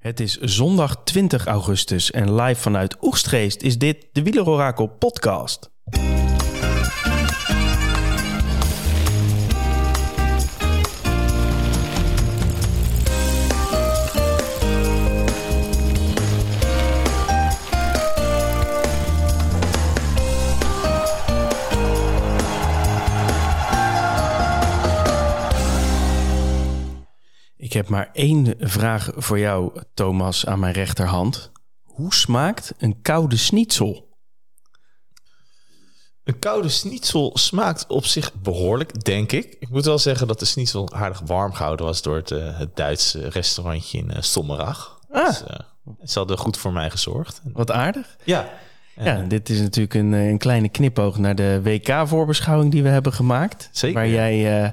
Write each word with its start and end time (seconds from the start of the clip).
Het 0.00 0.20
is 0.20 0.38
zondag 0.38 1.02
20 1.04 1.46
augustus 1.46 2.10
en 2.10 2.34
live 2.34 2.60
vanuit 2.60 2.96
Oegstgeest 3.00 3.62
is 3.62 3.78
dit 3.78 4.06
de 4.12 4.22
Wielerorakel 4.22 4.86
podcast. 4.86 5.70
Heb 27.80 27.88
maar 27.88 28.10
één 28.12 28.54
vraag 28.58 29.10
voor 29.16 29.38
jou, 29.38 29.82
Thomas, 29.94 30.46
aan 30.46 30.58
mijn 30.58 30.72
rechterhand. 30.72 31.52
Hoe 31.82 32.14
smaakt 32.14 32.72
een 32.78 33.02
koude 33.02 33.36
schnitzel? 33.36 34.08
Een 36.24 36.38
koude 36.38 36.68
schnitzel 36.68 37.30
smaakt 37.34 37.86
op 37.86 38.04
zich 38.04 38.34
behoorlijk, 38.34 39.04
denk 39.04 39.32
ik. 39.32 39.56
Ik 39.58 39.68
moet 39.68 39.84
wel 39.84 39.98
zeggen 39.98 40.26
dat 40.26 40.38
de 40.38 40.44
schnitzel 40.44 40.92
aardig 40.92 41.20
warm 41.24 41.52
gehouden 41.52 41.86
was 41.86 42.02
door 42.02 42.16
het, 42.16 42.30
uh, 42.30 42.58
het 42.58 42.76
Duitse 42.76 43.28
restaurantje 43.28 43.98
in 43.98 44.10
uh, 44.10 44.20
Stommerach. 44.20 45.00
Ah. 45.10 45.26
Dus, 45.26 45.42
uh, 45.42 45.48
ze 46.04 46.18
hadden 46.18 46.38
goed 46.38 46.56
voor 46.56 46.72
mij 46.72 46.90
gezorgd. 46.90 47.40
Wat 47.44 47.70
aardig. 47.70 48.16
Ja. 48.24 48.50
Ja, 48.96 49.24
dit 49.28 49.48
is 49.48 49.60
natuurlijk 49.60 49.94
een, 49.94 50.12
een 50.12 50.38
kleine 50.38 50.68
knipoog 50.68 51.18
naar 51.18 51.34
de 51.34 51.60
WK-voorbeschouwing 51.62 52.72
die 52.72 52.82
we 52.82 52.88
hebben 52.88 53.12
gemaakt. 53.12 53.68
Zeker. 53.72 53.96
Waar 53.96 54.08
jij, 54.08 54.62
uh, 54.62 54.68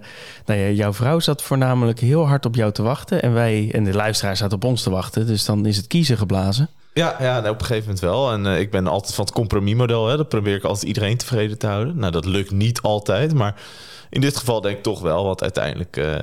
nou 0.46 0.60
ja, 0.60 0.70
jouw 0.70 0.94
vrouw 0.94 1.20
zat 1.20 1.42
voornamelijk 1.42 2.00
heel 2.00 2.28
hard 2.28 2.46
op 2.46 2.56
jou 2.56 2.72
te 2.72 2.82
wachten. 2.82 3.22
En 3.22 3.34
wij 3.34 3.70
en 3.74 3.84
de 3.84 3.94
luisteraar 3.94 4.38
zaten 4.38 4.56
op 4.56 4.64
ons 4.64 4.84
te 4.84 4.90
wachten. 4.90 5.28
Dus 5.28 5.46
dan 5.46 5.66
is 5.66 5.78
het 5.78 5.88
kiezen 5.88 6.18
geblazen. 6.18 6.70
Ja, 6.94 7.16
ja 7.20 7.38
op 7.38 7.60
een 7.60 7.66
gegeven 7.66 7.82
moment 7.82 8.00
wel. 8.00 8.32
En 8.32 8.46
uh, 8.46 8.60
ik 8.60 8.72
ben 8.72 8.88
altijd 8.88 9.16
van 9.16 9.26
het 9.26 9.34
compromismodel. 9.34 10.08
Hè. 10.08 10.18
Dat 10.18 10.30
probeer 10.30 10.56
ik 10.56 10.64
altijd 10.64 10.86
iedereen 10.86 11.18
tevreden 11.18 11.58
te 11.58 11.68
houden. 11.68 11.98
Nou, 11.98 12.12
dat 12.12 12.26
lukt 12.26 12.52
niet 12.52 12.82
altijd. 12.82 13.34
Maar 13.34 13.62
in 14.10 14.22
dit 14.22 14.38
geval 14.38 14.62
denk 14.62 14.78
ik 14.78 14.84
toch 14.84 15.02
wel. 15.02 15.24
Want 15.24 15.42
uiteindelijk 15.42 15.98
uh, 15.98 16.16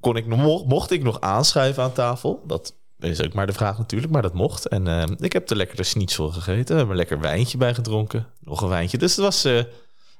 kon 0.00 0.16
ik 0.16 0.26
nog, 0.26 0.66
mocht 0.66 0.90
ik 0.90 1.02
nog 1.02 1.20
aanschuiven 1.20 1.82
aan 1.82 1.92
tafel. 1.92 2.42
Dat 2.46 2.74
is 3.00 3.22
ook 3.22 3.32
maar 3.32 3.46
de 3.46 3.52
vraag 3.52 3.78
natuurlijk, 3.78 4.12
maar 4.12 4.22
dat 4.22 4.34
mocht. 4.34 4.68
En 4.68 4.86
uh, 4.86 5.04
ik 5.18 5.32
heb 5.32 5.46
de 5.46 5.56
lekkere 5.56 5.82
schnitzel 5.82 6.30
gegeten. 6.30 6.66
We 6.66 6.74
hebben 6.74 6.90
een 6.90 6.96
lekker 6.96 7.20
wijntje 7.20 7.58
bij 7.58 7.74
gedronken. 7.74 8.26
Nog 8.40 8.62
een 8.62 8.68
wijntje. 8.68 8.98
Dus 8.98 9.16
het 9.16 9.24
was 9.24 9.46
uh, 9.46 9.62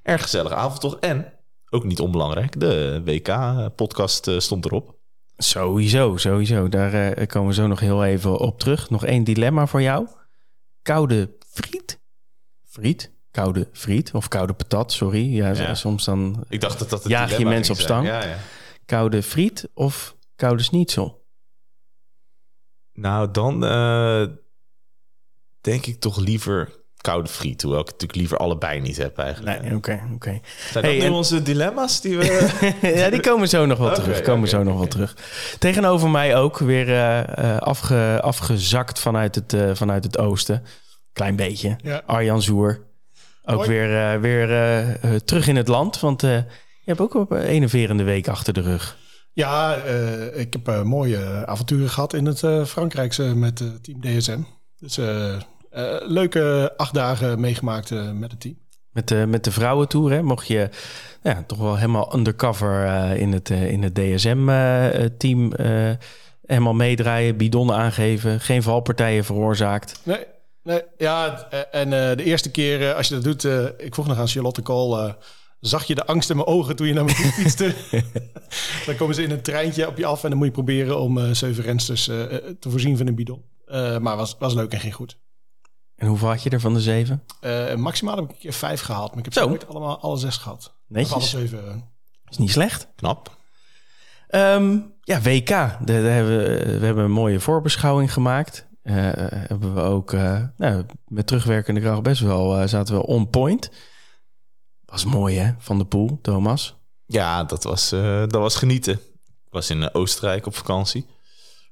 erg 0.03 0.23
gezellige 0.23 0.55
avond 0.55 0.81
toch. 0.81 0.97
En, 0.99 1.33
ook 1.71 1.85
niet 1.85 2.01
onbelangrijk, 2.01 2.61
de 2.61 3.03
WK-podcast 3.05 4.27
uh, 4.27 4.39
stond 4.39 4.65
erop. 4.65 4.99
Sowieso, 5.37 6.17
sowieso. 6.17 6.69
Daar 6.69 7.27
komen 7.27 7.49
we 7.49 7.55
zo 7.55 7.67
nog 7.67 7.81
heel 7.81 8.05
even 8.05 8.39
op 8.39 8.59
terug. 8.59 8.91
Nog 8.91 9.05
één 9.05 9.25
dilemma 9.25 9.67
voor 9.67 9.83
jou. 9.83 10.07
Koude 10.83 11.31
friet? 11.51 12.01
Friet? 12.65 13.13
Koude 13.31 13.69
friet 13.73 14.11
of 14.13 14.29
koude 14.29 14.53
patat, 14.53 14.93
sorry. 14.93 15.35
Ja, 15.35 15.53
ja. 15.53 15.75
soms 15.75 16.05
dan 16.05 16.45
ik 16.49 16.61
dacht 16.61 16.79
dat 16.79 16.91
dat 16.91 17.09
jaag 17.09 17.39
je 17.39 17.45
mensen 17.45 17.75
op 17.75 17.81
stang. 17.81 18.07
Ja, 18.07 18.25
ja. 18.25 18.37
Koude 18.87 19.23
friet 19.23 19.69
of 19.75 20.17
koude 20.37 20.63
schnitzel? 20.63 21.20
Nou, 23.01 23.31
dan 23.31 23.65
uh, 23.65 24.27
denk 25.61 25.87
ik 25.87 26.01
toch 26.01 26.19
liever 26.19 26.79
koude 26.97 27.29
friet. 27.29 27.63
Hoewel 27.63 27.81
ik 27.81 27.87
het 27.87 27.95
natuurlijk 27.95 28.21
liever 28.21 28.39
allebei 28.39 28.81
niet 28.81 28.97
heb 28.97 29.19
eigenlijk. 29.19 29.63
Nee, 29.63 29.77
oké, 29.77 30.01
oké. 30.05 30.15
Okay. 30.15 30.43
Zijn 30.71 30.73
dat 30.73 30.83
hey, 30.83 30.99
nu 30.99 31.05
en... 31.05 31.13
onze 31.13 31.43
dilemma's 31.43 32.01
die 32.01 32.19
we... 32.19 32.51
ja, 33.01 33.11
die 33.11 33.21
komen 33.21 33.49
zo 33.49 33.67
nog 33.67 33.79
wel 33.79 33.89
okay, 33.89 34.01
terug. 34.01 34.21
Komen 34.21 34.49
okay, 34.49 34.59
zo 34.59 34.63
nog 34.63 34.79
wel 34.79 34.87
terug. 34.87 35.17
Tegenover 35.59 36.11
mij 36.11 36.37
ook 36.37 36.59
weer 36.59 36.89
uh, 36.89 37.57
afge, 37.57 38.19
afgezakt 38.23 38.99
vanuit 38.99 39.35
het, 39.35 39.53
uh, 39.53 39.71
vanuit 39.75 40.05
het 40.05 40.19
oosten. 40.19 40.65
Klein 41.13 41.37
beetje. 41.37 41.77
Ja. 41.83 42.03
Arjan 42.07 42.43
Zoer. 42.43 42.89
Ook 43.45 43.57
Hoi. 43.57 43.69
weer, 43.69 44.15
uh, 44.15 44.21
weer 44.21 45.21
terug 45.25 45.49
in 45.49 45.57
het 45.57 45.69
land. 45.69 46.01
Want 46.01 46.21
je 46.21 46.45
hebt 46.85 47.01
ook 47.01 47.15
een 47.15 47.43
enerverende 47.43 48.03
week 48.03 48.29
achter 48.29 48.53
de 48.53 48.61
rug. 48.61 48.99
Ja, 49.41 49.85
uh, 49.85 50.39
ik 50.39 50.53
heb 50.53 50.69
uh, 50.69 50.83
mooie 50.83 51.47
avonturen 51.47 51.89
gehad 51.89 52.15
in 52.15 52.27
het 52.27 52.43
uh, 52.43 52.65
Frankrijkse 52.65 53.23
met 53.23 53.57
team 53.83 54.01
DSM. 54.01 54.41
Dus 54.79 55.01
leuke 56.07 56.73
acht 56.77 56.95
dagen 56.95 57.41
meegemaakt 57.41 57.91
met 58.15 58.31
het 58.31 58.41
team. 58.41 58.59
Met 58.91 59.09
de, 59.09 59.25
met 59.29 59.45
de 59.45 59.51
vrouwentour, 59.51 60.11
hè? 60.11 60.23
mocht 60.23 60.47
je 60.47 60.69
ja, 61.23 61.45
toch 61.47 61.59
wel 61.59 61.77
helemaal 61.77 62.17
undercover 62.17 62.87
in 63.17 63.33
het, 63.33 63.51
in 63.51 63.83
het 63.83 63.95
DSM-team 63.95 65.53
helemaal 66.47 66.75
meedraaien, 66.75 67.37
bidonnen 67.37 67.77
aangeven, 67.77 68.41
geen 68.41 68.63
valpartijen 68.63 69.25
veroorzaakt. 69.25 70.01
Nee, 70.03 70.25
nee 70.63 70.83
ja, 70.97 71.49
en 71.71 71.91
de 71.91 72.25
eerste 72.25 72.51
keer 72.51 72.95
als 72.95 73.09
je 73.09 73.15
dat 73.15 73.25
doet, 73.25 73.45
ik 73.79 73.95
vroeg 73.95 74.07
nog 74.07 74.19
aan 74.19 74.29
Charlotte 74.29 74.63
Kool 74.63 75.15
zag 75.61 75.85
je 75.85 75.95
de 75.95 76.07
angst 76.07 76.31
in 76.31 76.37
mijn 76.37 76.49
ogen 76.49 76.77
toen 76.77 76.87
je 76.87 76.93
naar 76.93 77.05
me 77.05 77.15
toe 77.15 77.33
fietste. 77.33 77.75
dan 78.87 78.97
komen 78.97 79.15
ze 79.15 79.23
in 79.23 79.31
een 79.31 79.43
treintje 79.43 79.87
op 79.87 79.97
je 79.97 80.07
af 80.07 80.25
en 80.25 80.29
dan 80.29 80.39
moet 80.39 80.47
je 80.47 80.53
proberen 80.53 81.01
om 81.01 81.19
uh, 81.19 81.31
zeven 81.31 81.65
rensters 81.65 82.09
uh, 82.09 82.25
te 82.61 82.71
voorzien 82.71 82.97
van 82.97 83.07
een 83.07 83.15
bidon. 83.15 83.45
Uh, 83.67 83.99
maar 83.99 84.17
was, 84.17 84.37
was 84.39 84.55
leuk 84.55 84.73
en 84.73 84.81
ging 84.81 84.95
goed. 84.95 85.19
En 85.97 86.07
hoeveel 86.07 86.29
had 86.29 86.43
je 86.43 86.51
er 86.51 86.61
van 86.61 86.75
de 86.75 86.81
zeven? 86.81 87.23
maximaal 87.77 88.17
heb 88.17 88.33
ik 88.39 88.53
vijf 88.53 88.81
gehaald, 88.81 89.09
maar 89.09 89.19
ik 89.19 89.25
heb 89.25 89.33
Zo. 89.33 89.49
nooit 89.49 89.69
allemaal 89.69 90.01
alle 90.01 90.17
zes 90.17 90.37
gehad. 90.37 90.75
Netjes. 90.87 91.13
Alle 91.13 91.25
zeven. 91.25 91.89
Is 92.29 92.39
niet 92.39 92.51
slecht. 92.51 92.89
Knap. 92.97 93.39
Um, 94.29 94.95
ja, 95.03 95.21
WK. 95.21 95.49
De, 95.49 95.79
de 95.85 95.93
hebben 95.93 96.39
we, 96.39 96.79
we 96.79 96.87
hebben 96.87 97.05
een 97.05 97.11
mooie 97.11 97.41
voorbeschouwing 97.41 98.13
gemaakt. 98.13 98.69
hebben 98.83 99.75
we 99.75 99.81
ook 99.81 100.13
nou, 100.57 100.85
met 101.07 101.27
terugwerkende 101.27 101.81
kracht 101.81 102.03
best 102.03 102.21
wel 102.21 102.69
zaten 102.69 102.95
we 102.95 103.07
on 103.07 103.31
point. 103.31 103.71
Was 104.91 105.05
mooi 105.05 105.37
hè, 105.37 105.53
van 105.59 105.79
de 105.79 105.85
pool, 105.85 106.19
Thomas? 106.23 106.75
Ja, 107.07 107.45
dat 107.45 107.65
was, 107.65 107.93
uh, 107.93 108.19
dat 108.19 108.41
was 108.41 108.57
genieten. 108.57 108.95
Ik 109.25 109.51
was 109.51 109.71
in 109.71 109.95
Oostenrijk 109.95 110.47
op 110.47 110.57
vakantie. 110.57 111.07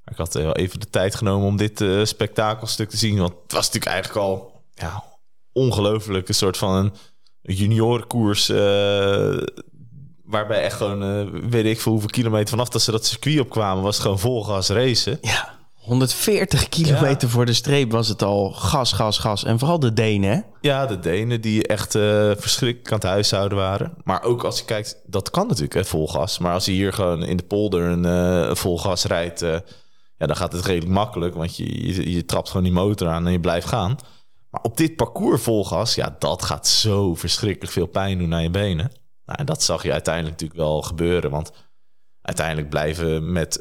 Maar 0.04 0.12
ik 0.12 0.16
had 0.16 0.36
uh, 0.36 0.50
even 0.52 0.80
de 0.80 0.90
tijd 0.90 1.14
genomen 1.14 1.46
om 1.46 1.56
dit 1.56 1.80
uh, 1.80 2.04
spektakelstuk 2.04 2.90
te 2.90 2.96
zien. 2.96 3.18
Want 3.18 3.32
het 3.42 3.52
was 3.52 3.66
natuurlijk 3.66 3.92
eigenlijk 3.92 4.26
al 4.26 4.62
ja, 4.74 5.04
ongelooflijk. 5.52 6.28
Een 6.28 6.34
soort 6.34 6.56
van 6.56 6.74
een 6.74 6.92
juniorenkoers. 7.56 8.48
waarbij 10.24 10.62
echt 10.62 10.76
gewoon, 10.76 11.50
weet 11.50 11.64
ik 11.64 11.80
veel 11.80 11.92
hoeveel 11.92 12.10
kilometer 12.10 12.48
vanaf 12.48 12.68
dat 12.68 12.82
ze 12.82 12.90
dat 12.90 13.06
circuit 13.06 13.40
opkwamen, 13.40 13.82
was 13.82 13.94
het 13.94 14.02
gewoon 14.02 14.18
vol 14.18 14.44
gas 14.44 14.68
racen. 14.68 15.18
Ja. 15.22 15.57
140 15.88 16.69
kilometer 16.69 17.28
ja. 17.28 17.34
voor 17.34 17.47
de 17.47 17.53
streep 17.53 17.93
was 17.93 18.09
het 18.09 18.22
al 18.22 18.50
gas, 18.50 18.93
gas, 18.93 19.19
gas. 19.19 19.44
En 19.44 19.59
vooral 19.59 19.78
de 19.78 19.93
Denen, 19.93 20.31
hè? 20.31 20.41
Ja, 20.60 20.87
de 20.87 20.99
Denen 20.99 21.41
die 21.41 21.66
echt 21.66 21.94
uh, 21.94 22.03
verschrikkelijk 22.37 22.93
aan 22.93 22.99
het 22.99 23.09
huishouden 23.09 23.59
waren. 23.59 23.94
Maar 24.04 24.22
ook 24.22 24.44
als 24.44 24.59
je 24.59 24.65
kijkt, 24.65 25.03
dat 25.06 25.31
kan 25.31 25.47
natuurlijk, 25.47 25.75
hè, 25.75 25.84
vol 25.84 26.09
gas. 26.09 26.38
Maar 26.38 26.53
als 26.53 26.65
je 26.65 26.72
hier 26.72 26.93
gewoon 26.93 27.22
in 27.22 27.37
de 27.37 27.43
polder 27.43 27.82
een 27.82 28.04
uh, 28.04 28.54
vol 28.54 28.78
gas 28.78 29.04
rijdt... 29.04 29.43
Uh, 29.43 29.56
ja, 30.16 30.26
dan 30.26 30.37
gaat 30.37 30.53
het 30.53 30.65
redelijk 30.65 30.93
makkelijk. 30.93 31.34
Want 31.34 31.56
je, 31.56 31.94
je, 31.94 32.10
je, 32.10 32.25
trapt 32.25 32.49
gewoon 32.49 32.62
die 32.62 32.72
motor 32.72 33.09
aan 33.09 33.26
en 33.26 33.32
je 33.32 33.41
blijft 33.41 33.66
gaan. 33.66 33.97
Maar 34.50 34.62
op 34.62 34.76
dit 34.76 34.97
parcours 34.97 35.43
vol 35.43 35.65
gas, 35.65 35.94
ja, 35.94 36.16
dat 36.19 36.43
gaat 36.43 36.66
zo 36.66 37.15
verschrikkelijk 37.15 37.72
veel 37.72 37.87
pijn 37.87 38.19
doen 38.19 38.34
aan 38.34 38.43
je 38.43 38.50
benen. 38.50 38.93
Nou, 39.25 39.38
en 39.38 39.47
dat 39.47 39.62
zag 39.62 39.82
je 39.82 39.93
uiteindelijk 39.93 40.34
natuurlijk 40.34 40.60
wel 40.60 40.82
gebeuren. 40.82 41.31
Want 41.31 41.53
uiteindelijk 42.22 42.69
blijven 42.69 43.32
met, 43.32 43.60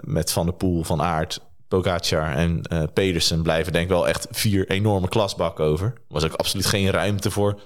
met 0.00 0.32
Van 0.32 0.46
der 0.46 0.54
Poel, 0.54 0.82
Van 0.82 1.02
Aert 1.02 1.40
Pogacar 1.68 2.36
en 2.36 2.60
uh, 2.72 2.82
Pedersen 2.94 3.42
blijven 3.42 3.72
denk 3.72 3.84
ik 3.84 3.90
wel 3.90 4.08
echt 4.08 4.26
vier 4.30 4.70
enorme 4.70 5.08
klasbakken 5.08 5.64
over. 5.64 5.86
Er 5.86 6.02
was 6.08 6.24
ook 6.24 6.32
absoluut 6.32 6.66
geen 6.66 6.90
ruimte 6.90 7.30
voor 7.30 7.60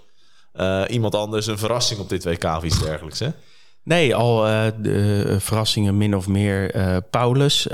uh, 0.54 0.84
iemand 0.88 1.14
anders 1.14 1.46
een 1.46 1.58
verrassing 1.58 2.00
op 2.00 2.08
dit 2.08 2.24
WK 2.24 2.44
of 2.44 2.62
iets 2.62 2.80
dergelijks. 2.80 3.18
Hè? 3.18 3.28
Nee, 3.82 4.14
al 4.14 4.48
uh, 4.48 4.66
de 4.80 5.36
verrassingen 5.38 5.96
min 5.96 6.16
of 6.16 6.28
meer. 6.28 6.72
Paulus, 7.10 7.68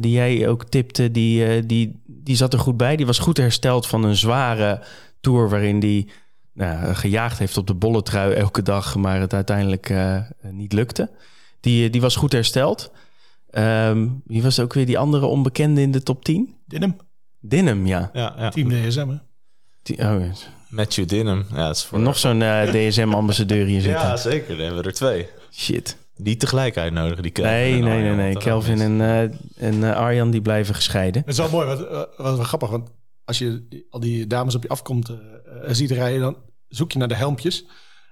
die 0.00 0.12
jij 0.12 0.48
ook 0.48 0.64
tipte, 0.64 1.10
die, 1.10 1.66
die, 1.66 2.02
die 2.06 2.36
zat 2.36 2.52
er 2.52 2.58
goed 2.58 2.76
bij. 2.76 2.96
Die 2.96 3.06
was 3.06 3.18
goed 3.18 3.36
hersteld 3.36 3.86
van 3.86 4.04
een 4.04 4.16
zware 4.16 4.80
tour 5.20 5.48
waarin 5.48 5.80
die 5.80 6.10
nou, 6.52 6.94
gejaagd 6.94 7.38
heeft 7.38 7.56
op 7.56 7.66
de 7.66 7.74
bolle 7.74 8.02
trui 8.02 8.32
elke 8.32 8.62
dag, 8.62 8.96
maar 8.96 9.20
het 9.20 9.34
uiteindelijk 9.34 9.94
niet 10.50 10.72
lukte. 10.72 11.10
Die, 11.60 11.90
die 11.90 12.00
was 12.00 12.16
goed 12.16 12.32
hersteld. 12.32 12.90
Um, 13.58 14.22
wie 14.24 14.42
was 14.42 14.60
ook 14.60 14.72
weer 14.72 14.86
die 14.86 14.98
andere 14.98 15.26
onbekende 15.26 15.80
in 15.80 15.90
de 15.90 16.02
top 16.02 16.24
10? 16.24 16.56
Dinham. 16.66 16.96
Dinham, 17.40 17.86
ja. 17.86 18.10
ja, 18.12 18.34
ja. 18.38 18.48
Team 18.48 18.68
DSM, 18.68 19.08
hè? 19.08 20.14
Oh, 20.14 20.26
yes. 20.26 20.48
Matthew 20.68 21.08
Dinham. 21.08 21.44
Ja, 21.50 21.66
dat 21.66 21.76
is 21.76 21.84
voor... 21.84 22.00
Nog 22.00 22.18
zo'n 22.18 22.40
uh, 22.40 22.62
DSM-ambassadeur 22.62 23.66
hier 23.66 23.80
zitten. 23.88 24.02
Ja, 24.02 24.16
zeker. 24.16 24.48
Dan 24.48 24.64
hebben 24.64 24.82
we 24.82 24.88
er 24.88 24.94
twee. 24.94 25.28
Shit. 25.52 25.96
Niet 26.16 26.40
tegelijk 26.40 26.76
uitnodigen, 26.76 27.22
die 27.22 27.32
Kelvin 27.32 27.52
Nee, 27.52 27.82
nee, 27.82 28.02
nee. 28.02 28.14
nee. 28.14 28.36
Kelvin 28.36 28.80
en, 28.80 28.98
uh, 29.00 29.20
en 29.56 29.74
uh, 29.74 29.96
Arjan, 29.96 30.30
die 30.30 30.42
blijven 30.42 30.74
gescheiden. 30.74 31.22
Het 31.22 31.30
is 31.30 31.38
wel 31.38 31.50
mooi, 31.50 31.66
wat, 31.66 31.78
wat 32.16 32.36
wel 32.36 32.44
grappig. 32.44 32.70
Want 32.70 32.90
als 33.24 33.38
je 33.38 33.66
die, 33.68 33.86
al 33.90 34.00
die 34.00 34.26
dames 34.26 34.54
op 34.54 34.62
je 34.62 34.68
afkomt 34.68 35.12
ziet 35.66 35.90
rijden... 35.90 36.20
dan 36.20 36.36
zoek 36.68 36.92
je 36.92 36.98
naar 36.98 37.08
de 37.08 37.14
helmpjes. 37.14 37.64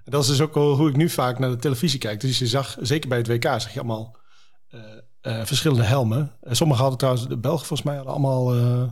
En 0.04 0.10
dat 0.10 0.22
is 0.22 0.28
dus 0.28 0.40
ook 0.40 0.54
hoe 0.54 0.88
ik 0.88 0.96
nu 0.96 1.08
vaak 1.08 1.38
naar 1.38 1.50
de 1.50 1.56
televisie 1.56 1.98
kijk. 1.98 2.20
Dus 2.20 2.38
je 2.38 2.46
zag, 2.46 2.76
zeker 2.80 3.08
bij 3.08 3.18
het 3.18 3.26
WK, 3.26 3.44
zag 3.44 3.72
je 3.72 3.78
allemaal 3.78 4.16
eh, 5.20 5.40
verschillende 5.44 5.82
helmen. 5.82 6.32
Uh, 6.42 6.52
sommigen 6.52 6.82
hadden 6.82 6.98
trouwens, 6.98 7.28
de 7.28 7.36
Belgen 7.36 7.66
volgens 7.66 7.82
mij 7.88 7.96
hadden 7.96 8.12
allemaal... 8.12 8.56
Uh, 8.56 8.82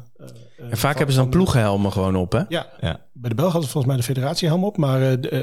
en 0.71 0.77
vaak 0.77 0.97
hebben 0.97 1.15
ze 1.15 1.21
dan 1.21 1.31
ploeghelmen 1.31 1.93
gewoon 1.93 2.17
op, 2.17 2.33
hè? 2.33 2.43
Ja, 2.49 2.67
ja, 2.81 3.01
bij 3.13 3.29
de 3.29 3.35
Belgen 3.35 3.53
hadden 3.53 3.63
ze 3.63 3.71
volgens 3.71 3.87
mij 3.87 3.97
de 3.97 4.03
federatiehelm 4.03 4.65
op. 4.65 4.77
Maar, 4.77 5.01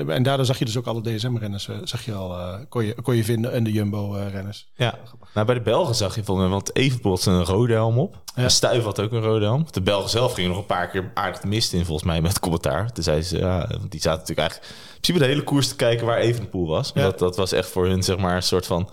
en 0.08 0.24
daardoor 0.24 0.46
zag 0.46 0.60
je 0.60 0.66
dus 0.66 0.78
ook 0.78 0.86
alle 0.86 1.02
DSM-renners, 1.02 1.70
zag 1.84 2.06
je 2.06 2.14
al, 2.14 2.60
kon, 2.70 2.86
je, 2.86 3.02
kon 3.02 3.16
je 3.16 3.24
vinden. 3.24 3.52
En 3.52 3.64
de 3.64 3.72
Jumbo-renners. 3.72 4.68
ja, 4.76 4.96
nou 5.34 5.46
bij 5.46 5.56
de 5.56 5.62
Belgen 5.62 5.96
zag 5.96 6.16
je 6.16 6.24
volgens 6.24 6.48
mij, 6.48 6.56
want 6.56 6.76
Evenpoel 6.76 7.18
een 7.26 7.44
rode 7.44 7.74
helm 7.74 8.00
op. 8.00 8.22
Ja. 8.36 8.50
Stuif 8.50 8.84
had 8.84 9.00
ook 9.00 9.12
een 9.12 9.22
rode 9.22 9.46
helm. 9.46 9.66
De 9.72 9.82
Belgen 9.82 10.10
zelf 10.10 10.34
gingen 10.34 10.50
nog 10.50 10.60
een 10.60 10.66
paar 10.66 10.90
keer 10.90 11.12
aardig 11.14 11.40
de 11.40 11.48
mist 11.48 11.74
in, 11.74 11.86
volgens 11.86 12.08
mij, 12.08 12.22
met 12.22 12.40
commentaar. 12.40 12.92
Toen 12.92 13.04
zei 13.04 13.22
ze, 13.22 13.38
ja, 13.38 13.68
die 13.90 14.02
zaten 14.02 14.20
natuurlijk 14.20 14.40
eigenlijk... 14.40 14.70
In 14.72 15.02
principe 15.02 15.20
de 15.20 15.26
hele 15.26 15.44
koers 15.44 15.68
te 15.68 15.76
kijken 15.76 16.06
waar 16.06 16.18
Evenpoel 16.18 16.68
was. 16.68 16.92
Ja. 16.94 17.02
Dat, 17.02 17.20
dat 17.20 17.36
was 17.36 17.52
echt 17.52 17.70
voor 17.70 17.86
hun, 17.86 18.04
zeg 18.04 18.18
maar, 18.18 18.36
een 18.36 18.44
soort 18.44 18.66
van 18.66 18.90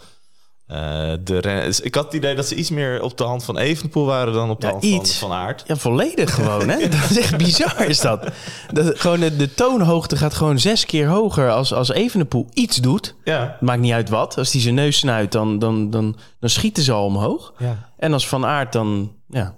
uh, 0.72 1.12
de 1.24 1.40
dus 1.40 1.80
ik 1.80 1.94
had 1.94 2.04
het 2.04 2.14
idee 2.14 2.34
dat 2.34 2.46
ze 2.46 2.54
iets 2.54 2.70
meer 2.70 3.02
op 3.02 3.18
de 3.18 3.24
hand 3.24 3.44
van 3.44 3.58
Evenpoel 3.58 4.04
waren 4.04 4.32
dan 4.32 4.50
op 4.50 4.60
de 4.60 4.66
hand 4.66 4.86
van, 4.86 5.06
van 5.06 5.32
Aert. 5.32 5.64
Ja, 5.66 5.76
volledig 5.76 6.34
gewoon. 6.34 6.68
Hè? 6.68 6.88
dat 6.88 7.10
is 7.10 7.18
echt 7.18 7.36
bizar 7.36 7.88
is 7.88 8.00
dat. 8.00 8.28
dat 8.72 9.00
gewoon 9.00 9.20
de, 9.20 9.54
toonhoogte 9.54 10.16
gaat 10.16 10.34
gewoon 10.34 10.58
zes 10.58 10.86
keer 10.86 11.06
hoger 11.06 11.50
als, 11.50 11.72
als 11.72 11.90
Evenepoel 11.90 12.46
iets 12.52 12.76
doet. 12.76 13.14
Ja. 13.24 13.56
Maakt 13.60 13.80
niet 13.80 13.92
uit 13.92 14.08
wat. 14.08 14.38
Als 14.38 14.52
hij 14.52 14.60
zijn 14.60 14.74
neus 14.74 14.96
snuit, 14.96 15.32
dan, 15.32 15.58
dan, 15.58 15.90
dan, 15.90 16.16
dan 16.40 16.50
schieten 16.50 16.82
ze 16.82 16.92
al 16.92 17.04
omhoog. 17.04 17.52
Ja. 17.58 17.92
En 17.96 18.12
als 18.12 18.28
Van 18.28 18.46
Aert 18.46 18.72
dan... 18.72 19.16
Ja, 19.28 19.56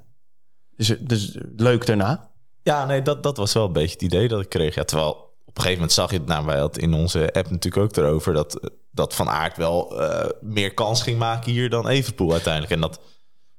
dus, 0.77 0.95
dus 1.01 1.39
leuk 1.57 1.87
daarna. 1.87 2.31
Ja, 2.63 2.87
nee, 2.87 3.03
dat, 3.03 3.23
dat 3.23 3.37
was 3.37 3.53
wel 3.53 3.67
een 3.67 3.73
beetje 3.73 3.93
het 3.93 4.03
idee 4.03 4.29
dat 4.29 4.41
ik 4.41 4.49
kreeg. 4.49 4.75
Ja, 4.75 4.85
terwijl 4.85 5.24
op 5.55 5.61
een 5.61 5.71
gegeven 5.71 5.73
moment 5.73 5.93
zag 5.93 6.11
je 6.11 6.17
het, 6.17 6.27
nou, 6.27 6.47
wij 6.47 6.59
hadden 6.59 6.83
in 6.83 6.95
onze 6.95 7.33
app 7.33 7.51
natuurlijk 7.51 7.85
ook 7.85 7.97
erover... 7.97 8.33
dat 8.33 8.73
dat 8.95 9.15
Van 9.15 9.29
Aert 9.29 9.57
wel 9.57 10.01
uh, 10.01 10.25
meer 10.41 10.75
kans 10.75 11.03
ging 11.03 11.19
maken 11.19 11.53
hier 11.53 11.71
dan 11.71 11.89
Evenpoel 11.89 12.33
uiteindelijk. 12.33 12.73
En 12.73 12.81
dat, 12.81 13.01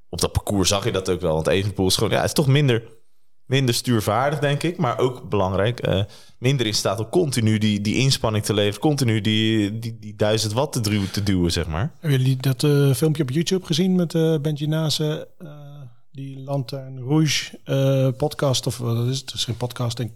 op 0.10 0.22
dat 0.22 0.32
parcours 0.32 0.70
zag 0.70 0.84
je 0.84 0.92
dat 0.92 1.10
ook 1.10 1.22
wel. 1.22 1.34
Want 1.34 1.48
Evenpoel 1.48 1.88
is 1.88 1.96
gewoon, 1.96 2.12
ja, 2.12 2.24
is 2.24 2.34
toch 2.34 2.48
minder, 2.48 2.84
minder 3.46 3.76
stuurvaardig, 3.76 4.40
denk 4.40 4.64
ik. 4.64 4.78
Maar 4.78 4.98
ook 4.98 5.30
belangrijk, 5.30 5.88
uh, 5.88 6.04
minder 6.40 6.66
in 6.66 6.74
staat 6.74 7.00
om 7.00 7.10
continu 7.10 7.58
die, 7.58 7.82
die 7.82 7.96
inspanning 7.96 8.46
te 8.46 8.54
leveren. 8.54 8.80
Continu 8.80 9.22
die, 9.22 9.80
die, 9.80 10.00
die 10.00 10.16
duizend 10.16 10.54
watt 10.54 10.74
te, 10.74 10.82
duwen, 10.82 11.12
te 11.12 11.24
duwen, 11.24 11.52
zeg 11.52 11.68
maar. 11.68 11.92
Hebben 12.00 12.20
jullie 12.20 12.38
dat 12.38 12.64
uh, 12.64 12.94
filmpje 12.94 13.24
op 13.24 13.30
YouTube 13.30 13.66
gezien 13.66 13.96
met 13.96 14.14
uh, 14.14 14.40
Benji 14.40 14.68
Nase? 14.68 15.34
die 16.12 16.40
Lantern 16.40 17.00
Rouge 17.00 17.60
podcast, 18.18 18.68
of 18.68 18.78
wat 18.78 19.08
is 19.08 19.20
het? 19.20 19.34
Is 19.34 19.46
geen 19.46 19.58
podcast, 19.58 19.98
denk 19.98 20.12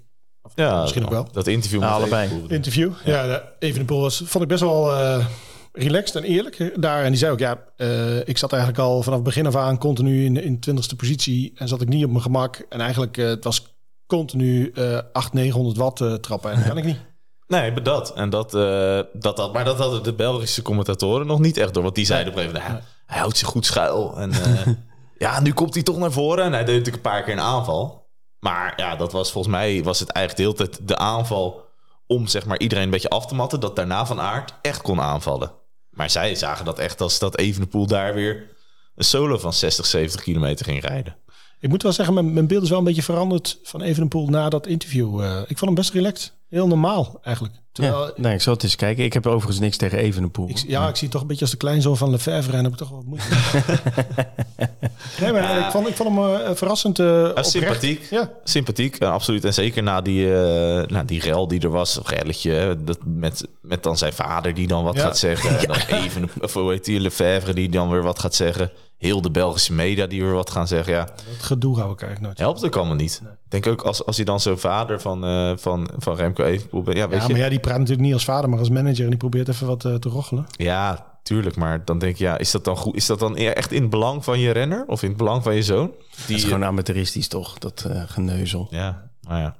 ja, 0.60 0.82
misschien 0.82 1.04
ook 1.04 1.10
wel. 1.10 1.28
Dat 1.32 1.48
interview 1.48 1.80
met 1.80 1.90
allebei. 1.90 2.30
Interview, 2.48 2.92
ja. 3.06 3.24
ja 3.24 3.44
Evenepoel 3.60 4.02
was, 4.02 4.22
vond 4.26 4.44
ik 4.44 4.50
best 4.50 4.62
wel 4.62 4.92
uh, 4.92 5.26
relaxed 5.74 6.16
en 6.16 6.24
eerlijk 6.24 6.82
daar. 6.82 7.04
En 7.04 7.10
die 7.10 7.20
zei 7.20 7.32
ook, 7.32 7.40
ja, 7.40 7.64
uh, 7.78 8.28
ik 8.28 8.38
zat 8.38 8.52
eigenlijk 8.52 8.82
al 8.82 9.04
vanaf 9.04 9.18
het 9.18 9.28
begin 9.28 9.46
af 9.46 9.56
aan 9.56 9.78
continu 9.78 10.26
in, 10.26 10.44
in 10.44 10.60
20 10.60 10.96
positie. 10.96 11.52
En 11.56 11.68
zat 11.68 11.82
ik 11.82 11.88
niet 11.88 12.04
op 12.04 12.10
mijn 12.10 12.22
gemak. 12.22 12.66
En 12.70 12.82
eigenlijk, 12.82 13.18
uh, 13.18 13.28
het 13.28 13.44
was 13.44 13.76
continu 14.08 14.72
uh, 14.74 14.98
800, 15.14 15.34
900 15.34 15.78
watt 15.78 16.24
trappen. 16.24 16.52
En 16.52 16.58
dat 16.58 16.68
kan 16.68 16.78
ik 16.78 16.86
niet. 16.86 17.00
Nee, 17.48 17.72
maar 17.72 17.84
dat. 17.84 18.14
En 18.14 18.30
dat, 18.30 18.52
dat, 18.52 19.38
dat, 19.38 19.54
maar 19.54 19.66
dat 19.66 19.78
hadden 19.78 20.04
de 20.04 20.14
Belgische 20.14 20.62
commentatoren 20.62 21.28
nog 21.28 21.40
niet 21.40 21.58
echt 21.58 21.74
door. 21.74 21.84
Want 21.84 21.96
die 21.96 22.06
zeiden 22.06 22.34
op 22.34 22.40
een 22.40 22.46
gegeven 22.46 22.68
moment, 22.68 22.86
hij 23.06 23.20
houdt 23.20 23.38
zich 23.38 23.48
goed 23.48 23.66
schuil. 23.66 24.18
En 24.18 24.32
ja, 25.18 25.40
nu 25.42 25.54
komt 25.54 25.74
hij 25.74 25.84
toch 25.84 25.98
naar 25.98 26.12
voren. 26.12 26.44
En 26.44 26.52
hij 26.52 26.66
deed 26.66 26.78
natuurlijk 26.78 27.06
een 27.06 27.12
paar 27.12 27.24
keer 27.24 27.34
een 27.34 27.40
aanval. 27.40 27.99
Maar 28.39 28.74
ja, 28.77 28.95
dat 28.95 29.12
was 29.12 29.31
volgens 29.31 29.53
mij 29.53 29.83
was 29.83 30.00
het 30.00 30.09
eigenlijk 30.09 30.50
de 30.50 30.56
hele 30.62 30.69
tijd 30.71 30.88
de 30.88 30.97
aanval 30.97 31.68
om 32.07 32.27
zeg 32.27 32.45
maar 32.45 32.59
iedereen 32.59 32.83
een 32.83 32.89
beetje 32.89 33.09
af 33.09 33.25
te 33.25 33.36
matten. 33.36 33.59
Dat 33.59 33.75
daarna 33.75 34.06
Van 34.06 34.19
Aert 34.19 34.53
echt 34.62 34.81
kon 34.81 35.01
aanvallen. 35.01 35.51
Maar 35.89 36.09
zij 36.09 36.36
zagen 36.36 36.65
dat 36.65 36.80
echt 36.80 37.01
als 37.01 37.19
dat 37.19 37.38
Evenepoel 37.38 37.88
daar 37.88 38.13
weer 38.13 38.57
een 38.95 39.03
solo 39.03 39.38
van 39.38 39.53
60, 39.53 39.86
70 39.86 40.21
kilometer 40.21 40.65
ging 40.65 40.81
rijden. 40.81 41.15
Ik 41.59 41.69
moet 41.69 41.83
wel 41.83 41.94
zeggen, 41.94 42.13
mijn, 42.13 42.33
mijn 42.33 42.47
beeld 42.47 42.63
is 42.63 42.69
wel 42.69 42.77
een 42.77 42.83
beetje 42.83 43.03
veranderd 43.03 43.59
van 43.63 43.81
Evenepoel 43.81 44.27
na 44.27 44.50
dat 44.50 44.68
interview. 44.68 45.21
Uh, 45.21 45.41
ik 45.41 45.57
vond 45.57 45.62
hem 45.62 45.75
best 45.75 45.94
relaxed. 45.94 46.38
Heel 46.50 46.68
normaal 46.68 47.19
eigenlijk. 47.24 47.56
Terwijl, 47.72 48.06
ja, 48.06 48.12
nee, 48.16 48.34
ik 48.34 48.42
zal 48.42 48.54
het 48.54 48.63
eens 48.63 48.75
kijken. 48.75 49.04
Ik 49.04 49.13
heb 49.13 49.28
overigens 49.28 49.60
niks 49.60 49.78
tegen 49.78 49.98
Evenepoel. 49.98 50.50
Ik, 50.50 50.57
ja, 50.57 50.88
ik 50.88 50.96
zie 50.96 51.04
het 51.04 51.12
toch 51.12 51.22
een 51.22 51.28
beetje 51.28 51.42
als 51.42 51.51
de 51.51 51.57
kleinzoon 51.57 51.98
van 51.98 52.10
Lefebvre 52.10 52.57
en 52.57 52.63
heb 52.63 52.72
ik 52.72 52.78
toch 52.78 52.90
wat 52.90 53.04
moeite. 53.06 53.28
nee, 55.22 55.31
maar 55.31 55.57
ik, 55.66 55.72
vond, 55.72 55.88
ik 55.88 55.96
vond 55.96 56.10
hem 56.10 56.18
uh, 56.18 56.50
verrassend 56.54 57.00
uh, 57.00 57.30
Sympathiek. 57.36 58.07
Ja. 58.10 58.31
Sympathiek, 58.44 59.04
uh, 59.04 59.12
absoluut. 59.12 59.46
En 59.46 59.54
zeker 59.54 59.84
na 59.84 60.01
die, 60.01 60.28
nou, 60.28 61.06
die 61.06 61.22
rel 61.22 61.48
die 61.48 61.62
er 61.62 61.69
was, 61.69 61.98
of 61.98 62.10
relletje, 62.10 62.78
dat 62.86 63.00
met, 63.06 63.48
met 63.62 63.84
dan 63.84 63.98
zijn 63.98 64.13
vader 64.13 64.54
die 64.54 64.68
dan 64.68 64.84
wat 64.84 64.96
ja. 64.96 65.01
gaat 65.01 65.18
zeggen. 65.18 65.51
Ja. 65.60 65.66
Dan 65.66 65.98
even, 65.98 66.30
of 66.42 66.54
hoe 66.54 66.72
heet 66.72 66.86
die, 66.86 67.00
Lefebvre 67.00 67.54
die 67.54 67.69
dan 67.69 67.90
weer 67.90 68.04
wat 68.04 68.19
gaat 68.19 68.36
zeggen 68.36 68.72
heel 69.00 69.22
de 69.22 69.31
Belgische 69.31 69.74
media 69.74 70.07
die 70.07 70.24
weer 70.24 70.34
wat 70.34 70.50
gaan 70.50 70.68
zeggen. 70.68 70.94
Ja, 70.94 71.04
dat 71.06 71.16
gedoe 71.40 71.80
hou 71.80 71.92
ik 71.92 72.01
eigenlijk 72.01 72.22
nooit. 72.22 72.38
Helpt 72.38 72.66
ook 72.66 72.75
allemaal 72.75 72.96
niet. 72.96 73.22
Nee. 73.24 73.31
Denk 73.50 73.68
ook 73.68 73.81
als, 73.81 74.06
als 74.06 74.16
hij 74.16 74.25
dan 74.25 74.40
zo'n 74.40 74.57
vader 74.57 75.01
van, 75.01 75.25
uh, 75.25 75.51
van, 75.56 75.90
van 75.98 76.16
Remco 76.16 76.44
even 76.44 76.69
Ja, 76.72 77.07
weet 77.07 77.22
ja, 77.22 77.28
maar 77.28 77.38
ja, 77.38 77.50
die 77.50 77.60
praat 77.60 77.78
natuurlijk 77.78 78.06
niet 78.06 78.13
als 78.13 78.24
vader, 78.24 78.50
maar 78.50 78.60
als 78.60 78.69
manager 78.69 79.04
en 79.04 79.10
die 79.10 79.18
probeert 79.18 79.48
even 79.48 79.68
wat 79.68 79.84
uh, 79.84 79.96
te 79.96 80.10
rochelen. 80.10 80.46
Ja, 80.51 81.18
tuurlijk. 81.24 81.56
Maar 81.56 81.86
dan 81.86 82.00
denk 82.00 82.16
je, 82.16 82.24
ja, 82.24 82.38
is 82.38 82.51
dat 82.51 82.63
dan 82.63 82.78
goed? 82.78 82.96
Is 82.96 83.06
dat 83.06 83.19
dan 83.19 83.38
echt 83.38 83.72
in 83.72 83.81
het 83.81 83.90
belang 83.90 84.24
van 84.24 84.40
je 84.40 84.51
renner 84.51 84.84
of 84.88 85.04
in 85.04 85.10
het 85.10 85.18
belang 85.18 85.44
van 85.44 85.56
je 85.56 85.63
zoon? 85.63 85.88
Die, 85.88 86.25
dat 86.28 86.38
is 86.38 86.44
gewoon 86.44 86.66
amateuristisch 86.66 87.28
toch, 87.28 87.57
dat 87.57 87.86
uh, 87.88 88.04
geneuzel. 88.06 88.68
Ja, 88.69 89.10
nou 89.22 89.40
ja. 89.42 89.56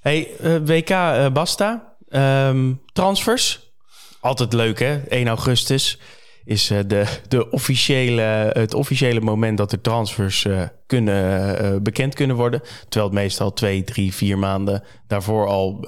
Hey, 0.00 0.28
WK 0.64 0.88
Basta. 1.32 1.96
Um, 2.08 2.80
transfers. 2.92 3.72
Altijd 4.20 4.52
leuk 4.52 4.78
hè, 4.78 4.96
1 4.96 5.28
augustus 5.28 5.98
is 6.44 6.70
uh, 6.70 6.78
de, 6.86 7.20
de 7.28 7.50
officiële, 7.50 8.50
het 8.52 8.74
officiële 8.74 9.20
moment 9.20 9.58
dat 9.58 9.70
de 9.70 9.80
transfers 9.80 10.44
uh, 10.44 10.62
kunnen, 10.86 11.62
uh, 11.64 11.80
bekend 11.80 12.14
kunnen 12.14 12.36
worden. 12.36 12.60
Terwijl 12.88 13.04
het 13.04 13.20
meestal 13.20 13.52
twee, 13.52 13.84
drie, 13.84 14.14
vier 14.14 14.38
maanden 14.38 14.82
daarvoor 15.06 15.46
al 15.46 15.86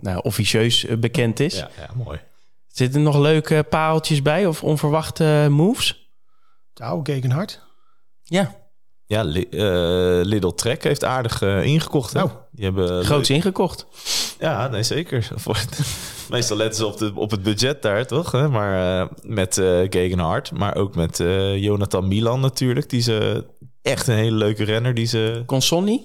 nou, 0.00 0.20
officieus 0.22 0.86
bekend 0.98 1.40
is. 1.40 1.56
Ja, 1.56 1.70
ja, 1.76 1.90
mooi. 2.04 2.20
Zitten 2.68 3.00
er 3.00 3.06
nog 3.06 3.18
leuke 3.18 3.66
paaltjes 3.68 4.22
bij 4.22 4.46
of 4.46 4.62
onverwachte 4.62 5.46
moves? 5.50 6.12
Nou, 6.74 7.00
Gegenhard. 7.02 7.62
Ja. 8.22 8.59
Ja, 9.10 9.22
Lidl 10.22 10.48
Trek 10.48 10.84
heeft 10.84 11.04
aardig 11.04 11.42
ingekocht. 11.42 12.12
Nou, 12.12 12.30
Die 12.50 12.64
hebben 12.64 13.04
groots 13.04 13.30
ingekocht. 13.30 13.86
Ja, 14.38 14.68
nee, 14.68 14.82
zeker. 14.82 15.28
Meestal 16.30 16.56
letten 16.56 16.76
ze 16.76 16.86
op, 16.86 16.98
de, 16.98 17.12
op 17.14 17.30
het 17.30 17.42
budget 17.42 17.82
daar, 17.82 18.06
toch? 18.06 18.48
Maar 18.50 19.02
uh, 19.02 19.08
met 19.22 19.56
uh, 19.56 19.80
Gegenhard, 19.88 20.52
maar 20.52 20.76
ook 20.76 20.94
met 20.94 21.18
uh, 21.18 21.56
Jonathan 21.56 22.08
Milan 22.08 22.40
natuurlijk. 22.40 22.90
Die 22.90 23.00
ze 23.00 23.44
echt 23.82 24.06
een 24.06 24.14
hele 24.14 24.36
leuke 24.36 24.64
renner. 24.64 24.94
Die 24.94 25.06
ze... 25.06 25.42
Consonni? 25.46 26.02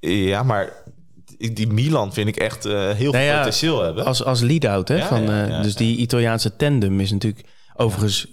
Ja, 0.00 0.42
maar 0.42 0.72
die 1.36 1.66
Milan 1.66 2.12
vind 2.12 2.28
ik 2.28 2.36
echt 2.36 2.64
heel 2.64 2.94
veel 2.94 3.12
nou 3.12 3.24
ja, 3.24 3.36
potentieel 3.36 3.82
hebben. 3.82 4.04
Als, 4.04 4.24
als 4.24 4.40
lead-out, 4.40 4.88
hè? 4.88 4.96
Ja, 4.96 5.06
van, 5.06 5.22
ja, 5.22 5.62
dus 5.62 5.74
die 5.74 5.96
Italiaanse 5.96 6.56
tandem 6.56 7.00
is 7.00 7.10
natuurlijk... 7.10 7.48
Overigens 7.74 8.26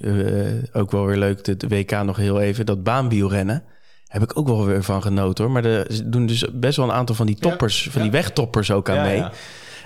ook 0.73 0.91
wel 0.91 1.05
weer 1.05 1.17
leuk, 1.17 1.59
de 1.59 1.67
WK 1.67 2.03
nog 2.03 2.17
heel 2.17 2.39
even, 2.39 2.65
dat 2.65 2.83
baanwielrennen 2.83 3.63
heb 4.07 4.21
ik 4.21 4.37
ook 4.37 4.47
wel 4.47 4.65
weer 4.65 4.83
van 4.83 5.01
genoten 5.01 5.43
hoor. 5.43 5.53
Maar 5.53 5.65
er 5.65 6.11
doen 6.11 6.25
dus 6.25 6.45
best 6.53 6.77
wel 6.77 6.85
een 6.85 6.95
aantal 6.95 7.15
van 7.15 7.25
die 7.25 7.35
toppers, 7.35 7.87
van 7.91 8.01
die 8.01 8.11
wegtoppers 8.11 8.71
ook 8.71 8.89
aan 8.89 9.01
mee. 9.01 9.23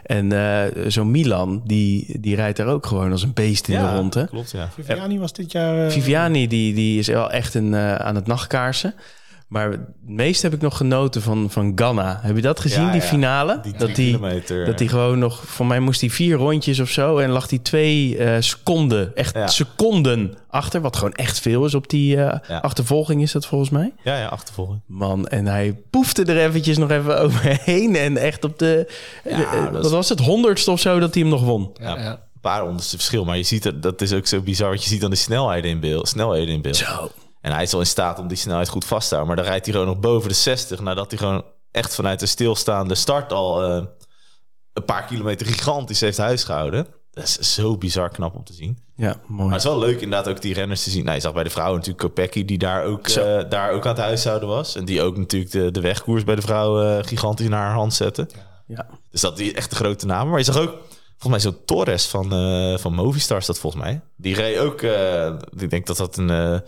En 0.06 0.34
uh, 0.34 0.62
zo'n 0.88 1.12
Milan, 1.12 1.62
die, 1.66 2.20
die 2.20 2.36
rijdt 2.36 2.58
daar 2.58 2.68
ook 2.68 2.86
gewoon 2.86 3.12
als 3.12 3.24
een 3.24 3.34
beest 3.34 3.68
in 3.68 3.80
de 3.80 3.96
ronde. 3.96 4.28
Klopt, 4.30 4.52
ja. 4.52 4.70
Viviani 4.74 5.20
was 5.20 5.34
dit 5.34 5.52
jaar... 5.52 5.86
Uh... 5.86 5.92
Viviani, 5.92 6.48
die, 6.48 6.74
die 6.74 7.00
is 7.00 7.08
wel 7.08 7.32
echt 7.32 7.54
een, 7.54 7.74
uh, 7.74 7.96
aan 7.96 8.16
het 8.16 8.28
nachtkaarsen. 8.28 8.94
Maar 9.52 9.72
het 9.72 9.82
meest 10.06 10.42
heb 10.42 10.54
ik 10.54 10.62
nog 10.62 10.78
genoten 10.78 11.22
van, 11.22 11.50
van 11.50 11.72
Ganna. 11.76 12.20
Heb 12.22 12.36
je 12.36 12.42
dat 12.42 12.60
gezien, 12.60 12.92
die 12.92 13.02
finale? 13.02 13.60
Die 13.64 13.74
dat 13.78 13.96
die, 13.96 14.20
dat 14.66 14.78
die 14.78 14.88
gewoon 14.88 15.20
nog... 15.20 15.44
Voor 15.46 15.66
mij 15.66 15.80
moest 15.80 16.02
hij 16.02 16.10
vier 16.10 16.36
rondjes 16.36 16.80
of 16.80 16.90
zo... 16.90 17.18
en 17.18 17.30
lag 17.30 17.50
hij 17.50 17.60
twee 17.60 18.18
uh, 18.18 18.36
seconden, 18.40 19.16
echt 19.16 19.52
seconden 19.52 20.38
achter... 20.50 20.82
wat 20.82 20.96
gewoon 20.96 21.14
echt 21.14 21.40
veel 21.40 21.66
is 21.66 21.74
op 21.74 21.90
die 21.90 22.16
uh, 22.16 22.34
achtervolging 22.62 23.22
is 23.22 23.32
dat 23.32 23.46
volgens 23.46 23.70
mij. 23.70 23.94
Ja, 24.04 24.18
ja, 24.18 24.28
achtervolging. 24.28 24.82
Man, 24.86 25.28
en 25.28 25.46
hij 25.46 25.82
poefde 25.90 26.26
er 26.26 26.38
eventjes 26.38 26.78
nog 26.78 26.90
even 26.90 27.20
overheen... 27.24 27.96
en 27.96 28.18
echt 28.18 28.44
op 28.44 28.60
de... 28.60 28.92
de 29.24 29.70
wat 29.72 29.92
was 29.92 30.10
het, 30.10 30.20
honderdste 30.20 30.72
of 30.72 30.80
zo 30.80 31.00
dat 31.00 31.14
hij 31.14 31.24
hem 31.24 31.32
nog 31.32 31.44
won. 31.44 31.72
Ja, 31.74 32.20
paar 32.42 32.62
honderdste 32.62 32.96
verschil. 32.96 33.26
Maar 33.26 33.38
je 33.38 33.44
ziet 33.44 33.64
dat, 33.64 33.82
dat 33.82 34.02
is 34.02 34.14
ook 34.14 34.28
zo 34.28 34.42
bizar... 34.42 34.70
wat 34.70 34.84
je 34.84 34.90
ziet 34.90 35.02
dan 35.02 35.10
de 35.10 35.16
snelheden 35.16 35.72
in 35.72 35.80
beeld. 35.80 36.08
Snelheden 36.08 36.54
in 36.54 36.62
beeld. 36.62 36.76
Zo. 36.76 37.12
En 37.42 37.52
hij 37.52 37.64
is 37.64 37.72
wel 37.72 37.80
in 37.82 37.88
staat 37.88 38.20
om 38.20 38.28
die 38.28 38.38
snelheid 38.38 38.70
goed 38.70 38.86
vast 38.86 39.10
te 39.10 39.16
houden. 39.16 39.36
Maar 39.36 39.44
dan 39.44 39.52
rijdt 39.54 39.66
hij 39.66 39.76
gewoon 39.76 39.90
nog 39.90 40.00
boven 40.00 40.30
de 40.30 40.36
60. 40.36 40.80
Nadat 40.80 41.10
hij 41.10 41.20
gewoon 41.20 41.44
echt 41.72 41.96
vanuit 41.96 42.20
de 42.20 42.26
stilstaande 42.26 42.96
start 42.96 43.32
al 43.34 43.70
uh, 43.70 43.84
een 44.74 44.86
paar 44.86 45.06
kilometer 45.06 45.46
gigantisch 45.46 46.00
heeft 46.00 46.18
huisgehouden. 46.18 46.88
Dat 47.12 47.24
is 47.24 47.54
zo 47.54 47.78
bizar 47.78 48.10
knap 48.10 48.36
om 48.36 48.44
te 48.44 48.54
zien. 48.54 48.78
Ja, 48.96 49.16
mooi. 49.28 49.44
Maar 49.44 49.58
het 49.58 49.66
is 49.66 49.70
wel 49.72 49.80
leuk 49.80 50.02
inderdaad 50.02 50.30
ook 50.30 50.42
die 50.42 50.54
renners 50.54 50.84
te 50.84 50.90
zien. 50.90 51.04
Nou, 51.04 51.16
je 51.16 51.22
zag 51.22 51.34
bij 51.34 51.44
de 51.44 51.50
vrouwen 51.50 51.78
natuurlijk 51.78 52.06
Kopecky 52.06 52.46
die 52.46 52.58
daar 52.58 52.84
ook, 52.84 53.08
uh, 53.08 53.40
daar 53.50 53.72
ook 53.72 53.86
aan 53.86 53.94
het 53.96 54.04
huishouden 54.04 54.48
was. 54.50 54.76
En 54.76 54.86
die 54.86 55.02
ook 55.02 55.18
natuurlijk 55.18 55.52
de, 55.52 55.72
de 55.72 55.82
wegkoers 55.82 56.24
bij 56.24 56.36
de 56.36 56.42
vrouwen 56.42 56.98
uh, 56.98 57.04
gigantisch 57.04 57.48
naar 57.48 57.66
haar 57.66 57.74
hand 57.74 57.94
zette. 57.94 58.28
Ja. 58.68 58.88
Dus 59.12 59.22
dat 59.22 59.38
die 59.38 59.54
echt 59.54 59.70
de 59.70 59.76
grote 59.76 60.06
namen. 60.06 60.30
Maar 60.30 60.40
je 60.40 60.46
zag 60.46 60.58
ook 60.58 60.78
Volgens 61.18 61.44
mij 61.44 61.52
zo'n 61.54 61.66
Torres 61.66 62.08
van, 62.08 62.34
eh 62.34 62.78
van 62.78 62.94
Movistar 62.94 63.38
is 63.38 63.46
dat 63.46 63.60
volgens 63.60 63.84
mij. 63.84 64.02
Die 64.18 64.36
reed 64.36 64.58
ook... 64.58 64.82
eh, 64.82 65.34
ik 65.58 65.70
denk 65.70 65.88
dat 65.88 65.98
dat 65.98 66.18
een... 66.18 66.30
eh, 66.30 66.60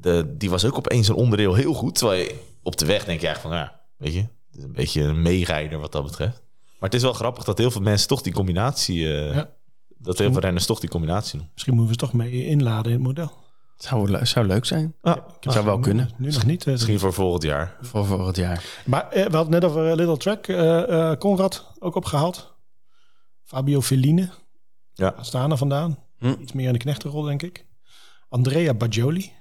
de, 0.00 0.34
die 0.36 0.50
was 0.50 0.64
ook 0.64 0.76
opeens 0.76 1.08
een 1.08 1.14
onderdeel 1.14 1.54
heel 1.54 1.74
goed. 1.74 1.94
Terwijl 1.94 2.20
je 2.22 2.40
op 2.62 2.76
de 2.76 2.86
weg 2.86 3.04
denk 3.04 3.20
je 3.20 3.26
eigenlijk 3.26 3.56
van... 3.56 3.64
Ja, 3.64 3.80
weet 3.96 4.12
je, 4.14 4.20
het 4.20 4.56
is 4.58 4.62
een 4.62 4.72
beetje 4.72 5.02
een 5.02 5.22
meerijder 5.22 5.78
wat 5.78 5.92
dat 5.92 6.04
betreft. 6.04 6.42
Maar 6.78 6.88
het 6.90 6.94
is 6.94 7.02
wel 7.02 7.12
grappig 7.12 7.44
dat 7.44 7.58
heel 7.58 7.70
veel 7.70 7.80
mensen 7.80 8.08
toch 8.08 8.22
die 8.22 8.32
combinatie... 8.32 9.12
eh, 9.18 9.34
Ja. 9.34 9.50
Dat 9.98 10.18
heel 10.18 10.32
veel 10.32 10.40
renners 10.40 10.66
toch 10.66 10.80
die 10.80 10.90
combinatie 10.90 11.38
doen. 11.38 11.48
Misschien 11.52 11.74
moeten 11.74 11.92
we 11.94 12.00
ze 12.00 12.06
toch 12.10 12.18
mee 12.18 12.46
inladen 12.46 12.92
in 12.92 12.98
het 12.98 13.06
model. 13.06 13.32
Zou, 13.76 14.26
zou 14.26 14.46
leuk 14.46 14.64
zijn. 14.64 14.94
Ah, 15.00 15.16
Zou 15.40 15.64
wel 15.64 15.78
kunnen. 15.78 16.10
Nu 16.16 16.30
nog 16.30 16.44
niet. 16.46 16.64
eh, 16.66 16.72
misschien 16.72 16.98
voor 16.98 17.12
volgend 17.12 17.42
jaar. 17.42 17.76
Voor 17.80 18.06
volgend 18.06 18.36
jaar. 18.36 18.64
Maar 18.86 19.08
eh, 19.10 19.26
we 19.26 19.36
hadden 19.36 19.52
net 19.52 19.64
over 19.64 19.88
eh, 19.90 19.94
Little 19.96 20.16
Track. 20.16 20.46
eh 20.46 21.10
eh, 21.10 21.18
Conrad 21.18 21.72
ook 21.78 21.94
opgehaald. 21.94 22.54
Fabio 23.42 23.80
Felline. 23.80 24.28
Ja. 24.92 25.14
Staan 25.20 25.50
er 25.50 25.56
vandaan. 25.56 25.98
Hm. 26.18 26.34
Iets 26.40 26.52
meer 26.52 26.66
in 26.66 26.72
de 26.72 26.78
knechtenrol, 26.78 27.22
denk 27.22 27.42
ik. 27.42 27.66
Andrea 28.28 28.74
Bajoli. 28.74 29.32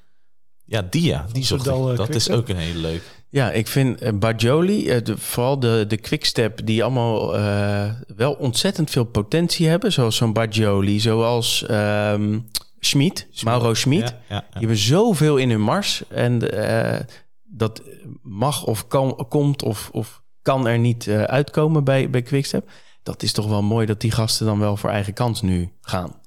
Ja, 0.73 0.81
die 0.89 1.01
ja. 1.03 1.25
Die 1.31 1.43
zocht 1.43 1.67
eh, 1.67 1.95
Dat 1.95 2.15
is 2.15 2.29
ook 2.29 2.49
een 2.49 2.55
hele 2.57 2.79
leuke. 2.79 3.03
Ja, 3.29 3.51
ik 3.51 3.67
vind 3.67 4.01
eh, 4.01 4.13
Bajoli, 4.13 4.89
eh, 4.89 5.03
de- 5.03 5.17
vooral 5.17 5.59
de, 5.59 5.85
de 5.87 5.97
quickstep, 5.97 6.65
die 6.65 6.83
allemaal 6.83 7.35
eh, 7.37 7.89
wel 8.15 8.33
ontzettend 8.33 8.89
veel 8.89 9.03
potentie 9.03 9.67
hebben. 9.67 9.91
Zoals 9.91 10.15
zo'n 10.15 10.33
Bajoli, 10.33 10.99
zoals 10.99 11.65
ehm 11.65 12.39
Schmid, 12.79 13.27
Mauro 13.43 13.73
Schmid. 13.73 13.99
Ja, 14.09 14.19
ja, 14.29 14.35
ja. 14.35 14.39
Die 14.51 14.59
hebben 14.59 14.77
zoveel 14.77 15.37
in 15.37 15.49
hun 15.49 15.61
mars. 15.61 16.03
En 16.07 16.51
eh, 16.51 16.99
dat 17.43 17.81
mag 18.21 18.65
of 18.65 18.87
kan, 18.87 19.25
komt 19.29 19.63
of, 19.63 19.89
of 19.91 20.21
kan 20.41 20.67
er 20.67 20.79
niet 20.79 21.07
uitkomen 21.09 21.83
bij, 21.83 22.09
bij 22.09 22.21
Quickstep. 22.21 22.69
Dat 23.03 23.23
is 23.23 23.31
toch 23.31 23.47
wel 23.47 23.61
mooi 23.61 23.85
dat 23.85 24.01
die 24.01 24.11
gasten 24.11 24.45
dan 24.45 24.59
wel 24.59 24.77
voor 24.77 24.89
eigen 24.89 25.13
kans 25.13 25.41
nu 25.41 25.69
gaan. 25.81 26.21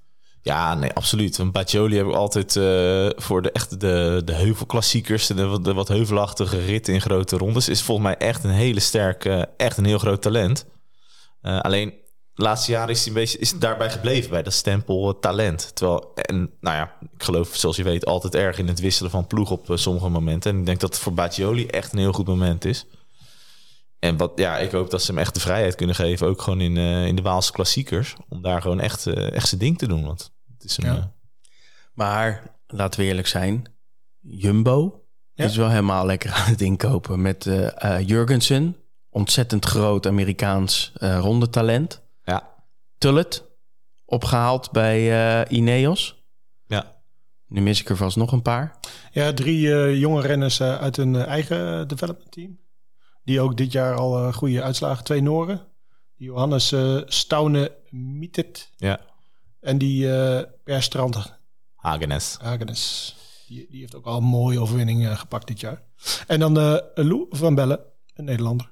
Ja, 0.47 0.75
nee, 0.75 0.93
absoluut. 0.93 1.39
Een 1.39 1.53
Bajoli 1.53 1.97
heb 1.97 2.07
ik 2.07 2.15
altijd 2.15 2.57
eh, 2.57 3.09
voor 3.23 3.43
de 3.43 3.53
echte 3.53 3.77
de, 3.77 4.23
de 4.25 4.33
heuvelklassiekers, 4.33 5.27
de, 5.27 5.61
de 5.63 5.75
wat 5.75 5.89
heuvelachtige 5.89 6.59
ritten 6.59 6.95
in 6.95 7.01
grote 7.01 7.37
rondes, 7.37 7.69
is 7.69 7.83
volgens 7.83 8.07
mij 8.07 8.17
echt 8.17 8.45
een 8.45 8.51
hele 8.51 8.81
sterke, 8.81 9.49
echt 9.57 9.77
een 9.77 9.85
heel 9.85 9.99
groot 9.99 10.23
talent. 10.23 10.67
Eh, 11.41 11.61
alleen 11.61 11.95
laatste 12.35 12.71
jaren 12.71 12.89
is 12.89 12.99
hij 12.99 13.09
een 13.09 13.15
beetje 13.15 13.39
is 13.39 13.59
daarbij 13.59 13.91
gebleven 13.91 14.31
bij 14.31 14.43
dat 14.43 14.53
stempel 14.53 15.09
eh, 15.09 15.21
talent. 15.21 15.71
Terwijl, 15.75 16.15
en 16.15 16.51
nou 16.61 16.77
ja, 16.77 16.97
ik 17.17 17.23
geloof 17.23 17.57
zoals 17.57 17.77
je 17.77 17.83
weet 17.83 18.07
altijd 18.07 18.35
erg 18.35 18.59
in 18.59 18.69
het 18.69 18.81
wisselen 18.81 19.11
van 19.11 19.27
ploeg 19.27 19.51
op 19.51 19.67
sommige 19.75 20.09
momenten. 20.09 20.53
En 20.53 20.59
ik 20.59 20.67
denk 20.67 20.81
dat 20.81 20.95
het 20.95 21.03
voor 21.03 21.15
Bajoli 21.15 21.67
echt 21.67 21.93
een 21.93 21.99
heel 21.99 22.13
goed 22.13 22.27
moment 22.27 22.65
is. 22.65 22.87
En 23.99 24.17
wat, 24.17 24.33
ja, 24.37 24.59
ik 24.59 24.71
hoop 24.71 24.91
dat 24.91 25.03
ze 25.03 25.11
hem 25.11 25.21
echt 25.21 25.35
de 25.35 25.41
vrijheid 25.41 25.75
kunnen 25.75 25.97
geven, 25.97 26.27
ook 26.27 26.43
gewoon 26.43 26.61
in, 26.61 26.77
in 27.07 27.17
de 27.17 27.23
Waalse 27.23 27.53
klassiekers, 27.53 28.15
om 28.29 28.43
daar 28.43 28.63
gewoon 28.63 28.81
echt, 28.81 29.07
echt 29.07 29.49
zijn 29.49 29.61
ding 29.61 29.79
te 29.79 29.87
doen. 29.87 30.05
Want 30.05 30.35
is 30.71 30.77
een, 30.79 30.85
Ja. 30.87 30.97
eh, 30.97 31.05
Maar 31.95 32.43
laten 32.67 33.01
we 33.01 33.07
eerlijk 33.07 33.27
zijn, 33.27 33.65
Jumbo 34.21 35.05
Ja. 35.33 35.45
is 35.45 35.57
wel 35.57 35.69
helemaal 35.69 36.07
lekker 36.07 36.33
aan 36.33 36.51
het 36.51 36.61
inkopen 36.61 37.23
met 37.23 37.47
eh 37.47 37.97
eh, 37.99 38.07
Jurgensen. 38.09 38.77
Ontzettend 39.11 39.65
groot 39.65 40.07
Amerikaans 40.07 40.93
eh 40.99 41.19
rondetalent. 41.19 42.03
ja, 42.23 42.55
Tullet, 42.99 43.45
opgehaald 44.05 44.71
bij 44.73 44.99
eh, 45.45 45.57
Ineos. 45.57 46.25
ja. 46.67 46.95
Nu 47.49 47.61
mis 47.61 47.81
ik 47.81 47.89
er 47.89 47.97
vast 47.97 48.17
nog 48.17 48.33
een 48.33 48.43
paar. 48.43 48.75
Ja, 49.13 49.33
drie 49.33 49.73
eh, 49.75 49.99
jonge 49.99 50.21
renners 50.23 50.63
uit 50.63 50.97
hun 50.97 51.17
eigen 51.17 51.89
development 51.89 52.31
team. 52.33 52.59
Die 53.25 53.41
ook 53.41 53.57
dit 53.57 53.73
jaar 53.73 53.95
al 53.95 54.19
eh, 54.19 54.33
goede 54.35 54.63
uitslagen. 54.63 55.05
Twee 55.05 55.21
Noren. 55.23 55.67
Die 56.17 56.27
Johannes 56.27 56.73
eh 56.73 57.01
Staune 57.07 57.77
Mietet. 57.91 58.71
Ja, 58.77 59.01
En 59.67 59.79
die 59.79 60.15
eh 60.15 60.43
Per 60.65 60.83
Strand 60.83 61.39
Hagenes. 61.75 62.37
Hagenes. 62.41 63.15
Die, 63.49 63.67
die 63.71 63.81
heeft 63.81 63.95
ook 63.95 64.07
al 64.07 64.17
een 64.17 64.25
mooie 64.25 64.61
overwinning 64.61 65.07
eh, 65.07 65.19
gepakt 65.19 65.47
dit 65.47 65.61
jaar. 65.61 65.83
En 66.27 66.41
dan 66.41 66.59
eh 66.59 66.77
Lou 66.95 67.27
van 67.31 67.55
Bellen, 67.55 67.81
een 68.15 68.25
Nederlander. 68.25 68.69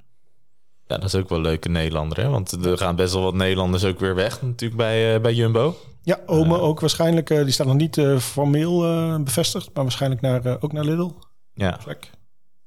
Ja, 0.86 0.96
dat 0.96 1.04
is 1.04 1.14
ook 1.14 1.28
wel 1.28 1.38
een 1.38 1.44
leuke 1.44 1.68
Nederlander, 1.68 2.20
hè? 2.20 2.28
Want 2.28 2.64
er 2.64 2.78
gaan 2.78 2.96
best 2.96 3.12
wel 3.12 3.22
wat 3.22 3.34
Nederlanders 3.34 3.84
ook 3.84 4.00
weer 4.00 4.14
weg 4.14 4.42
natuurlijk 4.42 4.80
bij, 4.80 5.20
bij 5.20 5.34
Jumbo. 5.34 5.76
Ja, 6.02 6.20
Ome 6.26 6.58
ook 6.58 6.80
waarschijnlijk. 6.80 7.28
die 7.28 7.50
staat 7.50 7.66
nog 7.66 7.76
niet 7.76 8.00
formeel 8.18 8.78
bevestigd. 9.24 9.70
Maar 9.74 9.82
waarschijnlijk 9.82 10.20
naar, 10.20 10.62
ook 10.62 10.72
naar 10.72 10.84
Lidl. 10.84 11.10
Ja. 11.54 11.78
Plek. 11.84 12.10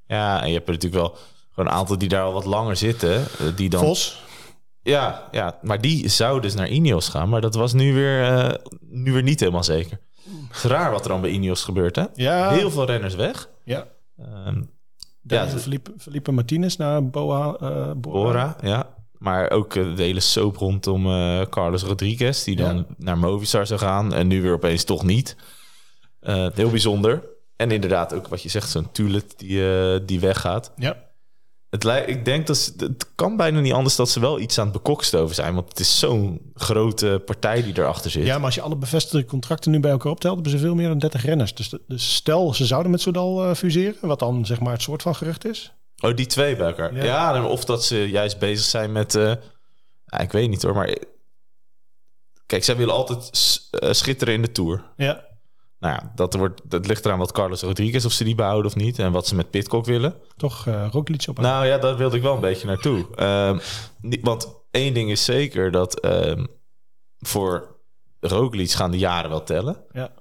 ja, 0.06 0.42
en 0.42 0.48
je 0.48 0.54
hebt 0.54 0.68
er 0.68 0.74
natuurlijk 0.74 1.02
wel 1.02 1.18
gewoon 1.52 1.70
een 1.70 1.78
aantal 1.78 1.98
die 1.98 2.10
daar 2.10 2.24
al 2.24 2.34
wat 2.34 2.46
langer 2.46 2.76
zitten. 2.76 3.24
Die 3.56 3.70
dan... 3.70 3.84
Vos. 3.84 4.26
Ja, 4.88 5.28
ja, 5.32 5.58
maar 5.62 5.82
die 5.82 6.08
zou 6.08 6.42
dus 6.42 6.54
naar 6.56 6.70
Ineos 6.70 7.10
gaan. 7.10 7.30
Maar 7.30 7.42
dat 7.42 7.56
was 7.56 7.74
nu 7.74 7.94
weer, 7.94 8.24
eh, 8.24 8.54
nu 8.90 9.14
weer 9.14 9.24
niet 9.24 9.40
helemaal 9.40 9.64
zeker. 9.64 10.00
Het 10.48 10.56
is 10.56 10.64
raar 10.64 10.92
wat 10.92 11.02
er 11.04 11.10
dan 11.10 11.22
bij 11.22 11.30
Ineos 11.30 11.64
gebeurt, 11.64 11.96
hè? 11.96 12.04
Ja. 12.14 12.50
Heel 12.50 12.72
veel 12.72 12.86
renners 12.86 13.16
weg. 13.16 13.50
Ja. 13.64 13.88
Ehm 14.18 14.62
Ja, 15.22 15.44
Ja, 15.44 15.48
Felipe, 15.48 15.92
Felipe 15.98 16.32
Martinez 16.32 16.76
naar 16.76 17.10
Boa, 17.10 17.54
eh, 17.60 17.70
Bora. 17.70 17.94
Bora, 17.96 18.56
ja. 18.62 18.96
Maar 19.18 19.52
ook 19.52 19.76
eh, 19.76 19.96
de 19.96 20.04
hele 20.04 20.20
soap 20.20 20.56
rondom 20.58 21.04
Carlos 21.50 21.84
Rodriguez, 21.84 22.44
die 22.44 22.56
dan 22.56 22.76
Ja. 22.76 22.86
naar 22.98 23.18
Movistar 23.18 23.68
zou 23.68 23.80
gaan 23.80 24.14
en 24.14 24.28
nu 24.28 24.42
weer 24.42 24.54
opeens 24.54 24.84
toch 24.84 25.04
niet. 25.04 25.36
Heel 26.54 26.70
bijzonder. 26.70 27.24
En 27.56 27.72
inderdaad 27.72 28.14
ook 28.14 28.28
wat 28.28 28.42
je 28.42 28.50
zegt, 28.50 28.70
zo'n 28.70 28.92
Tulet 28.92 29.34
die, 29.40 30.06
die 30.06 30.20
weggaat. 30.20 30.72
Ja. 30.76 31.06
Het 31.70 31.84
lijkt, 31.84 32.10
ik 32.10 32.26
denk 32.26 32.48
dat 32.48 32.58
ze, 32.58 32.74
het 32.78 33.12
kan 33.16 33.38
bijna 33.38 33.60
niet 33.60 33.74
anders 33.74 33.96
dat 33.96 34.10
ze 34.10 34.20
wel 34.20 34.40
iets 34.40 34.58
aan 34.60 34.64
het 34.64 34.74
bekokstoven 34.74 35.36
zijn, 35.36 35.54
want 35.54 35.70
het 35.70 35.80
is 35.80 36.00
zo'n 36.00 36.52
grote 36.54 37.22
partij 37.26 37.64
die 37.64 37.78
erachter 37.78 38.12
zit. 38.12 38.26
ja, 38.26 38.36
maar 38.36 38.46
als 38.46 38.56
je 38.56 38.62
alle 38.62 38.76
bevestigde 38.76 39.26
contracten 39.26 39.72
nu 39.72 39.80
bij 39.80 39.92
elkaar 39.92 40.12
optelt, 40.12 40.34
hebben 40.34 40.52
ze 40.52 40.58
veel 40.58 40.76
meer 40.76 40.88
dan 40.88 40.98
30 40.98 41.26
renners. 41.26 41.56
Dus, 41.56 41.74
dus 41.88 42.16
stel, 42.16 42.54
ze 42.54 42.66
zouden 42.66 42.92
met 42.92 43.02
Soudal 43.02 43.44
eh, 43.44 43.56
fuseren, 43.56 44.08
wat 44.08 44.20
dan 44.20 44.46
zeg 44.46 44.60
maar 44.60 44.74
het 44.74 44.82
soort 44.82 45.02
van 45.02 45.16
gerucht 45.16 45.46
is. 45.46 45.74
Oh, 46.00 46.16
die 46.16 46.26
twee 46.26 46.56
bij 46.56 46.68
elkaar. 46.68 46.96
Ja. 46.96 47.04
Ja, 47.04 47.46
of 47.46 47.66
dat 47.66 47.84
ze 47.86 48.10
juist 48.10 48.40
bezig 48.40 48.66
zijn 48.66 48.92
met... 48.92 49.16
eh, 49.16 49.32
ik 50.20 50.32
weet 50.32 50.50
niet 50.50 50.62
hoor, 50.62 50.74
maar... 50.76 50.98
Kijk, 52.46 52.64
zij 52.64 52.76
willen 52.76 52.94
altijd 52.94 53.30
eh, 53.72 53.92
schitteren 53.92 54.34
in 54.34 54.42
de 54.42 54.52
Tour. 54.52 54.84
Ja. 54.96 55.26
Nou 55.80 55.94
ja, 55.94 56.12
dat, 56.16 56.34
wordt, 56.34 56.62
dat 56.64 56.88
ligt 56.88 57.06
eraan 57.06 57.18
wat 57.18 57.32
Carlos 57.32 57.62
Rodriguez 57.62 58.06
of 58.06 58.12
ze 58.12 58.24
die 58.24 58.36
behouden 58.36 58.66
of 58.72 58.76
niet. 58.78 59.00
En 59.00 59.12
wat 59.12 59.28
ze 59.28 59.36
met 59.36 59.50
Pitcock 59.50 59.86
willen. 59.86 60.16
Toch 60.38 60.66
uh, 60.66 60.88
Roglic 60.92 61.26
op. 61.30 61.40
Nou 61.40 61.66
ja, 61.66 61.78
daar 61.78 61.98
wilde 61.98 62.16
ik 62.16 62.22
wel 62.22 62.34
een 62.36 62.40
beetje 62.42 62.68
naartoe. 62.68 63.06
Niet- 64.02 64.24
want 64.26 64.56
één 64.72 64.94
ding 64.94 65.10
is 65.12 65.26
zeker 65.26 65.72
dat 65.72 66.00
ehm, 66.00 66.46
voor 67.20 67.76
Roglic 68.20 68.72
gaan 68.72 68.92
de 68.92 68.98
jaren 68.98 69.30
wel 69.30 69.44
tellen. 69.44 69.84
Ja. 69.92 70.12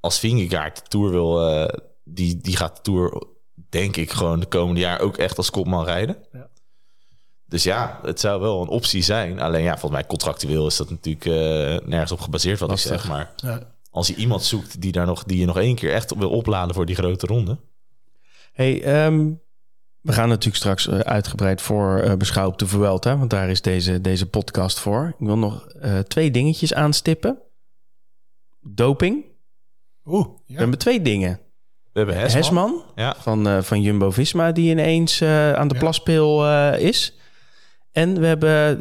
Als 0.00 0.18
Vingegaard 0.18 0.76
de 0.82 0.88
Tour 0.88 1.10
wil, 1.10 1.48
eh, 1.48 1.78
die, 2.04 2.36
die 2.36 2.56
gaat 2.56 2.76
de 2.76 2.82
Tour 2.82 3.22
denk 3.68 3.96
ik 3.96 4.10
gewoon 4.12 4.40
de 4.40 4.46
komende 4.46 4.80
jaar 4.80 5.00
ook 5.00 5.16
echt 5.16 5.36
als 5.36 5.50
kopman 5.50 5.84
rijden. 5.84 6.16
Ja. 6.32 6.48
Dus 7.46 7.62
ja, 7.62 8.00
het 8.02 8.20
zou 8.20 8.40
wel 8.40 8.62
een 8.62 8.68
optie 8.68 9.02
zijn. 9.02 9.40
Alleen 9.40 9.62
ja, 9.62 9.70
volgens 9.72 9.92
mij 9.92 10.06
contractueel 10.06 10.66
is 10.66 10.76
dat 10.76 10.90
natuurlijk 10.90 11.24
eh, 11.26 11.88
nergens 11.88 12.12
op 12.12 12.20
gebaseerd 12.20 12.58
wat 12.60 12.68
Lastig. 12.68 12.92
ik 12.92 12.98
zeg. 13.00 13.08
Maar 13.08 13.32
Ja. 13.36 13.72
Als 13.94 14.06
je 14.06 14.14
iemand 14.14 14.42
zoekt 14.42 14.80
die, 14.80 14.92
daar 14.92 15.06
nog, 15.06 15.24
die 15.24 15.38
je 15.38 15.46
nog 15.46 15.58
één 15.58 15.74
keer 15.74 15.92
echt 15.92 16.14
wil 16.14 16.30
opladen 16.30 16.74
voor 16.74 16.86
die 16.86 16.94
grote 16.96 17.26
ronde. 17.26 17.58
Hey, 18.52 18.82
ehm, 18.82 19.32
we 20.00 20.12
gaan 20.12 20.28
natuurlijk 20.28 20.56
straks 20.56 20.88
eh, 20.88 20.98
uitgebreid 20.98 21.62
voor 21.62 21.98
eh 21.98 22.14
beschouwen 22.16 22.52
op 22.52 22.58
de 22.58 22.66
Vuelta, 22.66 23.18
want 23.18 23.30
daar 23.30 23.50
is 23.50 23.62
deze, 23.62 24.00
deze 24.00 24.26
podcast 24.28 24.78
voor. 24.78 25.14
Ik 25.18 25.26
wil 25.26 25.38
nog 25.38 25.66
eh, 25.66 25.98
twee 25.98 26.30
dingetjes 26.30 26.74
aanstippen. 26.74 27.38
Doping. 28.60 29.24
Oeh, 30.04 30.26
We 30.26 30.52
ja. 30.52 30.58
hebben 30.58 30.78
twee 30.78 31.02
dingen. 31.02 31.40
We 31.92 31.98
hebben 32.00 32.16
Hesman. 32.16 32.42
Hesman 32.42 32.82
Ja. 32.94 33.14
van, 33.18 33.48
eh, 33.48 33.62
van 33.62 33.82
Jumbo-Visma, 33.82 34.52
die 34.52 34.70
ineens 34.70 35.20
eh, 35.20 35.52
aan 35.52 35.68
de 35.68 35.74
Ja. 35.74 35.80
plaspeel 35.80 36.44
eh, 36.46 36.78
is. 36.80 37.18
En 37.92 38.20
we 38.20 38.26
hebben 38.26 38.78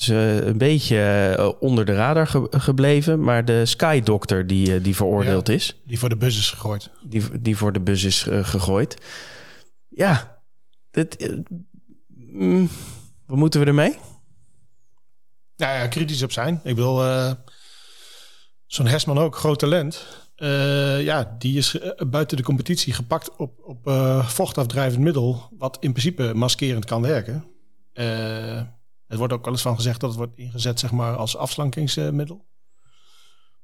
eh, 0.00 0.04
ze 0.06 0.42
een 0.44 0.58
beetje 0.58 0.98
eh, 1.38 1.50
onder 1.60 1.84
de 1.84 1.94
radar 1.94 2.26
ge- 2.26 2.48
gebleven, 2.50 3.20
maar 3.20 3.44
de 3.44 3.66
Sky 3.66 4.00
Doctor 4.00 4.46
die, 4.46 4.74
eh, 4.74 4.82
die 4.82 4.96
veroordeeld 4.96 5.48
is. 5.48 5.80
Die 5.86 5.98
voor 5.98 6.08
de 6.08 6.16
bus 6.16 6.38
is 6.38 6.50
gegooid. 6.50 6.90
die, 7.02 7.40
die 7.40 7.56
voor 7.56 7.72
de 7.72 7.80
bus 7.80 8.04
is 8.04 8.26
eh, 8.26 8.44
gegooid. 8.44 8.96
Ja, 9.88 10.40
dit, 10.90 11.16
eh, 11.16 11.36
mm, 12.16 12.68
wat 13.26 13.36
moeten 13.36 13.60
we 13.60 13.66
ermee? 13.66 13.96
Nou 15.56 15.72
ja, 15.78 15.86
kritisch 15.86 16.22
op 16.22 16.32
zijn. 16.32 16.60
Ik 16.64 16.74
wil 16.76 17.04
eh, 17.04 17.32
zo'n 18.66 18.86
Hesman 18.86 19.18
ook, 19.18 19.36
groot 19.36 19.58
talent. 19.58 20.06
Eh, 20.36 21.02
ja, 21.04 21.34
die 21.38 21.56
is 21.58 21.78
eh, 21.78 22.06
buiten 22.08 22.36
de 22.36 22.42
competitie 22.42 22.92
gepakt 22.92 23.36
op, 23.36 23.58
op 23.64 23.86
eh, 23.86 24.28
vochtafdrijvend 24.28 25.02
middel, 25.02 25.48
wat 25.58 25.76
in 25.80 25.90
principe 25.92 26.32
maskerend 26.34 26.84
kan 26.84 27.02
werken. 27.02 27.44
Eh, 29.08 29.14
het 29.14 29.18
wordt 29.18 29.32
ook 29.32 29.44
wel 29.44 29.52
eens 29.52 29.62
van 29.62 29.74
gezegd 29.74 30.00
dat 30.00 30.10
het 30.10 30.18
wordt 30.18 30.38
ingezet 30.38 30.80
zeg 30.80 30.90
maar, 30.90 31.16
als 31.16 31.36
afslankingsmiddel. 31.36 32.46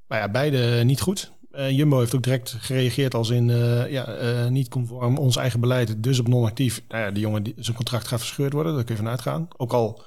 Maar 0.06 0.18
ja, 0.18 0.28
beide 0.28 0.84
niet 0.84 1.00
goed. 1.00 1.32
Eh, 1.50 1.70
Jumbo 1.70 1.98
heeft 1.98 2.14
ook 2.14 2.22
direct 2.22 2.56
gereageerd 2.58 3.14
als 3.14 3.30
in 3.30 3.50
eh, 3.50 3.90
ja, 3.90 4.04
eh, 4.04 4.48
niet 4.48 4.68
conform 4.68 5.18
ons 5.18 5.36
eigen 5.36 5.60
beleid, 5.60 6.02
dus 6.02 6.18
op 6.18 6.28
non-actief. 6.28 6.82
Nou 6.88 7.04
ja, 7.04 7.10
die 7.10 7.22
jongen, 7.22 7.42
die, 7.42 7.54
zijn 7.56 7.76
contract 7.76 8.08
gaat 8.08 8.20
verscheurd 8.20 8.52
worden, 8.52 8.74
daar 8.74 8.84
kun 8.84 8.94
je 8.94 9.02
van 9.02 9.10
uitgaan. 9.10 9.48
Ook 9.56 9.72
al 9.72 10.04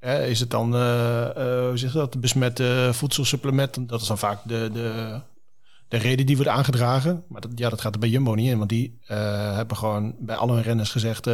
is 0.00 0.40
het 0.40 0.50
dan, 0.50 0.74
eh, 0.74 1.28
eh, 1.28 1.68
hoe 1.68 1.78
zeg 1.78 1.92
je 1.92 1.98
dat, 1.98 2.20
besmette 2.20 2.90
voedselsupplement? 2.92 3.88
Dat 3.88 4.00
is 4.00 4.06
dan 4.06 4.18
vaak 4.18 4.40
de, 4.44 4.70
de, 4.72 5.20
de 5.88 5.96
reden 5.96 6.26
die 6.26 6.36
wordt 6.36 6.50
aangedragen. 6.50 7.24
Maar 7.28 7.40
dat, 7.40 7.50
ja, 7.54 7.68
dat 7.68 7.80
gaat 7.80 7.94
er 7.94 8.00
bij 8.00 8.08
Jumbo 8.08 8.34
niet 8.34 8.50
in. 8.50 8.58
Want 8.58 8.70
die 8.70 8.98
eh, 9.06 9.54
hebben 9.54 9.76
gewoon 9.76 10.14
bij 10.18 10.36
alle 10.36 10.60
renners 10.60 10.90
gezegd... 10.90 11.28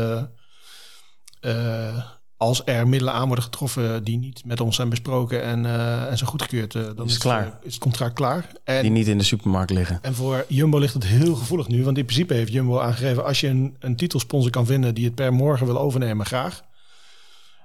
als 2.36 2.62
er 2.64 2.88
middelen 2.88 3.14
aan 3.14 3.26
worden 3.26 3.44
getroffen 3.44 4.04
die 4.04 4.18
niet 4.18 4.44
met 4.44 4.60
ons 4.60 4.76
zijn 4.76 4.88
besproken 4.88 5.42
en, 5.42 5.66
eh, 5.66 6.10
en 6.10 6.16
zijn 6.16 6.30
goedgekeurd, 6.30 6.74
eh, 6.74 6.82
dan 6.96 7.06
Is 7.06 7.18
klaar. 7.18 7.44
Het, 7.44 7.52
eh, 7.52 7.58
is 7.62 7.72
het 7.72 7.82
contract 7.82 8.14
klaar. 8.14 8.46
En, 8.64 8.82
Die 8.82 8.90
niet 8.90 9.08
in 9.08 9.18
de 9.18 9.24
supermarkt 9.24 9.70
liggen. 9.70 9.98
en 10.02 10.14
voor 10.14 10.44
Jumbo 10.48 10.78
ligt 10.78 10.94
het 10.94 11.06
heel 11.06 11.34
gevoelig 11.34 11.68
nu. 11.68 11.84
Want 11.84 11.98
in 11.98 12.04
principe 12.04 12.34
heeft 12.34 12.52
Jumbo 12.52 12.78
aangegeven... 12.78 13.24
als 13.24 13.40
je 13.40 13.48
een, 13.48 13.76
een 13.78 13.96
titelsponsor 13.96 14.50
kan 14.50 14.66
vinden 14.66 14.94
die 14.94 15.04
het 15.04 15.14
per 15.14 15.32
morgen 15.32 15.66
wil 15.66 15.78
overnemen, 15.78 16.26
graag. 16.26 16.64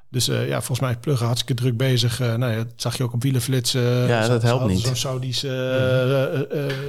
Dus 0.10 0.26
ja, 0.26 0.58
volgens 0.58 0.80
mij 0.80 0.92
is 0.92 0.98
Pluggen 1.00 1.26
hartstikke 1.26 1.62
druk 1.62 1.78
bezig. 1.78 2.20
Nou 2.20 2.52
ja, 2.52 2.56
dat 2.56 2.74
zag 2.76 2.98
je 2.98 3.04
ook 3.04 3.14
op 3.14 3.24
eh, 3.24 4.08
Ja, 4.08 4.28
dat 4.28 4.42
helpt 4.42 4.68
niet. 4.68 4.80
Zo'n 4.80 4.96
Saudisch 4.96 5.44
eh, 5.44 6.40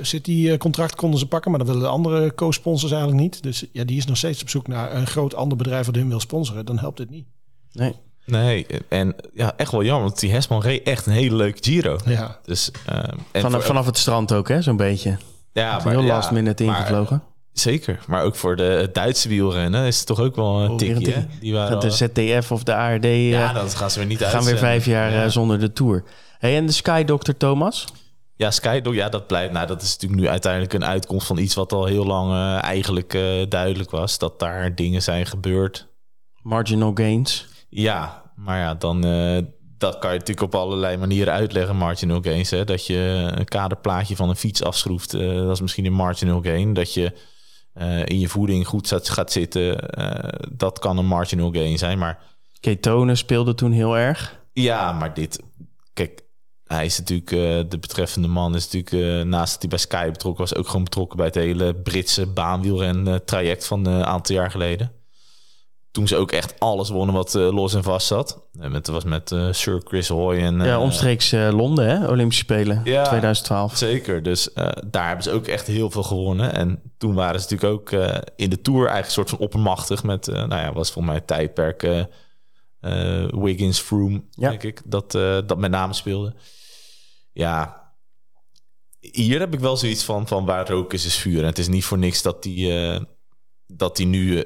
City-contract 0.02 0.94
konden 0.94 1.18
ze 1.18 1.26
pakken... 1.26 1.50
maar 1.50 1.60
dat 1.60 1.68
willen 1.68 1.82
de 1.82 1.88
andere 1.88 2.34
co-sponsors 2.34 2.92
eigenlijk 2.92 3.22
niet. 3.22 3.42
Dus 3.42 3.64
ja, 3.72 3.84
die 3.84 3.96
is 3.96 4.06
nog 4.06 4.16
steeds 4.16 4.42
op 4.42 4.48
zoek 4.48 4.66
naar 4.66 4.94
een 4.94 5.06
groot 5.06 5.34
ander 5.34 5.58
bedrijf... 5.58 5.86
dat 5.86 5.94
hun 5.94 6.08
wil 6.08 6.20
sponsoren. 6.20 6.66
Dan 6.66 6.78
helpt 6.78 6.96
dit 6.96 7.10
niet. 7.10 7.26
Nee. 7.72 7.94
Nee, 8.24 8.66
en 8.88 9.14
ja, 9.34 9.52
echt 9.56 9.70
wel 9.72 9.82
jammer, 9.84 10.04
want 10.04 10.20
die 10.20 10.30
Hesman 10.32 10.60
reed 10.60 10.82
echt 10.82 11.06
een 11.06 11.12
hele 11.12 11.36
leuke 11.36 11.58
Giro. 11.60 11.98
Ja, 12.04 12.38
Dus, 12.44 12.70
eh, 12.86 12.96
en 12.96 13.16
Vanaf, 13.32 13.52
voor- 13.52 13.62
vanaf 13.62 13.86
het 13.86 13.98
strand 13.98 14.32
ook, 14.32 14.48
hè? 14.48 14.62
Zo'n 14.62 14.76
beetje. 14.76 15.16
ja, 15.52 15.80
Heel 15.82 16.00
ja, 16.00 16.06
last 16.06 16.30
minute 16.30 16.64
maar- 16.64 16.78
ingevlogen. 16.78 17.22
Zeker, 17.52 17.98
maar 18.06 18.22
ook 18.22 18.36
voor 18.36 18.56
de 18.56 18.88
Duitse 18.92 19.28
wielrennen 19.28 19.86
is 19.86 19.96
het 19.98 20.06
toch 20.06 20.20
ook 20.20 20.36
wel 20.36 20.60
een 20.60 20.64
Oh, 20.70 20.70
een 20.70 20.76
tikje. 20.76 21.26
Die 21.40 21.52
waren 21.52 21.72
Gaat 21.72 21.82
de 21.82 21.90
ZTF 21.90 22.52
of 22.52 22.62
de 22.62 22.74
ARD 22.74 23.04
eh, 23.04 23.30
ja, 23.30 23.52
dan 23.52 23.68
gaan 23.70 23.90
ze 23.90 23.98
weer 23.98 24.08
niet 24.08 24.22
uit. 24.24 24.32
gaan 24.32 24.44
weer 24.44 24.58
vijf 24.58 24.84
jaar 24.86 25.12
Ja. 25.12 25.24
eh, 25.24 25.30
zonder 25.30 25.58
de 25.60 25.72
Tour. 25.72 26.04
Hey, 26.38 26.56
en 26.56 26.66
de 26.66 26.72
Sky 26.72 27.04
Doctor 27.04 27.36
Thomas? 27.36 27.84
Ja, 28.36 28.50
Skydog, 28.50 28.94
ja, 28.94 29.08
dat 29.08 29.26
blijft. 29.26 29.52
Nou, 29.52 29.66
dat 29.66 29.82
is 29.82 29.92
natuurlijk 29.92 30.20
nu 30.22 30.28
uiteindelijk 30.28 30.72
een 30.72 30.84
uitkomst 30.84 31.26
van 31.26 31.38
iets 31.38 31.54
wat 31.54 31.72
al 31.72 31.84
heel 31.84 32.06
lang 32.06 32.32
eh, 32.32 32.62
eigenlijk 32.62 33.14
eh, 33.14 33.22
duidelijk 33.48 33.90
was. 33.90 34.18
Dat 34.18 34.38
daar 34.38 34.74
dingen 34.74 35.02
zijn 35.02 35.26
gebeurd. 35.26 35.88
Marginal 36.42 36.90
gains. 36.94 37.46
Ja, 37.74 38.32
maar 38.36 38.58
ja, 38.58 38.74
dan 38.74 39.04
eh, 39.04 39.38
dat 39.78 39.98
kan 39.98 40.12
je 40.12 40.18
natuurlijk 40.18 40.54
op 40.54 40.60
allerlei 40.60 40.96
manieren 40.96 41.32
uitleggen, 41.32 41.76
marginal 41.76 42.20
gains. 42.22 42.50
Hè? 42.50 42.64
Dat 42.64 42.86
je 42.86 43.30
een 43.34 43.44
kaderplaatje 43.44 44.16
van 44.16 44.28
een 44.28 44.36
fiets 44.36 44.62
afschroeft, 44.62 45.14
eh, 45.14 45.34
dat 45.34 45.50
is 45.50 45.60
misschien 45.60 45.84
een 45.84 45.92
marginal 45.92 46.42
gain. 46.42 46.72
Dat 46.72 46.94
je 46.94 47.12
eh, 47.72 48.06
in 48.06 48.18
je 48.18 48.28
voeding 48.28 48.66
goed 48.66 48.92
gaat 49.02 49.32
zitten, 49.32 49.88
dat 50.56 50.78
kan 50.78 50.98
een 50.98 51.06
marginal 51.06 51.50
gain 51.50 51.78
zijn. 51.78 51.98
Maar 51.98 52.18
Ketonen 52.60 53.16
speelde 53.16 53.54
toen 53.54 53.72
heel 53.72 53.98
erg. 53.98 54.40
ja, 54.52 54.92
maar 54.92 55.14
dit, 55.14 55.42
kijk, 55.92 56.22
hij 56.66 56.84
is 56.84 56.98
natuurlijk, 56.98 57.70
de 57.70 57.78
betreffende 57.78 58.28
man 58.28 58.54
is 58.54 58.70
natuurlijk, 58.70 59.26
naast 59.26 59.52
dat 59.52 59.60
hij 59.60 59.70
bij 59.70 59.78
Sky 59.78 60.10
betrokken 60.10 60.40
was, 60.40 60.54
ook 60.54 60.66
gewoon 60.66 60.84
betrokken 60.84 61.16
bij 61.16 61.26
het 61.26 61.34
hele 61.34 61.74
Britse 61.74 62.26
baanwielren 62.26 63.24
traject 63.24 63.66
van 63.66 63.86
een 63.86 64.04
aantal 64.04 64.34
jaar 64.34 64.50
geleden. 64.50 65.01
Toen 65.92 66.08
ze 66.08 66.16
ook 66.16 66.32
echt 66.32 66.60
alles 66.60 66.88
wonnen 66.88 67.14
wat 67.14 67.34
eh, 67.34 67.52
los 67.52 67.74
en 67.74 67.82
vast 67.82 68.06
zat. 68.06 68.42
En 68.60 68.72
met, 68.72 68.84
dat 68.86 68.94
was 68.94 69.04
met 69.04 69.32
eh, 69.32 69.52
Sir 69.52 69.80
Chris 69.84 70.08
Hoy 70.08 70.38
en... 70.38 70.56
ja, 70.58 70.72
eh, 70.72 70.80
omstreeks 70.80 71.32
eh, 71.32 71.48
Londen, 71.52 71.86
hè? 71.88 72.08
Olympische 72.08 72.42
Spelen 72.44 72.80
Ja. 72.84 73.02
2012. 73.04 73.76
Zeker, 73.76 74.22
dus 74.22 74.52
eh, 74.52 74.68
daar 74.86 75.06
hebben 75.06 75.24
ze 75.24 75.30
ook 75.30 75.46
echt 75.46 75.66
heel 75.66 75.90
veel 75.90 76.02
gewonnen. 76.02 76.54
En 76.54 76.82
toen 76.98 77.14
waren 77.14 77.40
ze 77.40 77.46
natuurlijk 77.50 77.80
ook 77.80 77.90
eh, 77.90 78.18
in 78.36 78.50
de 78.50 78.60
Tour 78.60 78.78
eigenlijk 78.78 79.06
een 79.06 79.12
soort 79.12 79.30
van 79.30 79.38
oppermachtig 79.38 80.02
met, 80.02 80.28
eh, 80.28 80.34
nou 80.34 80.60
ja, 80.62 80.72
was 80.72 80.90
volgens 80.92 81.06
mij 81.06 81.14
het 81.14 81.26
tijdperk 81.26 81.82
eh, 81.82 82.04
eh, 82.80 83.28
Wiggins, 83.30 83.78
Froome, 83.80 84.22
Ja. 84.30 84.48
denk 84.48 84.62
ik, 84.62 84.80
dat, 84.84 85.14
eh, 85.14 85.38
dat 85.46 85.58
met 85.58 85.70
name 85.70 85.92
speelde. 85.92 86.34
Ja, 87.32 87.80
hier 89.00 89.38
heb 89.38 89.54
ik 89.54 89.60
wel 89.60 89.76
zoiets 89.76 90.04
van, 90.04 90.26
van 90.28 90.44
waar 90.44 90.68
rook 90.68 90.92
is, 90.92 91.04
is 91.06 91.16
vuur. 91.16 91.40
En 91.40 91.46
het 91.46 91.58
is 91.58 91.68
niet 91.68 91.84
voor 91.84 91.98
niks 91.98 92.22
dat 92.22 92.42
die, 92.42 92.78
eh, 92.80 93.00
dat 93.66 93.96
die 93.96 94.06
nu 94.06 94.38
eh, 94.38 94.44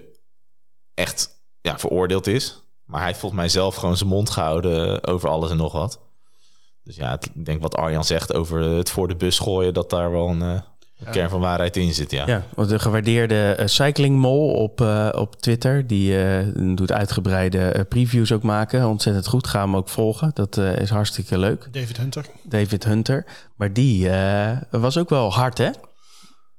echt 0.94 1.34
ja, 1.66 1.78
veroordeeld 1.78 2.26
is. 2.26 2.62
Maar 2.84 2.98
hij 2.98 3.08
heeft 3.08 3.20
volgens 3.20 3.40
mij 3.40 3.50
zelf 3.50 3.74
gewoon 3.74 3.96
zijn 3.96 4.08
mond 4.08 4.30
gehouden 4.30 5.02
eh, 5.02 5.12
over 5.14 5.28
alles 5.28 5.50
en 5.50 5.56
nog 5.56 5.72
wat. 5.72 6.00
Dus 6.82 6.96
ja, 6.96 7.10
het- 7.10 7.30
ik 7.34 7.44
denk 7.44 7.62
wat 7.62 7.76
Arjan 7.76 8.04
zegt 8.04 8.34
over 8.34 8.60
het 8.62 8.90
voor 8.90 9.08
de 9.08 9.16
bus 9.16 9.38
gooien, 9.38 9.74
dat 9.74 9.90
daar 9.90 10.10
wel 10.10 10.28
een, 10.28 10.42
eh, 10.42 10.60
kern 11.10 11.28
van 11.30 11.40
waarheid 11.40 11.76
in 11.76 11.94
zit. 11.94 12.10
Ja. 12.10 12.26
Ja, 12.26 12.42
want 12.54 12.68
de 12.68 12.78
gewaardeerde 12.78 13.52
eh, 13.52 13.66
Cycling 13.66 14.18
Mol 14.18 14.50
op, 14.52 14.80
eh, 14.80 15.08
op 15.14 15.36
Twitter, 15.36 15.86
die 15.86 16.24
eh, 16.24 16.46
doet 16.74 16.92
uitgebreide 16.92 17.86
previews 17.88 18.32
ook 18.32 18.42
maken. 18.42 18.88
Ontzettend 18.88 19.26
goed, 19.26 19.46
ga 19.46 19.60
hem 19.60 19.76
ook 19.76 19.88
volgen. 19.88 20.30
Dat 20.34 20.56
is 20.56 20.90
hartstikke 20.90 21.38
leuk. 21.38 21.68
David 21.72 21.96
Hunter. 21.96 22.26
David 22.42 22.84
Hunter. 22.84 23.26
Maar 23.56 23.72
die 23.72 24.08
eh, 24.10 24.56
was 24.70 24.98
ook 24.98 25.08
wel 25.08 25.32
hard, 25.32 25.58
hè? 25.58 25.70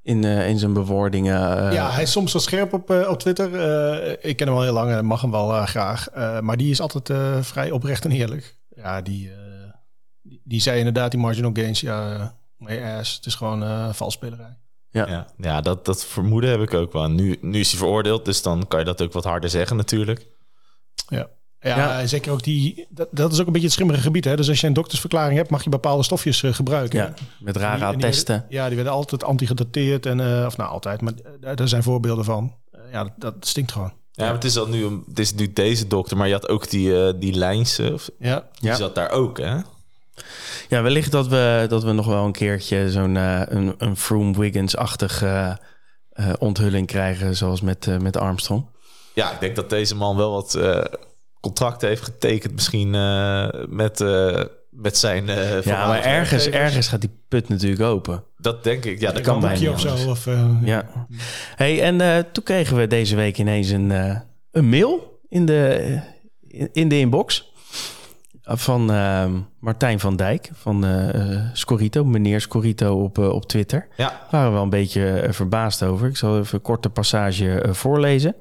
In, 0.07 0.23
eh, 0.23 0.49
in 0.49 0.59
zijn 0.59 0.73
bewoordingen. 0.73 1.57
eh. 1.67 1.73
Ja, 1.73 1.89
hij 1.91 2.03
is 2.03 2.11
soms 2.11 2.33
wel 2.33 2.41
scherp 2.41 2.73
op, 2.73 2.89
eh, 2.91 3.09
op 3.09 3.19
Twitter. 3.19 3.55
Eh, 3.55 4.29
ik 4.29 4.37
ken 4.37 4.47
hem 4.47 4.55
al 4.55 4.61
heel 4.63 4.73
lang 4.73 4.91
en 4.91 5.05
mag 5.05 5.21
hem 5.21 5.31
wel 5.31 5.53
eh, 5.53 5.65
graag. 5.67 6.09
Eh, 6.09 6.39
maar 6.39 6.57
die 6.57 6.69
is 6.71 6.81
altijd 6.81 7.09
eh, 7.09 7.41
vrij 7.41 7.71
oprecht 7.71 8.05
en 8.05 8.11
eerlijk. 8.11 8.57
Ja, 8.75 9.01
die, 9.01 9.29
eh, 9.31 9.35
die, 10.21 10.41
die 10.43 10.61
zei 10.61 10.77
inderdaad, 10.77 11.11
die 11.11 11.19
marginal 11.19 11.51
gains, 11.53 11.79
ja, 11.81 12.33
my 12.57 12.83
ass. 12.83 13.15
Het 13.15 13.25
is 13.25 13.35
gewoon 13.35 13.63
eh 13.63 13.93
valsspelerij. 13.93 14.57
Ja. 14.89 15.07
Ja, 15.07 15.27
ja 15.37 15.61
dat, 15.61 15.85
dat 15.85 16.05
vermoeden 16.05 16.49
heb 16.49 16.61
ik 16.61 16.73
ook 16.73 16.93
wel. 16.93 17.09
Nu, 17.09 17.37
nu 17.41 17.59
is 17.59 17.69
hij 17.71 17.79
veroordeeld, 17.79 18.25
dus 18.25 18.41
dan 18.41 18.67
kan 18.67 18.79
je 18.79 18.85
dat 18.85 19.01
ook 19.01 19.13
wat 19.13 19.23
harder 19.23 19.49
zeggen 19.49 19.75
natuurlijk. 19.77 20.27
Ja. 21.07 21.27
Ja, 21.67 22.07
zeker 22.07 22.31
ook 22.31 22.43
die... 22.43 22.85
Dat, 22.89 23.07
dat 23.11 23.31
is 23.31 23.39
ook 23.39 23.45
een 23.45 23.51
beetje 23.51 23.67
het 23.67 23.75
schimmige 23.75 24.01
gebied, 24.01 24.25
hè? 24.25 24.35
Dus 24.35 24.49
als 24.49 24.61
je 24.61 24.67
een 24.67 24.73
doktersverklaring 24.73 25.37
hebt, 25.37 25.49
mag 25.49 25.63
je 25.63 25.69
bepaalde 25.69 26.03
stofjes 26.03 26.43
eh, 26.43 26.53
gebruiken. 26.53 26.99
ja, 26.99 27.13
met 27.39 27.55
rare 27.57 27.71
en 27.85 27.97
die 27.97 28.05
attesten. 28.05 28.35
werden- 28.35 28.55
ja, 28.57 28.65
die 28.67 28.75
werden 28.75 28.93
altijd 28.93 29.23
antigedateerd 29.23 30.05
en... 30.05 30.19
eh, 30.19 30.45
of 30.45 30.57
nou, 30.57 30.69
altijd, 30.69 31.01
maar 31.01 31.13
eh, 31.41 31.55
daar 31.55 31.67
zijn 31.67 31.83
voorbeelden 31.83 32.25
van. 32.25 32.53
Ja, 32.91 33.03
dat, 33.03 33.13
dat 33.17 33.33
stinkt 33.39 33.71
gewoon. 33.71 33.93
Ja, 34.11 34.23
maar 34.23 34.33
het 34.33 34.43
is, 34.43 34.57
al 34.57 34.67
nu, 34.67 35.03
het 35.07 35.19
is 35.19 35.33
nu 35.33 35.53
deze 35.53 35.87
dokter, 35.87 36.17
maar 36.17 36.27
je 36.27 36.33
had 36.33 36.49
ook 36.49 36.69
die, 36.69 37.05
eh 37.05 37.13
die 37.19 37.33
Lijnse, 37.33 37.93
of- 37.93 38.09
Ja, 38.19 38.47
die 38.59 38.69
Ja. 38.69 38.75
zat 38.75 38.95
daar 38.95 39.09
ook, 39.11 39.37
hè? 39.37 39.57
Ja, 40.69 40.81
wellicht 40.81 41.11
dat 41.11 41.27
we, 41.27 41.65
dat 41.69 41.83
we 41.83 41.91
nog 41.91 42.05
wel 42.05 42.25
een 42.25 42.31
keertje 42.31 42.91
zo'n 42.91 43.17
eh, 43.17 43.41
een, 43.45 43.75
een 43.77 43.97
Froome-Wiggins-achtig 43.97 45.21
eh, 45.21 45.51
eh, 46.09 46.29
onthulling 46.39 46.87
krijgen, 46.87 47.35
zoals 47.35 47.61
met, 47.61 48.01
met 48.01 48.17
Armstrong. 48.17 48.65
Ja, 49.13 49.31
ik 49.31 49.39
denk 49.39 49.55
dat 49.55 49.69
deze 49.69 49.95
man 49.95 50.15
wel 50.17 50.31
wat 50.31 50.59
contracten 51.41 51.87
heeft 51.87 52.01
getekend, 52.03 52.53
misschien 52.53 52.95
eh, 52.95 53.47
met, 53.69 54.01
eh, 54.01 54.43
met 54.69 54.97
zijn. 54.97 55.29
eh, 55.29 55.61
Ja, 55.61 55.87
maar 55.87 56.01
ergens, 56.03 56.47
ergens 56.49 56.87
gaat 56.87 57.01
die 57.01 57.19
put 57.27 57.49
natuurlijk 57.49 57.81
open. 57.81 58.23
Dat 58.37 58.63
denk 58.63 58.85
ik. 58.85 58.99
Ja, 58.99 59.11
dat 59.11 59.21
kan 59.21 59.39
kan 59.41 59.49
bijna 59.49 59.71
of 59.71 59.79
zo. 59.79 60.09
Of, 60.09 60.27
eh, 60.27 60.49
Ja. 60.63 60.85
Hey, 61.55 61.81
en 61.83 62.01
eh, 62.01 62.17
toen 62.31 62.43
kregen 62.43 62.77
we 62.77 62.87
deze 62.87 63.15
week 63.15 63.37
ineens 63.37 63.69
een, 63.69 63.91
eh, 63.91 64.19
een 64.51 64.69
mail 64.69 65.19
in 65.29 65.45
de, 65.45 65.99
in, 66.47 66.69
in 66.73 66.87
de 66.87 66.99
inbox. 66.99 67.51
Van 68.49 68.91
ehm, 68.91 69.31
Martijn 69.59 69.99
van 69.99 70.15
Dijk 70.15 70.49
van 70.53 70.85
Scorito, 71.53 72.05
meneer 72.05 72.41
Scorito 72.41 73.03
op, 73.03 73.17
op 73.17 73.45
Twitter. 73.47 73.87
Ja, 73.97 74.07
Daar 74.09 74.27
waren 74.31 74.47
we 74.47 74.53
wel 74.53 74.63
een 74.63 74.69
beetje 74.69 75.27
verbaasd 75.29 75.83
over. 75.83 76.07
Ik 76.07 76.17
zal 76.17 76.37
even 76.39 76.55
een 76.55 76.61
korte 76.61 76.89
passage 76.89 77.65
voorlezen. 77.71 78.35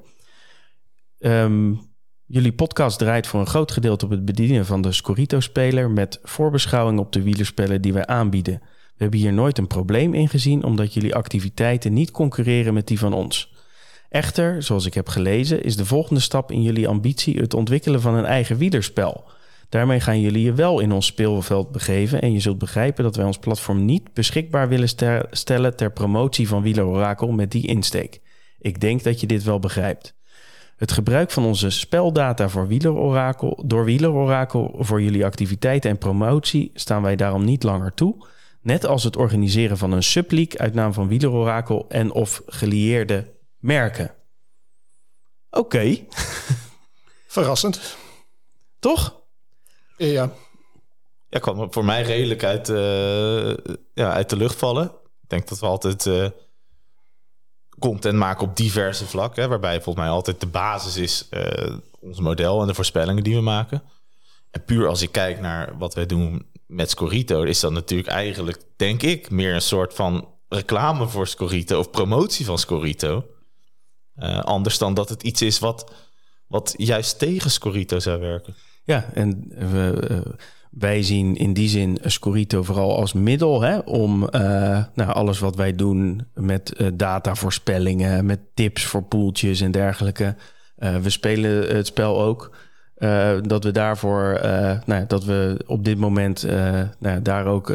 Ehm, 1.19 1.73
jullie 2.27 2.53
podcast 2.53 2.99
draait 2.99 3.27
voor 3.27 3.39
een 3.39 3.47
groot 3.47 3.71
gedeelte 3.71 4.05
op 4.05 4.11
het 4.11 4.25
bedienen 4.25 4.65
van 4.65 4.81
de 4.81 4.91
Scorito-speler... 4.91 5.91
met 5.91 6.19
voorbeschouwing 6.23 6.99
op 6.99 7.11
de 7.11 7.21
wielerspellen 7.21 7.81
die 7.81 7.93
wij 7.93 8.05
aanbieden. 8.05 8.59
We 8.63 9.03
hebben 9.03 9.19
hier 9.19 9.33
nooit 9.33 9.57
een 9.57 9.67
probleem 9.67 10.13
in 10.13 10.29
gezien... 10.29 10.63
omdat 10.63 10.93
jullie 10.93 11.15
activiteiten 11.15 11.93
niet 11.93 12.11
concurreren 12.11 12.73
met 12.73 12.87
die 12.87 12.99
van 12.99 13.13
ons. 13.13 13.53
Echter, 14.09 14.63
zoals 14.63 14.85
ik 14.85 14.93
heb 14.93 15.09
gelezen, 15.09 15.63
is 15.63 15.75
de 15.75 15.85
volgende 15.85 16.21
stap 16.21 16.51
in 16.51 16.61
jullie 16.61 16.87
ambitie... 16.87 17.37
het 17.37 17.53
ontwikkelen 17.53 18.01
van 18.01 18.15
een 18.15 18.25
eigen 18.25 18.57
wielerspel... 18.57 19.25
Daarmee 19.69 19.99
gaan 19.99 20.21
jullie 20.21 20.43
je 20.43 20.53
wel 20.53 20.79
in 20.79 20.91
ons 20.91 21.05
speelveld 21.05 21.71
begeven 21.71 22.21
en 22.21 22.33
je 22.33 22.39
zult 22.39 22.57
begrijpen 22.57 23.03
dat 23.03 23.15
wij 23.15 23.25
ons 23.25 23.37
platform 23.37 23.85
niet 23.85 24.13
beschikbaar 24.13 24.69
willen 24.69 24.89
stellen 25.31 25.75
ter 25.75 25.91
promotie 25.91 26.47
van 26.47 26.61
Wieler 26.61 26.85
Orakel 26.85 27.31
met 27.31 27.51
die 27.51 27.67
insteek. 27.67 28.21
Ik 28.59 28.81
denk 28.81 29.03
dat 29.03 29.19
je 29.19 29.27
dit 29.27 29.43
wel 29.43 29.59
begrijpt. 29.59 30.16
Het 30.77 30.91
gebruik 30.91 31.31
van 31.31 31.45
onze 31.45 31.69
speldata 31.69 32.49
voor 32.49 32.67
Wieler 32.67 32.93
Orakel, 32.93 33.63
door 33.65 33.85
Wieler 33.85 34.11
Orakel 34.11 34.75
voor 34.79 35.01
jullie 35.01 35.25
activiteiten 35.25 35.89
en 35.89 35.97
promotie 35.97 36.71
staan 36.73 37.01
wij 37.01 37.15
daarom 37.15 37.43
niet 37.45 37.63
langer 37.63 37.93
toe. 37.93 38.27
Net 38.61 38.85
als 38.85 39.03
het 39.03 39.15
organiseren 39.15 39.77
van 39.77 39.91
een 39.91 40.03
subleague 40.03 40.59
uit 40.59 40.73
naam 40.73 40.93
van 40.93 41.07
Wieler 41.07 41.31
Orakel 41.31 41.85
en 41.89 42.11
of 42.11 42.41
gelieerde 42.45 43.33
merken. 43.57 44.13
Oké, 45.49 45.97
verrassend. 47.27 47.97
toch? 48.79 49.21
Eh, 49.97 50.11
Ja, 50.13 50.31
ja 51.27 51.39
kwam 51.39 51.73
voor 51.73 51.85
mij 51.85 52.01
redelijk 52.01 52.43
uit, 52.43 52.69
eh, 52.69 53.73
ja, 53.93 54.13
uit 54.13 54.29
de 54.29 54.37
lucht 54.37 54.55
vallen. 54.55 54.85
Ik 55.21 55.29
denk 55.29 55.47
dat 55.47 55.59
we 55.59 55.65
altijd 55.65 56.05
eh, 56.05 56.27
content 57.79 58.17
maken 58.17 58.47
op 58.47 58.55
diverse 58.55 59.05
vlakken. 59.05 59.49
Waarbij 59.49 59.81
volgens 59.81 60.05
mij 60.05 60.13
altijd 60.13 60.39
de 60.39 60.47
basis 60.47 60.97
is 60.97 61.27
eh, 61.29 61.75
ons 61.99 62.19
model 62.19 62.61
en 62.61 62.67
de 62.67 62.73
voorspellingen 62.73 63.23
die 63.23 63.35
we 63.35 63.41
maken. 63.41 63.83
En 64.51 64.63
puur 64.63 64.87
als 64.87 65.01
ik 65.01 65.11
kijk 65.11 65.39
naar 65.39 65.77
wat 65.77 65.93
wij 65.93 66.05
doen 66.05 66.45
met 66.65 66.89
Scorito, 66.89 67.43
is 67.43 67.59
dat 67.59 67.71
natuurlijk 67.71 68.09
eigenlijk, 68.09 68.61
denk 68.75 69.03
ik, 69.03 69.29
meer 69.29 69.53
een 69.53 69.61
soort 69.61 69.93
van 69.93 70.27
reclame 70.49 71.07
voor 71.07 71.27
Scorito 71.27 71.79
of 71.79 71.91
promotie 71.91 72.45
van 72.45 72.57
Scorito. 72.57 73.25
Uh, 74.17 74.39
anders 74.39 74.77
dan 74.77 74.93
dat 74.93 75.09
het 75.09 75.23
iets 75.23 75.41
is 75.41 75.59
wat, 75.59 75.91
wat 76.47 76.73
juist 76.77 77.19
tegen 77.19 77.51
Scorito 77.51 77.99
zou 77.99 78.19
werken. 78.19 78.55
Ja, 78.83 79.09
en 79.13 79.45
we, 79.49 80.07
uh, 80.11 80.33
wij 80.79 81.03
zien 81.03 81.35
in 81.35 81.53
die 81.53 81.69
zin 81.69 81.97
Scorito 82.01 82.63
vooral 82.63 82.97
als 82.97 83.13
middel 83.13 83.61
hè, 83.61 83.77
om 83.77 84.23
uh, 84.23 84.29
nou, 84.93 85.11
alles 85.13 85.39
wat 85.39 85.55
wij 85.55 85.75
doen 85.75 86.27
met 86.33 86.91
datavoorspellingen, 86.93 88.25
met 88.25 88.39
tips 88.53 88.85
voor 88.85 89.03
poeltjes 89.03 89.61
en 89.61 89.71
dergelijke. 89.71 90.35
we 90.75 91.09
spelen 91.09 91.75
het 91.75 91.87
spel 91.87 92.21
ook. 92.21 92.51
Uh, 92.97 93.31
dat 93.41 93.63
we 93.63 93.71
daarvoor, 93.71 94.39
uh, 94.43 94.71
nou, 94.85 95.05
dat 95.07 95.23
we 95.23 95.59
op 95.65 95.85
dit 95.85 95.97
moment 95.97 96.45
uh, 96.45 96.81
nou, 96.99 97.21
daar 97.21 97.45
ook 97.45 97.73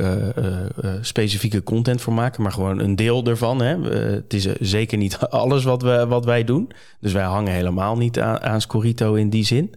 specifieke 1.01 1.63
content 1.63 2.01
voor 2.01 2.13
maken, 2.13 2.43
maar 2.43 2.53
gewoon 2.53 2.79
een 2.79 2.97
deel 2.97 3.25
ervan. 3.25 3.63
Hè. 3.63 3.79
het 4.15 4.35
is 4.35 4.45
zeker 4.61 4.99
niet 4.99 5.19
alles 5.31 5.65
wat, 5.65 5.83
we, 5.83 6.07
wat 6.07 6.25
wij 6.25 6.45
doen. 6.45 6.71
Dus 7.01 7.13
wij 7.13 7.25
hangen 7.25 7.53
helemaal 7.53 7.97
niet 7.97 8.21
aan, 8.21 8.41
aan 8.41 8.61
Scorito 8.61 9.15
in 9.15 9.31
die 9.31 9.45
zin. 9.45 9.75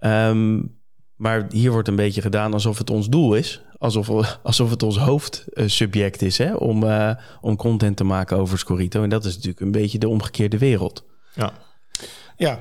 Um, 0.00 0.80
maar 1.22 1.46
hier 1.50 1.70
wordt 1.70 1.88
een 1.88 1.96
beetje 1.96 2.20
gedaan 2.20 2.52
alsof 2.52 2.78
het 2.78 2.90
ons 2.90 3.08
doel 3.08 3.34
is. 3.34 3.62
Alsof, 3.78 4.08
alsof 4.42 4.70
het 4.70 4.82
ons 4.82 4.98
hoofdsubject 4.98 6.22
is 6.22 6.38
hè, 6.38 6.54
om, 6.54 6.84
om 7.40 7.56
content 7.56 7.96
te 7.96 8.04
maken 8.04 8.36
over 8.36 8.58
Scorito. 8.58 9.02
En 9.02 9.08
dat 9.08 9.24
is 9.24 9.34
natuurlijk 9.34 9.60
een 9.60 9.72
beetje 9.72 9.98
de 9.98 10.08
omgekeerde 10.08 10.58
wereld. 10.58 11.04
Ja, 11.34 11.52
ja 12.36 12.60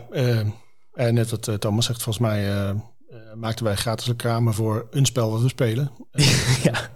en 0.94 1.14
net 1.14 1.30
wat 1.30 1.48
eh, 1.48 1.56
Thomas 1.56 1.86
zegt, 1.86 2.04
volgens 2.04 2.26
mij 2.26 2.56
uh, 2.56 2.72
maakten 3.36 3.66
wij 3.66 3.76
gratis 3.76 4.08
reclame 4.08 4.54
voor 4.54 4.88
een 4.92 5.06
spel 5.06 5.32
wat 5.32 5.42
we 5.42 5.48
spelen. 5.48 5.92
ja. 6.64 6.90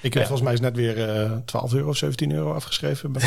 Ik 0.00 0.14
heb 0.14 0.22
volgens 0.22 0.42
mij 0.42 0.52
is 0.52 0.60
net 0.60 0.76
weer 0.76 1.24
uh, 1.30 1.36
12 1.44 1.74
euro 1.74 1.88
of 1.88 1.96
17 1.96 2.32
euro 2.32 2.52
afgeschreven. 2.52 3.12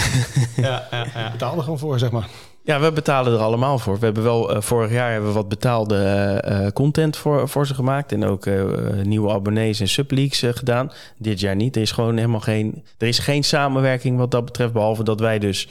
ja, 0.56 0.88
ja, 0.92 1.08
ja. 1.14 1.32
betaalde 1.32 1.62
gewoon 1.62 1.80
voor, 1.80 2.00
zeg 2.00 2.12
maar. 2.12 2.30
Ja, 2.64 2.80
we 2.80 2.92
betalen 2.92 3.34
er 3.34 3.40
allemaal 3.40 3.80
voor. 3.80 4.00
We 4.00 4.06
hebben 4.06 4.24
wel 4.24 4.62
vorig 4.62 4.92
jaar 4.92 5.12
hebben 5.12 5.30
we 5.30 5.36
wat 5.36 5.50
betaalde 5.50 6.72
content 6.74 7.18
voor, 7.18 7.50
voor 7.50 7.68
ze 7.68 7.74
gemaakt. 7.74 8.12
En 8.12 8.26
ook 8.26 8.46
nieuwe 9.04 9.32
abonnees 9.32 9.80
en 9.80 9.88
subleaks 9.88 10.44
gedaan. 10.46 10.92
Dit 11.18 11.40
jaar 11.40 11.56
niet. 11.56 11.76
Er 11.76 11.82
is 11.82 11.92
gewoon 11.92 12.18
helemaal 12.18 12.40
geen. 12.40 12.86
Er 12.98 13.08
is 13.08 13.20
geen 13.20 13.44
samenwerking 13.44 14.18
wat 14.18 14.32
dat 14.32 14.46
betreft. 14.46 14.74
Behalve 14.74 15.04
dat 15.04 15.20
wij 15.20 15.40
dus 15.40 15.68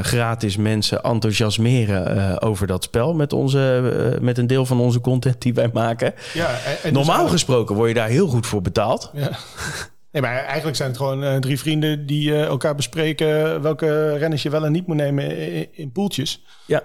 gratis 0.00 0.56
mensen 0.56 1.02
enthousiasmeren 1.02 2.40
over 2.42 2.66
dat 2.66 2.84
spel 2.84 3.14
met, 3.14 3.32
onze, 3.32 4.18
met 4.20 4.38
een 4.38 4.46
deel 4.46 4.66
van 4.66 4.80
onze 4.80 5.00
content 5.00 5.42
die 5.42 5.54
wij 5.54 5.70
maken. 5.72 6.14
Ja, 6.34 6.48
en, 6.48 6.76
en 6.82 6.92
Normaal 6.92 7.22
dus 7.22 7.30
gesproken 7.30 7.74
word 7.74 7.88
je 7.88 7.94
daar 7.94 8.08
heel 8.08 8.28
goed 8.28 8.46
voor 8.46 8.62
betaald. 8.62 9.10
Ja. 9.14 9.30
Nee, 10.16 10.24
maar 10.24 10.44
eigenlijk 10.44 10.76
zijn 10.76 10.88
het 10.88 10.98
gewoon 10.98 11.40
drie 11.40 11.58
vrienden 11.58 12.06
die 12.06 12.36
elkaar 12.36 12.74
bespreken 12.74 13.62
welke 13.62 14.16
renners 14.16 14.42
je 14.42 14.50
wel 14.50 14.64
en 14.64 14.72
niet 14.72 14.86
moet 14.86 14.96
nemen 14.96 15.36
in, 15.52 15.68
in 15.72 15.92
poeltjes. 15.92 16.44
Ja, 16.66 16.82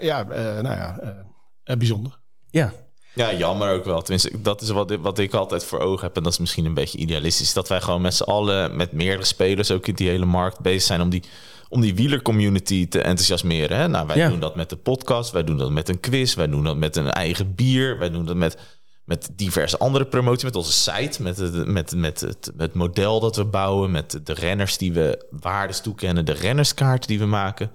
ja 0.00 0.22
nou 0.62 0.76
ja, 0.76 1.76
bijzonder. 1.76 2.18
Ja, 2.50 2.72
ja, 3.14 3.34
jammer 3.34 3.72
ook 3.72 3.84
wel. 3.84 4.02
Tenminste, 4.02 4.40
dat 4.40 4.60
is 4.62 4.70
wat, 4.70 4.96
wat 5.00 5.18
ik 5.18 5.34
altijd 5.34 5.64
voor 5.64 5.78
ogen 5.78 6.06
heb. 6.06 6.16
En 6.16 6.22
dat 6.22 6.32
is 6.32 6.38
misschien 6.38 6.64
een 6.64 6.74
beetje 6.74 6.98
idealistisch. 6.98 7.52
Dat 7.52 7.68
wij 7.68 7.80
gewoon 7.80 8.00
met 8.00 8.14
z'n 8.14 8.22
allen, 8.22 8.76
met 8.76 8.92
meerdere 8.92 9.24
spelers, 9.24 9.70
ook 9.70 9.86
in 9.86 9.94
die 9.94 10.08
hele 10.08 10.24
markt 10.24 10.60
bezig 10.60 10.82
zijn 10.82 11.00
om 11.00 11.10
die 11.10 11.22
om 11.68 11.80
die 11.80 11.94
wielercommunity 11.94 12.88
te 12.88 13.00
enthousiasmeren. 13.00 13.76
Hè? 13.76 13.88
Nou, 13.88 14.06
wij 14.06 14.28
doen 14.28 14.40
dat 14.40 14.56
met 14.56 14.70
de 14.70 14.76
podcast, 14.76 15.30
wij 15.30 15.44
doen 15.44 15.56
dat 15.56 15.70
met 15.70 15.88
een 15.88 16.00
quiz, 16.00 16.34
wij 16.34 16.46
doen 16.46 16.64
dat 16.64 16.76
met 16.76 16.96
een 16.96 17.10
eigen 17.10 17.54
bier, 17.54 17.98
wij 17.98 18.10
doen 18.10 18.24
dat 18.24 18.36
met, 18.36 18.58
met 19.08 19.28
diverse 19.36 19.78
andere 19.78 20.04
promoties, 20.04 20.44
met 20.44 20.56
onze 20.56 20.72
site, 20.72 21.22
met, 21.22 21.36
het, 21.36 21.66
met, 21.66 21.94
met 21.94 22.20
het, 22.20 22.50
het 22.56 22.74
model 22.74 23.20
dat 23.20 23.36
we 23.36 23.44
bouwen, 23.44 23.90
met 23.90 24.20
de 24.24 24.32
renners 24.32 24.78
die 24.78 24.92
we 24.92 25.26
waardes 25.30 25.80
toekennen, 25.80 26.24
de 26.24 26.32
rennerskaart 26.32 27.06
die 27.06 27.18
we 27.18 27.26
maken. 27.26 27.70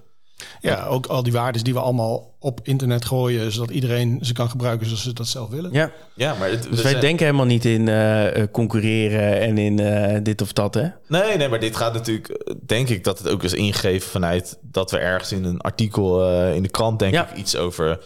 Ja, 0.60 0.86
ook 0.86 1.06
al 1.06 1.22
die 1.22 1.32
waardes 1.32 1.62
die 1.62 1.72
we 1.72 1.80
allemaal 1.80 2.36
op 2.38 2.60
internet 2.62 3.04
gooien, 3.04 3.52
zodat 3.52 3.70
iedereen 3.70 4.18
ze 4.22 4.32
kan 4.32 4.50
gebruiken 4.50 4.86
zoals 4.86 5.02
ze 5.02 5.12
dat 5.12 5.26
zelf 5.26 5.48
willen. 5.48 5.72
Ja, 5.72 5.90
ja 6.14 6.34
maar 6.34 6.50
het, 6.50 6.62
dus 6.70 6.82
wij 6.82 7.00
denken 7.00 7.24
helemaal 7.26 7.46
niet 7.46 7.64
in 7.64 7.86
uh, 7.86 8.26
concurreren 8.52 9.40
en 9.40 9.58
in 9.58 9.80
uh, 9.80 10.18
dit 10.22 10.42
of 10.42 10.52
dat, 10.52 10.74
hè? 10.74 10.88
Nee, 11.08 11.36
nee, 11.36 11.48
maar 11.48 11.60
dit 11.60 11.76
gaat 11.76 11.94
natuurlijk, 11.94 12.56
denk 12.66 12.88
ik, 12.88 13.04
dat 13.04 13.18
het 13.18 13.28
ook 13.28 13.42
is 13.42 13.52
ingegeven 13.52 14.10
vanuit 14.10 14.58
dat 14.62 14.90
we 14.90 14.98
ergens 14.98 15.32
in 15.32 15.44
een 15.44 15.60
artikel 15.60 16.30
uh, 16.30 16.54
in 16.54 16.62
de 16.62 16.68
krant, 16.68 16.98
denk 16.98 17.14
ja. 17.14 17.28
ik, 17.28 17.36
iets 17.36 17.56
over, 17.56 17.98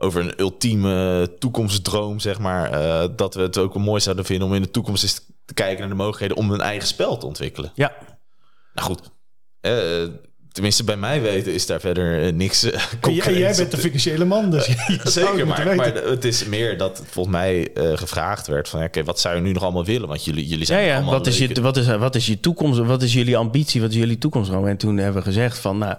over 0.00 0.20
een 0.20 0.40
ultieme 0.40 1.30
toekomstdroom, 1.38 2.20
zeg 2.20 2.38
maar. 2.38 2.70
dat 3.16 3.34
we 3.34 3.40
het 3.40 3.58
ook 3.58 3.74
wel 3.74 3.82
mooi 3.82 4.00
zouden 4.00 4.24
vinden 4.24 4.48
om 4.48 4.54
in 4.54 4.62
de 4.62 4.70
toekomst 4.70 5.02
eens 5.02 5.20
te 5.44 5.54
kijken 5.54 5.78
naar 5.78 5.88
de 5.88 5.94
mogelijkheden 5.94 6.36
om 6.36 6.50
een 6.50 6.60
eigen 6.60 6.88
spel 6.88 7.18
te 7.18 7.26
ontwikkelen. 7.26 7.72
Ja. 7.74 7.92
Nou 8.74 8.86
goed, 8.86 9.10
Tenminste, 10.58 10.84
bij 10.84 10.96
mij 10.96 11.20
weten 11.22 11.52
is 11.52 11.66
daar 11.66 11.80
verder 11.80 12.26
uh, 12.26 12.32
niks. 12.32 12.64
Uh, 12.64 12.72
jij, 13.00 13.38
jij 13.38 13.54
bent 13.56 13.70
de 13.70 13.76
financiële 13.76 14.24
man, 14.24 14.50
dus 14.50 14.64
zeker. 15.02 15.46
Maar, 15.46 15.76
maar, 15.76 15.94
het 15.94 16.24
is 16.24 16.44
meer 16.44 16.78
dat 16.78 17.02
volgens 17.06 17.36
mij 17.36 17.70
gevraagd 17.74 18.46
werd 18.46 18.68
van, 18.68 18.82
oké, 18.82 19.04
wat 19.04 19.20
zou 19.20 19.34
je 19.34 19.40
nu 19.40 19.52
nog 19.52 19.62
allemaal 19.62 19.84
willen? 19.84 20.08
Want 20.08 20.24
jullie, 20.24 20.46
jullie 20.46 20.64
zijn 20.64 20.80
ja, 20.80 20.86
ja. 20.86 20.94
allemaal. 20.94 21.12
Wat 21.12 21.26
is, 21.26 21.38
je, 21.38 21.60
wat, 21.60 21.76
is, 21.76 21.86
wat 21.86 22.14
is 22.14 22.26
je 22.26 22.40
toekomst? 22.40 22.78
Wat 22.78 23.02
is 23.02 23.12
jullie 23.12 23.36
ambitie? 23.36 23.80
Wat 23.80 23.90
is 23.90 23.96
jullie 23.96 24.18
toekomst? 24.18 24.50
En 24.50 24.76
toen 24.76 24.96
hebben 24.96 25.22
we 25.22 25.28
gezegd 25.28 25.58
van, 25.58 25.78
nou, 25.78 25.98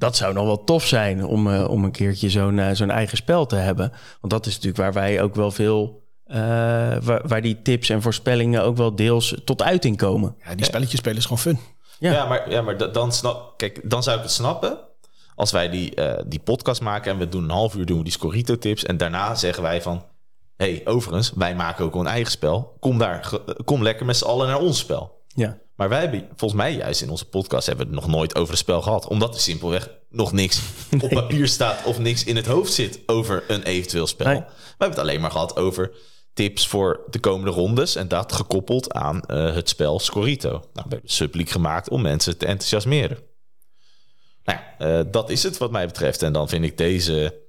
dat 0.00 0.16
zou 0.16 0.34
nog 0.34 0.44
wel 0.44 0.64
tof 0.64 0.86
zijn 0.86 1.24
om, 1.24 1.56
om 1.56 1.84
een 1.84 1.90
keertje 1.90 2.30
zo'n 2.30 2.60
zo'n 2.72 2.90
eigen 2.90 3.16
spel 3.16 3.46
te 3.46 3.56
hebben. 3.56 3.92
Want 4.20 4.32
dat 4.32 4.46
is 4.46 4.54
natuurlijk 4.54 4.82
waar 4.82 4.92
wij 4.92 5.22
ook 5.22 5.34
wel 5.34 5.50
veel 5.50 5.98
waar, 7.02 7.28
waar, 7.28 7.42
die 7.42 7.62
tips 7.62 7.88
en 7.88 8.02
voorspellingen 8.02 8.62
ook 8.62 8.76
wel 8.76 8.94
deels 8.94 9.34
tot 9.44 9.62
uiting 9.62 9.96
komen. 9.96 10.36
Ja, 10.44 10.54
die 10.54 10.64
spelletjes 10.64 10.98
spelen 10.98 11.18
is 11.18 11.24
gewoon 11.24 11.38
fun. 11.38 11.58
Ja, 11.98 12.12
ja 12.12 12.28
maar, 12.28 12.50
ja, 12.50 12.62
maar 12.62 12.92
dan, 12.92 13.12
snap, 13.12 13.58
kijk, 13.58 13.80
dan 13.90 14.02
zou 14.02 14.16
ik 14.16 14.22
het 14.22 14.32
snappen 14.32 14.78
als 15.34 15.50
wij 15.50 15.68
die, 15.68 16.00
uh, 16.00 16.12
die 16.26 16.40
podcast 16.40 16.80
maken 16.80 17.12
en 17.12 17.18
we 17.18 17.28
doen 17.28 17.44
een 17.44 17.50
half 17.50 17.74
uur 17.74 17.86
doen 17.86 17.98
we 17.98 18.04
die 18.04 18.12
Scorito 18.12 18.58
tips 18.58 18.84
en 18.84 18.96
daarna 18.96 19.34
zeggen 19.34 19.62
wij 19.62 19.82
van 19.82 20.04
hey, 20.56 20.80
overigens, 20.84 21.32
wij 21.34 21.54
maken 21.54 21.84
ook 21.84 21.94
een 21.94 22.06
eigen 22.06 22.30
spel. 22.30 22.76
Kom 22.80 22.98
daar, 22.98 23.30
kom 23.64 23.82
lekker 23.82 24.06
met 24.06 24.16
z'n 24.16 24.24
allen 24.24 24.46
naar 24.46 24.60
ons 24.60 24.78
spel. 24.78 25.19
Ja. 25.34 25.58
Maar 25.80 25.88
wij 25.88 26.00
hebben, 26.00 26.28
volgens 26.36 26.60
mij 26.60 26.74
juist 26.74 27.02
in 27.02 27.10
onze 27.10 27.28
podcast 27.28 27.66
hebben 27.66 27.86
we 27.86 27.92
het 27.92 28.00
nog 28.00 28.10
nooit 28.10 28.34
over 28.34 28.50
het 28.50 28.58
spel 28.58 28.82
gehad. 28.82 29.06
Omdat 29.06 29.34
er 29.34 29.40
simpelweg 29.40 29.90
nog 30.08 30.32
niks 30.32 30.60
op 31.02 31.08
papier 31.10 31.48
staat 31.48 31.84
of 31.84 31.98
niks 31.98 32.24
in 32.24 32.36
het 32.36 32.46
hoofd 32.46 32.72
zit 32.72 33.00
over 33.06 33.44
een 33.48 33.62
eventueel 33.62 34.06
spel. 34.06 34.26
Nee. 34.26 34.38
We 34.38 34.44
hebben 34.68 34.88
het 34.88 34.98
alleen 34.98 35.20
maar 35.20 35.30
gehad 35.30 35.56
over 35.56 35.92
tips 36.32 36.68
voor 36.68 37.00
de 37.10 37.18
komende 37.18 37.50
rondes. 37.50 37.96
En 37.96 38.08
dat 38.08 38.32
gekoppeld 38.32 38.92
aan 38.92 39.22
uh, 39.26 39.54
het 39.54 39.68
spel 39.68 39.98
Scorito. 39.98 40.50
Nou, 40.50 40.62
we 40.72 40.80
hebben 40.80 41.10
Subliek 41.10 41.50
gemaakt 41.50 41.88
om 41.88 42.02
mensen 42.02 42.38
te 42.38 42.46
enthousiasmeren. 42.46 43.18
Nou 44.44 44.58
ja, 44.58 44.98
uh, 44.98 45.06
dat 45.10 45.30
is 45.30 45.42
het 45.42 45.58
wat 45.58 45.70
mij 45.70 45.86
betreft. 45.86 46.22
En 46.22 46.32
dan 46.32 46.48
vind 46.48 46.64
ik 46.64 46.78
deze, 46.78 47.42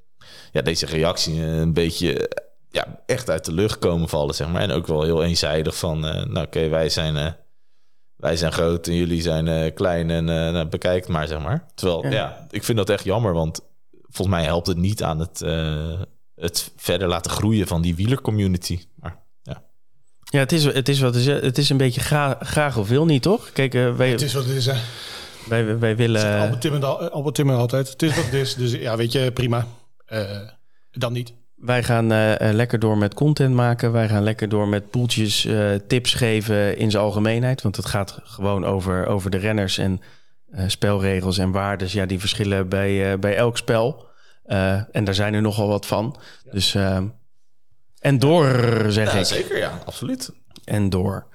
ja, 0.51 0.61
deze 0.61 0.85
reactie 0.85 1.41
een 1.41 1.73
beetje 1.73 2.31
ja, 2.69 3.01
echt 3.05 3.29
uit 3.29 3.45
de 3.45 3.53
lucht 3.53 3.79
komen 3.79 4.09
vallen, 4.09 4.35
zeg 4.35 4.47
maar. 4.47 4.61
En 4.61 4.71
ook 4.71 4.87
wel 4.87 5.03
heel 5.03 5.23
eenzijdig 5.23 5.75
van, 5.75 6.05
uh, 6.05 6.25
nou 6.25 6.45
oké, 6.45 6.67
wij 6.67 6.89
zijn... 6.89 7.35
wij 8.21 8.38
zijn 8.38 8.51
groot 8.51 8.88
en 8.88 8.95
jullie 8.95 9.21
zijn 9.21 9.73
klein 9.73 10.10
en 10.10 10.25
nou, 10.25 10.65
bekijk 10.65 11.01
het 11.01 11.12
maar, 11.12 11.27
zeg 11.27 11.39
maar. 11.39 11.65
Terwijl, 11.75 12.03
ja. 12.03 12.12
ja. 12.12 12.47
ik 12.49 12.63
vind 12.63 12.77
dat 12.77 12.89
echt 12.89 13.03
jammer, 13.03 13.34
want 13.34 13.62
volgens 14.01 14.38
mij 14.38 14.45
helpt 14.45 14.67
het 14.67 14.77
niet 14.77 15.03
aan 15.03 15.19
het, 15.19 15.39
het 16.36 16.71
verder 16.75 17.07
laten 17.07 17.31
groeien 17.31 17.67
van 17.67 17.81
die 17.81 17.95
wielercommunity. 17.95 18.79
Maar 18.95 19.19
ja. 19.41 19.63
Ja, 20.23 20.39
het 20.39 20.51
is, 20.51 20.63
het 20.63 20.89
is 20.89 20.99
wat 20.99 21.15
is, 21.15 21.25
het 21.25 21.57
is 21.57 21.69
een 21.69 21.77
beetje 21.77 22.01
graag, 22.01 22.36
graag 22.39 22.77
of 22.77 22.88
wil 22.88 23.05
niet, 23.05 23.21
toch? 23.21 23.51
Kijk, 23.51 23.75
uh, 23.75 23.95
wij, 23.95 24.10
het 24.10 24.21
is 24.21 24.34
wat 24.34 24.45
het 24.45 24.55
is, 24.55 24.65
hè. 24.65 24.75
Wij, 25.47 25.79
wij 25.79 25.95
willen... 25.95 26.39
Albert 26.39 26.62
Timmer, 26.62 26.86
Albert 27.10 27.36
Timmer 27.36 27.55
altijd. 27.55 27.89
Het 27.89 28.01
is 28.01 28.15
wat 28.15 28.25
het 28.25 28.34
is. 28.34 28.55
Dus 28.55 28.71
ja, 28.71 28.97
weet 28.97 29.12
je, 29.12 29.31
prima. 29.31 29.67
Uh, 30.07 30.41
dan 30.91 31.13
niet. 31.13 31.34
Wij 31.62 31.84
gaan 31.84 32.12
uh, 32.12 32.34
lekker 32.38 32.80
door 32.80 32.97
met 32.97 33.13
content 33.13 33.54
maken. 33.54 33.91
Wij 33.91 34.08
gaan 34.08 34.24
lekker 34.24 34.50
door 34.50 34.67
met 34.67 34.89
poeltjes, 34.89 35.45
uh, 35.45 35.74
tips 35.88 36.13
geven 36.13 36.78
in 36.78 36.91
zijn 36.91 37.04
algemeenheid. 37.04 37.62
Want 37.62 37.76
het 37.76 37.86
gaat 37.86 38.19
gewoon 38.24 38.65
over, 38.65 39.06
over 39.06 39.30
de 39.32 39.38
renners 39.38 39.78
en 39.78 40.02
spelregels 40.67 41.38
en 41.38 41.52
waardes. 41.52 41.93
Ja, 41.93 42.06
die 42.06 42.19
verschillen 42.19 42.69
bij, 42.69 43.19
bij 43.19 43.36
elk 43.36 43.58
spel. 43.58 44.08
En 44.91 45.04
daar 45.04 45.13
zijn 45.13 45.34
er 45.34 45.41
nogal 45.41 45.67
wat 45.67 45.86
van. 45.86 46.15
Ja. 46.43 46.52
Dus 46.52 46.78
en 48.00 48.19
door, 48.19 48.45
zeg 48.88 49.13
ja, 49.13 49.19
ik. 49.19 49.26
Zeker, 49.26 49.58
ja, 49.58 49.80
absoluut. 49.86 50.34
En 50.63 50.89
door. 50.89 51.28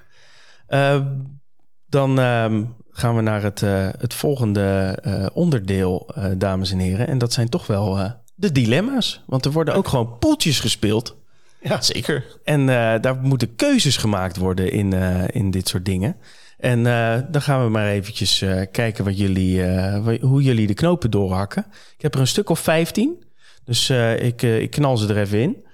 Dan 1.89 2.17
um, 2.17 2.75
gaan 2.89 3.15
we 3.15 3.21
naar 3.21 3.43
het, 3.43 3.59
het 3.99 4.13
volgende 4.13 4.97
onderdeel, 5.33 6.15
dames 6.37 6.71
en 6.71 6.79
heren. 6.79 7.07
En 7.07 7.17
dat 7.17 7.33
zijn 7.33 7.49
toch 7.49 7.67
wel 7.67 8.15
de 8.37 8.51
dilemma's. 8.51 9.23
Want 9.25 9.45
er 9.45 9.51
worden 9.51 9.73
ook 9.73 9.87
gewoon 9.87 10.17
poeltjes 10.17 10.59
gespeeld. 10.59 11.15
Ja, 11.61 11.81
zeker. 11.81 12.39
En 12.43 12.65
daar 13.01 13.19
moeten 13.21 13.55
keuzes 13.55 13.97
gemaakt 13.97 14.37
worden 14.37 14.71
in, 14.71 14.93
in 15.31 15.51
dit 15.51 15.67
soort 15.67 15.85
dingen. 15.85 16.17
En 16.57 16.79
uh, 16.79 17.17
dan 17.31 17.41
gaan 17.41 17.63
we 17.63 17.69
maar 17.69 17.87
eventjes 17.87 18.41
uh, 18.41 18.61
kijken 18.71 19.03
wat 19.03 19.17
jullie, 19.17 19.57
uh, 19.57 20.15
hoe 20.21 20.41
jullie 20.41 20.67
de 20.67 20.73
knopen 20.73 21.11
doorhakken. 21.11 21.65
Ik 21.95 22.01
heb 22.01 22.13
er 22.13 22.19
een 22.19 22.27
stuk 22.27 22.49
of 22.49 22.59
15. 22.59 23.23
Dus 23.63 23.89
ik, 24.19 24.41
ik 24.41 24.71
knal 24.71 24.97
ze 24.97 25.07
er 25.07 25.17
even 25.17 25.41
in. 25.41 25.65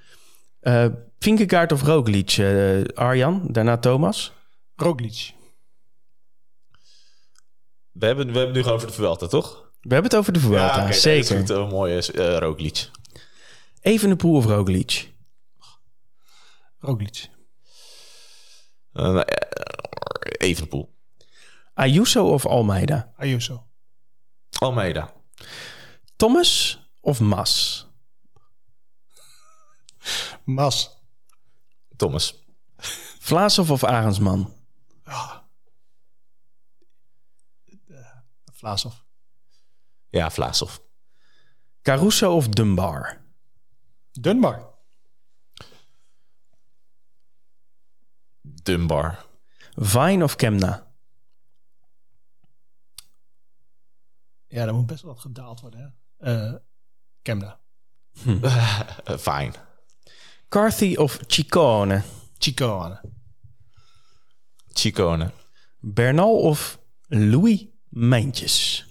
Vinkegaard 1.24 1.72
of 1.72 1.82
Roglic? 1.82 2.32
eh, 2.32 2.84
Arjan, 2.84 3.48
daarna 3.52 3.78
Thomas. 3.78 4.34
Roglic. 4.76 5.34
We 7.92 8.06
hebben, 8.06 8.26
we 8.26 8.38
hebben 8.38 8.46
het 8.48 8.54
nu 8.54 8.62
gewoon 8.62 8.76
over 8.78 8.88
de 8.88 8.94
Vuelta, 8.94 9.28
toch? 9.28 9.73
We 9.84 9.94
hebben 9.94 10.12
het 10.12 10.16
over 10.20 10.34
de 10.34 10.40
Vuelta, 10.40 10.74
oké, 10.76 10.80
dat 10.82 10.90
is 10.90 11.02
zeker. 11.02 11.50
Een 11.52 11.68
mooie 11.68 12.12
eh 12.12 12.38
Roglic. 12.38 12.90
Evenepoel 13.82 14.36
of 14.36 14.46
Roglic? 14.46 15.14
Roglic. 16.80 17.30
Uh, 18.94 19.22
Evenpoel. 20.38 20.94
Ayuso 21.74 22.28
of 22.28 22.46
Almeida? 22.46 23.14
Ayuso. 23.18 23.68
Almeida. 24.60 25.14
Thomas 26.16 26.80
of 27.02 27.20
Mas? 27.20 27.86
Mas. 30.44 30.98
Thomas. 31.96 32.34
Vlaasov 33.20 33.72
of 33.72 33.84
Arendsman? 33.84 34.54
Vlaasov. 38.54 39.03
Ja, 40.14 40.30
Vlaasov. 40.30 40.80
Caruso 41.82 42.36
of 42.36 42.50
Dunbar? 42.50 43.22
Dunbar. 44.12 44.74
Dunbar. 48.42 49.26
Vine 49.76 50.24
of 50.24 50.36
Kemna? 50.36 50.88
Ja, 54.48 54.66
daar 54.66 54.74
moet 54.74 54.86
best 54.86 55.02
wel 55.02 55.14
wat 55.14 55.22
gedaald 55.22 55.60
worden. 55.62 55.96
Hè? 56.18 56.54
Eh, 56.54 56.54
Kemna. 57.22 57.60
Fijn. 59.20 59.54
Carthy 60.50 60.96
of 60.96 61.20
Ciccone? 61.28 62.04
Chicone. 62.38 63.02
Chicone. 64.74 65.32
Bernal 65.80 66.40
of 66.40 66.80
Louis 67.08 67.66
Mijntjes? 67.90 68.86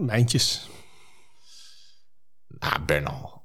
Mijntjes. 0.00 0.68
Ah, 2.58 2.84
Bernal. 2.84 3.42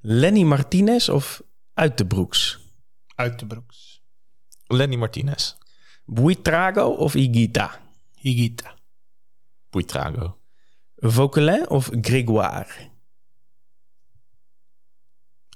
Lenny 0.00 0.42
Martinez 0.42 1.08
of 1.08 1.42
Uit 1.74 1.98
de 1.98 2.06
Broeks? 2.06 2.58
Uit 3.14 3.38
de 3.38 3.46
broeks. 3.46 4.02
Lenny 4.66 4.96
Martinez. 4.96 5.56
Buitrago 6.04 6.88
of 6.90 7.14
Igita? 7.14 7.80
Higita. 8.14 8.74
Buitrago. 9.70 10.38
Vauquelin 10.96 11.68
of 11.68 11.90
Grégoire? 12.00 12.90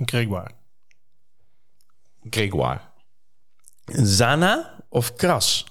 Gregoire. 0.05 0.51
Grégoire. 2.31 2.81
Zana 3.87 4.85
of 4.89 5.15
Kras? 5.17 5.65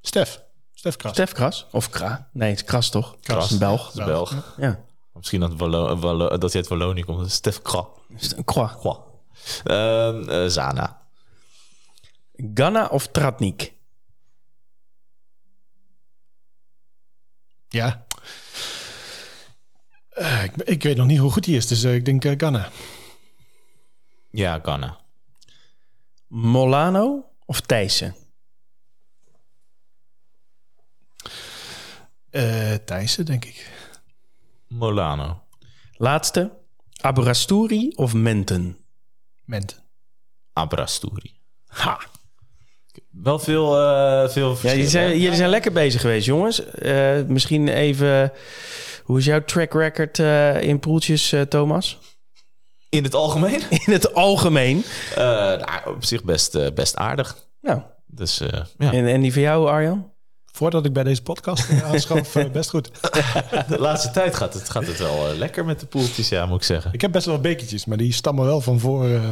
Stef. 0.00 0.47
Stef 0.78 0.96
Kras. 0.96 1.12
Stef 1.12 1.32
Kras? 1.32 1.66
Of 1.70 1.90
Kra? 1.90 2.28
Nee, 2.32 2.50
het 2.50 2.58
is 2.58 2.64
Kras 2.64 2.90
toch? 2.90 3.16
Kras. 3.20 3.50
Een 3.50 3.58
Belg. 3.58 3.88
Is 3.88 4.04
Belg. 4.04 4.54
Ja. 4.56 4.84
Misschien 5.12 5.40
dat, 5.40 5.54
Wallo 5.54 5.96
Wallo 5.96 6.38
dat 6.38 6.52
hij 6.52 6.60
uit 6.60 6.70
Wallonië 6.70 7.04
komt. 7.04 7.30
Stef 7.32 7.62
Kra. 7.62 7.86
Croix. 8.44 8.76
Kwa. 8.76 9.04
Ehm, 9.64 10.28
eh, 10.28 10.46
Zana. 10.46 11.08
Ganna 12.54 12.86
of 12.86 13.06
Tratnik? 13.06 13.72
Ja. 17.68 18.06
Eh, 20.08 20.44
ik, 20.44 20.56
ik 20.56 20.82
weet 20.82 20.96
nog 20.96 21.06
niet 21.06 21.18
hoe 21.18 21.30
goed 21.30 21.46
hij 21.46 21.54
is, 21.54 21.66
dus 21.66 21.82
eh, 21.82 21.94
ik 21.94 22.04
denk 22.04 22.40
Ganna. 22.40 22.70
Ja, 24.30 24.58
Ghana. 24.62 24.98
Molano 26.26 27.24
of 27.46 27.60
Thijssen? 27.60 28.16
Eh 32.30 32.74
Thijssen, 32.84 33.24
denk 33.24 33.44
ik. 33.44 33.70
Molano. 34.68 35.42
Laatste. 35.96 36.50
Abrasturi 37.00 37.92
of 37.96 38.14
Menten? 38.14 38.76
Ment. 39.44 39.82
Abrasturi. 40.52 41.40
Ha. 41.66 41.98
Wel 43.10 43.38
veel, 43.38 43.76
eh 43.80 44.28
veel 44.28 44.48
Ja, 44.48 44.54
verschillen, 44.56 44.76
jullie 44.76 44.88
zijn, 44.90 45.18
jullie 45.18 45.36
zijn 45.36 45.50
lekker 45.50 45.72
bezig 45.72 46.00
geweest, 46.00 46.26
jongens. 46.26 46.64
Eh, 46.70 47.22
misschien 47.26 47.68
even... 47.68 48.32
Hoe 49.04 49.18
is 49.18 49.24
jouw 49.24 49.44
track 49.44 49.72
record 49.72 50.18
eh, 50.18 50.60
in 50.62 50.78
poeltjes, 50.80 51.32
eh, 51.32 51.40
Thomas? 51.40 51.98
In 52.88 53.02
het 53.04 53.14
algemeen? 53.14 53.60
In 53.86 53.92
het 53.92 54.14
algemeen. 54.14 54.84
Eh, 55.14 55.24
nou, 55.26 55.94
op 55.96 56.04
zich 56.04 56.24
best, 56.24 56.74
best 56.74 56.96
aardig. 56.96 57.36
Nou, 57.60 57.82
Dus 58.06 58.40
eh, 58.40 58.64
ja, 58.78 58.92
en, 58.92 59.06
en 59.06 59.20
die 59.20 59.32
van 59.32 59.42
jou, 59.42 59.68
Arjan? 59.68 60.12
Voordat 60.58 60.84
ik 60.84 60.92
bij 60.92 61.04
deze 61.04 61.22
podcast 61.22 61.68
eh, 61.70 61.84
aanschaf, 61.90 62.36
eh, 62.36 62.50
best 62.50 62.70
goed. 62.70 62.90
de 63.68 63.78
laatste 63.78 64.10
tijd 64.10 64.34
gaat 64.34 64.54
het, 64.54 64.70
gaat 64.70 64.86
het 64.86 64.98
wel 64.98 65.28
eh, 65.30 65.36
lekker 65.36 65.64
met 65.64 65.80
de 65.80 65.86
poeltjes, 65.86 66.28
ja, 66.28 66.46
moet 66.46 66.56
ik 66.56 66.62
zeggen. 66.62 66.92
Ik 66.92 67.00
heb 67.00 67.12
best 67.12 67.24
wel 67.24 67.34
wat 67.34 67.42
bekertjes, 67.42 67.84
maar 67.84 67.96
die 67.96 68.12
stammen 68.12 68.44
wel 68.44 68.60
van 68.60 68.80
voor, 68.80 69.08
eh, 69.08 69.30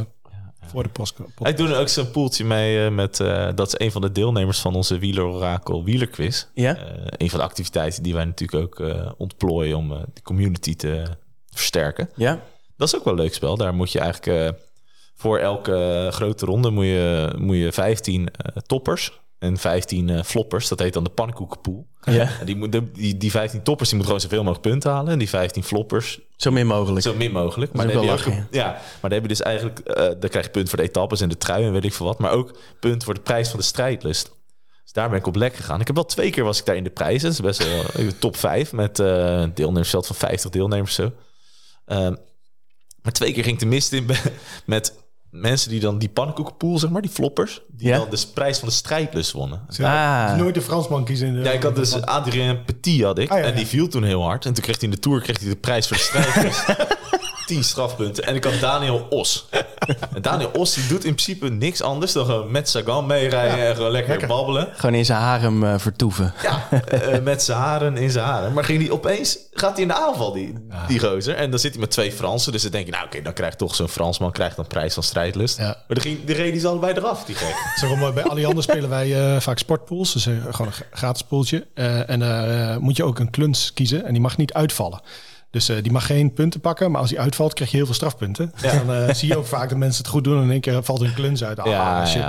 voor 0.66 0.82
de 0.82 0.88
post. 0.88 1.14
Ik 1.42 1.56
doe 1.56 1.68
er 1.68 1.78
ook 1.78 1.88
zo'n 1.88 2.10
poeltje 2.10 2.44
mee 2.44 2.84
eh, 2.84 2.90
met... 2.92 3.20
eh, 3.20 3.48
dat 3.54 3.66
is 3.66 3.86
een 3.86 3.92
van 3.92 4.00
de 4.00 4.12
deelnemers 4.12 4.58
van 4.60 4.74
onze 4.74 4.98
wielerorakel 4.98 5.84
wielerquiz. 5.84 6.46
Ja? 6.54 6.76
Eh, 6.76 6.84
een 7.06 7.30
van 7.30 7.38
de 7.38 7.44
activiteiten 7.44 8.02
die 8.02 8.14
wij 8.14 8.24
natuurlijk 8.24 8.62
ook 8.62 8.80
eh, 8.88 9.10
ontplooien... 9.16 9.76
om 9.76 9.88
de 9.88 10.22
community 10.22 10.76
te 10.76 11.04
versterken. 11.50 12.10
Ja? 12.14 12.40
Dat 12.76 12.88
is 12.88 12.96
ook 12.96 13.04
wel 13.04 13.12
een 13.12 13.20
leuk 13.20 13.34
spel. 13.34 13.56
Daar 13.56 13.74
moet 13.74 13.92
je 13.92 14.00
eigenlijk 14.00 14.40
eh, 14.54 14.60
voor 15.14 15.38
elke 15.38 16.08
grote 16.12 16.46
ronde 16.46 16.70
moet 16.70 16.84
je, 16.84 17.32
moet 17.38 17.56
je 17.56 17.72
15 17.72 18.28
eh, 18.30 18.56
toppers 18.62 19.20
en 19.46 19.56
15 19.58 20.08
eh, 20.10 20.22
floppers. 20.22 20.68
Dat 20.68 20.78
heet 20.78 20.92
dan 20.92 21.04
de 21.04 21.10
pannenkoekenpool. 21.10 21.86
Ja. 22.02 22.28
En 22.40 22.46
die, 22.46 22.56
moet, 22.56 22.72
de- 22.72 22.90
die, 22.92 23.16
die 23.16 23.30
15 23.30 23.62
toppers 23.62 23.88
die 23.88 23.98
moeten 23.98 24.14
gewoon 24.16 24.30
zoveel 24.30 24.44
mogelijk 24.44 24.68
punten 24.70 24.90
halen. 24.90 25.12
En 25.12 25.18
die 25.18 25.28
15 25.28 25.62
floppers 25.62 26.20
Zo 26.36 26.50
min 26.50 26.66
mogelijk. 26.66 27.02
zo 27.04 27.14
min 27.14 27.32
mogelijk. 27.32 27.72
Maar 27.72 27.86
dan, 27.86 27.96
ook 27.96 28.08
heb 28.08 28.18
je 28.18 28.30
wel 28.30 28.38
ook, 28.38 28.44
ja, 28.50 28.66
maar 28.70 28.80
dan 29.00 29.12
heb 29.12 29.22
je 29.22 29.28
dus 29.28 29.42
eigenlijk... 29.42 29.80
dan 30.20 30.30
krijg 30.30 30.44
je 30.44 30.50
punt 30.50 30.68
voor 30.68 30.78
de 30.78 30.84
etappes 30.84 31.20
en 31.20 31.28
de 31.28 31.38
trui 31.38 31.64
en 31.64 31.72
weet 31.72 31.84
ik 31.84 31.92
veel 31.92 32.06
wat. 32.06 32.18
Maar 32.18 32.30
ook 32.30 32.58
punt 32.80 33.04
voor 33.04 33.14
de 33.14 33.20
prijs 33.20 33.48
van 33.48 33.58
de 33.58 33.64
strijdlust. 33.64 34.30
Dus 34.82 34.92
daar 34.92 35.08
ben 35.08 35.18
ik 35.18 35.26
op 35.26 35.36
lek 35.36 35.54
gegaan. 35.54 35.80
Ik 35.80 35.86
heb 35.86 35.96
wel 35.96 36.04
twee 36.04 36.30
keer 36.30 36.44
was 36.44 36.58
ik 36.58 36.64
daar 36.64 36.76
in 36.76 36.84
de 36.84 36.90
prijzen. 36.90 37.22
Dat 37.22 37.32
is 37.32 37.40
best 37.58 37.68
wel 37.68 38.06
eh, 38.06 38.12
top 38.18 38.36
5 38.36 38.72
met 38.72 38.98
een 38.98 39.54
deelnemersveld 39.54 40.06
van 40.06 40.16
50 40.16 40.50
deelnemers 40.50 40.94
zo. 40.94 41.12
Ehm, 41.84 42.14
maar 43.02 43.12
twee 43.12 43.32
keer 43.32 43.42
ging 43.42 43.54
ik 43.54 43.60
de 43.60 43.66
mist 43.66 43.92
in 43.92 44.06
met 44.66 44.94
mensen 45.30 45.70
die 45.70 45.80
dan 45.80 45.98
die 45.98 46.08
pannenkoekenpool, 46.08 46.78
zeg 46.78 46.90
maar, 46.90 47.02
die 47.02 47.10
floppers, 47.10 47.60
die 47.68 47.88
Ja. 47.88 47.96
dan 47.98 48.10
de 48.10 48.26
prijs 48.34 48.58
van 48.58 48.68
de 48.68 48.74
strijdlust 48.74 49.32
wonnen. 49.32 49.60
Ah. 49.82 50.36
Nooit 50.36 50.54
de 50.54 50.60
Fransman 50.62 51.04
kiezen. 51.04 51.26
In 51.28 51.34
de, 51.34 51.40
Ja, 51.40 51.50
ik 51.50 51.62
had 51.62 51.76
dus 51.76 52.02
Adrien 52.02 52.64
Petit 52.64 53.02
had 53.02 53.18
ik. 53.18 53.30
Ah, 53.30 53.38
ja, 53.38 53.44
en 53.44 53.50
ja. 53.50 53.56
die 53.56 53.66
viel 53.66 53.88
toen 53.88 54.02
heel 54.04 54.22
hard. 54.22 54.44
En 54.46 54.52
toen 54.54 54.62
kreeg 54.62 54.80
hij 54.80 54.88
in 54.88 54.94
de 54.94 55.00
Tour 55.00 55.20
kreeg 55.20 55.38
hij 55.40 55.48
de 55.48 55.56
prijs 55.56 55.88
voor 55.88 55.96
de 55.96 56.02
strijd. 56.02 56.64
10 57.46 57.64
strafpunten. 57.64 58.24
En 58.24 58.34
ik 58.34 58.44
had 58.44 58.60
Daniel 58.60 59.06
Os. 59.10 59.48
En 60.14 60.22
Daniel 60.22 60.50
Os 60.50 60.74
die 60.74 60.86
doet 60.86 61.04
in 61.04 61.14
principe 61.14 61.48
niks 61.48 61.82
anders 61.82 62.12
dan 62.12 62.26
gewoon 62.26 62.50
met 62.50 62.68
Sagan 62.68 63.06
meerijden 63.06 63.66
en 63.66 63.74
gewoon 63.74 63.90
lekker, 63.90 64.10
lekker. 64.10 64.28
babbelen. 64.28 64.68
Gewoon 64.74 64.94
in 64.94 65.04
zijn 65.04 65.20
harem 65.20 65.64
eh, 65.64 65.74
vertoeven. 65.78 66.32
Ja, 66.42 66.68
eh, 66.88 67.22
met 67.22 67.42
zijn 67.42 67.58
haren 67.58 67.96
in 67.96 68.10
zijn 68.10 68.24
haren. 68.24 68.52
Maar 68.52 68.64
ging 68.64 68.82
hij 68.82 68.90
opeens, 68.90 69.38
gaat 69.52 69.72
hij 69.72 69.82
in 69.82 69.88
de 69.88 69.94
aanval, 69.94 70.32
die, 70.32 70.54
die 70.88 70.98
gozer. 70.98 71.34
En 71.34 71.50
dan 71.50 71.58
zit 71.58 71.70
hij 71.72 71.80
met 71.80 71.90
twee 71.90 72.12
Fransen. 72.12 72.52
Dus 72.52 72.62
dan 72.62 72.70
denk 72.70 72.86
je, 72.86 72.92
nou 72.92 73.04
oké, 73.04 73.22
dan 73.22 73.32
krijgt 73.32 73.58
toch 73.58 73.74
zo'n 73.74 73.88
Fransman 73.88 74.32
krijgt 74.32 74.56
dan 74.56 74.66
prijs 74.66 74.94
van 74.94 75.02
strijdlust. 75.02 75.58
Ja. 75.58 75.64
Maar 75.64 75.84
dan 75.88 76.00
ging, 76.00 76.24
die 76.24 76.34
reden 76.34 76.60
ze 76.60 76.68
allebei 76.68 76.92
eraf, 76.92 77.24
die 77.24 77.34
gek. 77.34 77.54
Zeg 77.80 78.12
bij 78.14 78.24
Alliander 78.24 78.62
spelen 78.62 78.88
wij 78.88 79.34
eh, 79.34 79.40
vaak 79.40 79.58
sportpools. 79.58 80.12
Dus 80.12 80.26
eh, 80.26 80.34
gewoon 80.50 80.66
een 80.66 80.86
gratis 80.98 81.22
pooltje. 81.22 81.66
Eh, 81.74 82.10
en 82.10 82.22
eh, 82.22 82.76
moet 82.76 82.96
je 82.96 83.04
ook 83.04 83.18
een 83.18 83.30
kluns 83.30 83.72
kiezen. 83.72 84.04
En 84.04 84.12
die 84.12 84.22
mag 84.22 84.36
niet 84.36 84.52
uitvallen. 84.52 85.00
Dus 85.56 85.68
eh, 85.68 85.82
die 85.82 85.92
mag 85.92 86.06
geen 86.06 86.32
punten 86.32 86.60
pakken. 86.60 86.90
Maar 86.90 87.00
als 87.00 87.10
die 87.10 87.20
uitvalt, 87.20 87.54
krijg 87.54 87.70
je 87.70 87.76
heel 87.76 87.86
veel 87.86 87.94
strafpunten. 87.94 88.52
Dan 88.62 88.92
eh, 88.92 89.14
zie 89.14 89.28
je 89.28 89.36
ook 89.36 89.46
vaak 89.46 89.68
dat 89.68 89.78
mensen 89.78 90.02
het 90.02 90.12
goed 90.12 90.24
doen. 90.24 90.36
En 90.36 90.42
in 90.42 90.50
één 90.50 90.60
keer 90.60 90.82
valt 90.82 91.00
een 91.00 91.14
kluns 91.14 91.44
uit. 91.44 91.58
Ah, 91.58 91.66
Ja, 91.66 92.06
shit. 92.06 92.22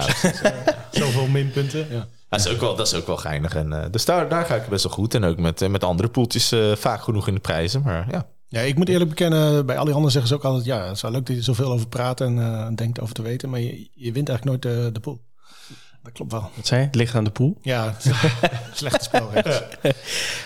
ja. 0.43 0.53
Zoveel 1.01 1.27
minpunten. 1.27 1.87
Ja. 1.89 2.07
Dat 2.29 2.39
is 2.39 2.47
ook 2.49 2.59
wel, 2.59 2.75
dat 2.75 2.87
is 2.87 2.93
ook 2.93 3.07
wel 3.07 3.17
geinig. 3.17 3.55
En, 3.55 3.73
eh, 3.73 3.91
dus 3.91 4.05
daar, 4.05 4.29
daar 4.29 4.45
ga 4.45 4.55
ik 4.55 4.67
best 4.67 4.83
wel 4.83 4.93
goed. 4.93 5.13
En 5.13 5.23
ook 5.23 5.37
met, 5.37 5.61
eh, 5.61 5.69
met 5.69 5.83
andere 5.83 6.09
poeltjes 6.09 6.51
eh, 6.51 6.71
vaak 6.75 7.01
genoeg 7.01 7.27
in 7.27 7.33
de 7.33 7.39
prijzen. 7.39 7.81
Maar 7.81 8.07
ja, 8.11 8.27
ja, 8.47 8.61
ik 8.61 8.75
moet 8.77 8.89
eerlijk 8.89 9.09
bekennen. 9.09 9.65
Bij 9.65 9.77
Alliander 9.77 10.11
zeggen 10.11 10.29
ze 10.29 10.35
ook 10.35 10.43
altijd... 10.43 10.65
Ja, 10.65 10.85
het 10.85 10.95
is 10.95 11.01
wel 11.01 11.11
leuk 11.11 11.25
dat 11.25 11.35
je 11.35 11.41
zoveel 11.41 11.71
over 11.71 11.87
praat 11.87 12.21
en 12.21 12.39
eh, 12.39 12.67
denkt 12.75 12.99
over 12.99 13.13
te 13.13 13.21
weten. 13.21 13.49
Maar 13.49 13.59
je, 13.59 13.89
je 13.93 14.11
wint 14.11 14.29
eigenlijk 14.29 14.63
nooit 14.63 14.75
de, 14.75 14.91
de 14.91 14.99
pool. 14.99 15.19
Dat 16.03 16.11
klopt 16.13 16.31
wel. 16.31 16.49
Wat 16.55 16.67
zei 16.67 16.81
je? 16.81 16.85
Het 16.85 16.95
ligt 16.95 17.15
aan 17.15 17.23
de 17.23 17.29
poel. 17.29 17.57
Ja, 17.61 17.95
slechte 18.73 19.03
spelregels. 19.03 19.61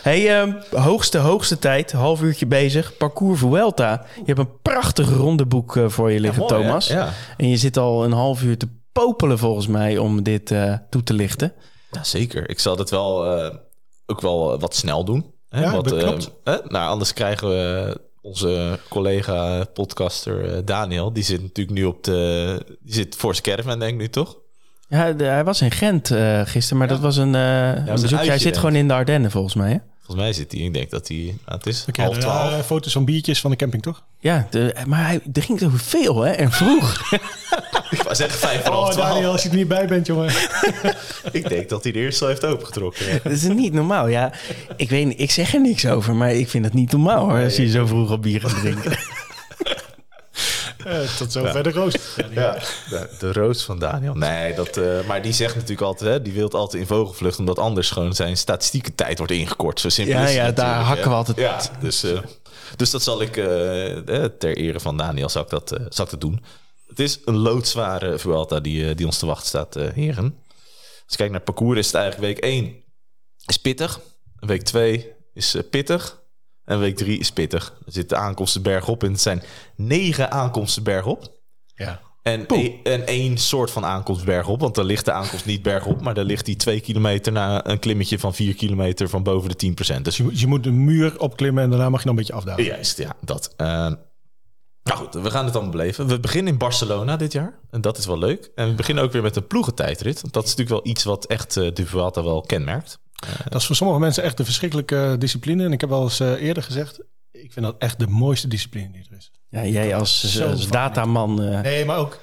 Hey, 0.01 0.39
ehm, 0.39 0.53
hoogste, 0.71 1.17
hoogste 1.17 1.59
tijd. 1.59 1.91
Half 1.91 2.21
uurtje 2.21 2.45
bezig. 2.45 2.97
Parcours 2.97 3.39
Vuelta. 3.39 4.05
Je 4.15 4.23
hebt 4.25 4.39
een 4.39 4.61
prachtig 4.61 5.09
rondeboek 5.09 5.75
eh, 5.75 5.89
voor 5.89 6.11
je 6.11 6.19
liggen, 6.19 6.39
mooi? 6.39 6.53
Thomas. 6.53 6.87
Ja. 6.87 7.13
En 7.37 7.49
je 7.49 7.57
zit 7.57 7.77
al 7.77 8.03
een 8.03 8.11
half 8.11 8.43
uur 8.43 8.57
te 8.57 8.67
popelen 8.91 9.37
volgens 9.37 9.67
mij 9.67 9.97
om 9.97 10.23
dit 10.23 10.51
eh, 10.51 10.75
toe 10.89 11.03
te 11.03 11.13
lichten. 11.13 11.53
Ja, 11.91 12.03
zeker. 12.03 12.49
Ik 12.49 12.59
zal 12.59 12.75
dat 12.75 12.89
wel 12.89 13.37
eh, 13.37 13.55
ook 14.05 14.21
wel 14.21 14.59
wat 14.59 14.75
snel 14.75 15.05
doen. 15.05 15.33
Hè? 15.49 15.61
Ja, 15.61 15.71
wat, 15.71 15.83
dat 15.83 15.97
eh, 15.97 16.03
klopt. 16.03 16.31
hè? 16.43 16.57
Nou, 16.67 16.89
anders 16.89 17.13
krijgen 17.13 17.49
we 17.49 17.97
onze 18.21 18.79
collega 18.89 19.63
podcaster 19.63 20.65
Daniel, 20.65 21.13
die 21.13 21.23
zit 21.23 21.41
natuurlijk 21.41 21.77
nu 21.77 21.85
op 21.85 22.03
de... 22.03 22.77
Die 22.79 22.93
zit 22.93 23.15
voor 23.15 23.41
caravan, 23.41 23.79
denk 23.79 23.91
ik 23.91 23.97
nu, 23.97 24.09
toch? 24.09 24.37
Ja, 24.91 25.11
de- 25.11 25.23
hij 25.23 25.43
was 25.43 25.61
in 25.61 25.71
Gent 25.71 26.11
eh, 26.11 26.41
gisteren, 26.45 26.77
maar 26.77 26.87
dat 26.87 26.99
was 26.99 27.17
een, 27.17 27.35
eh 27.35 27.41
een 27.41 27.77
een 27.77 27.85
bezoek. 27.85 28.09
Hij 28.09 28.17
uitje, 28.19 28.33
zit 28.33 28.43
denk 28.43 28.55
gewoon 28.55 28.75
in 28.75 28.87
de 28.87 28.93
Ardennen, 28.93 29.31
volgens 29.31 29.53
mij. 29.53 29.71
Hè? 29.71 29.77
Volgens 30.05 30.25
mij 30.25 30.33
zit 30.33 30.51
hij, 30.51 30.61
ik 30.61 30.73
denk 30.73 30.89
dat 30.89 31.07
hij... 31.07 31.17
Nou, 31.17 31.57
het 31.57 31.65
is 31.65 31.83
Ik 31.87 31.95
half 31.95 32.11
heb 32.11 32.21
twaalf. 32.21 32.51
eh, 32.53 32.59
foto's 32.59 32.91
van 32.93 33.05
biertjes 33.05 33.41
van 33.41 33.51
de 33.51 33.57
camping, 33.57 33.83
toch? 33.83 34.03
Ja, 34.19 34.47
de, 34.49 34.75
maar 34.87 35.05
hij 35.05 35.19
drinkt 35.25 35.63
ook 35.63 35.71
veel, 35.75 36.21
hè? 36.21 36.31
En 36.31 36.51
vroeg. 36.51 37.01
Ik 37.91 38.01
wou 38.03 38.15
zeggen 38.15 38.39
vijf 38.39 38.63
voor 38.63 38.73
half 38.73 38.85
Oh, 38.87 38.91
twaalf. 38.91 39.13
Daniel, 39.13 39.31
als 39.31 39.43
je 39.43 39.49
er 39.49 39.55
niet 39.55 39.67
bij 39.67 39.87
bent, 39.87 40.05
jongen. 40.07 40.31
Ik 41.31 41.49
denk 41.49 41.69
dat 41.69 41.83
hij 41.83 41.91
de 41.91 41.99
eerste 41.99 42.23
al 42.23 42.29
heeft 42.29 42.45
opengetrokken. 42.45 43.05
ja. 43.05 43.19
dat 43.23 43.31
is 43.31 43.43
niet 43.43 43.73
normaal. 43.73 44.07
Ja, 44.07 44.31
ik 44.75 44.89
weet 44.89 45.05
niet, 45.07 45.19
ik 45.19 45.31
zeg 45.31 45.53
er 45.53 45.61
niks 45.61 45.85
over, 45.85 46.15
maar 46.15 46.31
ik 46.33 46.49
vind 46.49 46.65
het 46.65 46.73
niet 46.73 46.91
normaal 46.91 47.29
hoor, 47.29 47.43
als 47.43 47.55
je 47.55 47.69
zo 47.69 47.85
vroeg 47.85 48.09
al 48.09 48.19
bier 48.19 48.41
gaat 48.41 48.59
drinken. 48.59 48.91
Eh, 50.85 50.99
tot 51.17 51.31
zover 51.31 51.63
de 51.63 51.71
roost. 51.71 51.99
Ja, 52.31 52.53
de, 52.89 53.09
de 53.19 53.33
roos 53.33 53.63
van 53.63 53.79
Daniel. 53.79 54.13
Nee, 54.13 54.53
dat, 54.53 54.77
eh, 54.77 55.03
maar 55.07 55.21
die 55.21 55.33
zegt 55.33 55.53
natuurlijk 55.55 55.81
altijd, 55.81 56.09
hè, 56.11 56.21
die 56.21 56.33
wil 56.33 56.49
altijd 56.51 56.81
in 56.81 56.87
vogelvlucht, 56.87 57.39
omdat 57.39 57.59
anders 57.59 57.89
gewoon 57.91 58.13
zijn 58.15 58.37
statistieke 58.37 58.95
tijd 58.95 59.17
wordt 59.17 59.33
ingekort. 59.33 59.79
Zo 59.79 59.89
simpel 59.89 60.13
Ja, 60.15 60.21
is 60.23 60.27
het 60.27 60.37
ja, 60.37 60.51
daar 60.51 60.81
hakken 60.81 61.09
we 61.09 61.15
altijd- 61.15 61.37
Ja, 61.37 61.59
dus, 61.79 62.03
eh, 62.03 62.19
dus 62.75 62.91
dat 62.91 63.01
zal 63.03 63.21
ik, 63.21 63.33
ter 64.39 64.57
ere 64.57 64.79
van 64.79 64.97
Daniel, 64.97 65.29
zal 65.29 65.41
ik 65.43 65.49
dat, 65.49 65.71
eh, 65.71 65.85
zal 65.89 66.05
ik 66.05 66.11
dat 66.11 66.21
doen. 66.21 66.43
Het 66.87 66.99
is 66.99 67.19
een 67.25 67.37
loodzware 67.37 68.19
Vuelta 68.19 68.59
die, 68.59 68.95
die 68.95 69.05
ons 69.05 69.17
te 69.17 69.25
wachten 69.25 69.47
staat, 69.47 69.75
eh, 69.75 69.89
heren. 69.93 70.35
Als 71.05 71.11
je 71.11 71.15
kijkt 71.17 71.31
naar 71.31 71.41
het 71.41 71.55
parcours, 71.55 71.79
is 71.79 71.85
het 71.85 71.95
eigenlijk 71.95 72.33
week 72.33 72.51
1 72.51 72.83
is 73.45 73.57
pittig. 73.57 73.99
Week 74.39 74.61
2 74.61 75.11
is 75.33 75.55
pittig. 75.69 76.20
En 76.65 76.79
week 76.79 76.95
3 76.95 77.19
is 77.19 77.31
pittig. 77.31 77.73
Er 77.85 77.91
zitten 77.91 78.17
aankomsten 78.17 78.61
bergop 78.61 79.03
en 79.03 79.11
het 79.11 79.21
zijn 79.21 79.43
negen 79.75 80.31
aankomsten 80.31 80.83
bergop. 80.83 81.39
Ja. 81.75 82.01
En, 82.21 82.45
e- 82.47 82.73
en 82.83 83.07
één 83.07 83.37
soort 83.37 83.71
van 83.71 83.85
aankomst 83.85 84.25
bergop. 84.25 84.59
Want 84.59 84.75
dan 84.75 84.85
ligt 84.85 85.05
de 85.05 85.11
aankomst 85.11 85.45
niet 85.45 85.61
bergop. 85.61 86.01
Maar 86.01 86.13
dan 86.13 86.25
ligt 86.25 86.45
die 86.45 86.55
twee 86.55 86.79
kilometer 86.79 87.31
na 87.31 87.67
een 87.67 87.79
klimmetje 87.79 88.19
van 88.19 88.33
vier 88.33 88.55
kilometer 88.55 89.09
van 89.09 89.23
boven 89.23 89.49
de 89.57 89.73
10%. 89.97 90.01
Dus 90.01 90.17
Je, 90.17 90.23
moet- 90.23 90.39
je 90.39 90.47
moet 90.47 90.65
een 90.65 90.83
muur 90.83 91.19
opklimmen 91.19 91.63
en 91.63 91.69
daarna 91.69 91.89
mag 91.89 91.99
je 91.99 92.05
nog 92.07 92.15
een 92.15 92.21
beetje 92.21 92.33
afdalen. 92.39 92.65
juist, 92.65 92.97
ja, 92.97 93.15
dat. 93.21 93.53
Eh, 93.57 93.67
nou 94.83 94.99
goed, 94.99 95.13
we 95.13 95.31
gaan 95.31 95.45
het 95.45 95.53
allemaal 95.53 95.71
beleven. 95.71 96.07
We 96.07 96.19
beginnen 96.19 96.51
in 96.53 96.59
Barcelona 96.59 97.17
dit 97.17 97.31
jaar. 97.31 97.59
En 97.69 97.81
dat 97.81 97.97
is 97.97 98.05
wel 98.05 98.17
leuk. 98.17 98.51
En 98.55 98.67
we 98.69 98.73
beginnen 98.75 99.03
ook 99.03 99.11
weer 99.11 99.21
met 99.21 99.35
een 99.35 99.47
ploegentijdrit. 99.47 100.21
Want 100.21 100.33
dat 100.33 100.43
is 100.43 100.49
natuurlijk 100.55 100.83
wel 100.83 100.91
iets 100.93 101.03
wat 101.03 101.25
echt 101.25 101.57
eh, 101.57 101.73
de 101.73 101.85
Vuelta 101.85 102.23
wel 102.23 102.41
kenmerkt. 102.41 102.99
Dat 103.49 103.61
is 103.61 103.65
voor 103.67 103.75
sommige 103.75 103.99
mensen 103.99 104.23
echt 104.23 104.39
een 104.39 104.45
verschrikkelijke 104.45 105.15
discipline. 105.19 105.63
En 105.65 105.71
ik 105.71 105.81
heb 105.81 105.91
al 105.91 106.03
eens 106.03 106.19
eh, 106.19 106.31
eerder 106.41 106.63
gezegd, 106.63 106.99
ik 107.31 107.53
vind 107.53 107.65
dat 107.65 107.75
echt 107.77 107.99
de 107.99 108.07
mooiste 108.07 108.47
discipline 108.47 108.91
die 108.91 109.05
er 109.09 109.17
is. 109.17 109.31
Ja, 109.49 109.65
jij 109.65 109.95
als, 109.95 110.37
van- 110.37 110.69
dataman. 110.69 111.41
eh, 111.43 111.61
Nee, 111.61 111.85
maar 111.85 111.97
ook, 111.97 112.13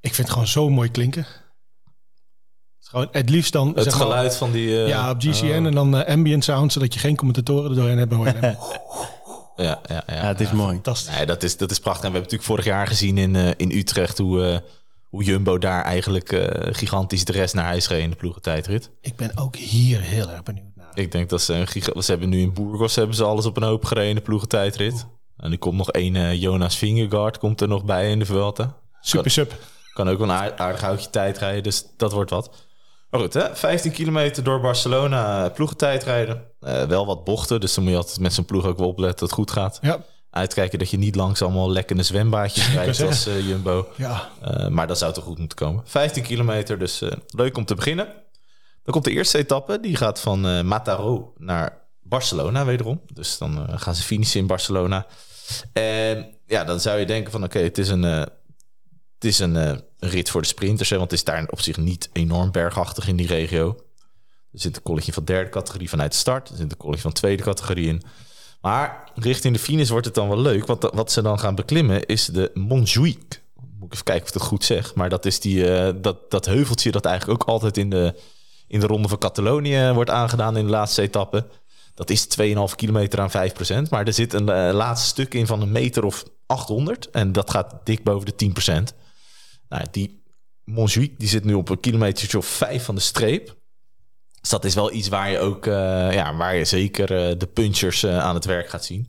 ik 0.00 0.14
vind 0.14 0.16
het 0.16 0.30
gewoon 0.30 0.46
zo 0.48 0.70
mooi 0.70 0.90
klinken. 0.90 1.22
Het, 1.22 2.82
is 2.82 2.88
gewoon, 2.88 3.08
het 3.12 3.30
liefst 3.30 3.52
dan... 3.52 3.68
Het 3.74 3.82
zeg 3.84 3.92
maar, 3.98 4.02
geluid 4.02 4.36
van 4.36 4.52
die... 4.52 4.82
eh, 4.82 4.88
Ja, 4.88 5.10
op 5.10 5.20
GCN 5.20 5.44
en 5.66 5.74
dan 5.74 5.96
eh, 5.96 6.12
ambient 6.14 6.44
sound, 6.44 6.72
zodat 6.72 6.94
je 6.94 7.00
geen 7.00 7.16
commentatoren 7.16 7.70
er 7.70 7.76
doorheen 7.76 7.98
hebt. 7.98 8.12
maar 8.12 8.34
Ja, 9.56 9.80
ja, 9.86 10.02
ja. 10.06 10.14
ja, 10.14 10.26
het 10.26 10.40
is 10.40 10.50
mooi. 10.52 10.72
Fantastisch. 10.72 11.14
Nee, 11.16 11.26
dat 11.26 11.42
is, 11.42 11.56
dat 11.56 11.70
is 11.70 11.78
prachtig. 11.78 12.04
En 12.04 12.12
we 12.12 12.18
hebben 12.18 12.30
natuurlijk 12.32 12.60
vorig 12.60 12.64
jaar 12.64 12.86
gezien 12.86 13.18
in, 13.18 13.36
eh, 13.36 13.50
in 13.56 13.70
Utrecht 13.70 14.18
hoe, 14.18 14.44
eh, 14.44 14.58
hoe 15.08 15.22
Jumbo 15.24 15.58
daar 15.58 15.84
eigenlijk 15.84 16.32
eh, 16.32 16.74
gigantisch 16.74 17.24
de 17.24 17.32
rest 17.32 17.54
naar 17.54 17.64
huis 17.64 17.88
reed 17.88 18.02
in 18.02 18.10
de 18.10 18.16
ploegentijdrit. 18.16 18.90
Ik 19.00 19.16
ben 19.16 19.30
ook 19.36 19.56
hier 19.56 20.00
heel 20.00 20.30
erg 20.30 20.42
benieuwd 20.42 20.74
naar. 20.74 20.90
Ik 20.94 21.12
denk 21.12 21.28
dat 21.28 21.42
ze 21.42 21.54
een 21.54 21.66
giga- 21.66 22.00
Ze 22.00 22.10
hebben 22.10 22.28
nu 22.28 22.40
in 22.40 22.52
Burgos 22.54 22.94
hebben 22.96 23.16
ze 23.16 23.24
alles 23.24 23.46
op 23.46 23.56
een 23.56 23.62
hoop 23.62 23.84
gereden 23.84 24.08
in 24.08 24.14
de 24.16 24.20
ploegentijdrit. 24.20 25.06
En 25.36 25.52
er 25.52 25.58
komt 25.58 25.76
nog 25.76 25.90
één 25.90 26.16
eh, 26.16 26.40
Jonas 26.40 26.76
Vingegaard 26.76 27.38
komt 27.38 27.60
er 27.60 27.68
nog 27.68 27.84
bij 27.84 28.10
in 28.10 28.18
de 28.18 28.24
Vuelta. 28.26 28.76
Super 29.00 29.30
sub. 29.30 29.52
Kan 29.92 30.08
ook 30.08 30.18
wel 30.18 30.28
een 30.28 30.34
aard- 30.34 30.58
aardig 30.58 30.80
houtje 30.80 31.10
tijd 31.10 31.38
rijden, 31.38 31.62
dus 31.62 31.84
dat 31.96 32.12
wordt 32.12 32.30
wat. 32.30 32.50
Maar 33.10 33.20
goed, 33.20 33.34
hè? 33.34 33.56
15 33.56 33.92
kilometer 33.92 34.42
door 34.44 34.60
Barcelona 34.60 35.44
eh, 35.44 35.52
ploegentijd 35.54 36.04
rijden. 36.04 36.42
Eh, 36.60 36.82
wel 36.82 37.06
wat 37.06 37.24
bochten, 37.24 37.60
dus 37.60 37.74
dan 37.74 37.84
moet 37.84 37.92
je 37.92 37.98
altijd 37.98 38.20
met 38.20 38.32
zo'n 38.34 38.44
ploeg 38.44 38.64
ook 38.64 38.78
wel 38.78 38.88
opletten 38.88 39.18
dat 39.18 39.28
het 39.28 39.38
goed 39.38 39.50
gaat. 39.50 39.78
Ja, 39.82 40.04
Uitkijken 40.38 40.78
dat 40.78 40.90
je 40.90 40.98
niet 40.98 41.14
langs 41.14 41.42
allemaal 41.42 41.70
lekkende 41.70 42.02
zwembaadjes 42.02 42.72
rijdt 42.72 43.00
als 43.00 43.26
eh, 43.26 43.48
Jumbo. 43.48 43.88
ja. 43.96 44.30
Eh, 44.40 44.68
maar 44.68 44.86
dat 44.86 44.98
zou 44.98 45.12
toch 45.12 45.24
goed 45.24 45.38
moeten 45.38 45.58
komen. 45.58 45.82
15 45.86 46.22
kilometer, 46.22 46.78
dus 46.78 47.02
eh, 47.02 47.12
leuk 47.26 47.56
om 47.56 47.64
te 47.64 47.74
beginnen. 47.74 48.06
Dan 48.82 48.92
komt 48.92 49.04
de 49.04 49.10
eerste 49.10 49.38
etappe. 49.38 49.80
Die 49.80 49.96
gaat 49.96 50.20
van 50.20 50.66
Mataró 50.66 51.32
naar 51.36 51.78
Barcelona 52.02 52.64
wederom. 52.64 53.00
Dus 53.12 53.38
dan 53.38 53.78
gaan 53.78 53.94
ze 53.94 54.02
finishen 54.02 54.40
in 54.40 54.46
Barcelona. 54.46 55.06
En 55.72 56.34
ja, 56.46 56.64
dan 56.64 56.80
zou 56.80 56.98
je 56.98 57.06
denken 57.06 57.32
van 57.32 57.44
oké, 57.44 57.58
het 57.58 57.78
is 57.78 57.88
een, 57.88 58.02
het 58.02 58.30
is 59.20 59.38
een 59.38 59.82
rit 59.98 60.30
voor 60.30 60.40
de 60.40 60.46
sprinters. 60.46 60.90
Hè, 60.90 60.96
want 60.96 61.10
het 61.10 61.18
is 61.18 61.24
daar 61.24 61.46
op 61.50 61.60
zich 61.60 61.76
niet 61.76 62.10
enorm 62.12 62.50
bergachtig 62.50 63.08
in 63.08 63.16
die 63.16 63.26
regio. 63.26 63.76
Er 64.52 64.60
zit 64.60 64.76
een 64.76 64.82
colletje 64.82 65.12
van 65.12 65.24
derde 65.24 65.50
categorie 65.50 65.88
vanuit 65.88 66.12
de 66.12 66.18
start. 66.18 66.48
Er 66.48 66.56
zit 66.56 66.70
een 66.70 66.76
colletje 66.76 67.02
van 67.02 67.12
tweede 67.12 67.42
categorie 67.42 67.88
in. 67.88 68.02
Maar 68.60 69.10
richting 69.14 69.54
de 69.54 69.60
finish 69.60 69.88
wordt 69.88 70.06
het 70.06 70.14
dan 70.14 70.28
wel 70.28 70.40
leuk. 70.40 70.66
Want 70.66 70.82
wat 70.92 71.12
ze 71.12 71.22
dan 71.22 71.38
gaan 71.38 71.54
beklimmen 71.54 72.06
is 72.06 72.26
de 72.26 72.50
Montjuïc. 72.54 73.42
Moet 73.54 73.86
ik 73.86 73.92
even 73.92 74.04
kijken 74.04 74.22
of 74.22 74.28
ik 74.28 74.34
het 74.34 74.42
goed 74.42 74.64
zeg. 74.64 74.94
Maar 74.94 75.08
dat 75.08 75.26
is 75.26 75.40
die, 75.40 75.70
eh, 75.70 75.94
dat, 75.96 76.30
dat 76.30 76.46
heuveltje 76.46 76.90
dat 76.90 77.04
eigenlijk 77.04 77.42
ook 77.42 77.48
altijd 77.48 77.76
in 77.76 77.90
de, 77.90 78.14
in 78.66 78.80
de 78.80 78.86
ronde 78.86 79.08
van 79.08 79.18
Catalonië 79.18 79.90
wordt 79.92 80.10
aangedaan 80.10 80.56
in 80.56 80.64
de 80.64 80.70
laatste 80.70 81.02
etappe. 81.02 81.46
Dat 81.94 82.10
is 82.10 82.26
2,5 82.40 82.74
kilometer 82.76 83.20
aan 83.20 83.50
5%. 83.86 83.88
Maar 83.90 84.06
er 84.06 84.12
zit 84.12 84.32
een 84.32 84.48
eh, 84.48 84.74
laatste 84.74 85.08
stuk 85.08 85.34
in 85.34 85.46
van 85.46 85.62
een 85.62 85.72
meter 85.72 86.04
of 86.04 86.24
800. 86.46 87.10
En 87.10 87.32
dat 87.32 87.50
gaat 87.50 87.74
dik 87.84 88.04
boven 88.04 88.36
de 88.36 88.52
10%. 88.92 88.96
Nou, 89.68 89.84
die 89.90 90.22
Montjuïc 90.64 91.18
die 91.18 91.28
zit 91.28 91.44
nu 91.44 91.54
op 91.54 91.68
een 91.68 91.80
kilometertje 91.80 92.38
of 92.38 92.46
5 92.46 92.84
van 92.84 92.94
de 92.94 93.00
streep. 93.00 93.56
Dus 94.40 94.50
dat 94.50 94.64
is 94.64 94.74
wel 94.74 94.92
iets 94.92 95.08
waar 95.08 95.30
je 95.30 95.38
ook, 95.38 95.66
eh, 95.66 96.12
ja, 96.12 96.36
waar 96.36 96.56
je 96.56 96.64
zeker 96.64 97.28
eh, 97.30 97.38
de 97.38 97.46
punchers 97.46 98.02
eh, 98.02 98.18
aan 98.18 98.34
het 98.34 98.44
werk 98.44 98.68
gaat 98.68 98.84
zien. 98.84 99.08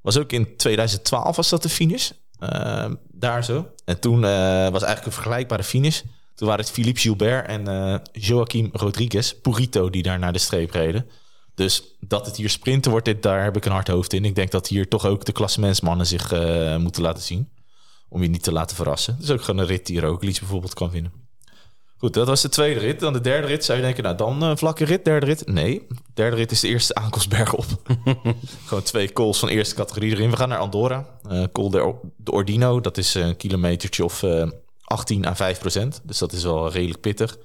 Was 0.00 0.18
ook 0.18 0.32
in 0.32 0.56
2012 0.56 1.36
was 1.36 1.48
dat 1.48 1.62
de 1.62 1.68
finish. 1.68 2.10
eh, 2.38 2.90
daar 3.12 3.44
zo. 3.44 3.66
En 3.84 4.00
toen 4.00 4.20
was 4.20 4.82
eigenlijk 4.82 5.06
een 5.06 5.12
vergelijkbare 5.12 5.64
finish. 5.64 6.00
Toen 6.34 6.48
waren 6.48 6.64
het 6.64 6.72
Philippe 6.74 7.00
Gilbert 7.00 7.46
en 7.46 8.02
Joaquim 8.12 8.68
Rodriguez, 8.72 9.32
Purito, 9.32 9.90
die 9.90 10.02
daar 10.02 10.18
naar 10.18 10.32
de 10.32 10.38
streep 10.38 10.70
reden. 10.70 11.06
Dus 11.54 11.82
dat 12.00 12.26
het 12.26 12.36
hier 12.36 12.50
sprinten 12.50 12.90
wordt, 12.90 13.06
dit, 13.06 13.22
daar 13.22 13.42
heb 13.44 13.56
ik 13.56 13.64
een 13.64 13.72
hard 13.72 13.88
hoofd 13.88 14.12
in. 14.12 14.24
Ik 14.24 14.34
denk 14.34 14.50
dat 14.50 14.68
hier 14.68 14.88
toch 14.88 15.04
ook 15.06 15.24
de 15.24 15.32
klassementsmannen 15.32 16.06
zich 16.06 16.30
moeten 16.78 17.02
laten 17.02 17.22
zien. 17.22 17.48
Om 18.08 18.22
je 18.22 18.28
niet 18.28 18.42
te 18.42 18.52
laten 18.52 18.76
verrassen. 18.76 19.16
Dus 19.18 19.30
ook 19.30 19.42
gewoon 19.42 19.60
een 19.60 19.66
rit 19.66 19.86
die 19.86 20.00
Roglic 20.00 20.38
bijvoorbeeld 20.38 20.74
kan 20.74 20.90
winnen. 20.90 21.12
Goed, 22.00 22.14
dat 22.14 22.26
was 22.26 22.42
de 22.42 22.48
tweede 22.48 22.80
rit. 22.80 23.00
Dan 23.00 23.12
de 23.12 23.20
derde 23.20 23.46
rit 23.46 23.64
zou 23.64 23.78
je 23.78 23.84
denken, 23.84 24.02
nou 24.02 24.16
dan 24.16 24.42
een 24.42 24.58
vlakke 24.58 24.84
rit, 24.84 25.04
derde 25.04 25.26
rit. 25.26 25.46
Nee, 25.46 25.86
de 25.88 25.94
derde 26.14 26.36
rit 26.36 26.50
is 26.50 26.60
de 26.60 26.68
eerste 26.68 26.94
aankomstberg 26.94 27.54
op. 27.62 27.66
Gewoon 28.66 28.82
twee 28.82 29.12
calls 29.12 29.38
van 29.38 29.48
eerste 29.48 29.74
categorie 29.74 30.10
erin. 30.10 30.30
We 30.30 30.36
gaan 30.36 30.48
naar 30.48 30.58
Andorra. 30.58 31.06
Eh 31.28 31.44
Col 31.52 31.70
de, 31.70 31.94
de 32.16 32.30
Ordino, 32.30 32.80
dat 32.80 32.98
is 32.98 33.14
een 33.14 33.36
kilometertje 33.36 34.04
of 34.04 34.22
eh 34.22 34.48
18 34.84 35.26
à 35.26 35.34
5 35.34 35.58
procent. 35.58 36.00
Dus 36.04 36.18
dat 36.18 36.32
is 36.32 36.42
wel 36.42 36.70
redelijk 36.70 37.00
pittig. 37.00 37.38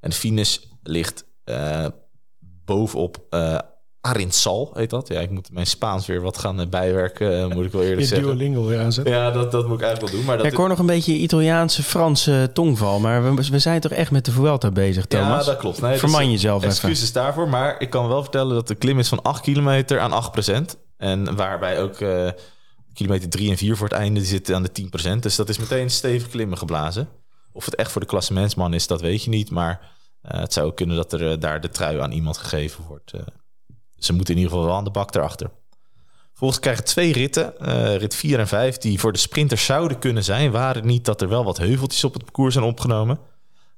En 0.00 0.10
de 0.10 0.16
finish 0.16 0.58
ligt 0.82 1.24
eh, 1.44 1.86
bovenop 2.38 3.26
eh 3.30 3.58
Arinsal, 4.06 4.70
heet 4.74 4.90
dat. 4.90 5.08
Ja, 5.08 5.20
ik 5.20 5.30
moet 5.30 5.52
mijn 5.52 5.66
Spaans 5.66 6.06
weer 6.06 6.20
wat 6.20 6.38
gaan 6.38 6.60
eh, 6.60 6.66
bijwerken, 6.66 7.40
eh, 7.40 7.54
moet 7.54 7.64
ik 7.64 7.72
wel 7.72 7.82
eerlijk 7.82 8.00
Je 8.00 8.06
zeggen. 8.06 8.26
Duolingo 8.26 8.66
weer 8.66 8.80
aanzetten. 8.80 9.14
Ja, 9.14 9.30
dat, 9.30 9.52
dat 9.52 9.66
moet 9.66 9.76
ik 9.76 9.84
eigenlijk 9.84 10.12
wel 10.12 10.20
doen. 10.20 10.28
Maar 10.28 10.36
dat 10.36 10.46
Ja, 10.46 10.52
ik 10.52 10.58
hoor 10.58 10.68
nog 10.68 10.78
een 10.78 10.86
beetje 10.86 11.12
Italiaanse, 11.12 11.82
Franse 11.82 12.50
tongval, 12.52 13.00
maar 13.00 13.34
we, 13.34 13.50
we 13.50 13.58
zijn 13.58 13.80
toch 13.80 13.92
echt 13.92 14.10
met 14.10 14.24
de 14.24 14.32
Vuelta 14.32 14.70
bezig, 14.70 15.06
Thomas? 15.06 15.46
Ja, 15.46 15.52
dat 15.52 15.60
klopt. 15.60 15.80
Nee, 15.80 15.98
Verman 15.98 16.20
dus, 16.20 16.30
jezelf 16.30 16.56
even. 16.56 16.70
Excuses 16.70 17.12
daarvoor, 17.12 17.48
maar 17.48 17.80
ik 17.80 17.90
kan 17.90 18.08
wel 18.08 18.22
vertellen 18.22 18.54
dat 18.54 18.68
de 18.68 18.74
klim 18.74 18.98
is 18.98 19.08
van 19.08 19.22
8 19.22 19.40
kilometer 19.40 20.00
aan 20.00 20.12
8% 20.12 20.78
En 20.96 21.36
waarbij 21.36 21.80
ook 21.80 22.00
eh, 22.00 22.28
kilometer 22.94 23.28
3 23.28 23.50
en 23.50 23.56
4 23.56 23.76
voor 23.76 23.88
het 23.88 23.96
einde 23.96 24.20
die 24.20 24.28
zitten 24.28 24.54
aan 24.54 24.62
de 24.62 24.88
10% 25.16 25.18
Dus 25.18 25.36
dat 25.36 25.48
is 25.48 25.58
meteen 25.58 25.90
stevig 25.90 26.28
klimmen 26.28 26.58
geblazen. 26.58 27.08
Of 27.52 27.64
het 27.64 27.74
echt 27.74 27.92
voor 27.92 28.00
de 28.00 28.06
klassementsman 28.06 28.74
is, 28.74 28.86
dat 28.86 29.00
weet 29.00 29.24
je 29.24 29.30
niet. 29.30 29.50
Maar 29.50 29.80
eh, 30.22 30.40
het 30.40 30.52
zou 30.52 30.66
ook 30.66 30.76
kunnen 30.76 30.96
dat 30.96 31.12
er 31.12 31.32
eh, 31.32 31.40
daar 31.40 31.60
de 31.60 31.68
trui 31.68 32.00
aan 32.00 32.12
iemand 32.12 32.36
gegeven 32.36 32.84
wordt. 32.88 33.12
Eh. 33.96 34.04
ze 34.04 34.12
moeten 34.12 34.34
in 34.34 34.40
ieder 34.40 34.52
geval 34.52 34.68
wel 34.68 34.76
aan 34.76 34.84
de 34.84 34.90
bak 34.90 35.14
erachter. 35.14 35.50
Volgens 36.36 36.60
krijgen 36.60 36.84
twee 36.84 37.12
ritten, 37.12 37.58
eh, 37.58 37.96
rit 37.96 38.14
4 38.14 38.38
en 38.38 38.48
5, 38.48 38.78
die 38.78 39.00
voor 39.00 39.12
de 39.12 39.18
sprinters 39.18 39.64
zouden 39.64 39.98
kunnen 39.98 40.24
zijn. 40.24 40.50
Waren 40.50 40.86
niet 40.86 41.04
dat 41.04 41.20
er 41.20 41.28
wel 41.28 41.44
wat 41.44 41.58
heuveltjes 41.58 42.04
op 42.04 42.14
het 42.14 42.22
parcours 42.22 42.54
zijn 42.54 42.66
opgenomen. 42.66 43.18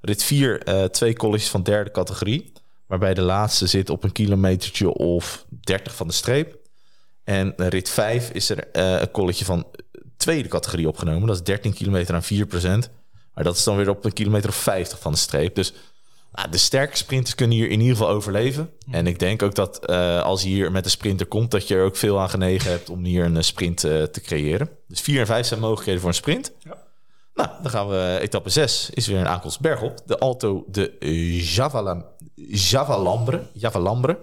Rit 0.01 0.23
4, 0.23 0.62
eh, 0.62 0.85
twee 0.85 1.14
colleges 1.14 1.49
van 1.49 1.62
derde 1.62 1.91
categorie. 1.91 2.53
Waarbij 2.87 3.14
de 3.14 3.23
laatste 3.23 3.66
zit 3.66 3.91
op 3.91 4.05
een 4.05 4.12
kilometertje 4.12 4.93
of 4.93 5.47
30 5.49 5.95
van 5.95 6.07
de 6.07 6.12
streep. 6.12 6.57
En 7.25 7.53
rit 7.57 7.91
5 7.91 8.31
is 8.31 8.51
er 8.51 8.71
eh, 8.71 9.01
een 9.01 9.11
colletje 9.11 9.45
van 9.45 9.66
tweede 10.16 10.49
categorie 10.49 10.89
opgenomen. 10.89 11.27
Dat 11.27 11.37
is 11.37 11.43
13 11.43 11.75
kilometer 11.75 12.14
aan 12.14 12.23
4% 12.23 12.91
Maar 13.35 13.45
dat 13.45 13.57
is 13.57 13.64
dan 13.64 13.77
weer 13.77 13.89
op 13.89 14.05
een 14.05 14.12
kilometer 14.12 14.49
of 14.49 14.57
50 14.57 14.99
van 14.99 15.12
de 15.12 15.19
streep. 15.19 15.55
Dus 15.55 15.73
Nou, 16.33 16.51
de 16.51 16.59
sterke 16.59 16.97
sprinters 16.97 17.35
kunnen 17.35 17.57
hier 17.57 17.70
in 17.70 17.81
ieder 17.81 17.97
geval 17.97 18.12
overleven. 18.12 18.70
En 18.91 19.07
ik 19.07 19.18
denk 19.18 19.43
ook 19.43 19.55
dat 19.55 19.87
eh, 19.87 20.22
als 20.22 20.43
je 20.43 20.49
hier 20.49 20.72
met 20.72 20.85
een 20.85 20.91
sprinter 20.91 21.26
komt, 21.26 21.51
dat 21.51 21.68
je 21.68 21.74
er 21.74 21.85
ook 21.85 21.97
veel 21.97 22.20
aan 22.20 22.31
genegen 22.31 22.70
hebt 22.70 22.91
om 22.91 23.05
hier 23.05 23.24
een 23.24 23.37
eh, 23.37 23.43
sprint 23.43 23.85
eh, 23.85 24.03
te 24.03 24.20
creëren. 24.20 24.70
Dus 24.89 25.01
4 25.01 25.20
en 25.20 25.26
5 25.26 25.47
zijn 25.47 25.61
mogelijkheden 25.61 26.01
voor 26.01 26.11
een 26.11 26.16
sprint. 26.16 26.53
Ja. 26.59 26.76
Nou, 27.35 27.49
dan 27.62 27.70
gaan 27.70 27.89
we 27.89 28.18
etappe 28.20 28.51
6 28.51 28.91
is 28.91 29.07
weer 29.07 29.18
een 29.18 29.29
aankomst 29.29 29.61
bergop. 29.61 30.01
De 30.07 30.18
Alto 30.18 30.64
de 30.68 30.97
Javalam, 31.55 32.05
Javalambre. 32.35 33.43
Javalambre. 33.53 34.18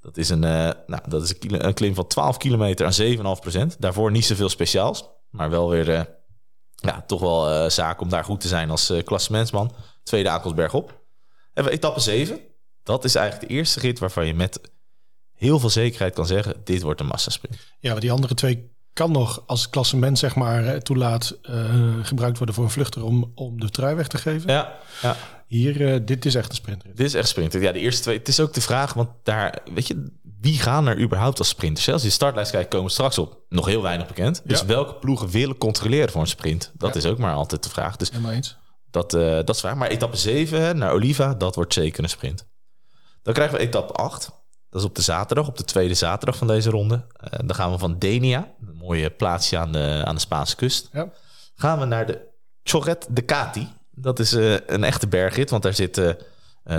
Dat 0.00 0.16
is 0.16 0.28
een, 0.28 0.40
nou, 0.40 1.00
dat 1.08 1.22
is 1.22 1.34
een, 1.40 1.74
klim 1.74 1.94
van 1.94 2.06
12 2.06 2.36
kilometer 2.36 2.86
aan 2.86 3.36
7,5 3.36 3.40
procent. 3.40 3.76
Daarvoor 3.78 4.10
niet 4.10 4.24
zoveel 4.24 4.48
speciaals, 4.48 5.04
maar 5.30 5.50
wel 5.50 5.68
weer 5.68 6.16
ja, 6.74 7.04
toch 7.06 7.20
wel 7.20 7.70
zaak 7.70 8.00
om 8.00 8.08
daar 8.08 8.24
goed 8.24 8.40
te 8.40 8.48
zijn 8.48 8.70
als 8.70 8.92
klassementsman. 9.04 9.72
Tweede 10.02 10.28
aankomst 10.28 10.56
bergop. 10.56 10.97
Hebben 11.58 11.72
we 11.76 11.78
etappe 11.78 12.00
7. 12.00 12.40
Dat 12.82 13.04
is 13.04 13.14
eigenlijk 13.14 13.48
de 13.48 13.54
eerste 13.54 13.80
rit 13.80 13.98
waarvan 13.98 14.26
je 14.26 14.34
met 14.34 14.60
heel 15.34 15.58
veel 15.58 15.70
zekerheid 15.70 16.14
kan 16.14 16.26
zeggen... 16.26 16.54
dit 16.64 16.82
wordt 16.82 17.00
een 17.00 17.06
massasprint. 17.06 17.56
Ja, 17.80 17.92
maar 17.92 18.00
die 18.00 18.12
andere 18.12 18.34
twee 18.34 18.76
kan 18.92 19.12
nog 19.12 19.42
als 19.46 19.70
klassement 19.70 20.18
zeg 20.18 20.34
maar 20.34 20.66
eh, 20.66 20.80
toelaat 20.80 21.38
eh, 21.42 21.94
gebruikt 22.02 22.36
worden 22.36 22.54
voor 22.54 22.64
een 22.64 22.70
vluchter 22.70 23.04
om, 23.04 23.32
om 23.34 23.60
de 23.60 23.70
trui 23.70 23.94
weg 23.94 24.06
te 24.08 24.18
geven. 24.18 24.50
Ja, 24.50 24.78
ja. 25.02 25.16
Hier, 25.46 25.92
eh, 25.94 26.00
dit 26.04 26.24
is 26.24 26.34
echt 26.34 26.48
een 26.50 26.54
sprintrit. 26.56 26.96
Dit 26.96 27.06
is 27.06 27.14
echt 27.14 27.28
sprinten. 27.28 27.60
Ja, 27.60 27.72
de 27.72 27.78
eerste 27.78 28.02
twee. 28.02 28.18
Het 28.18 28.28
is 28.28 28.40
ook 28.40 28.52
de 28.54 28.60
vraag, 28.60 28.92
want 28.92 29.08
daar, 29.22 29.58
weet 29.74 29.86
je, 29.86 30.12
wie 30.40 30.58
gaan 30.58 30.86
er 30.86 31.00
überhaupt 31.00 31.38
als 31.38 31.48
sprinters? 31.48 31.88
Als 31.88 32.02
je 32.02 32.08
de 32.08 32.14
startlijst 32.14 32.50
kijkt, 32.50 32.70
komen 32.70 32.90
straks 32.90 33.18
op. 33.18 33.38
Nog 33.48 33.66
heel 33.66 33.82
weinig 33.82 34.06
bekend. 34.06 34.42
Dus 34.44 34.60
Ja. 34.60 34.66
welke 34.66 34.94
ploegen 34.94 35.28
willen 35.28 35.58
controleren 35.58 36.10
voor 36.10 36.20
een 36.20 36.26
sprint? 36.26 36.72
Dat 36.76 36.92
Ja. 36.94 37.00
is 37.00 37.06
ook 37.06 37.18
maar 37.18 37.34
altijd 37.34 37.62
de 37.62 37.68
vraag. 37.70 37.96
Dus 37.96 38.10
Helemaal 38.10 38.32
eens. 38.32 38.56
Dat, 38.90 39.14
eh, 39.14 39.34
dat 39.34 39.48
is 39.48 39.60
vraag. 39.60 39.74
Maar 39.74 39.88
etappe 39.88 40.16
7 40.16 40.60
hè, 40.60 40.74
naar 40.74 40.92
Oliva, 40.92 41.34
dat 41.34 41.54
wordt 41.54 41.72
zeker 41.74 42.02
een 42.02 42.08
sprint. 42.08 42.46
Dan 43.22 43.34
krijgen 43.34 43.56
we 43.56 43.62
etappe 43.62 43.92
8. 43.92 44.30
Dat 44.70 44.80
is 44.80 44.86
op 44.86 44.94
de 44.94 45.02
zaterdag, 45.02 45.48
op 45.48 45.56
de 45.56 45.64
tweede 45.64 45.94
zaterdag 45.94 46.36
van 46.36 46.46
deze 46.46 46.70
ronde. 46.70 47.06
Eh, 47.12 47.38
dan 47.46 47.54
gaan 47.54 47.70
we 47.70 47.78
van 47.78 47.98
Denia, 47.98 48.54
een 48.60 48.76
mooie 48.76 49.10
plaatsje 49.10 49.58
aan 49.58 49.72
de, 49.72 50.02
aan 50.04 50.14
de 50.14 50.20
Spaanse 50.20 50.56
kust 50.56 50.88
Ja. 50.92 51.12
gaan 51.54 51.78
we 51.78 51.84
naar 51.84 52.06
de 52.06 52.26
Choret 52.62 53.06
de 53.10 53.24
Cati. 53.24 53.68
Dat 53.90 54.18
is 54.18 54.32
eh, 54.32 54.54
een 54.66 54.84
echte 54.84 55.08
bergrit, 55.08 55.50
want 55.50 55.62
daar 55.62 55.74
zitten 55.74 56.16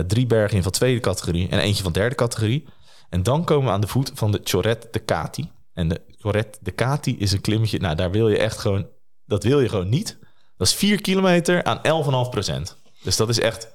drie 0.07 0.25
bergen 0.27 0.57
in 0.57 0.63
van 0.63 0.71
tweede 0.71 0.99
categorie 0.99 1.49
en 1.49 1.59
eentje 1.59 1.83
van 1.83 1.91
derde 1.91 2.15
categorie. 2.15 2.67
En 3.09 3.23
dan 3.23 3.45
komen 3.45 3.65
we 3.65 3.71
aan 3.71 3.81
de 3.81 3.87
voet 3.87 4.11
van 4.13 4.31
de 4.31 4.39
Choret 4.43 4.87
de 4.91 5.05
Cati. 5.05 5.51
En 5.73 5.87
de 5.87 6.01
Choret 6.17 6.57
de 6.61 6.75
Cati 6.75 7.17
is 7.17 7.31
een 7.31 7.41
klimmetje, 7.41 7.79
nou 7.79 7.95
daar 7.95 8.11
wil 8.11 8.29
je 8.29 8.37
echt 8.37 8.57
gewoon, 8.57 8.87
dat 9.25 9.43
wil 9.43 9.59
je 9.59 9.69
gewoon 9.69 9.89
niet. 9.89 10.18
Dat 10.59 10.67
is 10.67 10.73
4 10.73 11.01
kilometer 11.01 11.63
aan 11.63 11.77
11,5 11.77 12.29
procent. 12.29 12.77
Dus 13.03 13.15
dat 13.15 13.29
is 13.29 13.39
echt, 13.39 13.71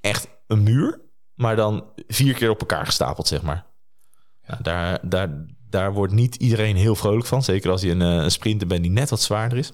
echt 0.00 0.28
een 0.46 0.62
muur, 0.62 1.00
maar 1.34 1.56
dan 1.56 1.84
vier 2.06 2.34
keer 2.34 2.50
op 2.50 2.60
elkaar 2.60 2.86
gestapeld, 2.86 3.26
zeg 3.26 3.42
maar. 3.42 3.66
Ja, 4.46 4.58
daar, 4.62 4.98
daar, 5.02 5.46
daar 5.68 5.92
wordt 5.92 6.12
niet 6.12 6.34
iedereen 6.34 6.76
heel 6.76 6.94
vrolijk 6.94 7.26
van. 7.26 7.42
Zeker 7.42 7.70
als 7.70 7.82
je 7.82 7.90
een, 7.90 8.02
eh, 8.02 8.08
een 8.08 8.30
sprinter 8.30 8.66
bent 8.66 8.82
die 8.82 8.90
net 8.90 9.10
wat 9.10 9.20
zwaarder 9.20 9.58
is. 9.58 9.72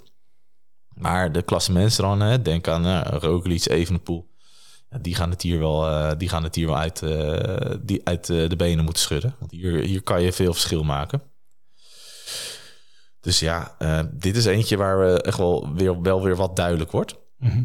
Maar 0.88 1.32
de 1.32 1.42
klassementsrannen, 1.42 2.42
denk 2.42 2.68
aan 2.68 2.86
uh, 2.86 3.00
Roglic, 3.04 3.66
Evenepoel. 3.68 4.30
Ja, 4.88 4.98
die 4.98 5.14
gaan 5.14 5.30
het 5.30 5.42
hier 5.42 5.58
wel, 5.58 5.86
eh, 5.86 6.12
die 6.18 6.28
gaan 6.28 6.42
het 6.42 6.54
hier 6.54 6.66
wel 6.66 6.78
uit, 6.78 7.00
die 7.86 8.00
uit 8.04 8.26
de 8.26 8.56
benen 8.56 8.84
moeten 8.84 9.02
schudden. 9.02 9.34
Want 9.38 9.50
hier, 9.50 9.72
hier 9.72 10.02
kan 10.02 10.22
je 10.22 10.32
veel 10.32 10.52
verschil 10.52 10.82
maken. 10.82 11.22
Dus 13.20 13.40
ja, 13.40 13.74
eh, 13.78 14.00
dit 14.12 14.36
is 14.36 14.44
eentje 14.44 14.76
waar 14.76 14.98
we 14.98 15.22
echt 15.22 15.38
wel 15.38 15.74
weer, 15.74 16.02
wel 16.02 16.22
weer 16.22 16.36
wat 16.36 16.56
duidelijk 16.56 16.90
wordt. 16.90 17.16
Mhm. 17.38 17.62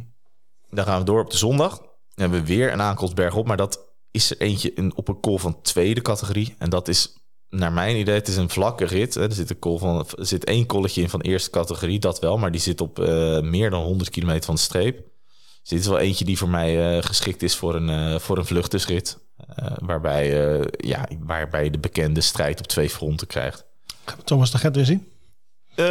Dan 0.69 0.85
gaan 0.85 0.99
we 0.99 1.05
door 1.05 1.21
op 1.21 1.31
de 1.31 1.37
zondag. 1.37 1.77
Dan 1.77 1.89
hebben 2.15 2.39
we 2.39 2.45
weer 2.45 2.71
een 2.71 2.81
aankomst 2.81 3.15
bergop. 3.15 3.47
Maar 3.47 3.57
dat 3.57 3.93
is 4.11 4.31
er 4.31 4.41
eentje 4.41 4.73
in, 4.73 4.95
op 4.95 5.07
een 5.07 5.19
call 5.19 5.37
van 5.37 5.61
tweede 5.61 6.01
categorie. 6.01 6.55
En 6.57 6.69
dat 6.69 6.87
is, 6.87 7.13
naar 7.49 7.71
mijn 7.71 7.97
idee, 7.97 8.15
het 8.15 8.27
is 8.27 8.37
een 8.37 8.49
vlakke 8.49 8.85
rit. 8.85 9.13
Hè. 9.13 9.21
Er 9.21 9.33
zit, 9.33 9.49
een 9.49 9.59
call 9.59 9.77
van, 9.77 10.05
er 10.17 10.25
zit 10.25 10.45
één 10.45 10.65
colletje 10.65 11.01
in 11.01 11.09
van 11.09 11.21
eerste 11.21 11.49
categorie, 11.49 11.99
dat 11.99 12.19
wel. 12.19 12.37
Maar 12.37 12.51
die 12.51 12.61
zit 12.61 12.81
op 12.81 12.99
eh, 12.99 13.39
meer 13.39 13.69
dan 13.69 13.83
100 13.83 14.09
kilometer 14.09 14.45
van 14.45 14.55
de 14.55 14.61
streep. 14.61 14.97
Dus 15.61 15.69
dit 15.69 15.79
is 15.79 15.87
wel 15.87 15.99
eentje 15.99 16.25
die 16.25 16.37
voor 16.37 16.49
mij 16.49 16.97
eh, 16.97 17.03
geschikt 17.03 17.43
is 17.43 17.55
voor 17.55 17.75
een, 17.75 18.19
voor 18.19 18.37
een 18.37 18.45
vluchtersrit. 18.45 19.23
Waarbij, 19.75 20.27
ja, 20.77 21.07
waarbij 21.19 21.63
je 21.63 21.71
de 21.71 21.79
bekende 21.79 22.21
strijd 22.21 22.59
op 22.59 22.67
twee 22.67 22.89
fronten 22.89 23.27
krijgt. 23.27 23.65
Gaan 24.05 24.17
we 24.17 24.23
Thomas 24.23 24.51
de 24.51 24.57
Gent 24.57 24.75
weer 24.75 24.85
zien? 24.85 25.07
Eh, 25.75 25.85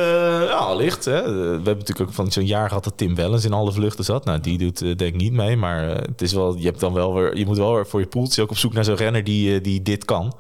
ja, 0.46 0.56
allicht. 0.56 1.04
Hè. 1.04 1.22
Eh, 1.22 1.24
We 1.24 1.40
hebben 1.40 1.64
natuurlijk 1.64 2.08
ook 2.08 2.12
van 2.12 2.32
zo'n 2.32 2.46
jaar 2.46 2.68
gehad 2.68 2.84
dat 2.84 2.96
Tim 2.96 3.14
Wellens 3.14 3.44
in 3.44 3.52
alle 3.52 3.72
vluchten 3.72 4.04
zat. 4.04 4.24
Nou, 4.24 4.40
die 4.40 4.58
doet 4.58 4.82
eh, 4.82 4.96
denk 4.96 5.14
ik 5.14 5.20
niet 5.20 5.32
mee. 5.32 5.56
Maar 5.56 5.86
het 5.86 6.22
is 6.22 6.32
wel, 6.32 6.56
je, 6.56 6.64
hebt 6.64 6.80
dan 6.80 6.92
wel 6.92 7.14
weer, 7.14 7.36
je 7.36 7.46
moet 7.46 7.56
wel 7.56 7.74
weer 7.74 7.86
voor 7.86 8.00
je 8.00 8.06
poeltje 8.06 8.42
ook 8.42 8.50
op 8.50 8.56
zoek 8.56 8.72
naar 8.72 8.84
zo'n 8.84 8.96
renner 8.96 9.24
die, 9.24 9.60
die 9.60 9.82
dit 9.82 10.04
kan. 10.04 10.36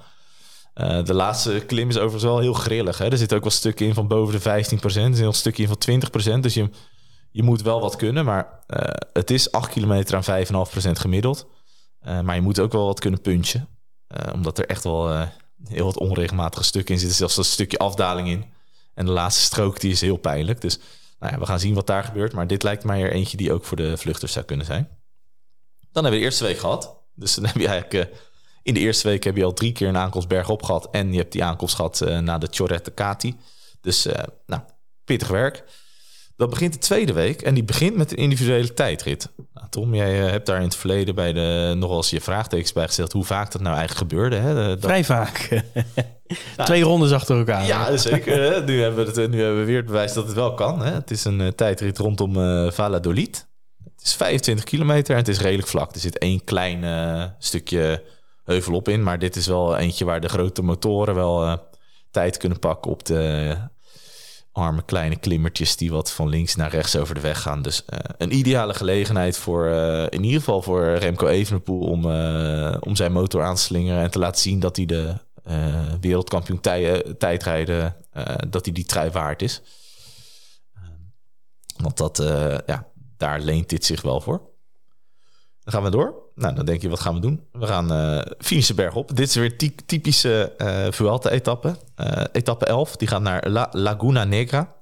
De 1.04 1.14
laatste 1.14 1.62
klim 1.66 1.88
is 1.88 1.96
overigens 1.96 2.22
wel 2.22 2.38
heel 2.38 2.52
grillig. 2.52 2.98
Hè. 2.98 3.10
Er 3.10 3.18
zit 3.18 3.34
ook 3.34 3.42
wel 3.42 3.50
stukken 3.50 3.86
in 3.86 3.94
van 3.94 4.08
boven 4.08 4.34
de 4.34 4.40
15%. 4.40 5.10
Er 5.10 5.16
zit 5.16 5.26
een 5.26 5.32
stukje 5.32 5.62
in 5.62 5.68
van 5.68 6.36
20%. 6.36 6.40
Dus 6.40 6.54
je, 6.54 6.70
je 7.30 7.42
moet 7.42 7.62
wel 7.62 7.80
wat 7.80 7.96
kunnen. 7.96 8.24
Maar 8.24 8.64
het 9.12 9.30
is 9.30 9.52
8 9.52 9.70
kilometer 9.70 10.16
aan 10.16 10.44
5,5% 10.86 10.90
gemiddeld. 10.90 11.46
Maar 12.00 12.34
je 12.34 12.40
moet 12.40 12.60
ook 12.60 12.72
wel 12.72 12.86
wat 12.86 13.00
kunnen. 13.00 13.20
Eh, 13.22 14.32
omdat 14.32 14.58
er 14.58 14.66
echt 14.66 14.84
wel 14.84 15.28
heel 15.68 15.84
wat 15.84 15.98
onregelmatige 15.98 16.64
stukken 16.64 16.94
in 16.94 17.00
zitten. 17.00 17.18
Zelfs 17.18 17.36
een 17.36 17.44
stukje 17.44 17.78
afdaling 17.78 18.28
in. 18.28 18.44
En 18.94 19.06
de 19.06 19.12
laatste 19.12 19.42
strook 19.42 19.80
die 19.80 19.92
is 19.92 20.00
heel 20.00 20.16
pijnlijk. 20.16 20.60
Dus 20.60 20.78
nou 21.18 21.32
ja, 21.32 21.38
we 21.38 21.46
gaan 21.46 21.60
zien 21.60 21.74
wat 21.74 21.86
daar 21.86 22.04
gebeurt. 22.04 22.32
Maar 22.32 22.46
dit 22.46 22.62
lijkt 22.62 22.84
mij 22.84 23.02
er 23.02 23.12
eentje 23.12 23.36
die 23.36 23.52
ook 23.52 23.64
voor 23.64 23.76
de 23.76 23.96
vluchters 23.96 24.32
zou 24.32 24.44
kunnen 24.44 24.66
zijn. 24.66 24.88
Dan 25.92 26.02
hebben 26.02 26.12
we 26.12 26.18
de 26.18 26.24
eerste 26.24 26.44
week 26.44 26.58
gehad. 26.58 27.02
Dus 27.14 27.34
dan 27.34 27.44
heb 27.44 27.56
je 27.56 27.68
eigenlijk... 27.68 28.08
eh, 28.08 28.16
in 28.62 28.74
de 28.74 28.80
eerste 28.80 29.08
week 29.08 29.24
heb 29.24 29.36
je 29.36 29.44
al 29.44 29.52
drie 29.52 29.72
keer 29.72 29.88
een 29.88 29.96
aankomst 29.96 30.28
bergop 30.28 30.62
gehad. 30.62 30.88
En 30.90 31.12
je 31.12 31.18
hebt 31.18 31.32
die 31.32 31.44
aankomst 31.44 31.74
gehad 31.74 32.00
eh, 32.00 32.18
naar 32.18 32.40
de 32.40 32.48
Chorette 32.50 32.94
Cati. 32.94 33.36
Dus 33.80 34.06
eh, 34.06 34.24
nou, 34.46 34.62
pittig 35.04 35.28
werk. 35.28 35.64
Dan 36.36 36.50
begint 36.50 36.72
de 36.72 36.78
tweede 36.78 37.12
week. 37.12 37.42
En 37.42 37.54
die 37.54 37.64
begint 37.64 37.96
met 37.96 38.10
een 38.10 38.16
individuele 38.16 38.74
tijdrit. 38.74 39.28
Nou, 39.54 39.66
Tom, 39.70 39.94
jij 39.94 40.24
eh, 40.24 40.30
hebt 40.30 40.46
daar 40.46 40.56
in 40.56 40.62
het 40.62 40.76
verleden 40.76 41.14
bij 41.14 41.32
de, 41.32 41.74
nog 41.76 41.88
wel 41.88 41.96
eens 41.96 42.10
je 42.10 42.20
vraagtekens 42.20 42.72
bij 42.72 42.86
gesteld. 42.86 43.12
Hoe 43.12 43.24
vaak 43.24 43.52
dat 43.52 43.60
nou 43.60 43.76
eigenlijk 43.76 44.10
gebeurde. 44.10 44.36
Hè? 44.36 44.54
Dat, 44.54 44.80
Vrij 44.80 45.04
vaak. 45.04 45.62
Twee 46.64 46.82
rondes 46.82 47.12
achter 47.12 47.38
elkaar. 47.38 47.66
ja, 47.66 47.96
zeker. 47.96 48.64
nu, 48.64 48.80
hebben 48.80 49.04
we 49.04 49.20
het, 49.20 49.30
nu 49.30 49.42
hebben 49.42 49.58
we 49.58 49.64
weer 49.64 49.76
het 49.76 49.86
bewijs 49.86 50.12
dat 50.12 50.26
het 50.26 50.34
wel 50.34 50.54
kan. 50.54 50.82
Hè? 50.82 50.92
Het 50.92 51.10
is 51.10 51.24
een 51.24 51.40
eh, 51.40 51.48
tijdrit 51.48 51.98
rondom 51.98 52.36
eh 52.36 52.70
Valladolid. 52.70 53.46
Het 53.94 54.04
is 54.04 54.14
25 54.14 54.64
kilometer 54.64 55.12
en 55.12 55.20
het 55.20 55.28
is 55.28 55.40
redelijk 55.40 55.68
vlak. 55.68 55.94
Er 55.94 56.00
zit 56.00 56.18
één 56.18 56.44
klein 56.44 57.34
stukje 57.38 58.02
heuvel 58.44 58.74
op 58.74 58.88
in. 58.88 59.02
Maar 59.02 59.18
dit 59.18 59.36
is 59.36 59.46
wel 59.46 59.76
eentje 59.76 60.04
waar 60.04 60.20
de 60.20 60.28
grote 60.28 60.62
motoren 60.62 61.14
wel 61.14 61.58
tijd 62.10 62.36
kunnen 62.36 62.58
pakken 62.58 62.90
op 62.90 63.04
de 63.04 63.56
arme 64.54 64.82
kleine 64.84 65.16
klimmertjes 65.16 65.76
die 65.76 65.90
wat 65.90 66.12
van 66.12 66.28
links 66.28 66.54
naar 66.54 66.70
rechts 66.70 66.96
over 66.96 67.14
de 67.14 67.20
weg 67.20 67.40
gaan. 67.40 67.62
Dus 67.62 67.84
eh, 67.84 67.98
een 68.18 68.34
ideale 68.34 68.74
gelegenheid 68.74 69.36
voor 69.36 69.66
eh, 69.66 70.02
in 70.08 70.24
ieder 70.24 70.38
geval 70.38 70.62
voor 70.62 70.94
Remco 70.94 71.26
Evenepoel 71.26 71.80
om, 71.80 72.10
eh, 72.10 72.76
om 72.80 72.96
zijn 72.96 73.12
motor 73.12 73.42
aan 73.42 73.54
te 73.54 73.62
slingeren 73.62 74.02
en 74.02 74.10
te 74.10 74.18
laten 74.18 74.40
zien 74.40 74.60
dat 74.60 74.76
hij 74.76 74.86
de 74.86 75.14
wereldkampioen 76.00 76.60
tij- 76.60 77.14
tijdrijden, 77.18 77.96
dat 78.48 78.64
hij 78.64 78.74
die 78.74 78.84
trui 78.84 79.10
waard 79.10 79.42
is. 79.42 79.62
Want 81.76 81.96
dat, 81.96 82.16
ja, 82.66 82.88
daar 83.16 83.40
leent 83.40 83.68
dit 83.68 83.84
zich 83.84 84.02
wel 84.02 84.20
voor. 84.20 84.38
Dan 85.64 85.74
gaan 85.74 85.82
we 85.82 85.90
door. 85.90 86.23
Nou, 86.34 86.54
dan 86.54 86.64
denk 86.64 86.82
je, 86.82 86.88
wat 86.88 87.00
gaan 87.00 87.14
we 87.14 87.20
doen? 87.20 87.46
We 87.52 87.66
gaan 87.66 87.92
uh, 87.92 88.22
finishen 88.38 88.76
bergop. 88.76 89.16
Dit 89.16 89.28
is 89.28 89.34
weer 89.34 89.56
ty 89.56 89.74
typische 89.86 90.52
uh, 90.58 90.86
Vuelta-etappe. 90.90 91.76
Uh, 91.96 92.24
etappe 92.32 92.66
11, 92.66 92.96
die 92.96 93.08
gaat 93.08 93.22
naar 93.22 93.48
La 93.48 93.68
Laguna 93.72 94.24
Negra. 94.24 94.74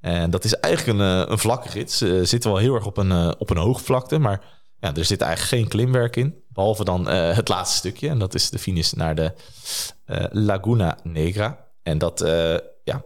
En 0.00 0.30
dat 0.30 0.44
is 0.44 0.54
eigenlijk 0.54 0.98
een, 0.98 1.30
een 1.30 1.38
vlakke 1.38 1.68
rit. 1.68 1.92
Ze 1.92 2.24
zitten 2.24 2.50
wel 2.50 2.60
heel 2.60 2.74
erg 2.74 2.86
op 2.86 2.96
een, 2.96 3.38
op 3.38 3.50
een 3.50 3.56
hoogvlakte, 3.56 4.18
maar 4.18 4.44
ja, 4.78 4.94
er 4.94 5.04
zit 5.04 5.20
eigenlijk 5.20 5.52
geen 5.52 5.68
klimwerk 5.68 6.16
in. 6.16 6.34
Behalve 6.48 6.84
dan 6.84 7.08
het 7.08 7.48
laatste 7.48 7.76
stukje. 7.76 8.08
En 8.08 8.18
dat 8.18 8.34
is 8.34 8.50
de 8.50 8.58
finish 8.58 8.92
naar 8.92 9.14
de 9.14 9.32
Laguna 10.30 10.98
Negra. 11.02 11.66
En 11.82 11.98
dat, 11.98 12.24
ja, 12.84 13.02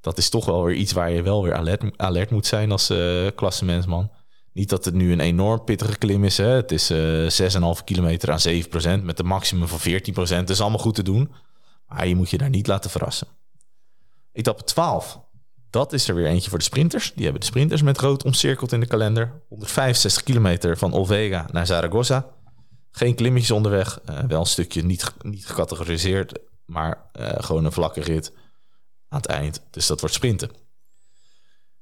dat 0.00 0.18
is 0.18 0.28
toch 0.28 0.44
wel 0.44 0.64
weer 0.64 0.74
iets 0.74 0.92
waar 0.92 1.10
je 1.10 1.22
wel 1.22 1.42
weer 1.42 1.54
alert, 1.54 1.82
alert 1.96 2.30
moet 2.30 2.46
zijn 2.46 2.72
als 2.72 2.92
klassementsman. 3.34 4.10
Niet 4.58 4.68
dat 4.68 4.84
het 4.84 4.94
nu 4.94 5.12
een 5.12 5.20
enorm 5.20 5.64
pittige 5.64 5.98
klim 5.98 6.24
is. 6.24 6.36
Hè. 6.36 6.46
Het 6.48 6.72
is 6.72 6.90
uh, 6.90 7.76
6,5 7.78 7.84
kilometer 7.84 8.30
aan 8.30 8.38
7% 9.00 9.02
met 9.02 9.18
een 9.18 9.26
maximum 9.26 9.68
van 9.68 9.78
14%. 9.78 10.14
Dat 10.14 10.50
is 10.50 10.60
allemaal 10.60 10.78
goed 10.78 10.94
te 10.94 11.02
doen. 11.02 11.32
Maar 11.86 12.06
je 12.06 12.16
moet 12.16 12.30
je 12.30 12.38
daar 12.38 12.48
niet 12.48 12.66
laten 12.66 12.90
verrassen. 12.90 13.26
Etappe 14.32 14.64
12. 14.64 15.20
Dat 15.70 15.92
is 15.92 16.08
er 16.08 16.14
weer 16.14 16.26
eentje 16.26 16.50
voor 16.50 16.58
de 16.58 16.64
sprinters. 16.64 17.12
Die 17.14 17.22
hebben 17.22 17.40
de 17.40 17.46
sprinters 17.46 17.82
met 17.82 17.98
rood 17.98 18.24
omcirkeld 18.24 18.72
in 18.72 18.80
de 18.80 18.86
kalender. 18.86 19.42
165 19.48 20.22
kilometer 20.22 20.78
van 20.78 20.92
Olvega 20.92 21.48
naar 21.52 21.66
Zaragoza. 21.66 22.26
Geen 22.90 23.14
klimmetjes 23.14 23.50
onderweg. 23.50 24.00
Uh, 24.10 24.18
wel 24.28 24.40
een 24.40 24.46
stukje 24.46 24.84
niet, 24.84 25.12
niet 25.22 25.46
gecategoriseerd. 25.46 26.38
Maar 26.64 27.10
uh, 27.20 27.30
gewoon 27.36 27.64
een 27.64 27.72
vlakke 27.72 28.00
rit 28.00 28.32
aan 29.08 29.20
het 29.20 29.26
eind. 29.26 29.62
Dus 29.70 29.86
dat 29.86 30.00
wordt 30.00 30.14
sprinten. 30.14 30.50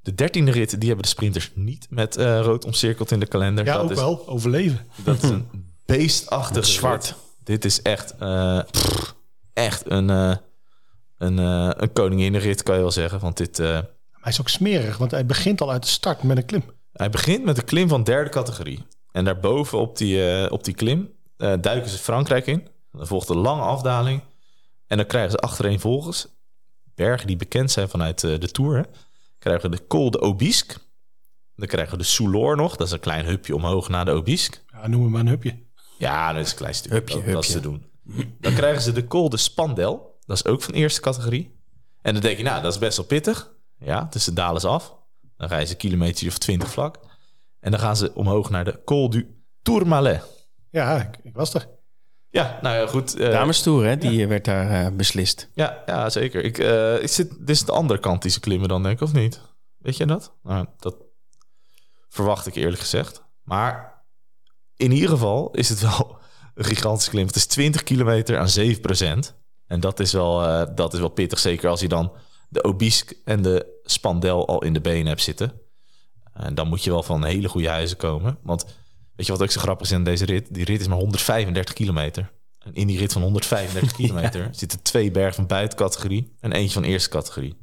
De 0.07 0.15
dertiende 0.15 0.51
rit, 0.51 0.71
die 0.71 0.87
hebben 0.89 1.03
de 1.03 1.11
sprinters 1.11 1.51
niet 1.55 1.87
met 1.91 2.17
eh, 2.17 2.41
rood 2.41 2.65
omcirkeld 2.65 3.11
in 3.11 3.21
de 3.21 3.27
kalender. 3.27 3.65
Ja, 3.65 3.73
dat 3.73 3.83
ook 3.83 3.91
is, 3.91 3.97
wel. 3.97 4.29
Overleven. 4.29 4.87
Dat 5.05 5.23
is 5.23 5.29
een 5.31 5.49
beestachtige 5.87 6.67
Zwart. 6.67 7.05
rit. 7.05 7.15
Dit 7.45 7.65
is 7.65 7.83
echt, 7.83 8.15
eh, 8.19 8.61
pff, 8.71 9.15
echt 9.53 9.91
een, 9.91 10.11
eh 10.11 10.37
een, 11.19 11.37
een 11.39 11.93
koninginnenrit, 11.93 12.63
kan 12.63 12.75
je 12.75 12.81
wel 12.81 12.91
zeggen. 12.91 13.21
Want 13.21 13.37
dit, 13.37 13.57
Hij 13.57 13.85
is 14.25 14.41
ook 14.41 14.49
smerig, 14.49 14.97
want 14.97 15.11
hij 15.11 15.27
begint 15.27 15.61
al 15.61 15.71
uit 15.71 15.83
de 15.83 15.89
start 15.89 16.23
met 16.23 16.37
een 16.37 16.45
klim. 16.47 16.63
hij 16.93 17.11
begint 17.11 17.45
met 17.45 17.59
een 17.59 17.65
klim 17.65 17.89
van 17.89 18.05
derde 18.05 18.31
categorie. 18.31 18.85
En 19.13 19.25
daarboven 19.25 19.79
op 19.79 19.97
die, 19.99 20.51
op 20.51 20.65
die 20.65 20.75
klim 20.75 21.11
duiken 21.37 21.89
ze 21.89 21.99
Frankrijk 21.99 22.47
in. 22.47 22.69
Dan 22.93 23.07
volgt 23.07 23.29
een 23.29 23.37
lange 23.37 23.63
afdaling. 23.63 24.23
En 24.87 24.97
dan 24.97 25.07
krijgen 25.07 25.31
ze 25.31 25.37
achtereenvolgens 25.39 26.27
bergen 26.95 27.27
die 27.27 27.37
bekend 27.37 27.71
zijn 27.71 27.89
vanuit 27.89 28.21
de 28.21 28.51
Tour. 28.51 28.77
Hè. 28.77 28.83
Krijgen 29.47 29.71
we 29.71 29.77
de 29.77 29.87
Col 29.87 30.11
de 30.11 30.21
Obisque. 30.21 30.77
Dan 31.57 31.69
krijgen 31.69 31.93
we 31.93 31.99
de 31.99 32.09
Soulor 32.09 32.57
nog. 32.57 32.77
Dat 32.77 32.87
is 32.87 32.93
een 32.93 33.01
klein 33.01 33.25
hupje 33.25 33.55
omhoog 33.55 33.89
naar 33.89 34.05
de 34.05 34.11
Obisque. 34.11 34.59
Ja, 34.73 34.87
noem 34.87 35.03
hem 35.03 35.11
maar 35.11 35.21
een 35.21 35.29
hupje. 35.29 35.63
Ja, 35.99 36.33
dat 36.33 36.45
is 36.45 36.51
een 36.51 36.57
klein 36.57 36.75
stukje. 36.75 36.99
Hupje, 36.99 37.15
dat, 37.15 37.33
dat 37.33 37.45
is 37.45 37.51
te 37.51 37.59
hupje. 37.59 37.71
doen. 37.71 38.35
Dan 38.41 38.55
krijgen 38.55 38.83
ze 38.83 38.93
de 38.93 39.07
Col 39.07 39.29
de 39.29 39.37
Spandel. 39.37 40.19
Dat 40.27 40.37
is 40.37 40.45
ook 40.45 40.63
van 40.63 40.75
eerste 40.75 41.01
categorie. 41.01 41.61
En 42.03 42.13
dan 42.13 42.23
denk 42.23 42.37
je, 42.37 42.43
nou, 42.43 42.63
dat 42.63 42.73
is 42.73 42.79
best 42.79 42.97
wel 42.97 43.07
pittig. 43.07 43.55
Ja, 43.79 44.07
dus 44.11 44.25
de 44.25 44.33
dalen 44.33 44.61
ze 44.61 44.69
af. 44.69 44.95
Dan 45.37 45.49
ga 45.49 45.59
je 45.59 45.67
ze 45.67 45.73
een 45.73 45.79
kilometer 45.79 46.29
of 46.29 46.39
twintig 46.39 46.71
vlak. 46.71 46.99
En 47.61 47.71
dan 47.71 47.81
gaan 47.81 47.97
ze 47.97 48.15
omhoog 48.15 48.51
naar 48.51 48.65
de 48.65 48.81
Col 48.85 49.11
du 49.11 49.43
Tourmalet. 49.63 50.23
Ja, 50.71 51.01
ik, 51.01 51.19
ik 51.23 51.35
was 51.35 51.55
er. 51.55 51.69
Ja, 52.37 52.59
nou 52.63 52.77
ja, 52.77 52.87
goed. 52.87 53.17
eh, 53.17 53.31
Damestoer, 53.31 53.85
hè? 53.85 53.97
Die 53.97 54.27
werd 54.27 54.45
daar 54.45 54.71
eh, 54.87 54.93
beslist. 54.93 55.51
ja, 55.55 55.83
ja, 55.87 56.11
zeker. 56.11 56.45
Ik, 56.45 56.59
eh, 56.59 56.95
dit, 56.95 57.17
dit 57.17 57.51
is 57.51 57.65
de 57.65 57.73
andere 57.73 58.01
kant 58.01 58.23
die 58.23 58.31
ze 58.31 58.41
klimmen 58.41 58.69
dan, 58.69 58.83
denk 58.83 58.95
ik, 58.95 59.03
of 59.03 59.13
niet? 59.13 59.41
Weet 59.79 59.97
je 59.97 60.07
dat? 60.07 60.33
Nou, 60.43 60.67
dat 60.79 60.97
verwacht 62.09 62.47
ik 62.47 62.55
eerlijk 62.55 62.81
gezegd. 62.81 63.23
Maar 63.43 64.03
in 64.77 64.93
ieder 64.93 65.09
geval 65.09 65.51
is 65.51 65.69
het 65.69 65.81
wel 65.81 66.19
een 66.55 66.65
gigantische 66.65 67.11
klim. 67.11 67.27
Het 67.27 67.37
is 67.37 67.47
20 67.47 67.83
kilometer 67.83 68.39
aan 68.39 68.49
7% 68.49 69.35
En 69.67 69.81
dat 69.81 70.01
is, 70.01 70.13
wel, 70.13 70.39
dat 70.75 70.93
is 70.95 70.99
wel 70.99 71.09
pittig, 71.09 71.39
zeker 71.39 71.69
als 71.69 71.81
je 71.81 71.89
dan 71.89 72.13
de 72.49 72.65
Obisque 72.65 73.17
en 73.25 73.43
de 73.43 73.81
Spandel 73.83 74.49
al 74.49 74.63
in 74.63 74.73
de 74.73 74.81
benen 74.81 75.07
hebt 75.07 75.23
zitten. 75.23 75.61
En 76.33 76.55
dan 76.55 76.69
moet 76.69 76.85
je 76.85 76.91
wel 76.91 77.03
van 77.03 77.25
hele 77.25 77.49
goede 77.49 77.69
huizen 77.69 77.97
komen. 77.97 78.39
Want 78.43 78.65
weet 79.17 79.27
je 79.27 79.33
wat 79.33 79.43
ook 79.43 79.51
zo 79.51 79.61
grappig 79.61 79.87
is 79.87 79.93
aan 79.95 80.05
deze 80.05 80.25
rit? 80.25 80.55
Die 80.55 80.65
rit 80.65 80.81
is 80.81 80.87
maar 80.89 80.99
135 80.99 81.75
kilometer. 81.75 82.33
En 82.59 82.75
in 82.75 82.87
die 82.87 82.99
rit 82.99 83.13
van 83.13 83.23
135 83.23 83.93
kilometer 84.01 84.49
zitten 84.53 84.83
twee 84.83 85.11
bergen 85.11 85.35
van 85.35 85.47
buitencategorie 85.47 86.37
en 86.41 86.53
eentje 86.53 86.73
van 86.73 86.85
eerste 86.85 87.09
categorie. 87.09 87.57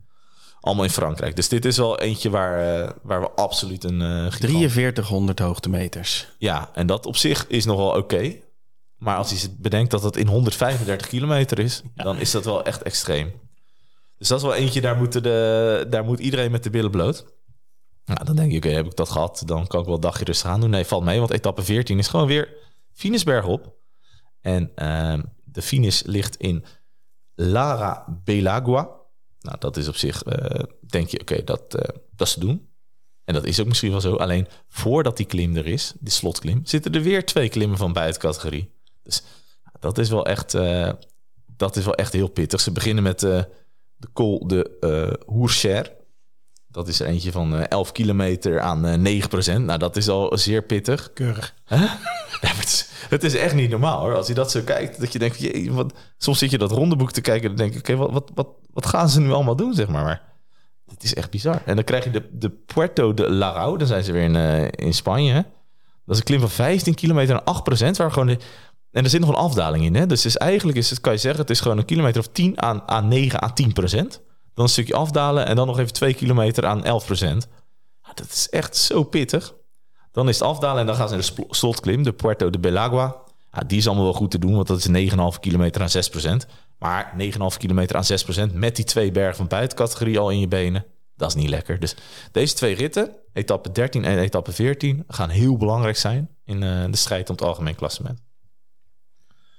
Allemaal 0.59 0.83
in 0.83 0.89
Frankrijk. 0.89 1.35
Dus 1.35 1.47
dit 1.49 1.65
is 1.65 1.77
wel 1.77 1.99
eentje 1.99 2.29
waar, 2.29 2.81
eh, 2.83 2.89
waar 3.03 3.21
we 3.21 3.29
absoluut 3.31 3.83
een... 3.83 4.01
eh, 4.01 4.07
gigant- 4.07 4.39
4300 4.39 5.39
hoogtemeters. 5.39 6.27
Ja, 6.37 6.69
en 6.73 6.87
dat 6.87 7.05
op 7.05 7.15
zich 7.15 7.47
is 7.47 7.65
nog 7.65 7.77
wel 7.77 7.91
oké. 7.97 8.35
Maar 8.97 9.17
als 9.17 9.41
je 9.41 9.55
bedenkt 9.59 9.91
dat 9.91 10.03
het 10.03 10.17
in 10.17 10.27
135 10.27 11.07
kilometer 11.07 11.59
is, 11.59 11.81
dan 11.95 12.19
is 12.19 12.31
dat 12.31 12.45
wel 12.45 12.63
echt 12.63 12.81
extreem. 12.81 13.31
Dus 14.17 14.27
dat 14.27 14.37
is 14.37 14.43
wel 14.45 14.53
eentje, 14.55 14.81
daar, 14.81 14.97
moeten 14.97 15.23
de, 15.23 15.85
daar 15.89 16.03
moet 16.03 16.19
iedereen 16.19 16.51
met 16.51 16.63
de 16.63 16.69
billen 16.69 16.91
bloot. 16.91 17.25
Nou, 18.05 18.25
dan 18.25 18.35
denk 18.35 18.51
je, 18.51 18.57
oké, 18.57 18.69
heb 18.69 18.85
ik 18.85 18.95
dat 18.95 19.09
gehad? 19.09 19.43
Dan 19.45 19.67
kan 19.67 19.79
ik 19.79 19.85
wel 19.85 19.95
een 19.95 20.01
dagje 20.01 20.25
rustig 20.25 20.49
aan 20.49 20.59
doen. 20.59 20.69
Nee, 20.69 20.85
valt 20.85 21.03
mee, 21.03 21.19
want 21.19 21.31
etappe 21.31 21.63
14 21.63 21.97
is 21.97 22.07
gewoon 22.07 22.27
weer 22.27 22.53
Finisberg 22.93 23.45
op. 23.45 23.75
En 24.41 24.71
ehm, 24.75 25.21
de 25.43 25.61
finish 25.61 26.01
ligt 26.01 26.35
in 26.35 26.63
Lara 27.35 28.21
Belagua. 28.23 28.89
Nou, 29.39 29.57
dat 29.59 29.77
is 29.77 29.87
op 29.87 29.95
zich, 29.95 30.23
eh, 30.23 30.63
denk 30.87 31.07
je, 31.07 31.19
oké, 31.19 31.43
dat, 31.43 31.75
eh, 31.75 31.95
dat 32.15 32.33
te 32.33 32.39
doen. 32.39 32.71
En 33.23 33.33
dat 33.33 33.45
is 33.45 33.59
ook 33.59 33.67
misschien 33.67 33.91
wel 33.91 34.01
zo. 34.01 34.15
Alleen 34.15 34.47
voordat 34.67 35.17
die 35.17 35.25
klim 35.25 35.55
er 35.55 35.67
is, 35.67 35.93
die 35.99 36.13
slotklim, 36.13 36.65
zitten 36.65 36.93
er 36.93 37.01
weer 37.01 37.25
twee 37.25 37.49
klimmen 37.49 37.77
van 37.77 37.93
buitencategorie. 37.93 38.71
Dus 39.03 39.23
dat 39.79 39.97
is 39.97 40.09
wel 40.09 40.25
echt, 40.25 40.53
eh, 40.53 40.91
dat 41.45 41.75
is 41.75 41.85
wel 41.85 41.95
echt 41.95 42.13
heel 42.13 42.27
pittig. 42.27 42.61
Ze 42.61 42.71
beginnen 42.71 43.03
met 43.03 43.19
de 43.19 43.47
Col 44.13 44.47
de 44.47 45.19
Hoercher. 45.25 45.91
Dat 46.73 46.87
is 46.87 46.99
eentje 46.99 47.31
van 47.31 47.55
eh 47.55 47.65
11 47.69 47.91
kilometer 47.91 48.59
aan 48.59 48.85
eh 48.85 49.21
9% 49.57 49.61
Nou, 49.61 49.79
dat 49.79 49.95
is 49.95 50.09
al 50.09 50.37
zeer 50.37 50.61
pittig. 50.61 51.13
Keurig. 51.13 51.53
Het, 52.41 52.63
is, 52.63 52.89
het 53.09 53.23
is 53.23 53.35
echt 53.35 53.55
niet 53.55 53.69
normaal 53.69 53.99
hoor. 53.99 54.15
Als 54.15 54.27
je 54.27 54.33
dat 54.33 54.51
zo 54.51 54.61
kijkt, 54.61 54.99
dat 54.99 55.13
je 55.13 55.19
denkt, 55.19 55.39
jee, 55.39 55.71
wat, 55.71 55.93
soms 56.17 56.39
zit 56.39 56.51
je 56.51 56.57
dat 56.57 56.71
rondeboek 56.71 57.11
te 57.11 57.21
kijken 57.21 57.49
en 57.49 57.55
dan 57.55 57.65
denk 57.65 57.77
ik, 57.77 57.89
oké, 57.89 57.95
wat, 57.95 58.11
wat, 58.11 58.31
wat, 58.33 58.47
wat 58.73 58.85
gaan 58.85 59.09
ze 59.09 59.19
nu 59.19 59.31
allemaal 59.31 59.55
doen, 59.55 59.73
zeg 59.73 59.87
maar. 59.87 60.03
Maar 60.03 60.21
het 60.87 61.03
is 61.03 61.13
echt 61.13 61.29
bizar. 61.29 61.61
En 61.65 61.75
dan 61.75 61.83
krijg 61.83 62.03
je 62.03 62.11
de, 62.11 62.29
de 62.31 62.49
Puerto 62.49 63.13
de 63.13 63.31
Larau, 63.31 63.77
dan 63.77 63.87
zijn 63.87 64.03
ze 64.03 64.11
weer 64.11 64.23
in, 64.23 64.35
eh, 64.35 64.67
in 64.87 64.93
Spanje. 64.93 65.31
Hè? 65.31 65.41
Dat 66.05 66.15
is 66.15 66.17
een 66.17 66.23
klim 66.23 66.39
van 66.39 66.49
15 66.49 66.93
kilometer 66.93 67.35
en 67.35 67.43
8 67.43 67.63
procent, 67.63 67.97
waar 67.97 68.11
gewoon 68.11 68.27
de, 68.27 68.37
en 68.91 69.03
er 69.03 69.09
zit 69.09 69.19
nog 69.19 69.29
een 69.29 69.35
afdaling 69.35 69.85
in. 69.85 69.95
Hè? 69.95 70.05
Dus, 70.05 70.21
dus 70.21 70.37
eigenlijk 70.37 70.77
is 70.77 70.89
het, 70.89 71.01
kan 71.01 71.13
je 71.13 71.19
zeggen, 71.19 71.41
het 71.41 71.49
is 71.49 71.59
gewoon 71.59 71.77
een 71.77 71.85
kilometer 71.85 72.21
of 72.21 72.27
10 72.27 72.61
aan, 72.61 72.81
aan 72.87 73.07
9 73.07 73.43
à 73.43 73.53
10 73.53 73.73
procent. 73.73 74.21
Dan 74.53 74.65
een 74.65 74.71
stukje 74.71 74.95
afdalen 74.95 75.45
en 75.45 75.55
dan 75.55 75.67
nog 75.67 75.79
even 75.79 75.93
2 75.93 76.13
kilometer 76.13 76.65
aan 76.65 76.83
11 76.83 77.05
procent. 77.05 77.47
Dat 78.13 78.29
is 78.29 78.49
echt 78.49 78.77
zo 78.77 79.03
pittig. 79.03 79.53
Dan 80.11 80.29
is 80.29 80.39
het 80.39 80.47
afdalen 80.47 80.79
en 80.79 80.85
dan 80.85 80.95
gaan 80.95 81.07
ze 81.07 81.13
naar 81.13 81.47
de 81.47 81.55
slotklim, 81.55 82.03
de 82.03 82.13
Puerto 82.13 82.49
de 82.49 82.59
Belagua. 82.59 83.15
Die 83.67 83.77
is 83.77 83.87
allemaal 83.87 84.03
wel 84.03 84.13
goed 84.13 84.31
te 84.31 84.39
doen, 84.39 84.55
want 84.55 84.67
dat 84.67 84.77
is 84.77 85.11
9,5 85.11 85.39
kilometer 85.39 85.81
aan 85.81 86.43
6% 86.43 86.49
Maar 86.79 87.13
9,5 87.17 87.57
kilometer 87.57 87.95
aan 87.95 88.49
6% 88.49 88.53
met 88.53 88.75
die 88.75 88.85
twee 88.85 89.11
bergen 89.11 89.35
van 89.35 89.47
buitencategorie 89.47 90.19
al 90.19 90.29
in 90.29 90.39
je 90.39 90.47
benen, 90.47 90.85
dat 91.15 91.29
is 91.29 91.35
niet 91.35 91.49
lekker. 91.49 91.79
Dus 91.79 91.95
deze 92.31 92.53
twee 92.53 92.75
ritten, 92.75 93.15
etappe 93.33 93.71
13 93.71 94.05
en 94.05 94.17
etappe 94.17 94.51
14, 94.51 95.03
gaan 95.07 95.29
heel 95.29 95.57
belangrijk 95.57 95.97
zijn 95.97 96.29
in 96.45 96.63
eh, 96.63 96.85
de 96.85 96.97
strijd 96.97 97.29
om 97.29 97.35
het 97.35 97.43
algemeen 97.43 97.75
klassement. 97.75 98.21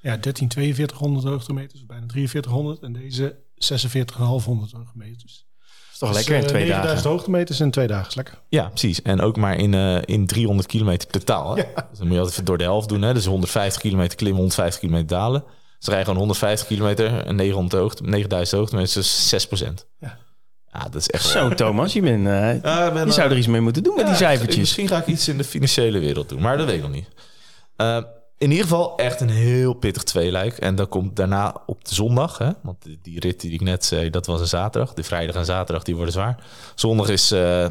Ja, 0.01 0.17
13, 0.17 0.53
4200 0.53 1.27
hoogtemeters, 1.27 1.87
bijna 1.87 2.07
4300. 2.07 2.83
En 2.83 2.93
deze 2.93 3.44
46,500 3.65 4.73
hoogtemeters. 4.73 5.47
is 5.93 5.99
toch 5.99 6.09
Dus, 6.09 6.19
lekker 6.19 6.35
in 6.37 6.43
eh, 6.43 6.49
twee 6.49 6.63
9000 6.63 6.95
dagen. 6.97 7.11
hoogtemeters 7.11 7.61
in 7.61 7.71
twee 7.71 7.87
dagen. 7.87 8.09
Is 8.09 8.15
lekker. 8.15 8.39
Ja, 8.49 8.69
precies. 8.69 9.03
En 9.03 9.21
ook 9.21 9.37
maar 9.37 9.57
in, 9.57 9.75
eh, 9.75 9.99
in 10.05 10.27
300 10.27 10.69
kilometer 10.69 11.09
totaal. 11.09 11.57
Hè? 11.57 11.63
Dus 11.65 11.99
dan 11.99 12.07
moet 12.07 12.13
je 12.13 12.19
altijd 12.19 12.33
even 12.33 12.45
door 12.45 12.59
de 12.59 12.65
helft 12.65 12.89
doen. 12.89 13.03
Hè? 13.03 13.15
Dus 13.15 13.25
150 13.27 13.81
kilometer 13.83 14.17
klimmen, 14.17 14.39
150 14.39 14.81
kilometer 14.81 15.07
dalen. 15.09 15.41
Dus 15.41 15.53
dan 15.79 15.89
rij 15.95 15.99
je 15.99 16.05
gewoon 16.05 16.19
150 16.19 16.67
kilometer 16.67 17.27
en 17.27 17.37
900 17.37 17.83
hoogte, 17.83 18.03
9000 18.03 18.59
hoogtemeters, 18.61 18.93
dus 18.95 19.29
6 19.29 19.47
procent. 19.47 19.87
Ja. 20.01 20.19
Ja, 20.73 20.81
dat 20.81 20.95
is 20.95 21.09
echt... 21.11 21.25
Zo, 21.25 21.49
Thomas, 21.55 21.93
je, 21.93 22.01
bent, 22.01 22.27
eh, 22.27 22.63
Ja, 22.63 22.87
ik 22.87 22.93
ben, 22.93 23.07
je 23.07 23.13
zou 23.13 23.27
eh, 23.27 23.33
er 23.33 23.39
iets 23.39 23.47
mee 23.47 23.61
moeten 23.61 23.83
doen 23.83 23.95
met 23.95 24.05
die 24.05 24.13
Ja, 24.13 24.19
cijfertjes. 24.21 24.59
Misschien 24.59 24.89
ga 24.89 24.99
ik 24.99 25.07
iets 25.07 25.29
in 25.29 25.37
de 25.37 25.45
financiële 25.45 25.99
wereld 25.99 26.29
doen, 26.29 26.41
maar 26.41 26.57
dat 26.57 26.67
weet 26.67 26.77
ik 26.77 26.83
nog 26.83 26.91
niet. 26.91 27.09
Eh, 27.77 27.99
in 28.39 28.51
ieder 28.51 28.65
geval 28.65 28.97
echt 28.97 29.21
een 29.21 29.29
heel 29.31 29.75
pittig 29.75 30.03
tweeluik. 30.03 30.57
En 30.59 30.75
dan 30.75 30.89
komt 30.89 31.17
daarna 31.17 31.63
op 31.67 31.85
de 31.85 31.95
zondag, 31.95 32.39
hè, 32.39 32.51
want 32.63 32.83
die, 32.83 32.99
die 33.03 33.21
rit 33.21 33.41
die 33.41 33.53
ik 33.53 33.61
net 33.61 33.85
zei, 33.85 34.11
dat 34.11 34.27
was 34.27 34.41
een 34.41 34.47
zaterdag. 34.47 34.95
De 34.95 35.03
vrijdag 35.03 35.35
en 35.35 35.45
zaterdag, 35.45 35.83
die 35.83 35.95
worden 35.95 36.13
zwaar. 36.13 36.45
Zondag 36.75 37.09
is 37.09 37.31
eh 37.31 37.67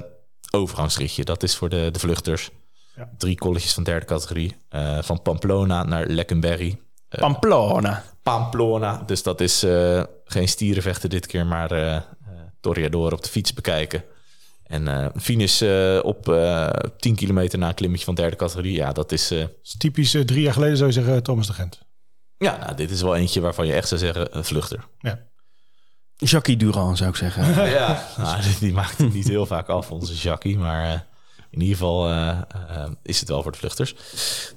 overgangsritje, 0.51 1.23
dat 1.23 1.43
is 1.43 1.55
voor 1.55 1.69
de, 1.69 1.89
de 1.91 1.99
vluchters. 1.99 2.49
Ja. 2.95 3.09
Drie 3.17 3.35
kolletjes 3.35 3.73
van 3.73 3.83
derde 3.83 4.05
categorie. 4.05 4.55
eh, 4.69 4.97
van 5.01 5.21
Pamplona 5.21 5.83
naar 5.83 6.05
Lekkenberry. 6.07 6.79
Pamplona. 7.09 8.03
Pamplona, 8.23 9.03
dus 9.05 9.23
dat 9.23 9.41
is 9.41 9.63
eh, 9.63 10.03
geen 10.25 10.47
stierenvechten 10.47 11.09
dit 11.09 11.25
keer, 11.25 11.45
maar 11.45 11.71
eh 11.71 11.95
eh, 11.95 12.01
Toreador 12.61 13.13
op 13.13 13.23
de 13.23 13.29
fiets 13.29 13.53
bekijken. 13.53 14.03
En 14.73 14.87
eh 14.87 15.05
finish 15.21 15.61
eh, 15.61 15.99
op 16.03 16.29
eh 16.29 16.69
10 16.97 17.15
kilometer 17.15 17.59
na 17.59 17.67
een 17.67 17.73
klimmetje 17.73 18.05
van 18.05 18.15
derde 18.15 18.35
categorie. 18.35 18.73
Ja, 18.75 18.91
dat 18.91 19.11
is... 19.11 19.31
eh, 19.31 19.43
typisch 19.77 20.13
eh, 20.13 20.21
drie 20.21 20.41
jaar 20.41 20.53
geleden 20.53 20.77
zou 20.77 20.89
je 20.89 20.95
zeggen 20.95 21.23
Thomas 21.23 21.47
de 21.47 21.53
Gent. 21.53 21.79
ja, 22.37 22.57
nou, 22.57 22.75
dit 22.75 22.91
is 22.91 23.01
wel 23.01 23.15
eentje 23.15 23.41
waarvan 23.41 23.65
je 23.67 23.73
echt 23.73 23.87
zou 23.87 23.99
zeggen, 23.99 24.37
een 24.37 24.43
vluchter. 24.43 24.87
Ja. 24.99 25.19
Jackie 26.15 26.57
Durand, 26.57 26.97
zou 26.97 27.09
ik 27.09 27.15
zeggen. 27.15 27.69
ja, 27.69 28.07
nou, 28.17 28.41
die- 28.41 28.55
die 28.59 28.73
maakt 28.73 28.97
het 28.97 29.13
niet 29.13 29.27
heel 29.27 29.45
vaak 29.45 29.67
af, 29.69 29.91
onze 29.91 30.13
Jackie. 30.15 30.57
Maar 30.57 30.85
eh, 30.93 30.99
in 31.51 31.61
ieder 31.61 31.75
geval 31.77 32.09
is 33.03 33.19
het 33.19 33.29
wel 33.29 33.41
voor 33.41 33.51
de 33.51 33.57
vluchters. 33.57 33.95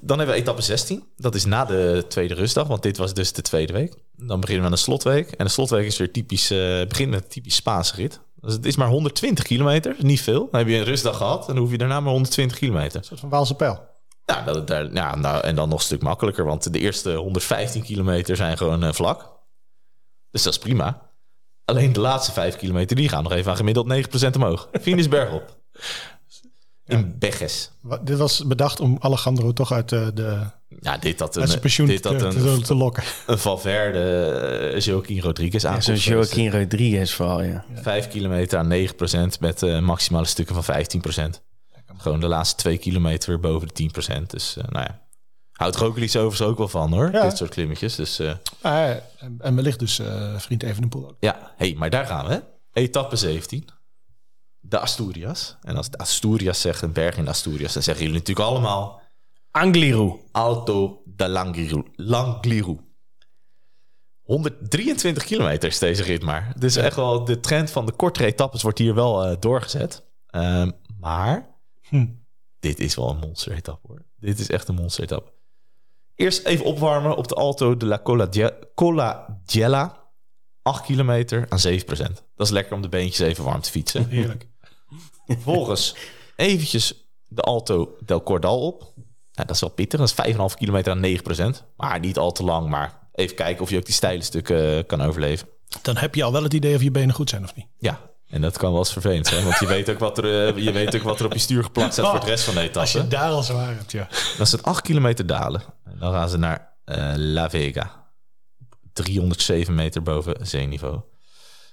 Dan 0.01 0.17
hebben 0.17 0.35
we 0.35 0.41
etappe 0.41 0.61
16. 0.61 1.03
Dat 1.15 1.35
is 1.35 1.45
na 1.45 1.65
de 1.65 2.05
tweede 2.09 2.33
rustdag, 2.33 2.67
want 2.67 2.83
dit 2.83 2.97
was 2.97 3.13
dus 3.13 3.33
de 3.33 3.41
tweede 3.41 3.73
week. 3.73 3.95
Dan 4.15 4.39
beginnen 4.39 4.63
we 4.65 4.69
aan 4.69 4.75
de 4.77 4.81
slotweek. 4.83 5.31
En 5.31 5.45
de 5.45 5.51
slotweek 5.51 5.85
is 5.85 5.97
weer 5.97 6.11
typisch, 6.11 6.51
eh 6.51 6.57
begint 6.87 7.09
met 7.09 7.23
een 7.23 7.29
typisch 7.29 7.55
Spaanse 7.55 7.95
rit. 7.95 8.19
Dus 8.47 8.55
het 8.55 8.65
is 8.65 8.75
maar 8.75 8.87
120 8.87 9.45
kilometer, 9.45 9.95
niet 9.97 10.21
veel. 10.21 10.47
Dan 10.51 10.59
heb 10.59 10.69
je 10.69 10.75
een 10.75 10.83
rustdag 10.83 11.17
gehad 11.17 11.47
en 11.47 11.53
dan 11.53 11.57
hoef 11.63 11.71
je 11.71 11.77
daarna 11.77 11.99
maar 11.99 12.11
120 12.11 12.57
kilometer. 12.57 12.97
Een 12.99 13.03
soort 13.03 13.19
van 13.19 13.29
Waalse 13.29 13.55
pijl. 13.55 13.87
Nou, 14.25 14.45
dat, 14.45 14.67
daar, 14.67 14.93
ja, 14.93 15.15
nou, 15.15 15.43
en 15.43 15.55
dan 15.55 15.69
nog 15.69 15.77
een 15.77 15.85
stuk 15.85 16.01
makkelijker, 16.01 16.45
want 16.45 16.73
de 16.73 16.79
eerste 16.79 17.13
115 17.13 17.83
kilometer 17.83 18.35
zijn 18.35 18.57
gewoon 18.57 18.83
eh, 18.83 18.93
vlak. 18.93 19.31
Dus 20.31 20.43
dat 20.43 20.53
is 20.53 20.59
prima. 20.59 21.11
Alleen 21.65 21.93
de 21.93 21.99
laatste 21.99 22.31
5 22.31 22.55
kilometer, 22.55 22.95
die 22.95 23.09
gaan 23.09 23.23
nog 23.23 23.31
even 23.31 23.51
aan 23.51 23.57
gemiddeld 23.57 24.07
9% 24.33 24.35
omhoog. 24.35 24.69
Finisberg 24.81 25.33
op. 25.33 25.57
In 26.87 27.15
Beges. 27.19 27.71
Dit 28.03 28.17
was 28.17 28.45
bedacht 28.45 28.79
om 28.79 28.97
Alejandro 28.99 29.53
toch 29.53 29.71
uit 29.71 29.91
eh, 29.91 30.07
de, 30.13 30.39
Ja, 30.79 30.97
dit 30.97 31.17
zijn 31.31 31.49
een, 31.51 31.59
pensioen 31.59 31.87
dit 31.87 32.01
te, 32.01 32.07
had 32.07 32.19
te, 32.19 32.25
een, 32.49 32.63
te 32.63 32.75
lokken. 32.75 33.03
een 33.27 33.37
Valverde, 33.37 33.99
eh, 34.73 34.79
Joaquin 34.79 35.21
Rodriguez 35.21 35.63
Ja, 35.63 35.69
aankomst. 35.69 35.87
Zo'n 36.01 36.13
Joaquin 36.13 36.51
Rodriguez 36.51 37.13
vooral, 37.13 37.43
ja. 37.43 37.65
5 37.73 38.07
kilometer 38.07 38.59
aan 38.59 38.67
9% 38.67 39.39
met 39.39 39.63
eh, 39.63 39.79
maximale 39.79 40.25
stukken 40.25 40.63
van 40.63 40.75
15%. 41.37 41.41
Gewoon 41.97 42.19
de 42.19 42.27
laatste 42.27 42.55
twee 42.55 42.77
kilometer 42.77 43.29
weer 43.29 43.39
boven 43.39 43.67
de 43.73 43.89
10%. 44.19 44.21
Dus 44.27 44.55
nou 44.69 44.85
ja. 44.85 45.05
Houdt 45.51 45.75
Roglic 45.75 46.09
overigens 46.15 46.41
ook 46.41 46.57
wel 46.57 46.67
van 46.67 46.93
hoor, 46.93 47.09
Ja. 47.11 47.21
dit 47.23 47.37
soort 47.37 47.49
klimmetjes. 47.49 47.95
Dus 47.95 48.19
eh, 48.19 48.31
Ah, 48.61 48.89
en, 49.39 49.55
wellicht 49.55 49.79
dus 49.79 49.99
eh, 49.99 50.33
vriend 50.37 50.63
Evenepoel 50.63 51.03
ook. 51.09 51.15
ja, 51.19 51.53
hey, 51.57 51.73
maar 51.77 51.89
daar 51.89 52.05
gaan 52.05 52.27
we. 52.27 52.33
hè. 52.33 52.39
Etappe 52.73 53.15
17. 53.15 53.65
De 54.69 54.79
Asturias. 54.79 55.57
En 55.61 55.75
als 55.77 55.85
het 55.85 55.97
Asturias 55.97 56.61
zegt, 56.61 56.81
een 56.81 56.93
berg 56.93 57.17
in 57.17 57.27
Asturias, 57.27 57.73
dan 57.73 57.83
zeggen 57.83 58.03
jullie 58.03 58.19
natuurlijk 58.19 58.47
allemaal 58.49 59.01
Angliru. 59.51 60.19
Alto 60.31 61.01
de 61.05 61.27
Langliru. 61.29 61.83
Langliru. 61.95 62.77
123 64.21 65.23
kilometer 65.23 65.69
is 65.69 65.79
deze 65.79 66.03
rit 66.03 66.23
maar. 66.23 66.53
Dus 66.57 66.75
echt 66.75 66.95
wel 66.95 67.23
de 67.25 67.39
trend 67.39 67.71
van 67.71 67.85
de 67.85 67.91
kortere 67.91 68.25
etappes 68.25 68.61
wordt 68.61 68.77
hier 68.77 68.93
wel 68.95 69.23
eh, 69.25 69.35
doorgezet. 69.39 70.03
Ehm, 70.27 70.71
maar 70.99 71.55
Hm. 71.81 72.05
dit 72.59 72.79
is 72.79 72.95
wel 72.95 73.09
een 73.09 73.19
monster 73.19 73.51
etappe 73.51 73.87
hoor. 73.87 74.05
Dit 74.17 74.39
is 74.39 74.49
echt 74.49 74.67
een 74.67 74.75
monster 74.75 75.03
etappe. 75.03 75.31
Eerst 76.15 76.45
even 76.45 76.65
opwarmen 76.65 77.17
op 77.17 77.27
de 77.27 77.35
Alto 77.35 77.77
de 77.77 77.85
la 77.85 78.01
Cola 78.75 79.39
Gela. 79.45 80.05
8 80.61 80.85
kilometer 80.85 81.45
aan 81.49 81.59
7%. 81.59 82.23
Dat 82.35 82.47
is 82.47 82.49
lekker 82.53 82.73
om 82.75 82.81
de 82.81 82.89
beentjes 82.89 83.27
even 83.27 83.43
warm 83.43 83.61
te 83.61 83.71
fietsen. 83.71 84.07
Heerlijk. 84.09 84.47
Vervolgens 85.27 85.95
eventjes 86.35 86.93
de 87.27 87.41
Alto 87.41 87.95
del 88.05 88.23
Cordal 88.23 88.59
op. 88.61 88.81
Nou, 89.33 89.47
dat 89.47 89.51
is 89.55 89.59
wel 89.61 89.69
pittig. 89.69 89.99
Dat 89.99 90.25
is 90.27 90.33
5,5 90.35 90.57
kilometer 90.57 90.91
aan 90.91 91.57
9%. 91.61 91.63
Maar 91.77 91.99
niet 91.99 92.17
al 92.17 92.31
te 92.31 92.43
lang. 92.43 92.69
Maar 92.69 92.99
even 93.13 93.35
kijken 93.35 93.63
of 93.63 93.69
je 93.69 93.77
ook 93.77 93.85
die 93.85 93.93
steile 93.93 94.23
stukken 94.23 94.77
eh, 94.77 94.83
kan 94.87 95.01
overleven. 95.01 95.47
Dan 95.81 95.97
heb 95.97 96.15
je 96.15 96.23
al 96.23 96.31
wel 96.31 96.43
het 96.43 96.53
idee 96.53 96.75
of 96.75 96.81
je 96.81 96.91
benen 96.91 97.15
goed 97.15 97.29
zijn 97.29 97.43
of 97.43 97.55
niet. 97.55 97.65
Ja, 97.77 97.99
en 98.27 98.41
dat 98.41 98.57
kan 98.57 98.69
wel 98.69 98.79
eens 98.79 98.91
vervelend 98.91 99.27
zijn. 99.27 99.43
Want 99.43 99.59
je 99.59 99.67
weet 99.67 99.89
ook 99.89 99.99
wat 99.99 100.17
er, 100.17 100.47
eh, 100.55 100.63
je 100.63 100.71
weet 100.71 100.95
ook 100.95 101.01
wat 101.01 101.19
er 101.19 101.25
op 101.25 101.33
je 101.33 101.39
stuur 101.39 101.63
geplakt 101.63 101.93
staat 101.93 102.09
voor 102.09 102.19
de 102.19 102.25
rest 102.25 102.43
van 102.43 102.53
de 102.53 102.59
Als 102.79 102.91
je 102.91 102.97
etappe. 102.97 103.15
daar 103.15 103.31
al 103.31 103.43
zwaar 103.43 103.75
hebt, 103.75 103.91
ja. 103.91 104.07
Dan 104.37 104.45
is 104.45 104.51
het 104.51 104.63
8 104.63 104.81
kilometer 104.81 105.25
dalen. 105.25 105.61
En 105.85 105.95
dan 105.99 106.13
gaan 106.13 106.29
ze 106.29 106.37
naar 106.37 106.73
eh, 106.85 107.13
La 107.15 107.49
Vega. 107.49 108.05
307 108.93 109.75
meter 109.75 110.01
boven 110.03 110.47
zeeniveau. 110.47 110.99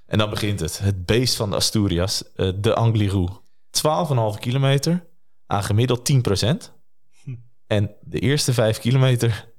En 0.06 0.18
dan 0.18 0.30
begint 0.30 0.60
het. 0.60 0.78
Het 0.78 1.06
beest 1.06 1.34
van 1.34 1.50
de 1.50 1.56
Asturias. 1.56 2.22
eh, 2.36 2.48
de 2.56 2.74
Angliru. 2.74 3.26
12,5 3.74 4.40
kilometer. 4.40 5.08
Aan 5.46 5.64
gemiddeld 5.64 6.12
10%. 6.12 6.72
En 7.66 7.96
de 8.00 8.18
eerste 8.18 8.52
5 8.52 8.78
kilometer, 8.78 9.52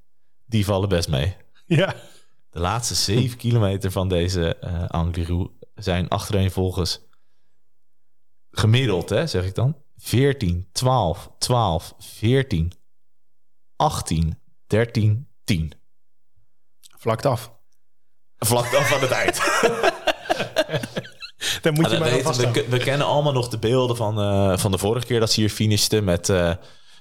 die 0.46 0.66
vallen 0.66 0.90
best 0.90 1.10
mee. 1.10 1.36
Ja. 1.66 1.96
De 2.50 2.60
laatste 2.60 2.96
7 2.96 3.38
kilometer 3.38 3.92
van 3.92 4.10
deze 4.10 4.56
eh 4.56 4.88
Angliru 4.88 5.48
zijn 5.76 6.08
achtereenvolgens 6.08 7.08
gemiddeld, 8.52 9.10
hè, 9.10 9.28
zeg 9.28 9.46
ik 9.46 9.56
dan. 9.56 9.84
14, 9.98 10.70
12, 10.72 11.32
12, 11.38 11.94
14, 11.98 12.72
18, 13.76 14.40
13, 14.68 15.28
10. 15.44 15.72
Vlakt 16.98 17.26
af. 17.26 17.54
Vlak 18.38 18.74
af 18.74 18.88
van 18.90 19.02
het 19.02 19.12
eind. 19.12 19.40
Dan 21.62 21.74
moet 21.74 21.86
je 21.86 21.92
Ja, 21.92 22.00
maar 22.00 22.10
we, 22.10 22.16
wel 22.16 22.16
weten, 22.16 22.18
we, 22.18 22.24
vasthouden. 22.24 22.70
we 22.70 22.78
kennen 22.78 23.08
allemaal 23.08 23.34
nog 23.34 23.48
de 23.48 23.58
beelden 23.58 23.96
van, 23.96 24.20
eh, 24.20 24.58
van 24.58 24.72
de 24.72 24.78
vorige 24.78 25.06
keer 25.06 25.20
dat 25.20 25.32
ze 25.32 25.40
hier 25.40 25.50
finishten 25.50 26.04
met, 26.04 26.30
eh 26.30 26.52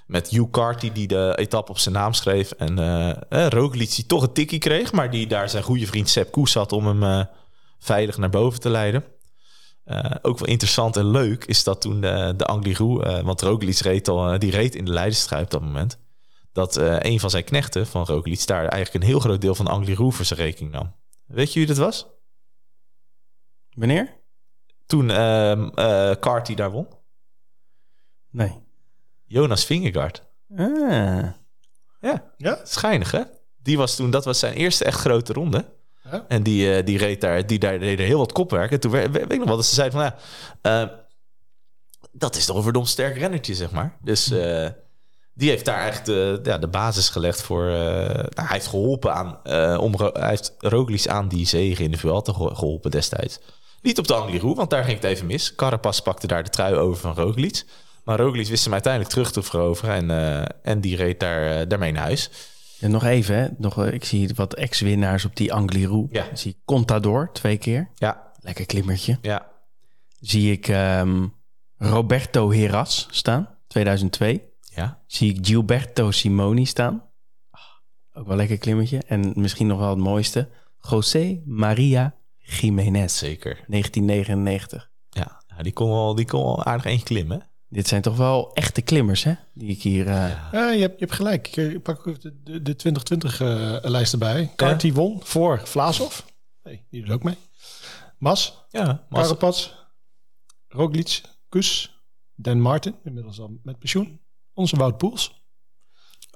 met 0.05 0.29
Hugh 0.29 0.49
Carty 0.51 0.91
die 0.91 1.07
de 1.07 1.33
etappe 1.35 1.71
op 1.71 1.79
zijn 1.79 1.95
naam 1.95 2.13
schreef. 2.13 2.51
En 2.51 2.79
eh 2.79 3.09
eh, 3.09 3.47
Roglic 3.49 3.95
die 3.95 4.05
toch 4.05 4.21
een 4.21 4.33
tikkie 4.33 4.59
kreeg, 4.59 4.91
maar 4.91 5.11
die 5.11 5.27
daar 5.27 5.49
zijn 5.49 5.63
goede 5.63 5.85
vriend 5.85 6.09
Sepp 6.09 6.31
Koes 6.31 6.53
had 6.53 6.71
om 6.71 6.87
hem 6.87 7.03
eh, 7.03 7.25
veilig 7.79 8.17
naar 8.17 8.29
boven 8.29 8.59
te 8.59 8.69
leiden. 8.69 9.03
Eh, 9.83 10.11
ook 10.21 10.39
wel 10.39 10.47
interessant 10.47 10.95
en 10.97 11.11
leuk 11.11 11.45
is 11.45 11.63
dat 11.63 11.81
toen 11.81 12.01
de, 12.01 12.33
de 12.37 12.45
Angliru, 12.45 13.01
eh, 13.01 13.19
want 13.19 13.41
Roglic 13.41 13.77
reed, 13.77 14.07
al, 14.07 14.31
eh, 14.31 14.39
die 14.39 14.51
reed 14.51 14.75
in 14.75 14.85
de 14.85 14.91
leiderstrui 14.91 15.43
op 15.43 15.49
dat 15.49 15.61
moment, 15.61 15.99
dat 16.51 16.77
eh, 16.77 16.95
een 16.99 17.19
van 17.19 17.29
zijn 17.29 17.43
knechten 17.43 17.87
van 17.87 18.05
Roglic 18.05 18.47
daar 18.47 18.67
eigenlijk 18.67 18.93
een 18.93 19.09
heel 19.09 19.19
groot 19.19 19.41
deel 19.41 19.55
van 19.55 19.65
de 19.65 19.71
Angliru 19.71 20.11
voor 20.11 20.25
zijn 20.25 20.39
rekening 20.39 20.73
nam. 20.73 20.95
Weet 21.25 21.53
je 21.53 21.59
wie 21.59 21.67
dat 21.67 21.77
was? 21.77 22.07
Wanneer? 23.69 24.23
Toen 24.85 25.09
ehm 25.11 25.67
eh, 25.75 26.11
Carty 26.19 26.53
daar 26.55 26.71
won. 26.71 26.87
Nee. 28.29 28.63
Jonas 29.25 29.65
Vingegaard. 29.65 30.23
Ah. 30.57 31.25
Ja, 32.01 32.31
Ja? 32.37 32.59
schijnig 32.63 33.11
hè? 33.11 33.21
Die 33.57 33.77
was 33.77 33.95
toen, 33.95 34.09
dat 34.09 34.25
was 34.25 34.39
zijn 34.39 34.53
eerste 34.53 34.83
echt 34.85 34.99
grote 34.99 35.33
ronde. 35.33 35.65
Ja. 36.11 36.25
En 36.27 36.43
die, 36.43 36.75
eh, 36.75 36.85
die 36.85 36.97
reed 36.97 37.21
daar, 37.21 37.47
die 37.47 37.59
daar 37.59 37.79
deed 37.79 37.99
er 37.99 38.05
heel 38.05 38.17
wat 38.17 38.31
kopwerk. 38.31 38.71
En 38.71 38.79
toen 38.79 38.91
we- 38.91 39.09
we- 39.09 39.19
weet 39.19 39.31
ik 39.31 39.37
nog 39.37 39.47
wel 39.47 39.55
dat 39.55 39.65
ze 39.65 39.75
zeiden 39.75 39.99
van, 39.99 40.11
ja, 40.11 40.17
eh, 40.83 40.89
dat 42.11 42.35
is 42.35 42.45
toch 42.45 42.55
een 42.57 42.63
verdomd 42.63 42.87
sterk 42.87 43.17
rennertje, 43.17 43.55
zeg 43.55 43.71
maar. 43.71 43.97
Dus 44.01 44.31
eh, 44.31 44.69
die 45.33 45.49
heeft 45.49 45.65
daar 45.65 45.79
eigenlijk 45.79 46.05
de, 46.05 46.49
ja, 46.49 46.57
de 46.57 46.67
basis 46.67 47.09
gelegd 47.09 47.41
voor... 47.41 47.67
eh, 47.69 47.73
nou, 48.13 48.31
hij 48.35 48.47
heeft 48.51 48.67
geholpen 48.67 49.13
aan, 49.13 49.39
eh, 49.43 49.77
om, 49.81 49.93
hij 49.97 50.29
heeft 50.29 50.55
Roglic 50.59 51.07
aan 51.07 51.27
die 51.27 51.47
zege 51.47 51.83
in 51.83 51.91
de 51.91 51.97
Vuelta 51.97 52.33
ge- 52.33 52.55
geholpen 52.55 52.91
destijds. 52.91 53.39
Niet 53.85 53.97
op 53.99 54.07
de 54.07 54.13
Angliru, 54.13 54.53
want 54.53 54.69
daar 54.69 54.83
ging 54.83 54.95
het 54.95 55.03
even 55.03 55.25
mis. 55.25 55.55
Carapaz 55.55 55.99
pakte 55.99 56.27
daar 56.27 56.43
de 56.43 56.49
trui 56.49 56.75
over 56.75 57.01
van 57.01 57.13
Roglic. 57.15 57.63
Maar 58.03 58.19
Roglic 58.19 58.47
wist 58.47 58.63
hem 58.63 58.73
uiteindelijk 58.73 59.11
terug 59.13 59.31
te 59.31 59.43
veroveren 59.43 59.95
en, 59.95 60.11
eh, 60.11 60.71
en 60.71 60.81
die 60.81 60.95
reed 60.95 61.19
daar, 61.19 61.59
eh, 61.61 61.67
daarmee 61.67 61.91
naar 61.91 62.03
huis. 62.03 62.29
En 62.79 62.91
nog 62.91 63.03
even, 63.03 63.35
hè. 63.35 63.47
Nog, 63.57 63.85
eh, 63.85 63.93
ik 63.93 64.05
zie 64.05 64.29
wat 64.35 64.53
ex-winnaars 64.53 65.25
op 65.25 65.35
die 65.35 65.53
Angliru. 65.53 66.07
Ja. 66.09 66.23
Ik 66.23 66.37
zie 66.37 66.61
Contador 66.65 67.29
twee 67.33 67.57
keer. 67.57 67.89
Ja, 67.95 68.31
Lekker 68.39 68.65
klimmertje. 68.65 69.17
ja. 69.21 69.51
Zie 70.19 70.51
ik 70.51 70.67
ehm, 70.67 71.27
Roberto 71.77 72.51
Heras 72.51 73.07
staan, 73.11 73.57
2002. 73.67 74.41
Ja, 74.61 75.01
Zie 75.07 75.33
ik 75.33 75.45
Gilberto 75.45 76.11
Simoni 76.11 76.65
staan. 76.65 77.03
Ah, 77.51 77.61
Ook 78.13 78.27
wel 78.27 78.35
lekker 78.37 78.57
klimmetje. 78.57 79.01
En 79.07 79.31
misschien 79.35 79.67
nog 79.67 79.79
wel 79.79 79.89
het 79.89 79.97
mooiste. 79.97 80.49
José 80.89 81.41
Maria 81.45 82.15
Jiménez, 82.45 83.17
zeker. 83.17 83.63
1999. 83.67 84.89
Ja, 85.09 85.43
ja, 85.47 85.63
die 85.63 85.73
kon 85.73 85.89
wel, 85.89 86.15
die 86.15 86.25
kon 86.25 86.43
wel 86.43 86.63
aardig 86.63 86.85
eentje 86.85 87.05
klimmen. 87.05 87.39
hè? 87.39 87.45
Dit 87.67 87.87
zijn 87.87 88.01
toch 88.01 88.17
wel 88.17 88.53
echte 88.53 88.81
klimmers, 88.81 89.23
hè? 89.23 89.33
Die 89.53 89.69
ik 89.69 89.81
hier... 89.81 90.07
eh, 90.07 90.29
Ja, 90.51 90.69
je, 90.71 90.81
hebt, 90.81 90.93
je 90.99 91.05
hebt 91.05 91.11
gelijk. 91.15 91.47
Ik 91.47 91.73
eh, 91.73 91.81
pak 91.81 92.07
ook 92.07 92.21
de, 92.21 92.41
de, 92.43 92.61
de 92.61 92.75
2020-lijst 92.75 94.13
erbij. 94.13 94.51
Carty 94.55 94.93
won 94.93 95.19
voor 95.23 95.61
Vlaasov. 95.63 96.19
Nee, 96.63 96.85
die 96.89 97.01
doet 97.05 97.11
ook 97.13 97.23
mee. 97.23 97.35
Mas, 98.17 98.65
Ja, 98.69 99.05
Carapaz, 99.09 99.69
Roglic, 100.67 101.21
Kus, 101.49 101.99
Dan 102.35 102.59
Martin, 102.61 102.95
inmiddels 103.03 103.39
al 103.39 103.59
met 103.63 103.79
pensioen. 103.79 104.19
Onze 104.53 104.75
Wout 104.77 104.97
Poels. 104.97 105.43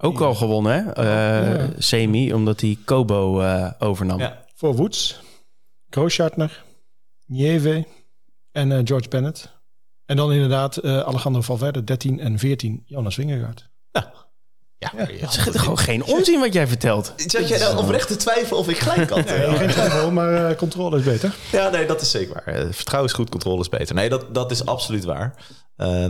ook 0.01 0.21
al 0.21 0.35
gewonnen, 0.35 0.73
hè? 0.85 0.91
Eh, 0.93 1.67
Ja. 1.67 1.69
Semi, 1.77 2.33
omdat 2.33 2.61
hij 2.61 2.77
Kobo 2.85 3.39
eh, 3.41 3.71
overnam. 3.79 4.19
ja, 4.19 4.45
Voor 4.55 4.75
Woods, 4.75 5.19
Grooschartner, 5.89 6.63
Nieve 7.25 7.87
en 8.51 8.71
eh, 8.71 8.79
George 8.83 9.09
Bennett. 9.09 9.57
En 10.05 10.15
dan 10.15 10.31
inderdaad 10.31 10.77
eh, 10.77 10.99
Alejandro 10.99 11.41
Valverde, 11.41 11.83
13 11.83 12.19
en 12.19 12.39
14, 12.39 12.81
Jonas 12.85 13.15
Wingegaard. 13.15 13.69
ja, 13.91 14.11
ja, 14.77 14.89
Het 14.97 15.55
is 15.55 15.61
gewoon 15.61 15.77
geen 15.77 16.03
onzin 16.03 16.39
wat 16.39 16.53
jij 16.53 16.67
vertelt. 16.67 17.13
Zat 17.15 17.47
jij 17.47 17.59
nou 17.59 17.77
oprecht 17.77 18.07
te 18.07 18.15
twijfelen 18.15 18.59
of 18.59 18.69
ik 18.69 18.77
gelijk 18.77 19.09
had? 19.09 19.25
Nee, 19.29 19.55
geen 19.55 19.69
twijfel, 19.69 20.11
maar 20.11 20.49
eh, 20.49 20.57
controle 20.57 20.97
is 20.97 21.03
beter. 21.03 21.35
Ja, 21.51 21.69
nee, 21.69 21.85
dat 21.85 22.01
is 22.01 22.11
zeker 22.11 22.33
waar. 22.45 22.73
Vertrouwen 22.73 23.09
is 23.09 23.15
goed, 23.15 23.29
controle 23.29 23.59
is 23.59 23.69
beter. 23.69 23.95
Nee, 23.95 24.09
dat, 24.09 24.33
dat 24.33 24.51
is 24.51 24.65
absoluut 24.65 25.03
waar. 25.03 25.35
Eh, 25.75 26.09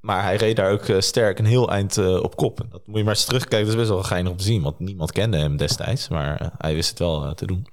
maar 0.00 0.22
hij 0.22 0.36
reed 0.36 0.56
daar 0.56 0.70
ook 0.70 0.84
sterk 0.98 1.38
een 1.38 1.44
heel 1.44 1.70
eind 1.70 1.96
eh, 1.96 2.22
op 2.22 2.36
kop. 2.36 2.66
Dat 2.70 2.86
moet 2.86 2.96
je 2.96 3.04
maar 3.04 3.14
eens 3.14 3.24
terugkijken. 3.24 3.66
Dat 3.66 3.74
is 3.74 3.80
best 3.80 3.88
wel 3.90 4.02
geinig 4.02 4.32
om 4.32 4.38
te 4.38 4.44
zien. 4.44 4.62
Want 4.62 4.78
niemand 4.78 5.12
kende 5.12 5.36
hem 5.36 5.56
destijds. 5.56 6.08
Maar 6.08 6.52
hij 6.58 6.74
wist 6.74 6.88
het 6.88 6.98
wel 6.98 7.34
te 7.34 7.46
doen. 7.46 7.66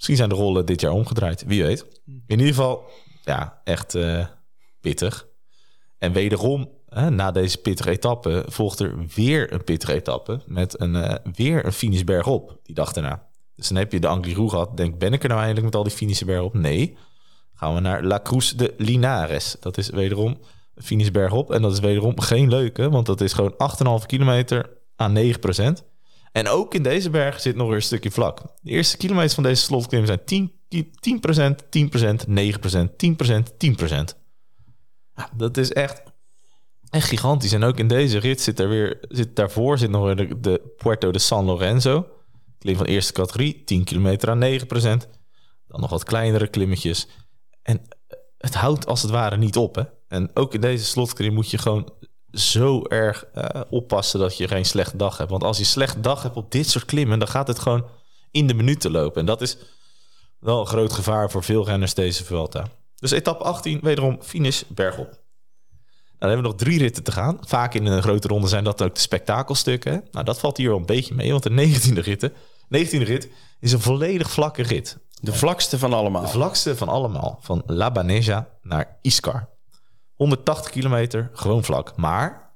Misschien 0.00 0.18
zijn 0.18 0.28
de 0.28 0.44
rollen 0.44 0.66
dit 0.66 0.80
jaar 0.80 0.92
omgedraaid. 0.92 1.44
Wie 1.46 1.62
weet. 1.62 1.86
In 2.06 2.38
ieder 2.38 2.46
geval, 2.46 2.84
ja, 3.24 3.60
echt 3.64 3.94
eh, 3.94 4.26
pittig. 4.80 5.26
En 5.98 6.12
wederom, 6.12 6.70
hè, 6.88 7.10
na 7.10 7.30
deze 7.30 7.58
pittige 7.58 7.90
etappe... 7.90 8.44
volgt 8.48 8.80
er 8.80 9.06
weer 9.14 9.52
een 9.52 9.64
pittige 9.64 9.92
etappe... 9.92 10.40
met 10.46 10.80
een, 10.80 10.96
eh, 10.96 11.32
weer 11.34 11.64
een 11.64 11.72
finish 11.72 12.02
bergop 12.02 12.58
die 12.62 12.74
dag 12.74 12.92
daarna. 12.92 13.28
Dus 13.56 13.68
dan 13.68 13.76
heb 13.76 13.92
je 13.92 14.00
de 14.00 14.06
Angliru 14.06 14.48
gehad. 14.48 14.76
Denk, 14.76 14.98
ben 14.98 15.12
ik 15.12 15.22
er 15.22 15.28
nou 15.28 15.40
eindelijk 15.40 15.66
met 15.66 15.76
al 15.76 15.82
die 15.82 15.92
finishen 15.92 16.26
bergop? 16.26 16.54
Nee. 16.54 16.96
Gaan 17.54 17.74
we 17.74 17.80
naar 17.80 18.04
La 18.04 18.20
Cruz 18.22 18.50
de 18.50 18.74
Linares. 18.76 19.56
Dat 19.60 19.78
is 19.78 19.90
wederom 19.90 20.38
een 20.74 20.82
finish 20.82 21.10
bergop. 21.10 21.50
En 21.50 21.62
dat 21.62 21.72
is 21.72 21.80
wederom 21.80 22.20
geen 22.20 22.48
leuke, 22.48 22.90
want 22.90 23.06
dat 23.06 23.20
is 23.20 23.32
gewoon 23.32 23.54
8,5 24.00 24.06
kilometer 24.06 24.70
aan 24.96 25.12
9 25.12 25.40
En 26.32 26.48
ook 26.48 26.74
in 26.74 26.82
deze 26.82 27.10
berg 27.10 27.40
zit 27.40 27.56
nog 27.56 27.66
weer 27.66 27.76
een 27.76 27.82
stukje 27.82 28.10
vlak. 28.10 28.42
De 28.62 28.70
eerste 28.70 28.96
kilometers 28.96 29.34
van 29.34 29.42
deze 29.42 29.62
slotklim 29.62 30.06
zijn 30.06 30.24
10, 30.24 30.52
ki- 30.68 30.90
10%, 31.00 31.68
10%, 31.70 32.26
9%, 32.26 32.96
10%, 32.96 33.52
10%. 33.56 34.14
Ja, 35.14 35.30
dat 35.36 35.56
is 35.56 35.72
echt 35.72 36.02
Echt 36.90 37.08
gigantisch. 37.08 37.52
En 37.52 37.64
ook 37.64 37.78
in 37.78 37.88
deze 37.88 38.18
rit 38.18 38.40
zit 38.40 38.58
er 38.58 38.68
weer, 38.68 38.98
zit 39.08 39.36
daarvoor 39.36 39.78
zit 39.78 39.90
nog 39.90 40.04
weer 40.04 40.16
de, 40.16 40.40
de 40.40 40.74
Puerto 40.76 41.10
de 41.10 41.18
San 41.18 41.44
Lorenzo. 41.44 42.06
Klim 42.58 42.76
van 42.76 42.86
eerste 42.86 43.12
categorie, 43.12 43.64
10 43.64 43.84
kilometer 43.84 44.30
aan 44.30 44.40
9%. 44.40 45.08
Dan 45.66 45.80
nog 45.80 45.90
wat 45.90 46.04
kleinere 46.04 46.48
klimmetjes. 46.48 47.08
En 47.62 47.80
het 48.38 48.54
houdt 48.54 48.86
als 48.86 49.02
het 49.02 49.10
ware 49.10 49.36
niet 49.36 49.56
op. 49.56 49.74
Hè? 49.74 49.82
En 50.08 50.30
ook 50.34 50.54
in 50.54 50.60
deze 50.60 50.84
slotklim 50.84 51.34
moet 51.34 51.50
je 51.50 51.58
gewoon 51.58 51.92
zo 52.32 52.82
erg 52.82 53.24
eh, 53.24 53.60
oppassen 53.70 54.20
dat 54.20 54.36
je 54.36 54.48
geen 54.48 54.64
slechte 54.64 54.96
dag 54.96 55.18
hebt. 55.18 55.30
Want 55.30 55.44
als 55.44 55.56
je 55.56 55.62
een 55.62 55.68
slechte 55.68 56.00
dag 56.00 56.22
hebt 56.22 56.36
op 56.36 56.50
dit 56.50 56.68
soort 56.68 56.84
klimmen, 56.84 57.18
dan 57.18 57.28
gaat 57.28 57.46
het 57.46 57.58
gewoon 57.58 57.86
in 58.30 58.46
de 58.46 58.54
minuten 58.54 58.90
lopen. 58.90 59.20
En 59.20 59.26
dat 59.26 59.40
is 59.40 59.56
wel 60.38 60.60
een 60.60 60.66
groot 60.66 60.92
gevaar 60.92 61.30
voor 61.30 61.44
veel 61.44 61.64
renners 61.64 61.94
deze 61.94 62.24
Vuelta. 62.24 62.66
Dus 62.94 63.10
etappe 63.10 63.44
18, 63.44 63.80
wederom 63.82 64.22
finish 64.22 64.62
bergop. 64.68 65.06
Nou, 65.06 65.18
dan 66.18 66.28
hebben 66.28 66.42
we 66.42 66.56
nog 66.56 66.68
drie 66.68 66.78
ritten 66.78 67.02
te 67.02 67.12
gaan. 67.12 67.38
Vaak 67.40 67.74
in 67.74 67.86
een 67.86 68.02
grote 68.02 68.28
ronde 68.28 68.48
zijn 68.48 68.64
dat 68.64 68.82
ook 68.82 68.94
de 68.94 69.00
spektakelstukken. 69.00 70.04
Nou, 70.10 70.24
dat 70.24 70.38
valt 70.38 70.56
hier 70.56 70.68
wel 70.68 70.78
een 70.78 70.86
beetje 70.86 71.14
mee, 71.14 71.30
want 71.30 71.42
de 71.42 71.50
19e, 71.50 71.98
ritten, 71.98 72.32
19e 72.76 73.02
rit 73.02 73.28
is 73.60 73.72
een 73.72 73.80
volledig 73.80 74.30
vlakke 74.30 74.62
rit. 74.62 74.98
De 75.20 75.32
vlakste 75.32 75.78
van 75.78 75.92
allemaal. 75.92 76.22
De 76.22 76.28
vlakste 76.28 76.76
van 76.76 76.88
allemaal. 76.88 77.38
Van 77.42 77.62
La 77.66 77.90
Baneja 77.90 78.48
naar 78.62 78.98
Iscar. 79.02 79.48
180 80.20 80.70
kilometer, 80.70 81.30
gewoon 81.32 81.64
vlak. 81.64 81.96
Maar 81.96 82.52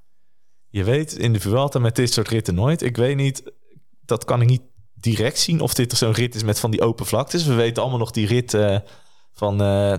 je 0.69 0.83
weet 0.83 1.13
in 1.13 1.33
de 1.33 1.39
Vuelta 1.39 1.79
met 1.79 1.95
dit 1.95 2.13
soort 2.13 2.27
ritten 2.27 2.55
nooit. 2.55 2.81
Ik 2.81 2.97
weet 2.97 3.15
niet, 3.15 3.51
dat 4.01 4.25
kan 4.25 4.41
ik 4.41 4.47
niet 4.47 4.61
direct 4.93 5.39
zien 5.39 5.61
of 5.61 5.73
dit 5.73 5.93
zo'n 5.93 6.11
rit 6.11 6.35
is 6.35 6.43
met 6.43 6.59
van 6.59 6.71
die 6.71 6.81
open 6.81 7.05
vlaktes. 7.05 7.45
We 7.45 7.53
weten 7.53 7.81
allemaal 7.81 7.99
nog 7.99 8.11
die 8.11 8.27
rit 8.27 8.53
uh, 8.53 8.77
van 9.33 9.61
uh, 9.61 9.93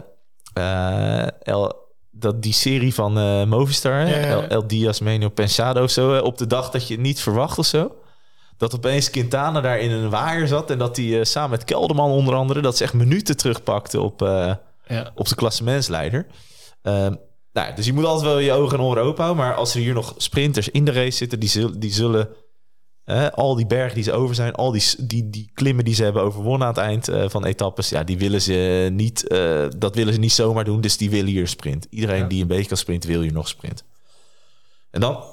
uh, 0.59 1.47
El, 1.47 1.95
dat, 2.11 2.43
die 2.43 2.53
serie 2.53 2.95
van 2.95 3.13
Movistar. 3.49 4.09
Ja, 4.09 4.17
ja. 4.17 4.27
El, 4.27 4.43
El 4.43 4.67
Diaz 4.67 5.01
Menio 5.01 5.29
Pensado 5.29 5.83
of 5.83 5.91
zo. 5.91 6.19
op 6.19 6.39
de 6.39 6.47
dag 6.47 6.71
dat 6.71 6.89
je 6.89 6.95
het 6.95 7.03
niet 7.03 7.21
verwacht 7.21 7.59
of 7.59 7.67
zo. 7.67 7.97
Dat 8.57 8.75
opeens 8.75 9.11
Quintana 9.11 9.61
daar 9.61 9.79
in 9.79 9.91
een 9.91 10.11
waaier 10.11 10.47
zat. 10.47 10.71
En 10.71 10.79
dat 10.79 10.97
hij 10.97 11.25
samen 11.25 11.51
met 11.51 11.65
Kelderman 11.65 12.11
onder 12.11 12.35
andere... 12.35 12.61
dat 12.61 12.77
ze 12.77 12.85
echt 12.85 12.95
minuten 12.95 13.37
terugpakte 13.37 14.01
op, 14.01 14.23
op 15.15 15.29
de 15.29 15.35
klassementsleider. 15.35 16.27
Nou, 17.57 17.75
dus 17.75 17.87
je 17.87 17.93
moet 17.93 18.05
altijd 18.05 18.27
wel 18.27 18.39
je 18.39 18.53
ogen 18.53 18.79
en 18.79 18.85
oren 18.85 19.03
open 19.03 19.25
houden. 19.25 19.45
Maar 19.45 19.55
als 19.55 19.75
er 19.75 19.81
hier 19.81 19.95
nog 19.95 20.15
sprinters 20.17 20.69
in 20.69 20.85
de 20.85 20.93
race 20.93 21.17
zitten, 21.17 21.41
die 21.41 21.49
zullen, 21.49 21.81
die 21.81 21.93
zullen 21.93 22.29
al 23.35 23.55
die 23.55 23.67
bergen 23.67 23.95
die 23.95 24.05
ze 24.05 24.13
over 24.13 24.35
zijn, 24.35 24.55
al 24.55 24.73
die, 24.73 24.83
die, 24.99 25.31
die 25.31 25.51
klimmen 25.55 25.85
die 25.85 25.95
ze 25.95 26.03
hebben 26.03 26.23
overwonnen 26.23 26.67
aan 26.67 26.75
het 26.75 26.83
eind 26.83 27.09
uh, 27.09 27.29
van 27.29 27.45
etappes, 27.45 27.89
ja, 27.89 28.05
die 28.05 28.19
willen 28.19 28.43
ze 28.43 28.89
niet, 28.93 29.25
uh, 29.29 29.67
dat 29.77 29.95
willen 29.95 30.13
ze 30.13 30.19
niet 30.19 30.33
zomaar 30.33 30.65
doen. 30.65 30.81
Dus 30.81 30.97
die 30.97 31.11
willen 31.11 31.31
hier 31.31 31.49
sprint. 31.49 31.87
Iedereen 31.91 32.21
ja. 32.21 32.27
die 32.27 32.41
een 32.41 32.47
beetje 32.47 32.69
kan 32.69 32.77
sprinten, 32.77 33.11
wil 33.11 33.21
hier 33.21 33.33
nog 33.33 33.49
sprint. 33.49 33.85
En 34.91 35.01
dan 35.01 35.25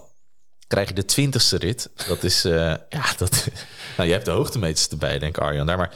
krijg 0.67 0.87
je 0.87 0.93
de 0.93 1.05
twintigste 1.05 1.57
rit. 1.57 1.89
Dat 2.07 2.23
is, 2.23 2.45
uh, 2.45 2.53
ja, 2.89 3.13
dat. 3.17 3.47
nou, 3.97 4.07
je 4.07 4.13
hebt 4.13 4.25
de 4.25 4.31
hoogtemeters 4.31 4.87
erbij, 4.87 5.19
denk 5.19 5.37
ik, 5.37 5.43
Arjan. 5.43 5.65
Daar 5.65 5.77
maar 5.77 5.95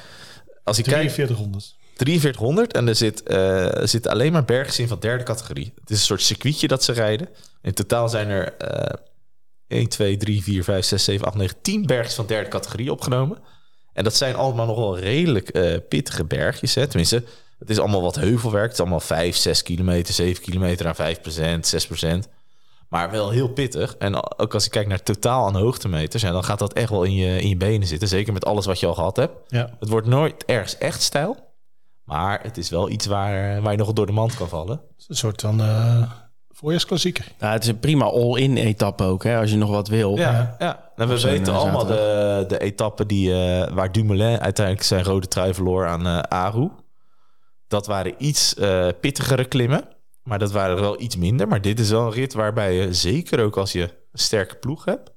als 0.64 0.78
ik 0.78 0.86
4300. 0.86 1.76
4300 1.98 2.74
en 2.74 2.88
er 2.88 2.96
zit, 2.96 3.24
uh, 3.28 3.68
zit 3.84 4.08
alleen 4.08 4.32
maar 4.32 4.46
bergjes 4.46 4.80
in 4.80 4.88
van 4.88 5.00
derde 5.00 5.24
categorie. 5.24 5.74
Het 5.80 5.90
is 5.90 5.98
een 5.98 6.06
soort 6.06 6.22
circuitje 6.22 6.68
dat 6.68 6.84
ze 6.84 6.92
rijden. 6.92 7.30
In 7.62 7.74
totaal 7.74 8.10
zijn 8.10 8.30
er 8.30 8.56
uh, 8.62 8.94
1, 9.68 9.88
2, 9.88 10.18
3, 10.18 10.44
4, 10.44 10.64
5, 10.64 10.86
6, 10.86 11.04
7, 11.04 11.28
8, 11.28 11.36
9, 11.36 11.56
10 11.62 11.86
bergjes 11.86 12.16
van 12.16 12.26
derde 12.26 12.50
categorie 12.50 12.92
opgenomen. 12.92 13.38
En 13.94 14.04
dat 14.04 14.16
zijn 14.16 14.36
allemaal 14.36 14.66
nog 14.66 14.78
wel 14.78 15.00
redelijk 15.00 15.58
uh, 15.58 15.76
pittige 15.90 16.26
bergjes. 16.26 16.76
Hè? 16.76 16.88
Tenminste, 16.88 17.24
het 17.60 17.70
is 17.70 17.80
allemaal 17.80 18.02
wat 18.02 18.16
heuvelwerk. 18.16 18.64
Het 18.64 18.74
is 18.74 18.80
allemaal 18.80 19.00
5, 19.00 19.36
6 19.36 19.64
kilometer, 19.64 20.14
7 20.14 20.44
kilometer 20.44 20.88
aan 20.88 20.96
5 20.96 21.22
procent, 21.22 21.68
6 21.68 21.88
procent. 21.88 22.28
Maar 22.90 23.12
wel 23.12 23.30
heel 23.30 23.48
pittig. 23.50 23.96
En 23.98 24.40
ook 24.40 24.54
als 24.54 24.64
je 24.64 24.70
kijkt 24.70 24.90
naar 24.90 25.04
totaal 25.04 25.46
aan 25.46 25.56
hoogtemeters, 25.56 26.24
ja, 26.24 26.32
dan 26.32 26.44
gaat 26.44 26.60
dat 26.60 26.74
echt 26.74 26.90
wel 26.90 27.04
in 27.04 27.14
je, 27.14 27.42
in 27.42 27.50
je 27.50 27.58
benen 27.58 27.88
zitten. 27.88 28.08
Zeker 28.08 28.34
met 28.34 28.46
alles 28.46 28.66
wat 28.66 28.80
je 28.80 28.86
al 28.86 28.94
gehad 28.94 29.16
hebt. 29.16 29.34
Ja. 29.48 29.76
Het 29.80 29.90
wordt 29.90 30.08
nooit 30.08 30.46
ergens 30.46 30.78
echt 30.78 31.02
stijl. 31.02 31.47
Maar 32.08 32.40
het 32.44 32.58
is 32.58 32.70
wel 32.70 32.90
iets 32.90 33.06
waar, 33.06 33.62
waar 33.62 33.72
je 33.72 33.78
nog 33.78 33.94
door 33.94 34.06
de 34.06 34.12
mand 34.12 34.36
kan 34.36 34.50
vallen. 34.50 34.82
Een 35.08 35.16
soort 35.16 35.42
van 35.42 35.62
uh, 35.62 36.12
voorjaarsklassieker. 36.50 37.32
Nou, 37.40 37.54
het 37.54 37.64
is 37.64 37.70
een 37.70 37.80
prima 37.80 38.06
all-in 38.06 38.58
etappe 38.58 39.04
ook, 39.04 39.24
hè, 39.24 39.40
als 39.40 39.50
je 39.50 39.58
nog 39.58 39.70
wat 39.70 39.88
wil. 39.88 40.18
Ja, 40.18 40.56
ja. 40.60 40.92
Nou, 40.96 41.10
we 41.10 41.22
weten 41.22 41.54
allemaal 41.54 41.86
de, 41.86 42.46
de 42.48 42.60
etappe 42.60 43.06
die, 43.06 43.30
uh, 43.30 43.68
waar 43.68 43.92
Dumoulin 43.92 44.40
uiteindelijk 44.40 44.86
zijn 44.86 45.04
rode 45.04 45.28
trui 45.28 45.54
verloor 45.54 45.88
aan 45.88 46.08
uh, 46.08 46.20
Aru. 46.20 46.70
Dat 47.68 47.88
waren 47.88 48.14
iets 48.18 48.56
uh, 48.58 48.88
pittigere 49.02 49.46
klimmen, 49.46 49.84
maar 50.24 50.40
dat 50.40 50.52
waren 50.52 50.76
er 50.76 50.82
wel 50.82 51.02
iets 51.02 51.16
minder. 51.16 51.48
Maar 51.48 51.62
dit 51.62 51.80
is 51.80 51.90
wel 51.90 52.06
een 52.06 52.12
rit 52.12 52.34
waarbij 52.34 52.74
je, 52.74 52.94
zeker 52.94 53.44
ook 53.44 53.58
als 53.58 53.72
je 53.72 53.82
een 53.82 54.20
sterke 54.20 54.56
ploeg 54.56 54.86
hebt... 54.86 55.16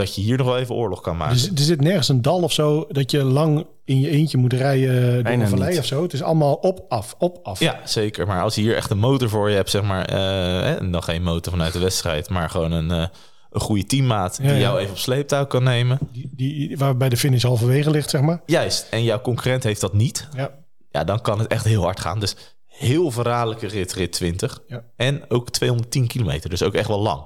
Dat 0.00 0.14
je 0.14 0.20
hier 0.20 0.36
nog 0.36 0.46
wel 0.46 0.58
even 0.58 0.74
oorlog 0.74 1.00
kan 1.00 1.16
maken. 1.16 1.34
Dus 1.34 1.50
er 1.50 1.58
zit 1.58 1.80
nergens 1.80 2.08
een 2.08 2.22
dal 2.22 2.42
of 2.42 2.52
zo 2.52 2.86
dat 2.88 3.10
je 3.10 3.24
lang 3.24 3.66
in 3.84 4.00
je 4.00 4.08
eentje 4.08 4.38
moet 4.38 4.52
rijden 4.52 5.12
door 5.14 5.22
Bijna 5.22 5.42
een 5.42 5.48
vallei 5.48 5.70
niet. 5.70 5.78
of 5.78 5.84
zo. 5.84 6.02
Het 6.02 6.12
is 6.12 6.22
allemaal 6.22 6.54
op, 6.54 6.84
af, 6.88 7.14
op, 7.18 7.38
af. 7.42 7.60
Ja, 7.60 7.80
zeker. 7.84 8.26
Maar 8.26 8.42
als 8.42 8.54
je 8.54 8.60
hier 8.60 8.76
echt 8.76 8.90
een 8.90 8.98
motor 8.98 9.28
voor 9.28 9.50
je 9.50 9.56
hebt, 9.56 9.70
zeg 9.70 9.82
maar, 9.82 10.12
uh, 10.12 10.80
en 10.80 10.90
dan 10.90 11.02
geen 11.02 11.22
motor 11.22 11.52
vanuit 11.52 11.72
de 11.72 11.78
wedstrijd, 11.78 12.28
maar 12.28 12.50
gewoon 12.50 12.72
een, 12.72 12.90
uh, 12.90 13.06
een 13.50 13.60
goede 13.60 13.86
teammaat 13.86 14.36
die 14.36 14.46
Ja, 14.46 14.52
ja. 14.52 14.58
jou 14.58 14.78
even 14.78 14.90
op 14.90 14.98
sleeptouw 14.98 15.46
kan 15.46 15.62
nemen. 15.62 15.98
Die, 16.12 16.30
die, 16.36 16.76
waar 16.78 16.96
bij 16.96 17.08
de 17.08 17.16
finish 17.16 17.42
halverwege 17.42 17.90
ligt, 17.90 18.10
zeg 18.10 18.20
maar. 18.20 18.42
Juist. 18.46 18.86
En 18.90 19.02
jouw 19.02 19.20
concurrent 19.20 19.62
heeft 19.62 19.80
dat 19.80 19.92
niet. 19.92 20.28
Ja. 20.36 20.50
Ja, 20.90 21.04
dan 21.04 21.20
kan 21.20 21.38
het 21.38 21.48
echt 21.48 21.64
heel 21.64 21.82
hard 21.82 22.00
gaan. 22.00 22.20
Dus 22.20 22.36
heel 22.66 23.10
verraderlijke 23.10 23.66
rit, 23.66 23.92
rit 23.92 24.12
20. 24.12 24.62
Ja. 24.66 24.84
En 24.96 25.24
ook 25.28 25.50
210 25.50 26.06
kilometer, 26.06 26.50
dus 26.50 26.62
ook 26.62 26.74
echt 26.74 26.88
wel 26.88 27.00
lang. 27.00 27.22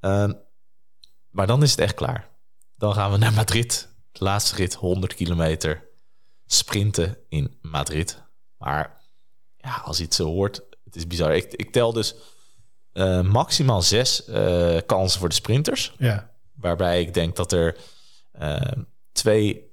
Um, 0.00 0.34
maar 1.32 1.46
dan 1.46 1.62
is 1.62 1.70
het 1.70 1.80
echt 1.80 1.94
klaar. 1.94 2.28
Dan 2.76 2.94
gaan 2.94 3.10
we 3.12 3.16
naar 3.18 3.32
Madrid. 3.32 3.88
De 4.12 4.24
laatste 4.24 4.56
rit, 4.56 4.74
100 4.74 5.14
kilometer. 5.14 5.88
Sprinten 6.46 7.16
in 7.28 7.58
Madrid. 7.60 8.22
Maar 8.56 9.00
ja, 9.56 9.74
als 9.76 9.96
je 9.98 10.04
het 10.04 10.14
zo 10.14 10.26
hoort, 10.26 10.62
het 10.84 10.96
is 10.96 11.06
bizar. 11.06 11.34
Ik, 11.36 11.52
ik 11.52 11.72
tel 11.72 11.92
dus 11.92 12.14
uh, 12.92 13.20
maximaal 13.22 13.82
zes 13.82 14.28
uh, 14.28 14.78
kansen 14.86 15.20
voor 15.20 15.28
de 15.28 15.34
sprinters. 15.34 15.94
Ja. 15.98 16.30
Waarbij 16.52 17.00
ik 17.00 17.14
denk 17.14 17.36
dat 17.36 17.52
er 17.52 17.76
uh, 18.40 18.60
twee 19.12 19.70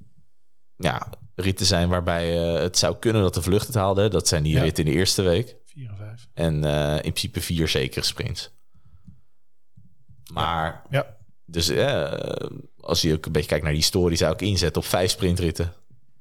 ja, 0.76 1.10
ritten 1.36 1.66
zijn 1.66 1.90
waarbij 1.90 2.32
het 2.38 2.78
zou 2.78 2.96
kunnen 2.98 3.22
dat 3.22 3.34
de 3.34 3.42
vlucht 3.42 3.68
het 3.68 3.76
haalde. 3.76 4.08
Dat 4.08 4.28
zijn 4.28 4.44
die 4.44 4.54
Ja. 4.56 4.62
ritten 4.62 4.86
in 4.86 4.92
de 4.92 4.98
eerste 4.98 5.22
week. 5.22 5.56
Vier 5.66 5.90
en 5.90 5.98
vijf. 5.98 6.28
En 6.34 6.64
eh, 6.64 6.94
in 6.96 7.00
principe 7.02 7.42
vier 7.42 7.68
zekere 7.68 8.06
sprints. 8.06 8.52
Maar, 10.34 10.86
Ja. 10.90 11.18
Dus 11.52 11.70
eh, 11.70 12.12
als 12.80 13.02
je 13.02 13.14
ook 13.14 13.26
een 13.26 13.32
beetje 13.32 13.48
kijkt 13.48 13.64
naar 13.64 13.74
die 13.74 13.82
historie, 13.82 14.18
zou 14.18 14.34
ik 14.34 14.42
inzetten 14.42 14.82
op 14.82 14.88
vijf 14.88 15.12
sprintritten 15.12 15.74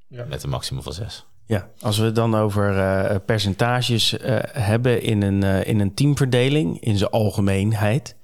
Ja. 0.09 0.25
met 0.25 0.43
een 0.43 0.51
maximum 0.51 0.83
van 0.83 0.93
zes. 0.93 1.27
Ja, 1.47 1.69
als 1.81 1.99
we 1.99 2.05
het 2.05 2.15
dan 2.15 2.35
over 2.35 2.79
eh, 2.79 3.17
percentages 3.27 4.19
eh, 4.19 4.39
hebben 4.43 5.03
in 5.03 5.23
een, 5.23 5.43
eh, 5.43 5.67
in 5.67 5.81
een 5.81 5.95
teamverdeling, 5.95 6.81
in 6.81 6.97
zijn 6.99 7.11
algemeenheid. 7.11 8.17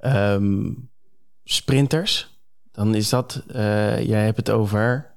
Ehm, 0.00 0.70
sprinters, 1.44 2.38
dan 2.72 2.94
is 2.94 3.08
dat, 3.08 3.42
eh, 3.48 4.02
jij 4.06 4.24
hebt 4.24 4.36
het 4.36 4.50
over 4.50 5.14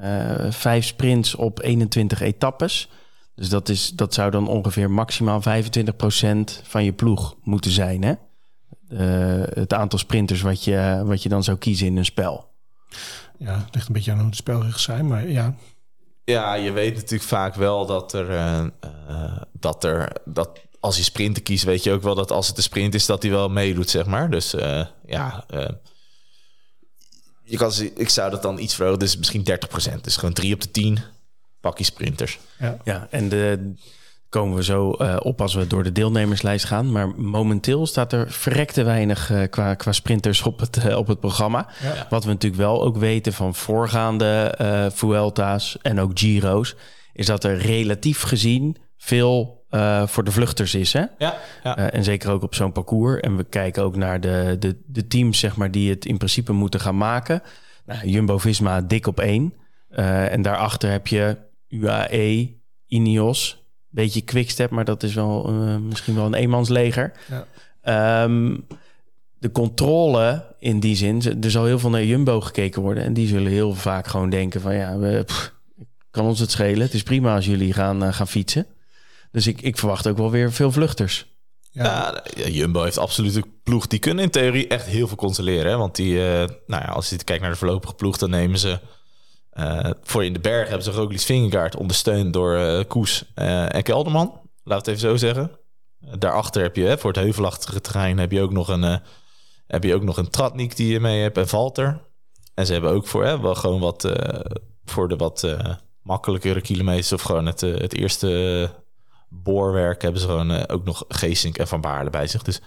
eh, 0.00 0.50
vijf 0.50 0.84
sprints 0.84 1.34
op 1.34 1.62
21 1.62 2.20
etappes. 2.20 2.88
Dus 3.34 3.48
dat, 3.48 3.68
is, 3.68 3.90
dat 3.90 4.14
zou 4.14 4.30
dan 4.30 4.48
ongeveer 4.48 4.90
maximaal 4.90 5.40
25% 5.42 6.62
van 6.62 6.84
je 6.84 6.92
ploeg 6.92 7.36
moeten 7.42 7.70
zijn, 7.70 8.02
hè? 8.04 8.12
Eh, 8.88 9.42
het 9.50 9.72
aantal 9.72 9.98
sprinters 9.98 10.40
wat 10.40 10.64
je, 10.64 11.02
wat 11.04 11.22
je 11.22 11.28
dan 11.28 11.44
zou 11.44 11.58
kiezen 11.58 11.86
in 11.86 11.96
een 11.96 12.04
spel. 12.04 12.50
ja, 13.38 13.58
het 13.64 13.74
ligt 13.74 13.86
een 13.86 13.92
beetje 13.92 14.12
aan 14.12 14.20
hoe 14.20 14.30
de 14.30 14.36
spelregels 14.36 14.82
zijn. 14.82 15.06
Maar 15.06 15.28
ja, 15.28 15.54
Ja, 16.24 16.54
je 16.54 16.72
weet 16.72 16.94
natuurlijk 16.94 17.28
vaak 17.28 17.54
wel 17.54 17.86
dat 17.86 18.12
er, 18.12 18.30
eh, 18.30 18.58
eh, 18.80 19.42
dat 19.52 19.84
er, 19.84 20.12
dat 20.24 20.60
als 20.80 20.96
je 20.96 21.02
sprinten 21.02 21.42
kiest, 21.42 21.64
weet 21.64 21.82
je 21.82 21.92
ook 21.92 22.02
wel 22.02 22.14
dat 22.14 22.30
als 22.30 22.46
het 22.48 22.56
een 22.56 22.62
sprint 22.62 22.94
is, 22.94 23.06
dat 23.06 23.22
hij 23.22 23.30
wel 23.30 23.48
meedoet, 23.48 23.90
zeg 23.90 24.06
maar. 24.06 24.30
Dus 24.30 24.54
eh, 24.54 24.86
ja, 25.06 25.44
eh, 25.48 25.68
je 27.44 27.56
kan, 27.56 27.72
ik 27.94 28.08
zou 28.08 28.30
dat 28.30 28.42
dan 28.42 28.58
iets 28.58 28.74
verhogen, 28.74 28.98
dus 28.98 29.16
misschien 29.16 29.42
30%. 29.44 30.04
Dus 30.04 30.16
gewoon 30.16 30.34
3 30.34 30.54
op 30.54 30.60
de 30.60 30.70
10 30.70 30.98
pak 31.60 31.78
je 31.78 31.84
sprinters. 31.84 32.38
ja. 32.58 32.76
Ja, 32.84 33.06
en 33.10 33.28
de 33.28 33.72
komen 34.28 34.56
we 34.56 34.64
zo 34.64 34.92
eh, 34.92 35.16
op 35.18 35.40
als 35.40 35.54
we 35.54 35.66
door 35.66 35.82
de 35.82 35.92
deelnemerslijst 35.92 36.64
gaan. 36.64 36.92
Maar 36.92 37.08
momenteel 37.08 37.86
staat 37.86 38.12
er 38.12 38.30
verrekte 38.30 38.82
weinig 38.82 39.30
eh, 39.30 39.42
qua, 39.50 39.74
qua 39.74 39.92
sprinters 39.92 40.42
op 40.42 40.60
het, 40.60 40.76
eh, 40.76 40.96
op 40.96 41.06
het 41.06 41.20
programma. 41.20 41.68
Ja. 41.82 42.06
Wat 42.10 42.24
we 42.24 42.30
natuurlijk 42.30 42.62
wel 42.62 42.84
ook 42.84 42.96
weten 42.96 43.32
van 43.32 43.54
voorgaande 43.54 44.54
Vuelta's 44.94 45.78
en 45.82 46.00
ook 46.00 46.18
Giro's... 46.18 46.76
is 47.12 47.26
dat 47.26 47.44
er 47.44 47.56
relatief 47.56 48.22
gezien 48.22 48.76
veel 48.96 49.56
voor 50.06 50.24
de 50.24 50.30
vluchters 50.30 50.74
is. 50.74 50.92
Hè? 50.92 51.04
Ja, 51.18 51.34
ja. 51.62 51.76
En 51.76 52.04
zeker 52.04 52.30
ook 52.30 52.42
op 52.42 52.54
zo'n 52.54 52.72
parcours. 52.72 53.20
En 53.20 53.36
we 53.36 53.44
kijken 53.44 53.82
ook 53.82 53.96
naar 53.96 54.20
de, 54.20 54.56
de, 54.58 54.82
de 54.86 55.06
teams 55.06 55.38
zeg 55.38 55.56
maar, 55.56 55.70
die 55.70 55.90
het 55.90 56.04
in 56.04 56.16
principe 56.16 56.52
moeten 56.52 56.80
gaan 56.80 56.96
maken. 56.96 57.42
Nou, 57.86 58.08
Jumbo-Visma 58.08 58.80
dik 58.80 59.06
op 59.06 59.20
één. 59.20 59.54
En 59.88 60.42
daarachter 60.42 60.90
heb 60.90 61.06
je 61.06 61.36
UAE, 61.68 62.56
Ineos, 62.86 63.57
beetje 63.90 64.20
Quickstep, 64.20 64.70
maar 64.70 64.84
dat 64.84 65.02
is 65.02 65.14
wel 65.14 65.46
eh, 65.48 65.76
misschien 65.76 66.14
wel 66.14 66.26
een 66.26 66.34
eenmansleger. 66.34 67.12
Ja. 67.28 67.46
Ehm, 67.82 68.56
de 69.38 69.52
controle 69.52 70.54
in 70.58 70.80
die 70.80 70.96
zin, 70.96 71.42
er 71.42 71.50
zal 71.50 71.64
heel 71.64 71.78
veel 71.78 71.90
naar 71.90 72.04
Jumbo 72.04 72.40
gekeken 72.40 72.82
worden. 72.82 73.02
En 73.02 73.12
die 73.12 73.26
zullen 73.26 73.52
heel 73.52 73.74
vaak 73.74 74.06
gewoon 74.06 74.30
denken 74.30 74.60
van 74.60 74.74
ja, 74.74 74.98
we, 74.98 75.22
pff, 75.26 75.54
kan 76.10 76.26
ons 76.26 76.40
het 76.40 76.50
schelen. 76.50 76.80
Het 76.80 76.94
is 76.94 77.02
prima 77.02 77.34
als 77.34 77.46
jullie 77.46 77.72
gaan, 77.72 78.04
eh, 78.04 78.12
gaan 78.12 78.28
fietsen. 78.28 78.66
Dus 79.30 79.46
ik, 79.46 79.60
ik 79.60 79.78
verwacht 79.78 80.06
ook 80.06 80.16
wel 80.16 80.30
weer 80.30 80.52
veel 80.52 80.72
vluchters. 80.72 81.26
Ja, 81.70 82.22
ja, 82.36 82.48
Jumbo 82.48 82.82
heeft 82.82 82.98
absoluut 82.98 83.34
een 83.34 83.60
ploeg. 83.62 83.86
Die 83.86 83.98
kunnen 83.98 84.24
in 84.24 84.30
theorie 84.30 84.68
echt 84.68 84.86
heel 84.86 85.06
veel 85.06 85.16
controleren. 85.16 85.70
Hè? 85.70 85.76
Want 85.76 85.96
die, 85.96 86.26
eh, 86.26 86.48
nou 86.66 86.82
ja, 86.82 86.88
als 86.88 87.08
je 87.08 87.24
kijkt 87.24 87.42
naar 87.42 87.50
de 87.50 87.58
voorlopige 87.58 87.94
ploeg, 87.94 88.18
dan 88.18 88.30
nemen 88.30 88.58
ze... 88.58 88.80
eh, 89.58 89.90
voor 90.02 90.24
in 90.24 90.32
de 90.32 90.40
berg 90.40 90.68
hebben 90.68 90.84
ze 90.84 90.90
Roglic 90.90 91.20
Vingegaard 91.20 91.76
ondersteund 91.76 92.32
door 92.32 92.56
eh, 92.56 92.84
Koes 92.88 93.24
eh, 93.34 93.74
en 93.74 93.82
Kelderman. 93.82 94.40
Laat 94.64 94.78
het 94.78 94.88
even 94.88 95.00
zo 95.00 95.16
zeggen. 95.16 95.50
Daarachter 96.18 96.62
heb 96.62 96.76
je, 96.76 96.84
hè, 96.84 96.98
voor 96.98 97.12
het 97.12 97.20
heuvelachtige 97.20 97.80
terrein, 97.80 98.18
heb 98.18 98.32
je 98.32 98.42
ook 98.42 98.52
nog 98.52 98.68
een, 98.68 99.00
heb 99.66 99.84
je 99.84 99.94
ook 99.94 100.02
nog 100.02 100.16
een 100.16 100.30
Tratnik 100.30 100.76
die 100.76 100.92
je 100.92 101.00
mee 101.00 101.22
hebt 101.22 101.36
en 101.36 101.48
Valter. 101.48 102.00
En 102.54 102.66
ze 102.66 102.72
hebben 102.72 102.90
ook 102.90 103.06
voor, 103.06 103.24
hè, 103.24 103.54
gewoon 103.54 103.80
wat, 103.80 104.12
voor 104.84 105.08
de 105.08 105.16
wat 105.16 105.56
makkelijkere 106.02 106.60
kilometers 106.60 107.12
of 107.12 107.22
gewoon 107.22 107.46
het, 107.46 107.60
het 107.60 107.94
eerste 107.94 108.70
boorwerk 109.28 110.02
hebben 110.02 110.20
ze 110.20 110.26
gewoon 110.26 110.68
ook 110.68 110.84
nog 110.84 111.04
Geesink 111.08 111.58
en 111.58 111.68
Van 111.68 111.80
Baarle 111.80 112.10
bij 112.10 112.26
zich. 112.26 112.42
Dus 112.42 112.60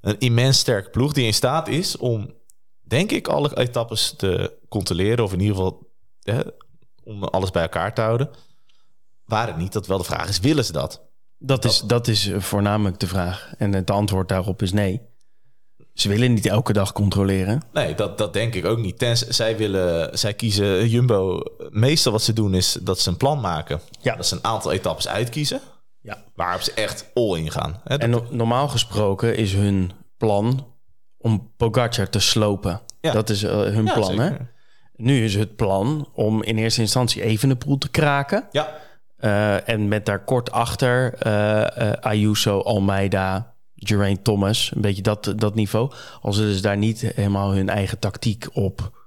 een 0.00 0.18
immens 0.18 0.58
sterke 0.58 0.90
ploeg 0.90 1.12
die 1.12 1.26
in 1.26 1.34
staat 1.34 1.68
is 1.68 1.96
om, 1.96 2.34
denk 2.80 3.10
ik, 3.10 3.28
alle 3.28 3.56
etappes 3.56 4.14
te 4.16 4.58
controleren. 4.68 5.24
Of 5.24 5.32
in 5.32 5.40
ieder 5.40 5.56
geval 5.56 5.87
hè, 6.34 6.40
om 7.04 7.24
alles 7.24 7.50
bij 7.50 7.62
elkaar 7.62 7.94
te 7.94 8.00
houden. 8.00 8.30
Waar 9.24 9.46
het 9.46 9.56
niet, 9.56 9.72
dat 9.72 9.86
wel 9.86 9.98
de 9.98 10.04
vraag 10.04 10.28
is, 10.28 10.40
willen 10.40 10.64
ze 10.64 10.72
dat? 10.72 11.06
Dat 11.38 11.64
is, 11.64 11.80
dat 11.80 12.08
is 12.08 12.30
voornamelijk 12.36 12.98
de 13.00 13.06
vraag. 13.06 13.52
En 13.58 13.72
het 13.72 13.90
antwoord 13.90 14.28
daarop 14.28 14.62
is 14.62 14.72
nee. 14.72 15.00
Ze 15.94 16.08
willen 16.08 16.34
niet 16.34 16.46
elke 16.46 16.72
dag 16.72 16.92
controleren. 16.92 17.62
Nee, 17.72 17.94
dat, 17.94 18.18
dat 18.18 18.32
denk 18.32 18.54
ik 18.54 18.64
ook 18.64 18.78
niet. 18.78 19.10
Zij, 19.28 19.56
willen, 19.56 20.18
zij 20.18 20.34
kiezen 20.34 20.88
Jumbo. 20.88 21.42
Meestal 21.70 22.12
wat 22.12 22.22
ze 22.22 22.32
doen 22.32 22.54
is 22.54 22.78
dat 22.82 23.00
ze 23.00 23.08
een 23.08 23.16
plan 23.16 23.40
maken. 23.40 23.80
Ja. 24.00 24.16
Dat 24.16 24.26
ze 24.26 24.34
een 24.34 24.44
aantal 24.44 24.72
etappes 24.72 25.08
uitkiezen. 25.08 25.60
Ja. 26.00 26.24
Waarop 26.34 26.60
ze 26.60 26.72
echt 26.72 27.10
all 27.14 27.38
in 27.38 27.50
gaan. 27.50 27.80
En 27.84 28.10
no- 28.10 28.26
normaal 28.30 28.68
gesproken 28.68 29.36
is 29.36 29.52
hun 29.52 29.92
plan 30.16 30.66
om 31.18 31.52
Pogacar 31.56 32.08
te 32.08 32.20
slopen. 32.20 32.80
Ja. 33.00 33.12
Dat 33.12 33.30
is 33.30 33.42
eh, 33.42 33.50
hun 33.50 33.84
Ja, 33.84 33.94
plan. 33.94 34.18
Hè? 34.18 34.36
Nu 34.98 35.24
is 35.24 35.34
het 35.34 35.56
plan 35.56 36.08
om 36.12 36.42
in 36.42 36.56
eerste 36.56 36.80
instantie 36.80 37.22
even 37.22 37.48
de 37.48 37.56
poel 37.56 37.78
te 37.78 37.88
kraken. 37.88 38.48
Ja, 38.50 38.78
Eh, 39.18 39.68
en 39.68 39.88
met 39.88 40.06
daar 40.06 40.24
kort 40.24 40.52
achter 40.52 41.14
eh, 41.14 41.90
eh, 41.90 41.92
Ayuso, 42.00 42.60
Almeida, 42.60 43.54
Geraint 43.74 44.24
Thomas. 44.24 44.70
Een 44.74 44.80
beetje 44.80 45.02
dat, 45.02 45.32
dat 45.36 45.54
niveau. 45.54 45.92
Als 46.20 46.36
ze 46.36 46.42
dus 46.42 46.62
daar 46.62 46.76
niet 46.76 47.00
helemaal 47.00 47.52
hun 47.52 47.68
eigen 47.68 47.98
tactiek 47.98 48.46
op 48.52 49.06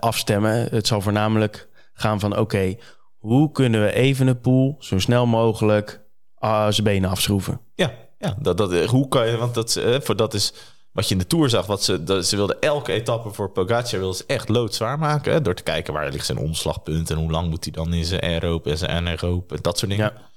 afstemmen. 0.00 0.68
Het 0.70 0.86
zal 0.86 1.00
voornamelijk 1.00 1.68
gaan 1.92 2.20
van... 2.20 2.38
oké, 2.38 2.76
hoe 3.16 3.52
kunnen 3.52 3.82
we 3.82 3.92
even 3.92 4.26
de 4.26 4.36
poel 4.36 4.76
zo 4.78 4.98
snel 4.98 5.26
mogelijk 5.26 6.00
zijn 6.40 6.84
benen 6.84 7.10
afschroeven? 7.10 7.60
ja, 7.74 7.92
ja 8.18 8.36
dat, 8.40 8.58
dat, 8.58 8.84
hoe 8.84 9.08
kan 9.08 9.28
je... 9.28 9.36
Want 9.36 9.54
dat, 9.54 9.80
voor 10.02 10.16
dat 10.16 10.34
is 10.34 10.52
wat 10.96 11.08
je 11.08 11.14
in 11.14 11.20
de 11.20 11.26
Tour 11.26 11.48
zag. 11.48 11.66
Wat 11.66 11.82
ze, 11.82 12.04
dat, 12.04 12.26
ze 12.26 12.36
wilden 12.36 12.60
elke 12.60 12.92
etappe 12.92 13.30
voor 13.30 13.50
Pogacar 13.50 13.98
wilden 13.98 14.16
ze 14.16 14.24
echt 14.26 14.48
loodzwaar 14.48 14.98
maken. 14.98 15.32
Hè, 15.32 15.40
door 15.40 15.54
te 15.54 15.62
kijken 15.62 15.92
waar 15.92 16.10
ligt 16.10 16.26
zijn 16.26 16.38
omslagpunt... 16.38 17.10
en 17.10 17.16
hoe 17.16 17.30
lang 17.30 17.48
moet 17.48 17.64
hij 17.64 17.72
dan 17.72 17.94
in 17.94 18.04
zijn 18.04 18.22
aeroop 18.22 18.66
en 18.66 18.78
zijn 18.78 18.90
anaeroop... 18.90 19.52
en 19.52 19.58
dat 19.62 19.78
soort 19.78 19.90
dingen. 19.90 20.12
Ja. 20.14 20.30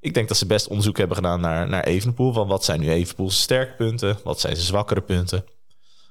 Ik 0.00 0.14
denk 0.14 0.28
dat 0.28 0.36
ze 0.36 0.46
best 0.46 0.68
onderzoek 0.68 0.96
hebben 0.96 1.16
gedaan 1.16 1.40
naar, 1.40 1.68
naar 1.68 1.84
Evenepoel. 1.84 2.32
Van 2.32 2.48
wat 2.48 2.64
zijn 2.64 2.80
nu 2.80 2.90
Evenepoel's 2.90 3.40
sterke 3.40 3.74
punten? 3.74 4.18
Wat 4.24 4.40
zijn 4.40 4.54
zijn 4.54 4.66
zwakkere 4.66 5.00
punten? 5.00 5.44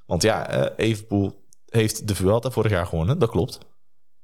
Want 0.06 0.22
ja, 0.22 0.48
eh 0.48 0.86
Evenepoel 0.86 1.44
heeft 1.68 2.08
de 2.08 2.14
Vuelta 2.14 2.50
vorig 2.50 2.70
jaar 2.70 2.86
gewonnen. 2.86 3.18
Dat 3.18 3.30
klopt. 3.30 3.58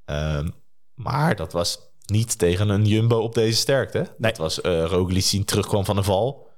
Ehm, 0.04 0.48
maar 0.94 1.36
dat 1.36 1.52
was 1.52 1.78
niet 2.06 2.38
tegen 2.38 2.68
een 2.68 2.86
Jumbo 2.86 3.18
op 3.18 3.34
deze 3.34 3.56
sterkte. 3.58 3.98
hè? 3.98 4.04
Dat 4.18 4.36
was 4.36 4.60
eh 4.60 4.84
Roglic 4.84 5.30
die 5.30 5.44
terugkwam 5.44 5.84
van 5.84 5.96
de 5.96 6.02
val. 6.02 6.50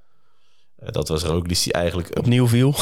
Eh, 0.85 0.91
dat 0.91 1.07
was 1.07 1.23
Roglic 1.23 1.63
die 1.63 1.73
eigenlijk... 1.73 2.17
Opnieuw 2.17 2.47
viel. 2.47 2.73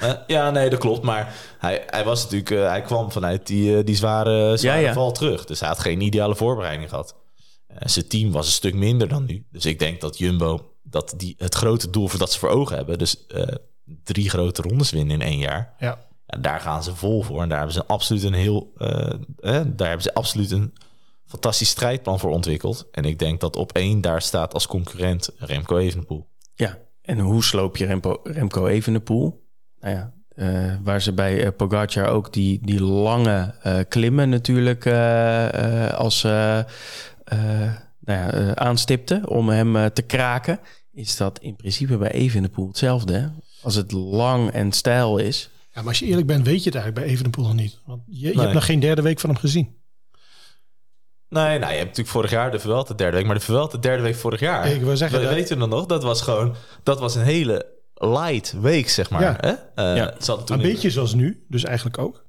Eh, 0.00 0.12
ja, 0.26 0.50
nee, 0.50 0.70
dat 0.70 0.78
klopt. 0.78 1.02
Maar 1.02 1.34
hij, 1.58 1.82
hij 1.86 2.04
was 2.04 2.22
natuurlijk... 2.22 2.50
eh, 2.50 2.68
hij 2.68 2.82
kwam 2.82 3.12
vanuit 3.12 3.46
die, 3.46 3.84
die 3.84 3.96
zware, 3.96 4.56
zware 4.56 4.80
Ja, 4.80 4.86
ja. 4.86 4.92
val 4.92 5.12
terug. 5.12 5.44
Dus 5.44 5.60
hij 5.60 5.68
had 5.68 5.78
geen 5.78 6.00
ideale 6.00 6.36
voorbereiding 6.36 6.88
gehad. 6.88 7.14
Eh, 7.66 7.76
zijn 7.88 8.08
team 8.08 8.32
was 8.32 8.46
een 8.46 8.52
stuk 8.52 8.74
minder 8.74 9.08
dan 9.08 9.24
nu. 9.24 9.46
Dus 9.50 9.66
ik 9.66 9.78
denk 9.78 10.00
dat 10.00 10.18
Jumbo... 10.18 10.70
dat 10.82 11.14
die 11.16 11.34
het 11.38 11.54
grote 11.54 11.90
doel 11.90 12.08
voor 12.08 12.18
dat 12.18 12.32
ze 12.32 12.38
voor 12.38 12.48
ogen 12.48 12.76
hebben... 12.76 12.98
dus 12.98 13.26
eh, 13.26 13.42
drie 14.04 14.30
grote 14.30 14.62
rondes 14.62 14.90
winnen 14.90 15.20
in 15.20 15.26
één 15.26 15.38
jaar... 15.38 15.74
Ja. 15.78 15.98
Ja, 16.26 16.38
daar 16.38 16.60
gaan 16.60 16.82
ze 16.82 16.94
vol 16.94 17.22
voor. 17.22 17.42
En 17.42 17.48
daar 17.48 17.58
hebben 17.58 17.76
ze 17.76 17.86
absoluut 17.86 18.22
een 18.22 18.32
heel... 18.32 18.72
eh, 18.76 19.06
eh, 19.38 19.62
daar 19.66 19.88
hebben 19.88 20.02
ze 20.02 20.14
absoluut 20.14 20.50
een 20.50 20.74
fantastisch 21.26 21.68
strijdplan 21.68 22.18
voor 22.18 22.30
ontwikkeld. 22.30 22.86
En 22.90 23.04
ik 23.04 23.18
denk 23.18 23.40
dat 23.40 23.56
op 23.56 23.72
één 23.72 24.00
daar 24.00 24.22
staat 24.22 24.54
als 24.54 24.66
concurrent 24.66 25.30
Remco 25.38 25.76
Evenepoel. 25.76 26.28
Ja, 26.54 26.78
en 27.04 27.18
hoe 27.18 27.44
sloop 27.44 27.76
je 27.76 27.86
Remco, 27.86 28.20
Remco 28.22 28.66
Evenepoel? 28.66 29.42
Nou 29.80 29.94
ja, 29.94 30.12
eh, 30.28 30.74
waar 30.82 31.02
ze 31.02 31.12
bij 31.12 31.44
eh, 31.44 31.50
Pogacar 31.56 32.08
ook 32.08 32.32
die, 32.32 32.58
die 32.62 32.82
lange 32.82 33.54
eh, 33.62 33.78
klimmen 33.88 34.28
natuurlijk 34.28 34.84
eh, 34.84 35.84
eh, 35.86 35.92
als 35.94 36.22
nou 36.22 38.18
ja, 38.18 38.32
eh, 38.32 38.50
aanstipten 38.50 39.28
om 39.28 39.48
hem 39.48 39.92
te 39.92 40.02
kraken, 40.02 40.60
is 40.92 41.16
dat 41.16 41.38
in 41.38 41.56
principe 41.56 41.96
bij 41.96 42.10
Evenepoel 42.12 42.66
hetzelfde. 42.68 43.12
Hè? 43.14 43.26
Als 43.62 43.74
het 43.74 43.92
lang 43.92 44.50
en 44.50 44.72
stijl 44.72 45.18
is. 45.18 45.50
Ja, 45.72 45.80
maar 45.80 45.88
als 45.88 45.98
je 45.98 46.06
eerlijk 46.06 46.26
bent, 46.26 46.46
weet 46.46 46.58
je 46.62 46.70
het 46.70 46.74
eigenlijk 46.74 47.06
bij 47.06 47.14
Evenepoel 47.14 47.44
nog 47.44 47.54
niet. 47.54 47.78
Want 47.86 48.02
je, 48.06 48.18
je 48.20 48.26
Nee. 48.34 48.38
hebt 48.42 48.54
nog 48.54 48.64
geen 48.64 48.80
derde 48.80 49.02
week 49.02 49.20
van 49.20 49.30
hem 49.30 49.38
gezien. 49.38 49.74
Nee, 51.28 51.58
nou, 51.58 51.60
je 51.72 51.76
hebt 51.78 51.80
natuurlijk 51.88 52.08
vorig 52.08 52.30
jaar 52.30 52.50
de 52.50 52.58
Vuelta 52.58 52.88
de 52.88 52.94
derde 52.94 53.16
week, 53.16 53.26
maar 53.26 53.34
de 53.34 53.40
Vuelta 53.40 53.76
de 53.76 53.82
derde 53.82 54.02
week 54.02 54.14
vorig 54.16 54.40
jaar. 54.40 54.66
Ik 54.70 54.82
wil 54.82 54.96
zeggen 54.96 55.18
we 55.20 55.24
dat- 55.24 55.34
weten 55.34 55.58
dan 55.58 55.68
nog, 55.68 55.86
dat 55.86 56.02
was 56.02 56.22
gewoon, 56.22 56.54
dat 56.82 57.00
was 57.00 57.14
een 57.14 57.22
hele 57.22 57.66
light 57.94 58.54
week, 58.60 58.88
zeg 58.88 59.10
maar. 59.10 59.22
Ja. 59.22 59.36
Hè? 59.40 59.50
Eh, 59.90 59.96
Ja. 59.96 60.14
ze 60.18 60.44
toen 60.44 60.56
Een 60.56 60.62
beetje 60.62 60.90
zoals 60.90 61.14
nu, 61.14 61.44
dus 61.48 61.64
eigenlijk 61.64 61.98
ook. 61.98 62.24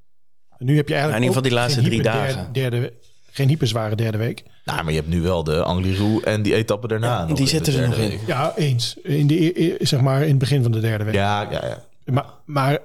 En 0.58 0.66
nu 0.66 0.76
heb 0.76 0.88
je 0.88 0.94
eigenlijk 0.94 1.24
Ja, 1.24 1.30
in 1.30 1.34
ieder 1.36 1.36
geval 1.36 1.42
die 1.42 1.52
laatste 1.52 1.80
geen 1.80 1.90
drie 1.90 2.02
hyper 2.02 2.14
dagen. 2.34 2.54
Derde, 2.54 2.80
derde, 2.80 2.94
geen 3.32 3.48
hyperzware 3.48 3.96
derde 3.96 4.18
week. 4.18 4.44
Nou, 4.66 4.84
maar 4.84 4.94
je 4.94 5.00
hebt 5.00 5.12
nu 5.12 5.22
wel 5.22 5.44
de 5.44 5.62
Angliru 5.64 6.20
en 6.24 6.42
die 6.42 6.56
etappe 6.56 6.88
daarna. 6.88 7.26
die 7.26 7.48
ze 7.48 7.62
derde 7.62 7.88
nog 7.88 7.96
in. 7.98 8.20
Ja, 8.28 8.54
eens. 8.56 8.96
In 9.04 9.28
de, 9.28 9.46
e- 9.46 9.76
e- 9.80 9.86
zeg 9.86 10.02
maar 10.02 10.22
in 10.22 10.30
het 10.30 10.38
begin 10.38 10.64
van 10.64 10.72
de 10.72 10.80
derde 10.80 11.04
week. 11.04 11.14
Ja, 11.14 11.42
ja, 11.52 11.66
ja. 11.68 11.84
Maar, 12.06 12.26
maar 12.46 12.80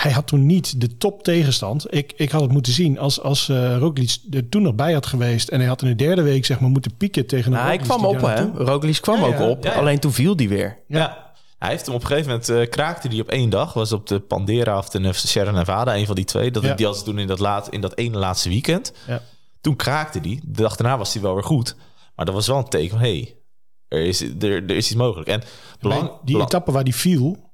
hij 0.00 0.10
had 0.12 0.26
toen 0.26 0.46
niet 0.46 0.80
de 0.80 0.96
top 0.96 1.22
tegenstand. 1.22 1.94
Ik, 1.94 2.12
ik 2.16 2.30
had 2.30 2.40
het 2.40 2.50
moeten 2.52 2.72
zien 2.72 2.98
als, 2.98 3.20
als 3.20 3.48
eh 3.48 3.76
Roglic 3.78 4.16
er 4.30 4.48
toen 4.48 4.62
nog 4.62 4.74
bij 4.74 4.92
had 4.92 5.06
geweest... 5.06 5.48
en 5.48 5.58
hij 5.58 5.68
had 5.68 5.82
in 5.82 5.88
de 5.88 5.94
derde 5.94 6.22
week 6.22 6.44
zeg 6.44 6.60
maar 6.60 6.70
moeten 6.70 6.96
pieken 6.96 7.26
tegen 7.26 7.46
een 7.52 7.58
Nou, 7.58 7.64
hij 7.66 7.76
Roglic 7.76 7.96
kwam 7.98 8.10
die 8.10 8.20
op, 8.20 8.56
hè? 8.56 8.64
Roglic 8.64 9.00
kwam 9.00 9.18
Ja, 9.20 9.26
ook 9.26 9.38
ja. 9.38 9.48
op, 9.48 9.64
Ja, 9.64 9.72
ja. 9.72 9.78
alleen 9.78 9.98
toen 9.98 10.12
viel 10.12 10.36
die 10.36 10.48
weer. 10.48 10.78
Ja. 10.88 11.26
Hij 11.58 11.70
heeft 11.70 11.86
hem 11.86 11.94
op 11.94 12.00
een 12.00 12.06
gegeven 12.06 12.30
moment 12.30 12.48
eh, 12.48 12.68
kraakte 12.68 13.08
die 13.08 13.20
op 13.22 13.28
één 13.28 13.50
dag. 13.50 13.72
Was 13.72 13.92
op 13.92 14.06
de 14.06 14.20
Pandera 14.20 14.78
of 14.78 14.88
de 14.88 15.12
Sierra 15.12 15.50
Nevada, 15.50 15.96
een 15.96 16.06
van 16.06 16.14
die 16.14 16.24
twee. 16.24 16.50
Dat 16.50 16.62
Ja. 16.62 16.74
die 16.74 16.86
had 16.86 16.96
ze 16.98 17.04
toen 17.04 17.18
in 17.18 17.26
dat, 17.26 17.38
laat, 17.38 17.68
in 17.68 17.80
dat 17.80 17.96
ene 17.96 18.18
laatste 18.18 18.48
weekend. 18.48 18.92
Ja. 19.06 19.22
Toen 19.60 19.76
kraakte 19.76 20.20
die. 20.20 20.40
De 20.44 20.62
dag 20.62 20.76
daarna 20.76 20.98
was 20.98 21.12
hij 21.12 21.22
wel 21.22 21.34
weer 21.34 21.44
goed. 21.44 21.76
Maar 22.14 22.24
dat 22.26 22.34
was 22.34 22.46
wel 22.46 22.56
een 22.58 22.68
teken 22.68 22.90
van, 22.90 22.98
hé, 22.98 23.12
hey, 23.18 23.36
er, 23.88 24.06
is, 24.06 24.20
er, 24.20 24.52
er 24.52 24.70
is 24.70 24.86
iets 24.86 24.94
mogelijk. 24.94 25.28
En 25.28 25.42
belang, 25.80 26.00
die 26.02 26.18
belang- 26.24 26.42
etappe 26.50 26.72
waar 26.72 26.84
die 26.84 26.94
viel, 26.94 27.52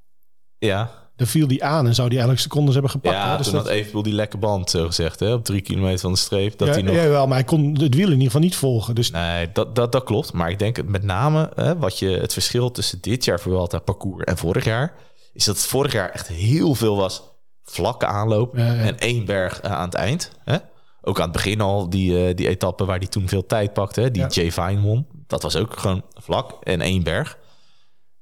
ja, 0.58 0.90
daar 1.16 1.26
viel 1.26 1.46
die 1.46 1.64
aan... 1.64 1.86
en 1.86 1.94
zou 1.94 2.08
die 2.08 2.18
eigenlijk 2.18 2.40
secondes 2.48 2.72
hebben 2.74 2.90
gepakt. 2.92 3.16
ja 3.16 3.30
hè? 3.30 3.36
Dus 3.36 3.46
toen 3.46 3.54
dat- 3.54 3.64
had 3.66 3.72
Evenpoel 3.72 4.02
die 4.02 4.12
lekke 4.12 4.36
band, 4.38 4.70
zo 4.70 4.86
gezegd, 4.86 5.20
hè, 5.20 5.32
op 5.32 5.44
drie 5.44 5.60
kilometer 5.60 5.98
van 5.98 6.12
de 6.12 6.18
streep. 6.18 6.58
Dat 6.58 6.68
ja, 6.68 6.74
hij 6.74 6.82
nog... 6.82 6.94
ja, 6.94 7.08
wel, 7.08 7.26
maar 7.26 7.36
hij 7.36 7.46
kon 7.46 7.76
het 7.80 7.94
wiel 7.94 8.06
in 8.06 8.10
ieder 8.12 8.24
geval 8.24 8.40
niet 8.40 8.56
volgen. 8.56 8.94
Dus 8.94 9.10
Nee, 9.10 9.50
dat, 9.52 9.74
dat, 9.74 9.92
dat 9.92 10.04
klopt. 10.04 10.32
Maar 10.32 10.50
ik 10.50 10.58
denk 10.58 10.76
het 10.76 10.88
met 10.88 11.02
name 11.02 11.50
hè, 11.54 11.78
wat 11.78 11.98
je, 11.98 12.08
het 12.08 12.32
verschil 12.32 12.70
tussen 12.70 12.98
dit 13.00 13.24
jaar 13.24 13.40
Vuelta 13.40 13.78
parcours 13.78 14.24
en 14.24 14.36
vorig 14.36 14.64
jaar... 14.64 14.94
is 15.32 15.44
dat 15.44 15.56
het 15.56 15.66
vorig 15.66 15.92
jaar 15.92 16.10
echt 16.10 16.28
heel 16.28 16.74
veel 16.74 16.96
was 16.96 17.22
vlakke 17.64 18.06
aanloop 18.06 18.56
Ja, 18.56 18.72
ja. 18.72 18.82
en 18.82 18.98
één 18.98 19.24
berg 19.24 19.60
eh, 19.60 19.72
aan 19.72 19.84
het 19.84 19.94
eind. 19.94 20.30
Hè? 20.44 20.56
Ook 21.02 21.16
aan 21.18 21.24
het 21.24 21.32
begin 21.32 21.60
al 21.60 21.90
die, 21.90 22.26
eh, 22.28 22.34
die 22.36 22.48
etappe 22.48 22.84
waar 22.84 22.98
hij 22.98 23.06
toen 23.06 23.28
veel 23.28 23.46
tijd 23.46 23.72
pakte. 23.72 24.00
Hè? 24.00 24.10
Die 24.10 24.22
Ja. 24.22 24.28
Jay 24.28 24.52
Vine 24.52 24.80
won. 24.80 25.06
Dat 25.26 25.42
was 25.42 25.56
ook 25.56 25.78
gewoon 25.78 26.02
vlak 26.14 26.56
en 26.62 26.80
één 26.80 27.02
berg. 27.02 27.38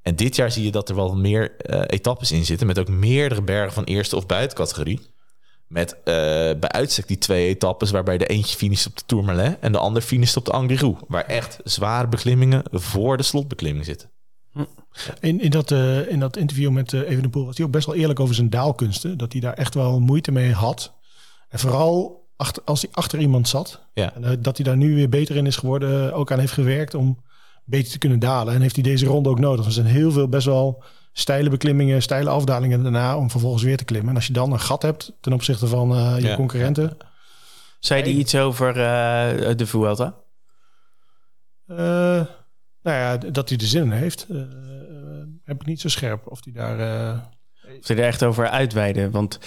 En 0.03 0.17
dit 0.17 0.37
jaar 0.37 0.53
zie 0.53 0.65
je 0.65 0.71
dat 0.71 0.89
er 0.89 0.95
wel 0.95 1.17
meer 1.17 1.57
eh, 1.57 1.83
etappes 1.87 2.33
in 2.33 2.45
zitten... 2.45 2.67
met 2.67 2.79
ook 2.79 2.89
meerdere 2.89 3.43
bergen 3.43 3.73
van 3.73 3.85
eerste 3.85 4.17
of 4.17 4.27
buitencategorie. 4.27 5.01
Met 5.67 5.93
eh, 5.93 6.05
bij 6.59 6.69
uitstek 6.69 7.07
die 7.07 7.19
twee 7.19 7.49
etappes... 7.49 7.91
waarbij 7.91 8.19
de 8.19 8.27
eentje 8.27 8.57
finisht 8.57 8.87
op 8.87 8.97
de 8.97 9.03
Tourmalet... 9.07 9.59
en 9.61 9.73
de 9.73 9.79
ander 9.79 10.03
finisht 10.03 10.37
op 10.37 10.45
de 10.45 10.51
Angliru. 10.53 10.97
Waar 11.09 11.25
echt 11.25 11.59
zware 11.65 12.09
beklimmingen 12.09 12.63
voor 12.71 13.17
de 13.17 13.23
slotbeklimming 13.23 13.85
zitten. 13.85 14.11
in, 15.21 15.41
in, 15.41 15.51
dat, 15.51 15.71
eh, 15.71 16.09
in 16.09 16.21
dat 16.21 16.37
interview 16.37 16.71
met 16.71 16.93
uh, 16.93 17.11
Evenepoel 17.11 17.47
was 17.47 17.57
hij 17.57 17.67
ook 17.67 17.73
best 17.73 17.87
wel 17.87 17.95
eerlijk 17.95 18.21
over 18.21 18.35
zijn 18.35 18.51
daalkunsten. 18.51 19.19
Dat 19.19 19.33
hij 19.33 19.41
daar 19.41 19.55
echt 19.55 19.75
wel 19.75 20.01
moeite 20.01 20.33
mee 20.33 20.53
had. 20.53 20.93
En 21.49 21.59
vooral 21.59 22.27
achter, 22.37 22.63
als 22.65 22.83
hij 22.83 22.91
achter 22.93 23.19
iemand 23.19 23.49
zat. 23.49 23.81
Ja. 23.95 24.15
En, 24.15 24.43
dat 24.43 24.57
hij 24.57 24.67
daar 24.67 24.77
nu 24.77 24.95
weer 24.95 25.09
beter 25.09 25.37
in 25.37 25.47
is 25.47 25.57
geworden. 25.57 26.15
Ook 26.15 26.33
aan 26.33 26.39
heeft 26.39 26.53
gewerkt 26.53 26.95
om 26.95 27.23
beter 27.73 27.93
te 27.93 27.99
kunnen 27.99 28.19
dalen. 28.19 28.55
En 28.55 28.61
heeft 28.61 28.75
hij 28.75 28.85
deze 28.85 29.07
ronde 29.07 29.29
ook 29.29 29.39
nodig. 29.39 29.67
Er 29.67 29.73
zijn 29.73 29.87
heel 29.87 30.13
veel 30.13 30.29
best 30.29 30.47
wel 30.47 30.85
steile 31.13 31.51
beklimmingen, 31.51 32.03
steile 32.03 32.31
afdalingen 32.31 32.83
daarna 32.83 33.17
om 33.17 33.31
vervolgens 33.31 33.63
weer 33.63 33.77
te 33.77 33.85
klimmen. 33.85 34.09
En 34.11 34.15
als 34.17 34.27
je 34.27 34.33
dan 34.33 34.53
een 34.53 34.61
gat 34.61 34.83
hebt 34.83 35.13
ten 35.21 35.33
opzichte 35.33 35.67
van 35.67 35.93
eh, 35.95 36.15
je 36.19 36.27
Ja. 36.27 36.37
concurrenten, 36.37 36.97
Zei 37.81 38.03
hij 38.03 38.13
iets 38.13 38.35
over 38.35 38.69
eh, 38.69 39.57
de 39.57 39.67
Vuelta? 39.67 40.15
eh, 41.67 41.77
nou 42.83 42.97
ja, 42.99 43.17
dat 43.17 43.49
hij 43.49 43.59
er 43.59 43.65
zin 43.67 43.83
in 43.83 43.91
heeft, 43.91 44.27
heb 45.45 45.61
ik 45.61 45.67
niet 45.67 45.81
zo 45.81 45.89
scherp. 45.89 46.27
Of 46.27 46.41
hij 46.45 46.53
daar, 46.53 47.15
Of 47.81 47.89
hij 47.89 47.97
er 47.97 48.05
echt 48.05 48.23
over 48.23 48.49
uitweiden? 48.49 49.11
Want 49.11 49.39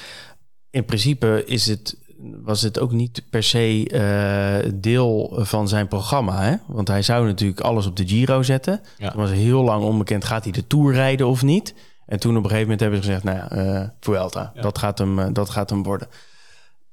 in 0.69 0.86
principe 0.86 1.43
is 1.45 1.67
het, 1.67 1.97
was 2.43 2.61
het 2.61 2.80
ook 2.80 2.91
niet 2.91 3.23
per 3.30 3.43
se 3.43 3.88
eh, 3.89 4.71
deel 4.76 5.38
van 5.38 5.67
zijn 5.67 5.88
programma. 5.88 6.41
Hè? 6.41 6.55
Want 6.67 6.88
hij 6.88 7.01
zou 7.01 7.26
natuurlijk 7.26 7.59
alles 7.59 7.86
op 7.86 7.95
de 7.95 8.07
Giro 8.07 8.43
zetten. 8.43 8.82
Ja. 8.97 9.11
Toen 9.11 9.21
was 9.21 9.32
heel 9.32 9.63
lang 9.63 9.84
onbekend, 9.84 10.26
gaat 10.26 10.43
hij 10.43 10.53
de 10.53 10.67
Tour 10.67 10.93
rijden 10.93 11.28
of 11.28 11.43
niet? 11.43 11.73
En 12.05 12.19
toen 12.19 12.38
op 12.38 12.43
een 12.43 12.49
gegeven 12.49 12.61
moment 12.63 12.80
hebben 12.80 13.03
ze 13.03 13.05
gezegd, 13.05 13.23
nou 13.23 13.38
ja, 13.38 13.49
eh, 13.82 13.89
Vuelta, 13.99 14.51
Ja. 14.55 14.61
dat, 14.61 14.78
gaat 14.78 14.97
hem, 14.97 15.19
eh, 15.19 15.28
dat 15.34 15.49
gaat 15.49 15.69
hem 15.69 15.84
worden. 15.84 16.07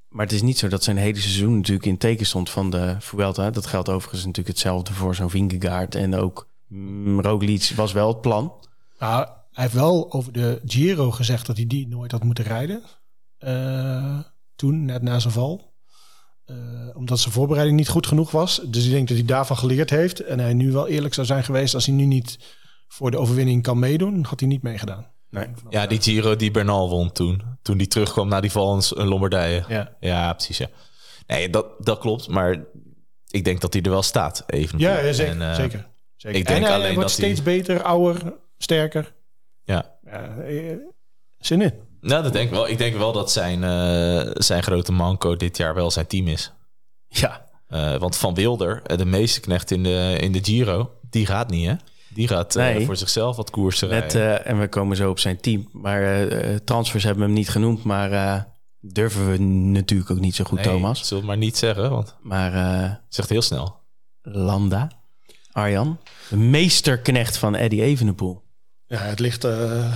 Maar 0.09 0.25
het 0.25 0.35
is 0.35 0.43
niet 0.43 0.59
zo 0.59 0.69
dat 0.69 0.83
zijn 0.85 0.97
hele 0.97 1.21
seizoen 1.21 1.57
natuurlijk 1.57 1.87
in 1.87 1.99
teken 1.99 2.27
stond 2.27 2.51
van 2.51 2.71
de 2.71 2.97
Vuelta. 2.99 3.51
Dat 3.51 3.67
geldt 3.67 3.89
overigens 3.89 4.21
natuurlijk 4.21 4.49
hetzelfde 4.57 4.93
voor 4.93 5.15
zo'n 5.15 5.31
Vingegaard. 5.31 5.95
En 5.95 6.15
ook 6.15 6.49
mm, 6.69 7.21
Roglic 7.21 7.73
was 7.77 7.93
wel 7.93 8.09
het 8.09 8.21
plan. 8.21 8.53
Nou, 8.99 9.27
hij 9.53 9.63
heeft 9.65 9.75
wel 9.75 10.13
over 10.13 10.33
de 10.33 10.61
Giro 10.67 11.11
gezegd 11.11 11.47
dat 11.47 11.57
hij 11.57 11.67
die 11.67 11.89
nooit 11.89 12.13
had 12.13 12.25
moeten 12.25 12.45
rijden. 12.45 12.83
Eh, 13.39 14.19
toen, 14.63 14.85
net 14.85 15.03
na 15.03 15.19
zijn 15.19 15.33
val. 15.33 15.75
Eh, 16.45 16.57
omdat 16.95 17.19
zijn 17.19 17.33
voorbereiding 17.35 17.79
niet 17.79 17.89
goed 17.89 18.07
genoeg 18.07 18.31
was. 18.31 18.61
Dus 18.67 18.85
ik 18.85 18.91
denk 18.91 19.09
dat 19.09 19.17
hij 19.17 19.27
daarvan 19.27 19.57
geleerd 19.57 19.91
heeft. 19.91 20.21
En 20.21 20.39
hij 20.39 20.55
nu 20.55 20.73
wel 20.73 20.89
eerlijk 20.89 21.15
zou 21.15 21.27
zijn 21.27 21.45
geweest 21.45 21.75
als 21.75 21.87
hij 21.87 21.95
nu 21.95 22.05
niet 22.05 22.39
voor 22.89 23.11
de 23.11 23.19
overwinning 23.19 23.63
kan 23.63 23.79
meedoen, 23.79 24.25
had 24.25 24.41
hij 24.41 24.49
niet 24.49 24.63
meegedaan. 24.63 25.07
Nee. 25.31 25.47
Ja, 25.69 25.87
die 25.87 26.01
Giro 26.03 26.37
die 26.37 26.51
Bernal 26.51 26.89
won 26.89 27.13
toen. 27.13 27.43
Toen 27.63 27.79
die 27.79 27.87
terugkwam 27.87 28.29
na 28.29 28.41
die 28.41 28.51
val 28.51 28.83
in 28.97 29.07
Lombardije. 29.07 29.65
Ja, 29.69 29.97
Ja, 30.01 30.33
precies. 30.33 30.59
Ja. 30.59 30.69
Nee, 31.27 31.51
dat, 31.51 31.67
dat 31.79 31.99
klopt. 31.99 32.29
Maar 32.29 32.65
ik 33.31 33.45
denk 33.45 33.61
dat 33.61 33.73
hij 33.73 33.83
er 33.83 33.91
wel 33.91 34.03
staat. 34.03 34.45
Even. 34.47 34.79
ja, 34.79 34.99
ja, 34.99 35.13
zeker. 35.13 35.33
En, 35.33 35.43
eh, 35.43 35.55
zeker, 35.55 35.89
zeker. 36.17 36.39
ik 36.39 36.47
denk 36.47 36.59
en 36.59 36.65
hij 36.65 36.75
alleen 36.75 36.95
wordt 36.95 37.09
dat 37.09 37.19
hij- 37.19 37.27
steeds 37.27 37.43
beter, 37.43 37.83
ouder, 37.83 38.35
sterker. 38.59 39.15
Ja. 39.63 39.99
Ja, 40.05 40.37
eh, 40.37 40.77
zin 41.39 41.61
in. 41.63 41.73
Nou, 42.03 42.23
dat 42.23 42.33
denk 42.33 42.45
ik 42.49 42.55
wel. 42.55 42.69
Ik 42.69 42.79
denk 42.79 42.97
wel 42.97 43.13
dat 43.13 43.33
zijn, 43.33 43.65
eh, 43.65 44.31
zijn 44.35 44.63
grote 44.63 44.93
manco 44.93 45.37
dit 45.37 45.57
jaar 45.57 45.75
wel 45.75 45.91
zijn 45.91 46.07
team 46.07 46.27
is. 46.29 46.53
Ja, 47.09 47.51
Eh, 47.67 47.97
want 47.97 48.17
Van 48.17 48.35
Wilder, 48.35 48.83
eh, 48.83 48.97
de 48.99 49.05
meeste 49.05 49.41
knecht 49.41 49.71
in 49.71 49.83
de, 49.83 50.17
in 50.21 50.33
de 50.33 50.39
Giro, 50.45 50.91
die 51.11 51.27
gaat 51.27 51.51
niet, 51.51 51.67
hè? 51.67 51.75
Die 52.15 52.29
gaat 52.29 52.57
eh, 52.57 52.85
voor 52.85 52.97
zichzelf 52.97 53.37
wat 53.37 53.51
koersen 53.51 53.89
Net, 53.89 54.13
rijden. 54.13 54.45
eh, 54.45 54.51
en 54.53 54.61
we 54.61 54.69
komen 54.69 54.97
zo 54.97 55.11
op 55.11 55.19
zijn 55.19 55.41
team. 55.41 55.69
Maar 55.73 56.29
transfers 56.65 57.03
hebben 57.05 57.21
we 57.23 57.29
hem 57.29 57.39
niet 57.39 57.49
genoemd. 57.49 57.85
Maar 57.85 58.13
eh, 58.13 58.41
durven 58.81 59.31
we 59.31 59.39
natuurlijk 59.39 60.11
ook 60.11 60.21
niet 60.21 60.35
zo 60.35 60.45
goed, 60.45 60.59
Nee, 60.59 60.65
Thomas. 60.67 61.07
Zullen 61.09 61.23
we 61.23 61.29
maar 61.29 61.37
niet 61.39 61.57
zeggen, 61.57 61.91
want 61.91 62.17
Maar 62.23 62.55
eh, 62.55 62.91
het 62.91 63.01
zegt 63.09 63.29
heel 63.29 63.43
snel. 63.43 63.81
Landa, 64.23 64.91
Arjan, 65.53 65.99
de 66.31 66.37
meesterknecht 66.37 67.37
van 67.37 67.55
Eddie 67.55 67.83
Evenepoel. 67.83 68.43
Ja, 68.87 68.99
het 68.99 69.19
ligt 69.19 69.45
eh, 69.45 69.93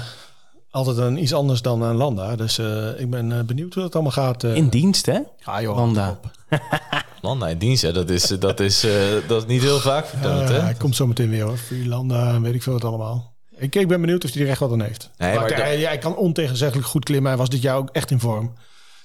altijd 0.77 0.99
aan 1.01 1.17
iets 1.17 1.35
anders 1.35 1.63
dan 1.63 1.83
aan 1.85 1.97
Landa. 1.97 2.37
Dus 2.37 2.59
eh, 2.59 3.01
ik 3.01 3.11
ben 3.11 3.33
eh, 3.39 3.45
benieuwd 3.45 3.75
hoe 3.75 3.83
dat 3.83 3.95
allemaal 3.95 4.13
gaat. 4.13 4.45
eh. 4.45 4.55
In 4.55 4.69
dienst, 4.69 5.07
hè? 5.07 5.19
Ja, 5.45 5.63
joh, 5.63 5.77
Landa. 5.77 6.11
op. 6.11 6.31
Landa 7.23 7.49
in 7.49 7.59
dienst, 7.59 7.83
hè, 7.83 7.93
dat, 7.93 8.11
is, 8.11 8.27
dat, 8.27 8.61
is, 8.61 8.85
eh, 8.85 8.93
dat 9.29 9.43
is 9.43 9.49
niet 9.49 9.63
heel 9.63 9.79
vaak 9.79 10.07
vertoond, 10.07 10.49
hè? 10.49 10.61
hij 10.61 10.75
komt 10.75 10.97
zo 10.97 11.07
meteen 11.07 11.31
weer 11.31 11.43
hoor. 11.45 11.57
Freelanda 11.57 12.35
en 12.35 12.43
weet 12.43 12.55
ik 12.55 12.63
veel 12.63 12.73
wat 12.73 12.85
allemaal. 12.85 13.35
Ik, 13.57 13.75
ik 13.75 13.89
ben 13.89 14.01
benieuwd 14.01 14.25
of 14.25 14.33
hij 14.33 14.43
er 14.43 14.49
echt 14.49 14.61
wat 14.61 14.73
aan 14.73 14.81
heeft. 14.83 15.11
Nee, 15.19 15.35
maar 15.35 15.51
maar 15.51 15.59
hij, 15.67 15.99
kan 15.99 16.17
ontegenzeggelijk 16.17 16.87
goed 16.89 17.05
klimmen. 17.05 17.29
Hij 17.31 17.39
was 17.39 17.49
dit 17.49 17.63
jaar 17.63 17.77
ook 17.77 17.89
echt 17.93 18.11
in 18.11 18.21
vorm. 18.21 18.53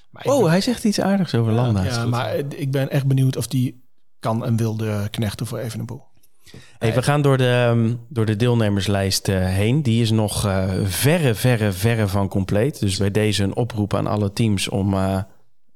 Maar 0.09 0.23
Oh, 0.25 0.41
ben- 0.41 0.49
hij 0.51 0.61
zegt 0.61 0.83
iets 0.83 0.99
aardigs 1.01 1.35
over 1.35 1.53
Landa. 1.53 1.83
ja, 1.83 2.05
maar 2.05 2.35
ik 2.35 2.71
ben 2.71 2.89
echt 2.89 3.05
benieuwd 3.07 3.37
of 3.37 3.47
die 3.47 3.83
kan 4.19 4.45
en 4.45 4.55
wil 4.55 4.77
de 4.77 5.07
knechten 5.11 5.45
voor 5.45 5.57
Evenepoel. 5.57 6.01
Hey, 6.77 6.93
we 6.93 7.01
gaan 7.03 7.21
door 7.21 7.37
de, 7.37 7.65
ehm, 7.69 7.93
door 8.09 8.25
de 8.25 8.35
deelnemerslijst 8.35 9.27
eh, 9.27 9.45
heen. 9.45 9.81
Die 9.83 10.01
is 10.01 10.11
nog 10.11 10.45
eh, 10.45 10.69
verre, 10.83 11.33
verre, 11.35 11.71
verre 11.71 12.07
van 12.07 12.27
compleet. 12.27 12.79
Dus 12.79 12.97
bij 12.97 13.11
deze 13.11 13.43
een 13.43 13.55
oproep 13.55 13.93
aan 13.93 14.07
alle 14.07 14.33
teams 14.33 14.67
om 14.69 14.93
eh, 14.93 15.17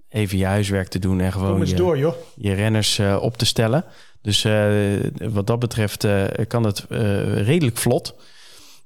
even 0.10 0.38
je 0.38 0.46
huiswerk 0.46 0.88
te 0.88 1.00
doen 1.00 1.20
en 1.20 1.32
Kom 1.32 1.42
gewoon 1.42 1.60
eens 1.60 1.70
je, 1.70 1.76
door, 1.76 1.98
joh. 1.98 2.14
je 2.36 2.54
renners 2.54 3.00
eh, 3.00 3.18
op 3.22 3.38
te 3.38 3.46
stellen. 3.46 3.86
Dus 4.22 4.44
eh, 4.44 4.64
wat 5.30 5.48
dat 5.48 5.60
betreft 5.60 6.04
eh, 6.04 6.24
kan 6.48 6.64
het 6.64 6.86
eh, 6.90 7.00
redelijk 7.42 7.78
vlot. 7.78 8.16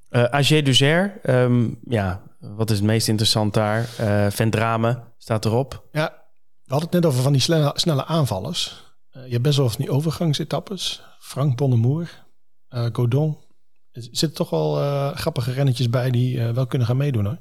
Eh 0.09 0.23
AG 0.23 0.47
Duzer, 0.61 1.19
ehm, 1.23 1.67
ja, 1.87 2.21
wat 2.39 2.69
is 2.69 2.77
het 2.77 2.85
meest 2.85 3.07
interessant 3.07 3.53
daar? 3.53 3.89
Eh 3.97 4.25
Vendrame 4.29 4.99
staat 5.17 5.45
erop. 5.45 5.83
Ja, 5.91 6.13
we 6.63 6.71
hadden 6.75 6.89
het 6.91 7.01
net 7.01 7.05
over 7.11 7.23
van 7.23 7.31
die 7.31 7.41
snelle, 7.41 7.71
snelle 7.75 8.05
aanvallers. 8.05 8.87
Je 9.29 9.35
hebt 9.35 9.47
best 9.47 9.57
wel 9.57 9.69
van 9.69 9.81
die 9.85 9.91
overgangsetappes. 9.91 11.01
Frank 11.19 11.57
Bonnemoer, 11.57 12.25
eh 12.69 12.85
Godon. 12.93 13.37
Er 13.91 14.01
zitten 14.01 14.33
toch 14.33 14.49
wel 14.49 14.79
eh, 14.81 15.15
grappige 15.15 15.51
rennetjes 15.51 15.89
bij 15.89 16.11
die 16.11 16.41
eh, 16.43 16.49
wel 16.51 16.65
kunnen 16.67 16.87
gaan 16.87 16.97
meedoen 16.97 17.25
hoor. 17.25 17.37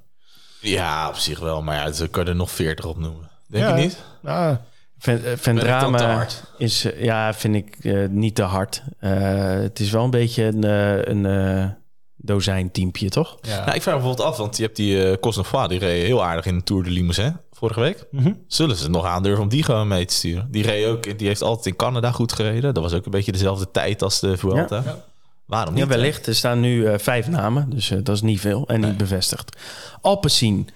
Ja, 0.61 1.09
op 1.09 1.14
zich 1.14 1.39
wel. 1.41 1.62
Maar 1.62 1.74
ja, 1.76 1.93
ze 1.93 2.09
kunnen 2.09 2.32
er 2.32 2.39
nog 2.39 2.51
40 2.51 2.84
op 2.84 2.99
noemen. 2.99 3.30
Denk 3.47 3.64
Ja. 3.64 3.76
je 3.76 3.82
niet? 3.82 4.03
Nou, 4.22 4.57
Ven, 4.99 5.14
Ben 5.14 5.22
ik 5.22 5.28
dan 5.28 5.39
Vendrame 5.39 5.99
te 5.99 6.05
hard? 6.05 6.43
is, 6.59 6.86
ja, 6.97 7.34
vind 7.34 7.55
ik 7.55 7.76
eh, 7.84 8.09
niet 8.09 8.34
te 8.34 8.43
hard. 8.43 8.82
Eh, 8.99 9.51
het 9.51 9.80
is 9.80 9.91
wel 9.91 10.05
een 10.05 10.11
beetje 10.11 10.45
een, 10.45 10.64
eh, 10.64 11.05
een 11.05 11.26
eh 11.26 11.70
dozijnteampje, 12.16 13.09
toch? 13.09 13.39
ja. 13.41 13.64
Nou, 13.64 13.74
ik 13.76 13.82
vraag 13.82 13.95
me 13.95 14.01
bijvoorbeeld 14.01 14.28
af, 14.28 14.36
want 14.36 14.57
je 14.57 14.62
hebt 14.62 14.76
die 14.76 15.07
uh, 15.11 15.16
Cosnefroid, 15.20 15.68
die 15.70 15.78
reed 15.78 16.05
heel 16.07 16.24
aardig 16.24 16.47
in 16.47 16.57
de 16.57 16.62
Tour 16.64 16.82
de 16.84 16.91
Limousin 16.91 17.36
vorige 17.59 17.81
week. 17.81 18.07
Mhm. 18.11 18.33
Zullen 18.47 18.77
ze 18.77 18.83
het 18.83 18.93
nog 18.93 19.05
aandurven 19.05 19.43
om 19.43 19.49
die 19.49 19.63
gewoon 19.63 19.89
mee 19.89 20.05
te 20.05 20.15
sturen? 20.15 20.49
Die 20.51 20.63
reed 20.63 20.87
ook, 20.87 21.19
die 21.19 21.27
heeft 21.27 21.43
altijd 21.43 21.67
in 21.67 21.77
Canada 21.77 22.11
goed 22.11 22.33
gereden. 22.33 22.75
Dat 22.75 22.83
was 22.83 22.93
ook 22.93 23.05
een 23.05 23.11
beetje 23.11 23.33
dezelfde 23.33 23.71
tijd 23.71 24.03
als 24.03 24.21
de 24.21 24.37
Vuelta. 24.37 24.77
Ja. 24.77 24.83
Ja. 24.85 25.05
Waarom 25.47 25.75
niet? 25.75 25.83
Ja, 25.83 25.89
wellicht. 25.89 26.27
Er 26.27 26.35
staan 26.35 26.61
nu 26.61 26.87
eh, 26.87 26.99
vijf 26.99 27.29
namen, 27.29 27.71
dus 27.71 27.91
eh, 27.91 27.99
dat 28.03 28.15
is 28.15 28.23
niet 28.23 28.41
veel 28.41 28.69
en 28.69 28.81
niet 28.81 28.97
bevestigd. 28.97 29.57
Alpecin. 30.01 30.69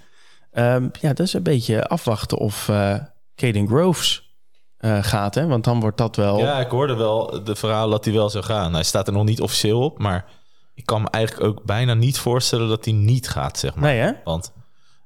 Ehm, 0.51 0.87
ja, 1.01 1.13
dat 1.13 1.27
is 1.27 1.33
een 1.33 1.43
beetje 1.43 1.87
afwachten 1.87 2.37
of 2.37 2.69
eh 2.69 2.95
Caden 3.35 3.67
Groves 3.67 4.31
gaat, 5.01 5.35
hè? 5.35 5.47
Want 5.47 5.63
dan 5.63 5.79
wordt 5.79 5.97
dat 5.97 6.15
wel... 6.15 6.37
Ja, 6.37 6.59
ik 6.59 6.69
hoorde 6.69 6.95
wel 6.95 7.43
de 7.43 7.55
verhaal 7.55 7.89
dat 7.89 8.05
hij 8.05 8.13
wel 8.13 8.29
zou 8.29 8.43
gaan. 8.43 8.73
Hij 8.73 8.83
staat 8.83 9.07
er 9.07 9.13
nog 9.13 9.23
niet 9.23 9.41
officieel 9.41 9.81
op, 9.81 9.99
maar 9.99 10.25
ik 10.73 10.85
kan 10.85 11.01
me 11.01 11.09
eigenlijk 11.09 11.47
ook 11.47 11.63
bijna 11.63 11.93
niet 11.93 12.17
voorstellen 12.17 12.67
dat 12.67 12.85
hij 12.85 12.93
niet 12.93 13.29
gaat, 13.29 13.59
zeg 13.59 13.75
maar. 13.75 13.83
Nee, 13.83 13.99
hè? 13.99 14.11
Want 14.23 14.53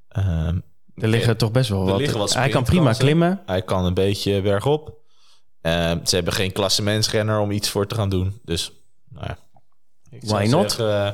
ehm, 0.08 0.58
Er 1.00 1.08
liggen 1.08 1.36
toch 1.36 1.50
best 1.50 1.68
wel 1.68 2.00
wat... 2.00 2.34
Hij 2.34 2.48
kan 2.48 2.64
prima 2.64 2.92
klimmen. 2.92 3.40
hij 3.46 3.62
kan 3.62 3.84
een 3.84 3.94
beetje 3.94 4.42
bergop. 4.42 4.96
Ehm, 5.60 6.04
ze 6.04 6.14
hebben 6.14 6.32
geen 6.32 6.52
klassementsrenner 6.52 7.38
om 7.38 7.50
iets 7.50 7.70
voor 7.70 7.86
te 7.86 7.94
gaan 7.94 8.08
doen. 8.08 8.40
Dus, 8.44 8.72
nou 9.08 9.26
ja. 9.28 9.38
Why 10.20 10.46
not? 10.50 10.70
zeggen, 10.70 11.06
eh, 11.06 11.12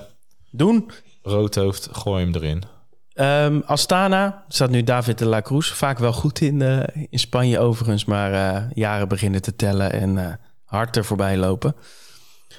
Doen. 0.50 0.90
roodhoofd, 1.22 1.88
gooi 1.92 2.24
hem 2.24 2.34
erin. 2.34 2.62
Ehm, 3.12 3.60
Astana 3.64 4.44
staat 4.48 4.70
nu 4.70 4.82
David 4.82 5.18
de 5.18 5.26
la 5.26 5.42
Cruz. 5.42 5.70
Vaak 5.70 5.98
wel 5.98 6.12
goed 6.12 6.40
in, 6.40 6.62
eh, 6.62 7.06
in 7.10 7.18
Spanje 7.18 7.58
overigens, 7.58 8.04
maar 8.04 8.68
jaren 8.74 9.08
beginnen 9.08 9.42
te 9.42 9.56
tellen 9.56 9.92
en 9.92 10.18
eh, 10.18 10.32
hard 10.64 10.96
er 10.96 11.04
voorbij 11.04 11.36
lopen. 11.36 11.76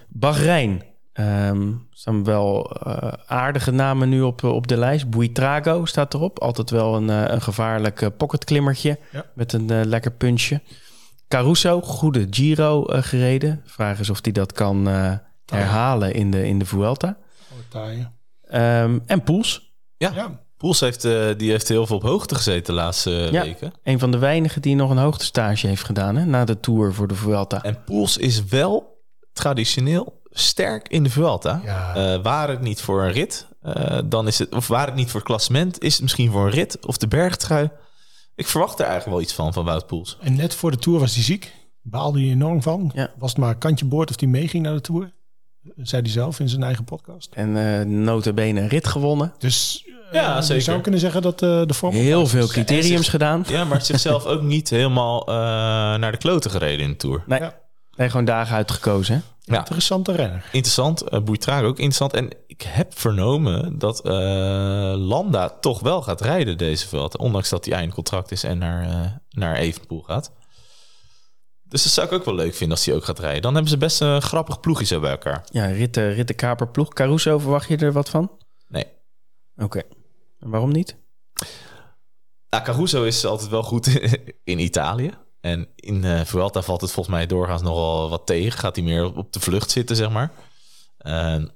Bahrein. 0.08 0.84
Ehm 1.16 1.72
staan 1.92 2.24
wel 2.24 2.72
eh, 2.72 3.12
aardige 3.26 3.72
namen 3.72 4.10
nu 4.10 4.22
op, 4.22 4.44
op 4.44 4.68
de 4.68 4.78
lijst. 4.78 5.10
Buitrago 5.10 5.86
staat 5.86 6.14
erop. 6.14 6.40
Altijd 6.40 6.70
wel 6.70 6.96
een, 6.96 7.10
eh, 7.10 7.24
een 7.34 7.42
gevaarlijk 7.42 8.02
eh, 8.02 8.10
pocketklimmertje 8.18 9.00
Ja. 9.12 9.26
met 9.34 9.54
een 9.54 9.70
eh, 9.70 9.82
lekker 9.86 10.12
puntje. 10.12 10.62
Caruso, 11.28 11.82
goede 11.82 12.28
Giro 12.30 12.86
eh, 12.86 13.04
gereden. 13.04 13.62
Vraag 13.66 14.00
is 14.00 14.10
of 14.10 14.20
hij 14.22 14.32
dat 14.32 14.52
kan 14.52 14.88
eh, 14.88 15.14
herhalen 15.46 16.14
in 16.14 16.32
de, 16.32 16.48
in 16.48 16.60
de 16.60 16.66
Vuelta. 16.66 17.18
Oh. 17.74 17.82
Ehm, 18.42 19.00
en 19.06 19.24
Poels. 19.24 19.74
Ja, 19.98 20.12
Ja. 20.16 20.44
Poels 20.58 20.80
heeft, 20.80 21.06
eh, 21.06 21.28
die 21.38 21.50
heeft 21.52 21.68
heel 21.68 21.86
veel 21.88 21.96
op 21.96 22.02
hoogte 22.04 22.36
gezeten 22.36 22.64
de 22.76 22.82
laatste 22.82 23.18
eh, 23.26 23.32
Ja. 23.32 23.42
weken. 23.44 23.74
Een 23.84 24.00
van 24.00 24.12
de 24.12 24.18
weinigen 24.18 24.62
die 24.62 24.76
nog 24.76 24.90
een 24.90 24.98
hoogtestage 24.98 25.68
heeft 25.68 25.84
gedaan 25.84 26.16
hè, 26.16 26.26
na 26.26 26.46
de 26.46 26.60
Tour 26.60 26.94
voor 26.94 27.08
de 27.08 27.16
Vuelta. 27.16 27.64
En 27.64 27.84
Poels 27.84 28.18
is 28.18 28.44
wel 28.46 29.04
traditioneel 29.34 30.22
sterk 30.40 30.88
in 30.88 31.04
de 31.04 31.10
Vuelta. 31.10 31.62
Ja. 31.64 31.96
Eh, 31.96 32.22
waar 32.24 32.50
het 32.50 32.62
niet 32.62 32.82
voor 32.82 33.04
een 33.04 33.12
rit, 33.12 33.48
eh, 33.62 34.00
dan 34.06 34.28
is 34.28 34.40
het, 34.40 34.54
of 34.56 34.68
waar 34.68 34.86
het 34.86 34.96
niet 34.96 35.10
voor 35.10 35.20
het 35.20 35.30
klassement, 35.30 35.82
is 35.84 35.94
het 35.94 36.02
misschien 36.02 36.32
voor 36.32 36.46
een 36.46 36.52
rit 36.52 36.86
of 36.86 36.98
de 36.98 37.08
bergtrui. 37.08 37.70
Ik 38.36 38.48
verwacht 38.48 38.80
er 38.80 38.86
eigenlijk 38.86 39.16
wel 39.16 39.22
iets 39.26 39.34
van, 39.34 39.54
van 39.54 39.66
Wout 39.66 39.88
Poels. 39.88 40.18
En 40.22 40.36
net 40.36 40.56
voor 40.56 40.72
de 40.72 40.78
Tour 40.78 41.00
was 41.00 41.14
hij 41.16 41.24
ziek. 41.24 41.54
Baalde 41.82 42.20
hij 42.20 42.30
enorm 42.30 42.62
van. 42.62 42.92
Ja. 42.94 43.12
Was 43.18 43.30
het 43.30 43.40
maar 43.40 43.50
een 43.50 43.58
kantje 43.58 43.86
boord 43.86 44.10
of 44.10 44.20
hij 44.20 44.30
meeging 44.30 44.64
naar 44.64 44.74
de 44.74 44.82
Tour. 44.82 45.14
Zei 45.76 46.02
hij 46.02 46.12
zelf 46.12 46.40
in 46.40 46.50
zijn 46.50 46.64
eigen 46.64 46.84
podcast. 46.84 47.34
En 47.34 47.58
eh 47.80 47.86
notabene 47.86 48.62
een 48.62 48.68
rit 48.68 48.88
gewonnen. 48.88 49.34
Dus 49.38 49.86
Ja, 50.12 50.36
je 50.36 50.42
zeker. 50.44 50.64
zou 50.64 50.82
kunnen 50.82 51.00
zeggen 51.00 51.22
dat 51.22 51.42
eh, 51.42 51.66
de 51.66 51.74
vorm... 51.74 51.94
Heel 51.94 52.28
veel 52.28 52.48
criteriums 52.48 53.02
zich- 53.02 53.10
gedaan. 53.10 53.44
Ja, 53.48 53.64
maar 53.64 53.82
zichzelf 53.82 54.26
ook 54.26 54.42
niet 54.42 54.70
helemaal 54.70 55.28
eh, 55.28 55.34
naar 56.00 56.12
de 56.12 56.18
kloten 56.18 56.52
gereden 56.52 56.86
in 56.86 56.90
de 56.92 56.98
Tour. 56.98 57.24
Nee, 57.26 57.40
Ja. 57.40 57.54
nee, 57.96 58.10
gewoon 58.10 58.26
dagen 58.26 58.56
uitgekozen. 58.56 59.24
Ja, 59.48 59.58
Interessante 59.58 60.12
renner. 60.12 60.50
interessant. 60.52 61.04
Uh, 61.14 61.64
ook 61.64 61.78
interessant. 61.78 62.14
En 62.14 62.30
ik 62.48 62.62
heb 62.62 62.98
vernomen 63.00 63.78
dat 63.80 64.02
eh, 64.06 64.14
Landa 64.98 65.50
toch 65.50 65.80
wel 65.80 66.02
gaat 66.02 66.22
rijden 66.22 66.58
deze 66.58 66.88
veld. 66.88 67.18
Ondanks 67.18 67.50
dat 67.50 67.66
hij 67.66 67.74
eindcontract 67.74 68.32
is 68.32 68.44
en 68.44 68.58
naar, 68.58 68.90
eh 68.90 69.12
naar 69.30 69.56
Evenpoel 69.56 70.02
gaat. 70.02 70.32
Dus 71.64 71.84
dat 71.84 71.92
zou 71.92 72.08
ik 72.08 72.14
ook 72.14 72.26
wel 72.26 72.36
leuk 72.36 72.56
vinden 72.56 72.78
als 72.78 72.86
hij 72.86 72.96
ook 72.96 73.04
gaat 73.06 73.20
rijden. 73.20 73.42
Dan 73.42 73.54
hebben 73.54 73.72
ze 73.72 73.78
best 73.78 74.02
een 74.02 74.22
grappig 74.22 74.60
ploegje 74.60 74.86
zo 74.86 75.00
bij 75.00 75.12
elkaar. 75.12 75.48
Ja, 75.52 75.66
Ritten, 75.66 76.14
Ritten 76.14 76.36
Kaper, 76.36 76.68
ploeg. 76.68 76.94
Caruso, 76.94 77.40
verwacht 77.40 77.68
je 77.68 77.78
er 77.78 77.92
wat 77.92 78.10
van? 78.10 78.32
Nee. 78.68 78.86
Oké. 79.58 79.82
En 80.40 80.50
waarom 80.50 80.72
niet? 80.72 80.98
Nou, 82.50 82.64
Caruso 82.64 83.04
is 83.04 83.26
altijd 83.26 83.50
wel 83.50 83.64
goed 83.64 83.88
in 84.44 84.60
Italië. 84.60 85.12
En 85.46 85.68
in 85.76 86.04
eh 86.04 86.22
Vuelta 86.22 86.62
valt 86.62 86.82
het 86.82 86.92
volgens 86.92 87.16
mij 87.16 87.26
doorgaans 87.26 87.62
nogal 87.62 88.10
wat 88.10 88.26
tegen. 88.26 88.60
Gaat 88.60 88.76
hij 88.76 88.86
meer 88.86 89.16
op 89.16 89.34
de 89.34 89.40
vlucht 89.40 89.72
zitten, 89.72 89.96
zeg 89.96 90.10
maar. 90.10 90.32
Ehm, 90.98 91.48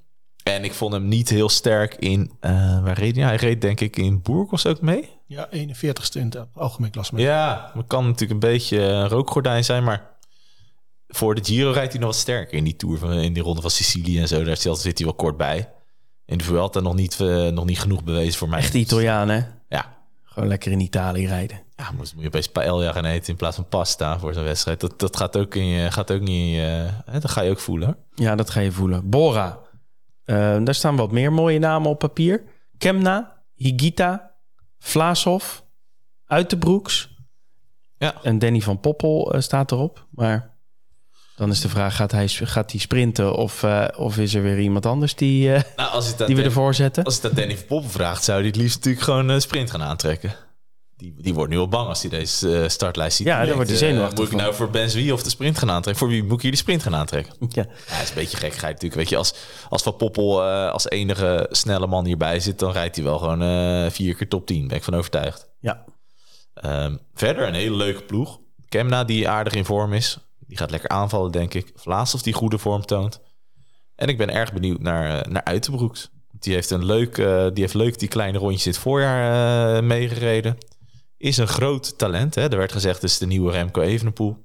en 0.44 0.64
ik 0.64 0.74
vond 0.74 0.94
hem 0.94 1.08
niet 1.08 1.30
heel 1.30 1.50
sterk 1.50 1.96
in... 1.96 2.32
eh, 2.40 2.84
waar 2.84 2.98
reed 2.98 3.16
hij? 3.16 3.26
Hij 3.26 3.36
reed 3.36 3.62
denk 3.62 3.80
ik 3.80 3.98
in 3.98 4.22
Burgos 4.22 4.66
ook 4.66 4.82
mee. 4.82 5.10
Ja, 5.26 5.50
41ste 5.52 6.20
in 6.20 6.26
het 6.26 6.46
algemeen 6.54 6.92
klassement. 6.92 7.26
Ja, 7.26 7.72
het 7.74 7.88
kan 7.88 8.06
natuurlijk 8.06 8.32
een 8.32 8.50
beetje 8.50 8.80
een 8.80 9.08
rookgordijn 9.08 9.64
zijn, 9.64 9.84
maar 9.84 10.18
voor 11.08 11.36
de 11.36 11.44
Giro 11.44 11.72
rijdt 11.72 11.92
hij 11.92 12.02
nog 12.02 12.10
wat 12.10 12.20
sterker 12.20 12.58
in 12.58 12.64
die 12.64 12.76
Tour, 12.76 12.98
van, 12.98 13.12
in 13.12 13.34
die 13.34 13.44
ronde 13.44 13.62
van 13.62 13.70
Sicilië 13.72 14.20
en 14.20 14.28
zo. 14.28 14.44
Daar 14.44 14.58
zit 14.58 14.98
hij 14.98 15.06
wel 15.08 15.14
kort 15.16 15.38
bij. 15.38 15.70
In 16.26 16.38
de 16.38 16.44
Vuelta 16.44 16.80
nog 16.80 16.96
niet, 16.96 17.20
eh, 17.20 17.48
nog 17.48 17.66
niet 17.66 17.80
genoeg 17.80 18.04
bewezen 18.04 18.40
voor 18.40 18.50
mij. 18.50 18.60
Echt 18.60 18.74
Italiaan, 18.74 19.30
hè? 19.30 19.42
Ja, 19.70 19.98
Gewoon 20.24 20.50
lekker 20.50 20.72
in 20.72 20.80
Italië 20.80 21.28
rijden. 21.28 21.68
Ja 21.80 21.92
moet, 21.92 22.14
moet 22.14 22.22
je 22.22 22.28
opeens 22.28 22.48
paella 22.50 22.92
gaan 22.92 23.06
eten 23.06 23.28
in 23.30 23.36
plaats 23.36 23.56
van 23.56 23.68
pasta 23.68 24.20
voor 24.20 24.34
zo'n 24.34 24.44
wedstrijd. 24.44 24.80
Dat, 24.80 25.00
dat 25.00 25.18
gaat 25.18 25.38
ook 25.38 25.56
in 25.56 25.66
je, 25.66 25.92
gaat 25.92 26.12
ook 26.12 26.22
niet, 26.22 26.56
je- 26.56 26.90
hè, 27.06 27.20
dat 27.20 27.32
ga 27.32 27.42
je 27.42 27.52
ook 27.52 27.60
voelen. 27.60 27.98
Ja, 28.16 28.36
dat 28.36 28.50
ga 28.50 28.60
je 28.60 28.72
voelen. 28.72 29.10
Bora. 29.10 29.60
Eh, 30.24 30.36
daar 30.64 30.76
staan 30.76 30.96
wat 30.96 31.12
meer 31.12 31.34
mooie 31.34 31.60
namen 31.60 31.90
op 31.90 32.00
papier. 32.00 32.44
Kemna, 32.78 33.42
Higita, 33.56 34.32
Vlaasov, 34.80 35.60
Uitenbroeks. 36.26 37.18
Ja. 37.98 38.14
En 38.24 38.40
Danny 38.40 38.60
van 38.62 38.80
Poppel 38.80 39.34
eh, 39.34 39.42
staat 39.42 39.72
erop. 39.72 40.06
Maar 40.12 40.58
dan 41.36 41.50
is 41.50 41.62
de 41.62 41.70
vraag, 41.70 41.96
gaat 41.96 42.12
hij, 42.12 42.28
gaat 42.28 42.72
hij 42.72 42.80
sprinten 42.80 43.36
of, 43.36 43.64
eh, 43.64 43.86
of 43.98 44.18
is 44.18 44.34
er 44.34 44.42
weer 44.42 44.60
iemand 44.60 44.86
anders 44.86 45.16
die, 45.16 45.54
eh, 45.54 45.62
Nou, 45.76 45.92
als 45.92 46.16
die 46.18 46.36
we 46.36 46.44
ervoor 46.44 46.74
zetten? 46.74 47.04
Als 47.04 47.16
het 47.16 47.26
aan 47.26 47.34
Danny 47.36 47.58
van 47.58 47.66
Poppen 47.66 47.90
vraagt, 47.92 48.24
zou 48.24 48.38
hij 48.38 48.48
het 48.48 48.56
liefst 48.56 48.76
natuurlijk 48.76 49.04
gewoon 49.04 49.30
een 49.30 49.42
sprint 49.42 49.72
gaan 49.72 49.84
aantrekken. 49.84 50.34
Die, 51.00 51.14
die 51.18 51.34
wordt 51.34 51.52
nu 51.52 51.58
al 51.58 51.68
bang 51.68 51.88
als 51.88 52.02
hij 52.02 52.10
deze 52.10 52.62
eh, 52.62 52.70
startlijst 52.70 53.18
ziet. 53.18 53.28
Ja, 53.28 53.44
Die 53.44 53.54
wordt 53.54 53.70
hij 53.70 53.80
eh, 53.80 53.86
zenuwachtig 53.86 54.20
Moet 54.20 54.32
ik 54.32 54.38
nou 54.38 54.54
voor 54.54 54.70
Ben 54.70 54.90
Zwie 54.90 55.14
of 55.14 55.24
de 55.24 55.30
sprint 55.30 55.58
gaan 55.58 55.72
aantrekken? 55.72 56.06
Voor 56.06 56.14
wie 56.14 56.24
moet 56.24 56.36
ik 56.36 56.42
hier 56.42 56.52
de 56.52 56.58
sprint 56.58 56.84
gaan 56.84 56.96
aantrekken? 56.96 57.34
Ja. 57.40 57.48
Ja, 57.52 57.64
dat 57.64 58.02
is 58.02 58.10
een 58.10 58.16
beetje 58.16 58.38
gekkigheid 58.38 58.74
natuurlijk. 58.74 59.02
Weet 59.02 59.10
je, 59.10 59.18
als, 59.18 59.34
als 59.70 59.84
Van 59.84 59.96
Poppel 59.96 60.44
eh, 60.44 60.72
als 60.72 60.90
enige 60.90 61.48
snelle 61.50 61.88
man 61.88 62.06
hierbij 62.06 62.40
zit, 62.40 62.60
dan 62.60 62.72
rijdt 62.72 62.96
hij 62.96 63.06
wel 63.06 63.18
gewoon 63.18 63.92
vier 63.92 64.16
keer 64.16 64.28
top 64.28 64.46
10. 64.46 64.68
Ben 64.68 64.78
ik 64.78 64.84
van 64.84 64.94
overtuigd. 64.96 65.50
ja. 65.60 65.84
Ehm, 66.54 66.98
verder 67.14 67.48
een 67.48 67.54
hele 67.54 67.76
leuke 67.76 68.04
ploeg. 68.04 68.40
Kemna 68.70 69.04
die 69.04 69.30
aardig 69.30 69.54
in 69.54 69.66
vorm 69.66 69.94
is. 69.94 70.18
Die 70.40 70.58
gaat 70.58 70.72
lekker 70.72 70.90
aanvallen, 70.90 71.32
denk 71.32 71.54
ik. 71.54 71.72
Vlaasov 71.76 72.22
die 72.22 72.34
goede 72.34 72.58
vorm 72.58 72.86
toont. 72.86 73.20
En 73.96 74.08
ik 74.08 74.18
ben 74.18 74.30
erg 74.30 74.54
benieuwd 74.54 74.80
naar, 74.80 75.30
naar 75.30 75.44
Uitenbroeks. 75.44 76.10
Die 76.40 76.54
heeft, 76.54 76.70
een 76.70 76.86
leuk, 76.86 77.16
die 77.16 77.64
heeft 77.64 77.74
leuk 77.74 78.00
die 78.00 78.08
kleine 78.08 78.38
rondjes 78.38 78.64
dit 78.64 78.78
voorjaar 78.78 79.84
meegereden. 79.84 80.58
Is 81.20 81.38
een 81.38 81.48
groot 81.48 81.98
talent. 81.98 82.36
Hè? 82.36 82.42
Er 82.50 82.58
werd 82.58 82.72
gezegd, 82.72 83.02
het 83.02 83.10
is 83.12 83.18
de 83.18 83.26
nieuwe 83.26 83.52
Remco 83.52 83.82
Evenepoel. 83.82 84.44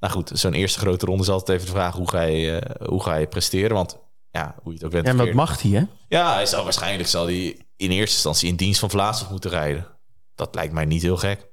Nou 0.00 0.12
goed, 0.12 0.30
zo'n 0.34 0.52
eerste 0.54 0.78
grote 0.78 1.06
ronde 1.06 1.22
is 1.22 1.28
altijd 1.28 1.48
even 1.58 1.66
de 1.72 1.78
vraag... 1.78 1.94
hoe 1.94 2.08
ga 2.08 2.22
je, 2.22 2.56
eh, 2.58 2.88
hoe 2.88 3.02
ga 3.02 3.14
je 3.16 3.26
presteren? 3.26 3.76
Want 3.76 3.98
ja, 4.30 4.54
hoe 4.62 4.72
je 4.72 4.78
het 4.78 4.84
ook 4.86 4.92
bent 4.92 5.06
En 5.06 5.16
wat 5.16 5.26
verkeerd- 5.26 5.46
mag 5.48 5.62
hij, 5.62 5.70
hè? 5.70 5.84
ja, 6.08 6.34
hij 6.34 6.46
zal 6.46 6.64
waarschijnlijk 6.64 7.08
zal 7.08 7.24
hij 7.24 7.66
in 7.76 7.90
eerste 7.90 8.14
instantie 8.14 8.48
in 8.48 8.56
dienst 8.56 8.80
van 8.80 8.90
Vlaasov 8.90 9.30
moeten 9.30 9.50
rijden. 9.50 9.86
Dat 10.34 10.54
lijkt 10.54 10.72
mij 10.72 10.84
niet 10.84 11.02
heel 11.02 11.16
gek. 11.16 11.48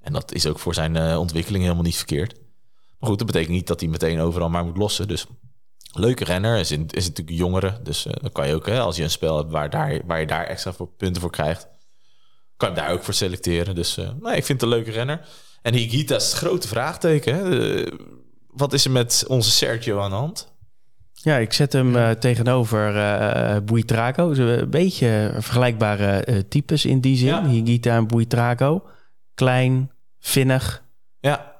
En 0.00 0.12
dat 0.12 0.32
is 0.32 0.46
ook 0.46 0.58
voor 0.58 0.74
zijn 0.74 0.96
eh, 0.96 1.18
ontwikkeling 1.18 1.62
helemaal 1.62 1.84
niet 1.84 1.96
verkeerd. 1.96 2.34
Maar 2.98 3.08
goed, 3.08 3.18
dat 3.18 3.26
betekent 3.26 3.52
niet 3.52 3.66
dat 3.66 3.80
hij 3.80 3.88
meteen 3.88 4.20
overal 4.20 4.48
maar 4.50 4.64
moet 4.64 4.76
lossen. 4.76 5.08
Dus 5.08 5.26
leuke 5.92 6.24
renner, 6.24 6.58
is, 6.58 6.70
in, 6.70 6.80
is 6.90 7.02
natuurlijk 7.08 7.30
een 7.30 7.34
jongere. 7.44 7.80
Dus 7.82 8.06
eh, 8.06 8.12
dan 8.20 8.32
kan 8.32 8.48
je 8.48 8.54
ook, 8.54 8.66
hè, 8.66 8.80
als 8.80 8.96
je 8.96 9.02
een 9.02 9.10
spel 9.10 9.36
hebt 9.36 9.50
waar, 9.50 9.70
daar, 9.70 10.00
waar 10.06 10.20
je 10.20 10.26
daar 10.26 10.44
extra 10.46 10.72
voor 10.72 10.88
punten 10.88 11.22
voor 11.22 11.30
krijgt, 11.30 11.68
kan 12.60 12.74
daar 12.74 12.90
ook 12.90 13.02
voor 13.02 13.14
selecteren. 13.14 13.74
Dus 13.74 13.96
eh, 13.96 14.08
nee, 14.20 14.36
ik 14.36 14.44
vind 14.44 14.60
het 14.60 14.62
een 14.62 14.76
leuke 14.76 14.90
renner. 14.90 15.20
En 15.62 15.74
Higita 15.74 16.16
is 16.16 16.24
het 16.24 16.32
grote 16.32 16.68
vraagteken. 16.68 17.34
Hè? 17.34 17.74
Eh, 17.80 17.92
wat 18.46 18.72
is 18.72 18.84
er 18.84 18.90
met 18.90 19.24
onze 19.26 19.50
Sergio 19.50 20.00
aan 20.00 20.10
de 20.10 20.16
hand? 20.16 20.52
Ja, 21.12 21.36
ik 21.36 21.52
zet 21.52 21.72
hem 21.72 21.96
eh, 21.96 22.10
tegenover 22.10 22.96
eh 22.96 23.56
Buitrago. 23.64 24.34
Hebben 24.34 24.60
Een 24.60 24.70
beetje 24.70 25.32
vergelijkbare 25.38 26.24
eh, 26.24 26.38
types 26.48 26.84
in 26.84 27.00
die 27.00 27.16
zin. 27.16 27.28
Ja. 27.28 27.46
Higita 27.46 27.96
en 27.96 28.06
Buitrago. 28.06 28.82
Klein, 29.34 29.90
vinnig 30.18 30.82
Ja, 31.20 31.58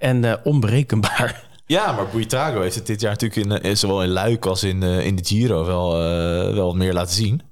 en 0.00 0.24
eh, 0.24 0.34
onberekenbaar. 0.42 1.42
Ja, 1.66 1.92
maar 1.92 2.06
Buitrago 2.08 2.60
heeft 2.60 2.74
het 2.74 2.86
dit 2.86 3.00
jaar 3.00 3.16
natuurlijk 3.18 3.64
in, 3.64 3.76
zowel 3.76 4.02
in 4.02 4.08
Luik 4.08 4.46
als 4.46 4.62
in, 4.62 4.82
eh, 4.82 5.06
in 5.06 5.16
de 5.16 5.24
Giro 5.24 5.64
wel, 5.64 5.92
eh, 5.92 6.54
wel 6.54 6.74
meer 6.74 6.92
laten 6.92 7.14
zien. 7.14 7.42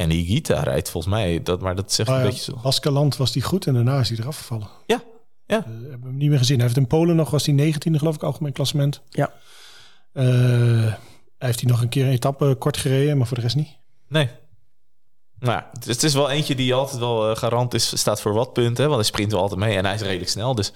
En 0.00 0.10
Higuita 0.10 0.62
rijdt 0.62 0.90
volgens 0.90 1.14
mij, 1.14 1.42
dat, 1.42 1.60
maar 1.60 1.74
dat 1.74 1.92
zegt 1.92 2.08
Oh 2.08 2.14
een 2.14 2.20
ja, 2.20 2.26
beetje 2.26 2.42
zo. 2.42 2.58
Baskeland 2.62 3.16
was 3.16 3.32
die 3.32 3.42
goed 3.42 3.66
en 3.66 3.74
daarna 3.74 4.00
is 4.00 4.08
hij 4.08 4.18
eraf 4.18 4.36
gevallen. 4.36 4.68
Ja, 4.86 5.02
ja. 5.46 5.56
Eh, 5.56 5.64
hebben 5.64 6.00
we 6.00 6.06
hem 6.06 6.16
niet 6.16 6.28
meer 6.28 6.38
gezien. 6.38 6.56
Hij 6.56 6.64
heeft 6.64 6.76
in 6.76 6.86
Polen 6.86 7.16
nog, 7.16 7.30
was 7.30 7.46
hij 7.46 7.74
19e 7.74 7.96
geloof 7.96 8.14
ik, 8.14 8.22
algemeen 8.22 8.52
klassement. 8.52 9.02
Ja. 9.08 9.32
Eh, 10.12 10.24
hij 11.38 11.48
heeft 11.48 11.60
hij 11.60 11.70
nog 11.70 11.82
een 11.82 11.88
keer 11.88 12.04
een 12.04 12.12
etappe 12.12 12.56
kort 12.58 12.76
gereden, 12.76 13.16
maar 13.18 13.26
voor 13.26 13.36
de 13.36 13.42
rest 13.42 13.56
niet. 13.56 13.78
Nee. 14.08 14.28
Nou, 15.38 15.52
ja, 15.52 15.68
het 15.72 15.86
is, 15.86 15.94
het 15.94 16.02
is 16.02 16.14
wel 16.14 16.30
eentje 16.30 16.54
die 16.54 16.74
altijd 16.74 16.98
wel 16.98 17.30
eh, 17.30 17.36
garant 17.36 17.74
is, 17.74 17.98
staat 17.98 18.20
voor 18.20 18.32
wat 18.32 18.52
punten. 18.52 18.82
hè, 18.82 18.90
Want 18.90 19.00
hij 19.00 19.10
sprint 19.10 19.32
wel 19.32 19.40
altijd 19.40 19.60
mee 19.60 19.76
en 19.76 19.84
hij 19.84 19.94
is 19.94 20.00
redelijk 20.00 20.30
snel. 20.30 20.54
Dus, 20.54 20.72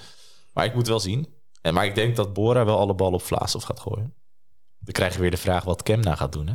maar 0.52 0.64
ik 0.64 0.74
moet 0.74 0.88
wel 0.88 1.00
zien. 1.00 1.28
En, 1.60 1.74
maar 1.74 1.86
ik 1.86 1.94
denk 1.94 2.16
dat 2.16 2.32
Bora 2.32 2.64
wel 2.64 2.78
alle 2.78 2.94
ballen 2.94 3.14
op 3.14 3.22
Vlaasov 3.22 3.64
gaat 3.64 3.80
gooien. 3.80 4.14
Dan 4.78 4.92
krijg 4.92 5.14
je 5.14 5.20
weer 5.20 5.30
de 5.30 5.36
vraag 5.36 5.64
wat 5.64 5.82
Kemna 5.82 6.14
gaat 6.14 6.32
doen. 6.32 6.46
Hè? 6.46 6.54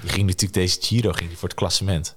Die 0.00 0.10
ging 0.10 0.26
natuurlijk 0.26 0.52
deze 0.52 0.78
Giro 0.80 1.12
ging 1.12 1.28
die 1.28 1.38
voor 1.38 1.48
het 1.48 1.58
klassement. 1.58 2.16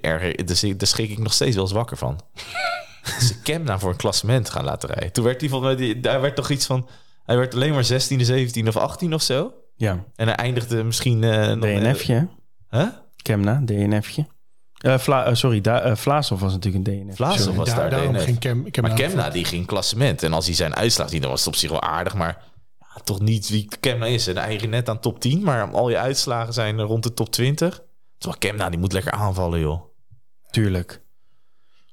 Erger, 0.00 0.46
dus 0.46 0.60
daar 0.60 0.86
schrik 0.86 1.10
ik 1.10 1.18
nog 1.18 1.32
steeds 1.32 1.54
wel 1.54 1.64
eens 1.64 1.72
wakker 1.72 1.96
van. 1.96 2.20
Ze 3.26 3.40
Kemna 3.42 3.78
voor 3.78 3.90
een 3.90 3.96
klassement 3.96 4.50
gaan 4.50 4.64
laten 4.64 4.88
rijden. 4.88 5.12
Toen 5.12 5.24
werd 5.24 5.40
hij 5.40 5.50
volgens 5.50 5.74
mij, 5.74 5.86
die- 5.86 6.00
daar 6.00 6.20
werd 6.20 6.36
toch 6.36 6.50
iets 6.50 6.66
van... 6.66 6.88
Hij 7.24 7.36
werd 7.36 7.54
alleen 7.54 7.72
maar 7.74 7.84
16, 7.84 8.24
17 8.24 8.68
of 8.68 8.76
18 8.76 9.14
of 9.14 9.22
zo. 9.22 9.52
Ja, 9.76 10.04
En 10.14 10.26
hij 10.26 10.36
eindigde 10.36 10.84
misschien... 10.84 11.24
eh 11.24 11.52
nog- 11.52 11.64
DNF'je. 11.70 12.28
Huh? 12.70 12.86
Kemna, 13.22 13.62
DNF'je. 13.64 14.26
Eh 14.80 14.98
Vla, 14.98 15.24
eh, 15.24 15.34
sorry, 15.34 15.60
da, 15.60 15.80
eh, 15.80 15.96
Vlaasov 15.96 16.40
was 16.40 16.52
natuurlijk 16.52 16.86
een 16.88 17.06
DNF. 17.06 17.16
Vlaasov 17.16 17.40
Sorry. 17.40 17.56
was 17.56 17.68
Daar- 17.74 17.90
DNF. 17.90 18.24
ging 18.24 18.38
Kem, 18.38 18.70
Kem 18.70 18.82
Maar 18.84 18.94
Kemna 18.94 19.30
die 19.30 19.44
ging 19.44 19.66
klassement. 19.66 20.22
En 20.22 20.32
als 20.32 20.46
hij 20.46 20.54
zijn 20.54 20.74
uitslag 20.76 21.08
ziet, 21.08 21.20
dan 21.22 21.30
was 21.30 21.38
het 21.40 21.48
op 21.48 21.54
zich 21.56 21.70
wel 21.70 21.82
aardig. 21.82 22.14
Maar 22.14 22.42
toch 23.04 23.20
niet 23.20 23.48
wie 23.48 23.68
Kemna 23.80 24.06
is. 24.06 24.26
En 24.26 24.36
eigen 24.36 24.70
net 24.70 24.88
aan 24.88 25.00
top 25.00 25.20
10. 25.20 25.42
Maar 25.42 25.70
al 25.70 25.90
je 25.90 25.98
uitslagen 25.98 26.52
zijn 26.52 26.80
rond 26.80 27.02
de 27.02 27.14
top 27.14 27.30
20. 27.30 27.82
Terwijl 28.18 28.40
Kemna 28.40 28.70
die 28.70 28.78
moet 28.78 28.92
lekker 28.92 29.12
aanvallen, 29.12 29.60
joh. 29.60 29.82
Tuurlijk. 30.50 31.02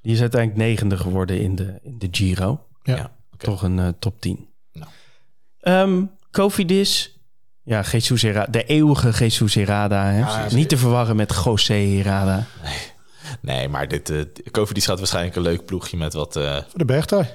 Die 0.02 0.12
is 0.12 0.20
uiteindelijk 0.20 0.60
negende 0.60 0.96
geworden 0.96 1.40
in 1.40 1.54
de, 1.56 1.78
in 1.82 1.98
de 1.98 2.08
Giro. 2.10 2.66
Ja. 2.82 3.12
Toch 3.36 3.62
een 3.62 3.78
eh, 3.78 3.88
top 3.98 4.20
10. 4.20 4.48
Nou. 4.72 4.90
Ehm, 5.60 6.04
Cofidis. 6.30 7.12
Ja, 7.62 7.80
Jesus 7.80 8.20
de 8.50 8.64
eeuwige 8.66 9.10
Jesus 9.10 9.54
Herrada. 9.54 10.04
Hè? 10.04 10.18
Ja, 10.18 10.46
Niet 10.52 10.68
te 10.68 10.76
verwarren 10.76 11.16
met 11.16 11.40
José 11.44 11.74
Herrada. 11.74 12.46
Nee, 13.40 13.68
maar 13.68 13.88
dit, 13.88 14.10
uh, 14.10 14.22
gaat 14.52 14.98
waarschijnlijk 14.98 15.36
een 15.36 15.42
leuk 15.42 15.64
ploegje 15.64 15.96
met 15.96 16.12
wat... 16.12 16.36
eh, 16.36 16.56
Voor 16.56 16.78
de 16.78 16.84
bergtrui. 16.84 17.26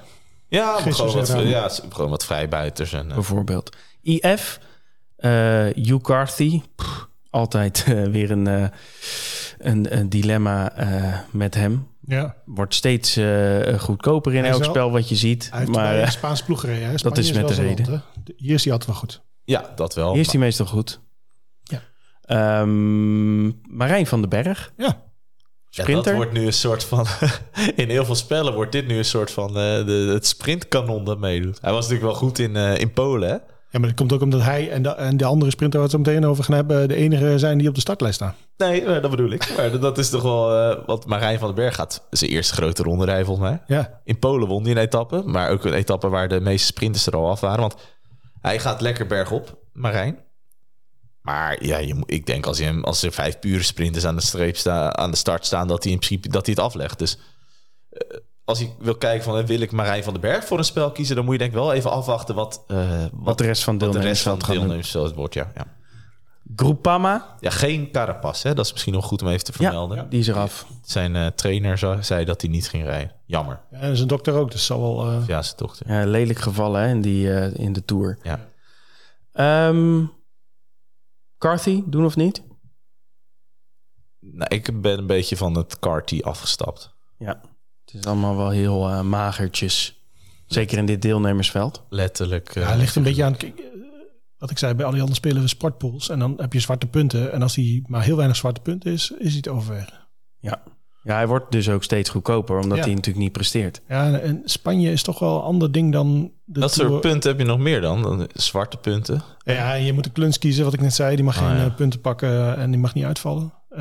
Ja, 0.54 0.78
gewoon 0.82 1.14
wat, 1.14 1.28
ja, 1.48 1.70
gewoon 1.90 2.10
wat 2.10 2.26
vrijbuiters. 2.26 2.94
En, 2.94 3.08
eh, 3.10 3.14
bijvoorbeeld. 3.14 3.76
IF, 4.02 4.60
eh 5.16 5.32
Hugh 5.74 6.02
Carthy. 6.02 6.62
Pff, 6.76 7.08
altijd 7.30 7.84
eh, 7.88 8.04
weer 8.04 8.32
een, 8.32 8.48
eh, 8.48 8.68
een, 9.58 9.98
een 9.98 10.10
dilemma 10.10 10.72
eh, 10.76 11.20
met 11.32 11.54
hem. 11.56 11.88
Ja. 12.06 12.36
Wordt 12.46 12.76
steeds 12.76 13.16
eh, 13.16 13.80
goedkoper 13.80 14.34
in 14.34 14.46
elk 14.46 14.60
wel- 14.62 14.70
spel 14.70 14.92
wat 14.92 15.10
je 15.10 15.16
ziet. 15.16 15.48
Hij 15.50 15.60
heeft 15.60 15.72
Maar 15.72 16.00
eh, 16.00 16.10
Spaans 16.10 16.44
ploeg 16.44 16.60
gereden. 16.60 16.90
hè. 16.90 16.98
Spanje 16.98 17.20
is 17.22 17.32
met 17.34 17.48
de 17.48 17.54
reden. 17.54 17.90
land, 17.90 18.04
Hier 18.38 18.54
is 18.54 18.64
hij 18.64 18.74
altijd 18.74 18.92
wel 18.92 19.00
goed. 19.00 19.22
ja, 19.44 19.72
dat 19.76 19.94
wel. 19.96 20.12
hier 20.12 20.22
is 20.22 20.32
hij 20.32 20.40
meestal 20.40 20.66
goed. 20.66 21.00
Ja. 21.64 21.82
Ehm, 22.22 23.46
Marijn 23.78 24.08
van 24.08 24.20
den 24.22 24.30
Berg, 24.30 24.74
Ja. 24.78 25.02
Ja, 25.76 25.82
sprinter. 25.84 26.04
dat 26.04 26.14
wordt 26.16 26.32
nu 26.34 26.46
een 26.46 26.54
soort 26.54 26.84
van... 26.84 27.06
in 27.76 27.90
heel 27.90 28.06
veel 28.06 28.16
spellen 28.16 28.54
wordt 28.54 28.72
dit 28.72 28.88
nu 28.88 28.98
een 28.98 29.06
soort 29.06 29.32
van... 29.32 29.48
eh, 29.48 29.54
de, 29.86 30.10
het 30.14 30.28
sprintkanon 30.28 31.04
dat 31.04 31.20
meedoet. 31.20 31.58
Hij 31.62 31.72
was 31.72 31.82
natuurlijk 31.88 32.12
wel 32.12 32.20
goed 32.20 32.40
in, 32.40 32.56
eh, 32.56 32.78
in 32.78 32.94
Polen, 32.94 33.30
hè? 33.30 33.36
ja, 33.70 33.80
maar 33.80 33.88
dat 33.88 33.94
komt 33.94 34.14
ook 34.14 34.22
omdat 34.22 34.42
hij 34.42 34.72
en 34.72 34.84
de, 34.84 34.90
en 34.90 35.18
de 35.18 35.26
andere 35.26 35.52
sprinter 35.52 35.80
waar 35.80 35.90
we 35.90 35.96
het 35.96 36.06
zo 36.06 36.12
meteen 36.12 36.30
over 36.30 36.44
gaan 36.44 36.56
hebben... 36.56 36.88
de 36.88 36.96
enige 36.96 37.40
zijn 37.40 37.58
die 37.58 37.68
op 37.68 37.76
de 37.76 37.82
startlijst 37.82 38.16
staan. 38.16 38.36
Nee, 38.58 38.82
eh, 38.86 39.02
dat 39.02 39.12
bedoel 39.12 39.32
ik. 39.32 39.54
Maar 39.58 39.80
dat 39.80 39.98
is 39.98 40.10
toch 40.10 40.22
wel... 40.22 40.56
eh 40.56 40.78
wat 40.86 41.06
Marijn 41.06 41.40
van 41.40 41.48
den 41.48 41.56
Berg 41.56 41.76
gaat 41.76 42.08
zijn 42.10 42.32
eerste 42.32 42.54
grote 42.54 42.84
ronde 42.84 43.06
rijden, 43.06 43.26
volgens 43.26 43.50
mij. 43.50 43.62
Ja. 43.78 44.02
In 44.04 44.20
Polen 44.20 44.48
won 44.48 44.64
hij 44.64 44.72
een 44.72 44.78
etappe. 44.78 45.22
Maar 45.26 45.50
ook 45.50 45.66
een 45.66 45.74
etappe 45.74 46.10
waar 46.10 46.28
de 46.28 46.40
meeste 46.40 46.66
sprinters 46.68 47.06
er 47.08 47.16
al 47.16 47.30
af 47.30 47.40
waren. 47.40 47.60
Want 47.60 47.76
hij 48.42 48.60
gaat 48.60 48.82
lekker 48.82 49.08
bergop, 49.08 49.58
Marijn. 49.72 50.18
Maar 51.24 51.66
ja, 51.66 51.78
je, 51.78 52.04
ik 52.06 52.26
denk 52.26 52.46
als, 52.46 52.58
je 52.58 52.64
hem, 52.64 52.84
als 52.84 53.04
er 53.04 53.12
vijf 53.12 53.40
pure 53.40 53.64
sprinters 53.64 54.06
aan 54.06 54.16
de, 54.16 54.22
streep 54.22 54.58
sta, 54.58 54.94
aan 54.96 55.12
de 55.12 55.18
start 55.18 55.46
staan, 55.46 55.68
dat 55.68 55.84
hij 55.84 55.92
in 55.92 55.98
principe 56.00 56.30
dat 56.30 56.46
hij 56.46 56.56
het 56.56 56.64
aflegt. 56.64 57.00
Dus 57.00 57.18
eh, 57.90 58.18
als 58.44 58.60
je 58.60 58.70
wil 58.80 58.96
kijken 58.96 59.24
van 59.24 59.38
eh, 59.38 59.46
wil 59.46 59.60
ik 59.60 59.72
Marijn 59.72 60.04
van 60.04 60.14
den 60.14 60.22
Berg 60.22 60.46
voor 60.46 60.58
een 60.58 60.64
spel 60.64 60.92
kiezen, 60.92 61.16
dan 61.16 61.26
moet 61.26 61.34
je 61.34 61.40
denk 61.40 61.52
ik 61.52 61.58
wel 61.58 61.74
even 61.74 61.92
afwachten 61.92 62.36
wat, 62.36 62.64
eh, 62.68 62.78
wat, 63.02 63.10
Wat 63.14 63.38
de 63.38 63.44
rest 63.44 63.64
van 63.64 63.78
de 63.78 63.86
deelnemers 63.86 64.08
rest 64.10 64.24
van 64.24 64.40
de 64.40 64.46
deelnemers 64.46 64.94
het 64.94 65.14
wordt. 65.16 65.34
Ja, 65.34 65.52
ja. 65.56 65.66
Groupama, 66.56 67.36
ja, 67.40 67.50
geen 67.50 67.92
Carapaz, 67.92 68.44
hè? 68.44 68.54
dat 68.54 68.66
is 68.66 68.72
misschien 68.72 68.94
nog 68.94 69.06
goed 69.06 69.22
om 69.22 69.28
even 69.28 69.44
te 69.44 69.52
vermelden. 69.54 70.10
die 70.10 70.20
is 70.20 70.28
eraf. 70.28 70.66
Zijn 70.86 71.16
eh, 71.16 71.28
trainer 71.28 71.98
zei 72.02 72.26
dat 72.26 72.42
hij 72.42 72.50
niet 72.50 72.70
ging 72.70 72.84
rijden. 72.84 73.12
Jammer. 73.26 73.60
Ja, 73.72 73.78
en 73.78 73.96
zijn 73.96 74.08
dokter 74.08 74.34
ook, 74.34 74.52
dus 74.52 74.66
zal 74.66 74.82
wel... 74.82 75.08
eh, 75.12 75.28
Ja, 75.28 75.42
zijn 75.42 75.58
dochter. 75.58 75.92
Ja, 75.92 76.06
lelijk 76.06 76.40
gevallen 76.40 76.82
hè, 76.82 76.90
in, 76.90 77.02
die, 77.02 77.34
eh, 77.34 77.54
in 77.66 77.74
de 77.74 77.86
Tour. 77.86 78.18
Ja. 78.24 78.40
Ehm 79.34 80.06
Carthy, 81.44 81.84
doen 81.86 82.06
of 82.06 82.16
niet? 82.16 82.44
Nou, 84.20 84.56
ik 84.56 84.82
ben 84.82 84.98
een 84.98 85.08
beetje 85.08 85.38
van 85.38 85.58
het 85.58 85.80
karty 85.80 86.20
afgestapt. 86.22 86.96
Ja, 87.18 87.42
het 87.86 87.94
is 87.94 88.06
allemaal 88.06 88.36
wel 88.38 88.50
heel 88.50 88.90
eh, 88.90 89.02
magertjes. 89.02 90.06
Zeker 90.46 90.78
in 90.78 90.86
dit 90.86 91.02
deelnemersveld. 91.02 91.86
Letterlijk. 91.90 92.56
eh, 92.56 92.64
Ja, 92.64 92.70
het 92.70 92.80
ligt 92.80 92.96
een 92.96 93.04
beetje 93.04 93.24
aan. 93.24 93.38
kijk, 93.38 93.60
eh, 93.60 93.66
Wat 94.38 94.50
ik 94.52 94.58
zei, 94.58 94.74
bij 94.74 94.86
Allianz 94.86 95.14
spelen 95.14 95.42
we 95.42 95.48
sportpools. 95.48 96.10
En 96.10 96.20
dan 96.20 96.34
heb 96.38 96.54
je 96.54 96.60
zwarte 96.60 96.88
punten. 96.88 97.32
En 97.32 97.42
als 97.42 97.54
die 97.54 97.84
maar 97.88 98.04
heel 98.04 98.16
weinig 98.16 98.38
zwarte 98.38 98.62
punten 98.62 98.92
is, 98.92 99.12
is 99.12 99.32
hij 99.34 99.42
te 99.42 99.50
overwegen. 99.52 100.08
Ja. 100.40 100.64
Ja, 101.04 101.14
hij 101.16 101.28
wordt 101.28 101.52
dus 101.52 101.70
ook 101.70 101.84
steeds 101.84 102.10
goedkoper, 102.10 102.56
omdat 102.60 102.78
Ja. 102.78 102.84
hij 102.84 102.94
natuurlijk 102.94 103.24
niet 103.24 103.32
presteert. 103.34 103.82
Ja, 103.88 104.20
en- 104.20 104.42
Spanje 104.46 104.92
is 104.92 105.04
toch 105.04 105.20
wel 105.20 105.36
een 105.36 105.42
ander 105.44 105.72
ding 105.72 105.92
dan 105.92 106.32
de 106.46 106.60
Dat 106.60 106.74
soort 106.74 107.02
punten 107.02 107.30
heb 107.30 107.40
je 107.40 107.46
nog 107.46 107.60
meer 107.60 107.82
dan? 107.82 108.02
dan 108.02 108.28
zwarte 108.34 108.78
punten. 108.78 109.22
Ja, 109.46 109.74
je 109.74 109.94
moet 109.94 110.04
de 110.04 110.10
kluns 110.10 110.38
kiezen, 110.40 110.64
wat 110.64 110.74
ik 110.74 110.82
net 110.82 110.94
zei. 110.94 111.16
Die 111.16 111.26
mag 111.26 111.38
Oh, 111.42 111.48
geen 111.48 111.58
ja. 111.58 111.66
eh, 111.66 111.76
punten 111.76 112.02
pakken 112.02 112.58
en 112.58 112.72
die 112.72 112.80
mag 112.80 112.94
niet 112.94 113.06
uitvallen. 113.06 113.54
Eh, 113.70 113.80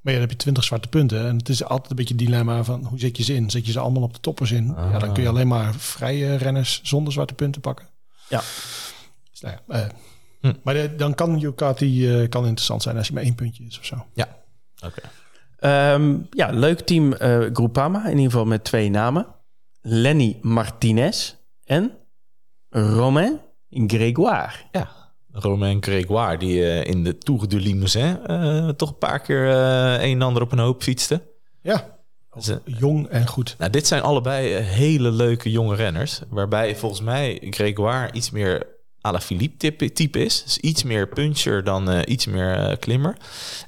maar 0.00 0.14
ja, 0.14 0.20
dan 0.20 0.28
heb 0.28 0.30
je 0.30 0.36
20 0.36 0.64
zwarte 0.64 0.88
punten. 0.88 1.26
En 1.26 1.36
het 1.36 1.48
is 1.48 1.64
altijd 1.64 1.90
een 1.90 1.96
beetje 1.96 2.14
een 2.14 2.24
dilemma 2.24 2.64
van 2.64 2.84
hoe 2.84 2.98
zet 2.98 3.16
je 3.16 3.22
ze 3.22 3.34
in? 3.34 3.50
Zet 3.50 3.66
je 3.66 3.72
ze 3.72 3.78
allemaal 3.78 4.02
op 4.02 4.14
de 4.14 4.20
toppers 4.20 4.50
in? 4.52 4.66
Ja, 4.76 4.98
dan 4.98 5.12
kun 5.12 5.22
je 5.22 5.28
alleen 5.28 5.48
maar 5.48 5.74
vrije 5.74 6.36
renners 6.36 6.80
zonder 6.82 7.12
zwarte 7.12 7.34
punten 7.34 7.60
pakken. 7.60 7.86
Ja. 8.28 8.42
Dus, 9.30 9.40
nou 9.40 9.54
ja, 9.68 9.74
eh, 9.74 9.88
Hm. 10.40 10.52
Maar 10.62 10.74
de- 10.74 10.94
dan 10.96 11.14
kan 11.14 11.38
Ducati 11.38 12.08
eh 12.20 12.28
kan 12.28 12.42
interessant 12.44 12.82
zijn 12.82 12.96
als 12.96 13.06
je 13.06 13.12
maar 13.12 13.22
één 13.22 13.34
puntje 13.34 13.64
is 13.64 13.78
of 13.78 13.84
zo. 13.84 14.04
Ja. 14.14 14.28
Oké. 14.84 15.00
Ehm, 15.66 16.16
ja, 16.30 16.50
leuk 16.50 16.80
team 16.80 17.12
eh 17.12 17.40
Groupama. 17.52 18.04
In 18.04 18.16
ieder 18.16 18.30
geval 18.30 18.44
met 18.44 18.64
twee 18.64 18.90
namen. 18.90 19.26
Lenny 19.80 20.38
Martinez 20.40 21.34
en 21.64 21.92
Romain 22.70 23.40
Grégoire. 23.68 24.52
Ja. 24.72 24.88
Romain 25.30 25.82
Grégoire, 25.82 26.36
die 26.38 26.64
eh, 26.64 26.90
in 26.90 27.04
de 27.04 27.18
Tour 27.18 27.48
de 27.48 27.60
Limousin 27.60 28.26
eh, 28.26 28.68
toch 28.68 28.88
een 28.88 28.98
paar 28.98 29.20
keer 29.20 29.50
eh, 29.50 29.92
een 29.92 30.12
en 30.12 30.22
ander 30.22 30.42
op 30.42 30.52
een 30.52 30.58
hoop 30.58 30.82
fietste. 30.82 31.22
Ja, 31.62 31.98
jong 32.64 33.08
en 33.08 33.26
goed. 33.26 33.54
nou, 33.58 33.70
dit 33.70 33.86
zijn 33.86 34.02
allebei 34.02 34.48
hele 34.54 35.10
leuke 35.10 35.50
jonge 35.50 35.74
renners. 35.74 36.20
Waarbij 36.28 36.76
volgens 36.76 37.00
mij 37.00 37.46
Grégoire 37.50 38.12
iets 38.12 38.30
meer 38.30 38.75
à 39.06 39.12
la 39.12 39.20
Philippe 39.20 39.56
type, 39.56 39.92
type 39.92 40.18
is. 40.24 40.42
Dus 40.42 40.58
iets 40.58 40.82
meer 40.82 41.08
puncher 41.08 41.64
dan 41.64 41.90
eh, 41.90 42.12
iets 42.12 42.26
meer 42.26 42.54
eh, 42.54 42.76
klimmer. 42.78 43.16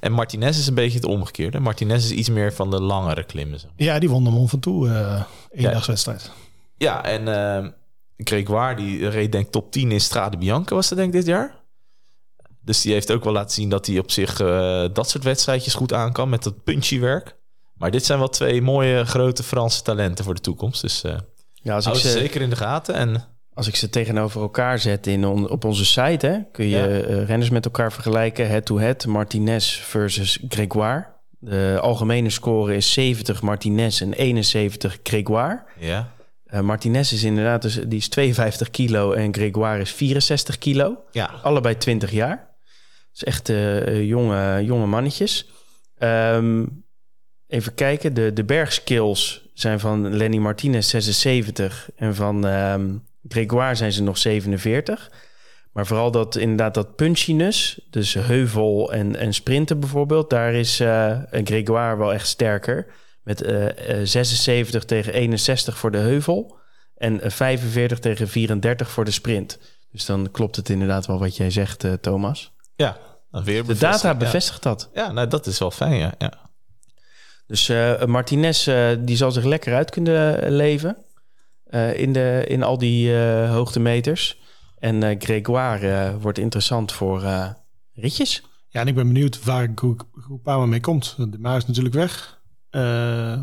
En 0.00 0.12
Martinez 0.12 0.58
is 0.58 0.66
een 0.66 0.74
beetje 0.74 0.98
het 0.98 1.06
omgekeerde. 1.06 1.60
Martinez 1.60 2.04
is 2.04 2.10
iets 2.10 2.28
meer 2.28 2.52
van 2.52 2.70
de 2.70 2.80
langere 2.80 3.24
klimmen. 3.24 3.60
zeg 3.60 3.70
maar. 3.76 3.86
Ja, 3.86 3.98
die 3.98 4.08
won 4.08 4.24
de 4.24 4.30
Mont 4.30 4.50
Ventoux 4.50 4.88
eh 4.88 5.22
eendagswedstrijd. 5.50 6.30
Ja, 6.76 7.04
en 7.04 7.28
eh 7.28 7.66
Grégoire 8.16 8.74
die 8.74 9.08
reed 9.08 9.32
denk 9.32 9.46
ik 9.46 9.52
top 9.52 9.72
10 9.72 9.92
in 9.92 10.00
Strade 10.00 10.36
Bianca 10.36 10.74
was 10.74 10.88
dat 10.88 10.98
denk 10.98 11.14
ik 11.14 11.18
dit 11.18 11.26
jaar. 11.26 11.56
Dus 12.60 12.80
die 12.80 12.92
heeft 12.92 13.12
ook 13.12 13.24
wel 13.24 13.32
laten 13.32 13.54
zien 13.54 13.68
dat 13.68 13.86
hij 13.86 13.98
op 13.98 14.10
zich 14.10 14.40
eh, 14.40 14.84
dat 14.92 15.08
soort 15.08 15.24
wedstrijdjes 15.24 15.74
goed 15.74 15.92
aan 15.92 16.12
kan 16.12 16.28
met 16.28 16.42
dat 16.42 16.64
punchy 16.64 17.00
werk. 17.00 17.36
Maar 17.74 17.90
dit 17.90 18.04
zijn 18.04 18.18
wel 18.18 18.28
twee 18.28 18.62
mooie 18.62 19.04
grote 19.04 19.42
Franse 19.42 19.82
talenten 19.82 20.24
voor 20.24 20.34
de 20.34 20.40
toekomst. 20.40 20.80
Dus 20.80 21.04
eh 21.04 21.18
Ja, 21.52 21.74
als 21.74 21.86
ik, 21.86 21.94
ze, 21.94 22.10
zeker 22.10 22.40
in 22.40 22.50
de 22.50 22.56
gaten. 22.56 22.94
En 22.94 23.24
als 23.58 23.68
ik 23.68 23.76
ze 23.76 23.88
tegenover 23.90 24.40
elkaar 24.40 24.78
zet 24.78 25.06
in 25.06 25.26
on- 25.26 25.50
op 25.50 25.64
onze 25.64 25.84
site, 25.84 26.26
hè, 26.26 26.38
kun 26.52 26.64
je 26.64 26.76
Ja. 26.76 26.86
eh, 26.86 27.24
renners 27.24 27.50
met 27.50 27.64
elkaar 27.64 27.92
vergelijken. 27.92 28.48
Head-to-head, 28.48 29.06
Martinez 29.06 29.78
versus 29.80 30.38
Grégoire. 30.48 31.06
De 31.38 31.78
algemene 31.80 32.30
score 32.30 32.76
is 32.76 32.92
70 32.92 33.42
Martinez 33.42 34.00
en 34.00 34.12
71 34.12 34.98
Grégoire. 35.02 35.62
ja, 35.78 36.16
Eh, 36.44 36.60
Martinez 36.60 37.12
is 37.12 37.22
inderdaad, 37.22 37.62
dus, 37.62 37.74
die 37.86 37.98
is 37.98 38.08
52 38.08 38.70
kilo 38.70 39.12
en 39.12 39.34
Grégoire 39.34 39.80
is 39.80 39.90
64 39.92 40.58
kilo. 40.58 40.96
ja. 41.12 41.30
Allebei 41.42 41.76
20 41.76 42.10
jaar. 42.10 42.56
Dus 43.12 43.24
echt 43.24 43.48
eh, 43.48 44.02
jonge, 44.08 44.64
jonge 44.64 44.86
mannetjes. 44.86 45.46
Ehm, 45.98 46.64
even 47.46 47.74
kijken, 47.74 48.14
de, 48.14 48.32
de 48.32 48.44
bergskills 48.44 49.48
zijn 49.54 49.80
van 49.80 50.14
Lenny 50.16 50.36
Martinez 50.36 50.88
76 50.88 51.88
en 51.96 52.14
van 52.14 52.46
ehm 52.46 52.88
Grégoire 53.28 53.74
zijn 53.74 53.92
ze 53.92 54.02
nog 54.02 54.18
47. 54.18 55.10
Maar 55.72 55.86
vooral 55.86 56.10
dat 56.10 56.36
inderdaad 56.36 56.74
dat 56.74 56.96
punchiness, 56.96 57.80
dus 57.90 58.14
heuvel 58.14 58.92
en, 58.92 59.16
en 59.16 59.34
sprinten 59.34 59.80
bijvoorbeeld, 59.80 60.30
daar 60.30 60.54
is 60.54 60.80
eh 60.80 61.18
Grégoire 61.30 61.96
wel 61.96 62.12
echt 62.12 62.26
sterker. 62.26 62.86
Met 63.22 63.42
eh, 63.42 64.00
eh, 64.00 64.06
76 64.06 64.84
tegen 64.84 65.12
61 65.12 65.78
voor 65.78 65.90
de 65.90 65.98
heuvel 65.98 66.58
en 66.94 67.20
eh, 67.20 67.30
45 67.30 67.98
tegen 67.98 68.28
34 68.28 68.90
voor 68.90 69.04
de 69.04 69.10
sprint. 69.10 69.58
Dus 69.92 70.04
dan 70.04 70.30
klopt 70.30 70.56
het 70.56 70.68
inderdaad 70.68 71.06
wel 71.06 71.18
wat 71.18 71.36
jij 71.36 71.50
zegt, 71.50 71.84
eh, 71.84 71.92
Thomas. 71.92 72.52
ja. 72.76 72.96
Weer 73.30 73.66
De 73.66 73.78
data 73.78 74.08
ja. 74.08 74.14
bevestigt 74.14 74.62
dat. 74.62 74.90
Ja, 74.94 75.12
nou 75.12 75.28
dat 75.28 75.46
is 75.46 75.58
wel 75.58 75.70
fijn, 75.70 75.96
ja. 75.96 76.14
ja. 76.18 76.32
Dus 77.46 77.68
eh, 77.68 78.04
Martinez 78.04 78.68
eh, 78.68 78.88
die 78.98 79.16
zal 79.16 79.30
zich 79.30 79.44
lekker 79.44 79.74
uit 79.74 79.90
kunnen 79.90 80.50
leven 80.52 80.96
eh, 81.70 81.98
in, 82.00 82.12
de, 82.12 82.44
in 82.48 82.62
al 82.62 82.78
die 82.78 83.16
eh, 83.22 83.50
hoogtemeters. 83.50 84.38
En 84.78 85.02
eh 85.02 85.16
Grégoire 85.18 85.88
eh, 85.92 86.14
wordt 86.20 86.38
interessant 86.38 86.92
voor 86.92 87.22
eh, 87.22 87.48
ritjes. 87.92 88.42
Ja, 88.68 88.80
en 88.80 88.86
ik 88.86 88.94
ben 88.94 89.06
benieuwd 89.06 89.44
waar 89.44 89.72
Groupama 90.12 90.66
mee 90.66 90.80
komt. 90.80 91.14
De 91.18 91.38
Maar 91.38 91.56
is 91.56 91.66
natuurlijk 91.66 91.94
weg. 91.94 92.40
Eh, 92.70 93.40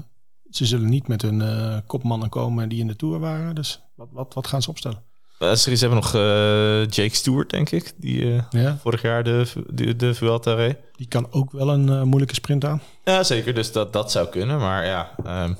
ze 0.49 0.65
zullen 0.65 0.89
niet 0.89 1.07
met 1.07 1.21
hun 1.21 1.41
eh, 1.41 1.77
kopmannen 1.87 2.29
komen 2.29 2.69
die 2.69 2.79
in 2.79 2.87
de 2.87 2.95
Tour 2.95 3.19
waren. 3.19 3.55
Dus 3.55 3.81
wat, 3.95 4.07
wat, 4.11 4.33
wat 4.33 4.47
gaan 4.47 4.61
ze 4.61 4.69
opstellen? 4.69 5.03
Series 5.39 5.81
hebben 5.81 5.97
we 5.99 6.03
nog 6.05 6.13
eh, 6.15 6.87
Jake 6.89 7.15
Stewart, 7.15 7.49
denk 7.49 7.69
ik. 7.69 7.93
Die 7.97 8.35
eh, 8.35 8.43
Ja, 8.49 8.77
vorig 8.77 9.01
jaar 9.01 9.23
de, 9.23 9.45
de, 9.69 9.95
de 9.95 10.13
Vuelta 10.13 10.53
reed. 10.53 10.77
die 10.95 11.07
kan 11.07 11.27
ook 11.31 11.51
wel 11.51 11.69
een 11.69 12.07
moeilijke 12.07 12.35
sprint 12.35 12.65
aan. 12.65 12.81
Ja, 13.03 13.23
zeker. 13.23 13.53
Dus 13.53 13.71
dat, 13.71 13.93
dat 13.93 14.11
zou 14.11 14.27
kunnen. 14.29 14.57
Maar 14.59 14.85
ja, 14.85 15.15
ehm, 15.25 15.53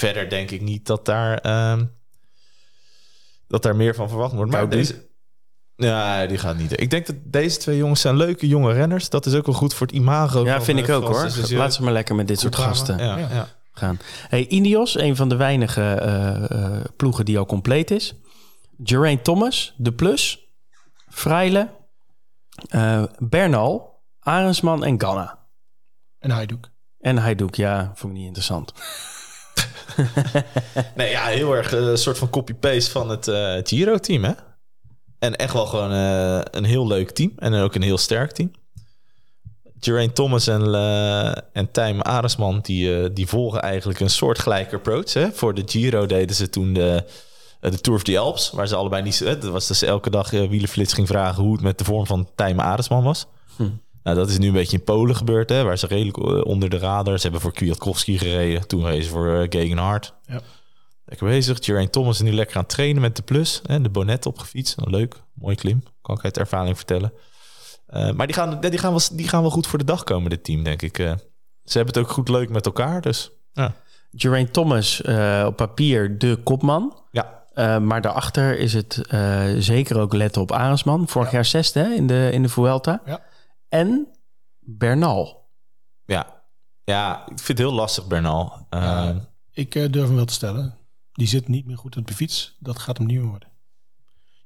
verder 0.00 0.28
denk 0.28 0.50
ik 0.50 0.60
niet 0.60 0.86
dat 0.86 1.04
daar, 1.04 1.38
ehm, 1.38 1.84
dat 3.46 3.62
daar 3.62 3.76
meer 3.76 3.94
van 3.94 4.08
verwacht 4.08 4.34
wordt. 4.34 4.50
Maar 4.50 4.68
deze... 4.68 5.08
Ja, 5.76 6.26
die 6.26 6.38
gaat 6.38 6.56
niet. 6.56 6.80
Ik 6.80 6.90
denk 6.90 7.06
dat 7.06 7.16
deze 7.24 7.58
twee 7.58 7.76
jongens 7.76 8.00
zijn 8.00 8.16
leuke 8.16 8.48
jonge 8.48 8.72
renners. 8.72 9.08
Dat 9.08 9.26
is 9.26 9.34
ook 9.34 9.46
wel 9.46 9.54
goed 9.54 9.74
voor 9.74 9.86
het 9.86 9.96
imago. 9.96 10.44
ja, 10.44 10.54
van, 10.56 10.64
vind 10.64 10.78
ik 10.78 10.88
eh, 10.88 10.96
ook 10.96 11.04
hoor. 11.04 11.30
Laat 11.48 11.74
ze 11.74 11.82
maar 11.82 11.92
lekker 11.92 12.14
met 12.14 12.28
dit 12.28 12.40
soort 12.40 12.56
gasten 12.56 12.98
Ja, 12.98 13.18
Ja. 13.18 13.28
ja. 13.28 13.48
gaan. 13.72 13.98
Hey, 14.28 14.46
Ineos, 14.48 14.98
een 14.98 15.16
van 15.16 15.28
de 15.28 15.36
weinige 15.36 15.82
eh, 15.82 16.50
eh, 16.50 16.84
ploegen 16.96 17.24
die 17.24 17.38
al 17.38 17.46
compleet 17.46 17.90
is. 17.90 18.14
Geraint 18.84 19.24
Thomas, 19.24 19.74
De 19.76 19.92
Plus, 19.92 20.38
Freile, 21.08 21.70
eh, 22.68 23.04
Bernal, 23.18 24.02
Arendsman 24.20 24.84
en 24.84 25.00
Ganna. 25.00 25.38
En 26.18 26.30
Hajduk. 26.30 26.70
En 26.98 27.16
Hajduk, 27.16 27.54
ja, 27.54 27.92
vond 27.94 28.12
ik 28.12 28.18
niet 28.18 28.26
interessant. 28.26 28.72
Nee, 30.96 31.10
ja, 31.10 31.24
heel 31.24 31.56
erg 31.56 31.72
een 31.72 31.98
soort 31.98 32.18
van 32.18 32.30
copy-paste 32.30 32.90
van 32.90 33.08
het 33.08 33.28
eh, 33.28 33.54
Giro-team, 33.62 34.24
hè? 34.24 34.32
En 35.18 35.36
echt 35.36 35.52
wel 35.52 35.66
gewoon 35.66 35.92
eh, 35.92 36.40
een 36.50 36.64
heel 36.64 36.86
leuk 36.86 37.10
team. 37.10 37.32
En 37.36 37.54
ook 37.54 37.74
een 37.74 37.82
heel 37.82 37.98
sterk 37.98 38.32
team. 38.32 38.50
Geraint 39.80 40.14
Thomas 40.14 40.46
en, 40.46 40.74
eh 40.74 41.36
en 41.52 42.02
Aresman, 42.02 42.60
die, 42.62 43.02
eh, 43.02 43.10
die 43.14 43.26
volgen 43.26 43.62
eigenlijk 43.62 44.00
een 44.00 44.10
soortgelijke 44.10 44.76
approach. 44.76 45.12
Hè? 45.12 45.32
Voor 45.32 45.54
de 45.54 45.62
Giro 45.66 46.06
deden 46.06 46.36
ze 46.36 46.48
toen 46.50 46.72
de, 46.72 47.04
eh, 47.60 47.70
de 47.70 47.80
Tour 47.80 47.98
of 47.98 48.04
the 48.04 48.18
Alps, 48.18 48.50
waar 48.50 48.68
ze 48.68 48.76
allebei 48.76 49.02
niet... 49.02 49.20
eh, 49.20 49.40
Dat 49.40 49.50
was 49.50 49.66
dus 49.66 49.82
elke 49.82 50.10
dag 50.10 50.32
uh, 50.32 50.62
ging 50.72 51.06
vragen 51.06 51.42
hoe 51.42 51.52
het 51.52 51.62
met 51.62 51.78
de 51.78 51.84
vorm 51.84 52.06
van 52.06 52.28
Tijm 52.34 52.60
Aresman 52.60 53.02
was. 53.02 53.26
Hm. 53.56 53.68
Nou, 54.02 54.16
dat 54.16 54.28
is 54.28 54.38
nu 54.38 54.46
een 54.46 54.52
beetje 54.52 54.76
in 54.76 54.84
Polen 54.84 55.16
gebeurd, 55.16 55.48
hè, 55.48 55.62
waar 55.64 55.78
ze 55.78 55.86
redelijk 55.86 56.16
eh, 56.16 56.44
onder 56.44 56.70
de 56.70 56.78
radar... 56.78 57.16
Ze 57.16 57.22
hebben 57.22 57.40
voor 57.40 57.52
Kwiatkowski 57.52 58.18
gereden, 58.18 58.66
toen 58.66 58.84
reden 58.84 59.04
ze 59.04 59.10
voor 59.10 59.26
uh, 59.26 59.46
Gegenhard. 59.48 60.14
Ja. 60.26 60.40
Lekker 61.04 61.26
bezig. 61.26 61.58
Geraint 61.60 61.92
Thomas 61.92 62.14
is 62.14 62.22
nu 62.22 62.32
lekker 62.32 62.56
aan 62.56 62.62
het 62.62 62.70
trainen 62.70 63.02
met 63.02 63.16
de 63.16 63.22
Plus. 63.22 63.60
Hè, 63.66 63.80
de 63.80 63.88
Bonnet 63.88 64.26
opgefietst. 64.26 64.76
Nou, 64.76 64.90
leuk, 64.90 65.22
mooi 65.34 65.56
klim. 65.56 65.82
Kan 66.02 66.16
ik 66.16 66.24
uit 66.24 66.38
ervaring 66.38 66.76
vertellen. 66.76 67.12
Uh, 67.90 68.12
maar 68.12 68.26
die 68.26 68.36
gaan, 68.36 68.60
die, 68.60 68.78
gaan 68.78 68.90
wel, 68.90 69.00
die 69.12 69.28
gaan 69.28 69.40
wel 69.40 69.50
goed 69.50 69.66
voor 69.66 69.78
de 69.78 69.84
dag 69.84 70.04
komen, 70.04 70.30
dit 70.30 70.44
team, 70.44 70.62
denk 70.62 70.82
ik. 70.82 70.98
Uh, 70.98 71.12
ze 71.64 71.76
hebben 71.76 71.94
het 71.94 72.04
ook 72.04 72.10
goed 72.10 72.28
leuk 72.28 72.48
met 72.48 72.66
elkaar, 72.66 73.00
dus 73.00 73.30
ja. 73.52 73.74
Geraint 74.12 74.52
Thomas 74.52 75.00
uh, 75.00 75.44
op 75.46 75.56
papier 75.56 76.18
de 76.18 76.38
kopman. 76.44 77.02
Ja. 77.10 77.40
Eh, 77.54 77.78
maar 77.78 78.00
daarachter 78.00 78.58
is 78.58 78.72
het 78.72 79.02
eh, 79.08 79.44
zeker 79.58 79.98
ook 79.98 80.12
letten 80.12 80.42
op 80.42 80.52
Arendsman. 80.52 81.08
Vorig 81.08 81.30
jaar 81.30 81.44
zesde 81.44 81.80
hè, 81.80 81.94
in 81.94 82.06
de, 82.06 82.28
in 82.32 82.42
de 82.42 82.48
Vuelta. 82.48 83.00
Ja. 83.04 83.20
En 83.70 84.08
Bernal. 84.58 85.48
Ja. 86.04 86.42
ja, 86.84 87.20
ik 87.20 87.26
vind 87.38 87.48
het 87.48 87.58
heel 87.58 87.72
lastig, 87.72 88.06
Bernal. 88.06 88.66
Uh, 88.70 88.80
Ja. 88.80 89.28
Ik 89.52 89.74
eh, 89.74 89.92
durf 89.92 90.06
hem 90.06 90.14
wel 90.16 90.24
te 90.24 90.32
stellen. 90.32 90.78
Die 91.12 91.26
zit 91.28 91.48
niet 91.48 91.66
meer 91.66 91.78
goed 91.78 91.96
op 91.96 92.06
de 92.06 92.14
fiets. 92.14 92.56
Dat 92.58 92.78
gaat 92.78 92.98
hem 92.98 93.06
niet 93.06 93.18
meer 93.18 93.28
worden. 93.28 93.48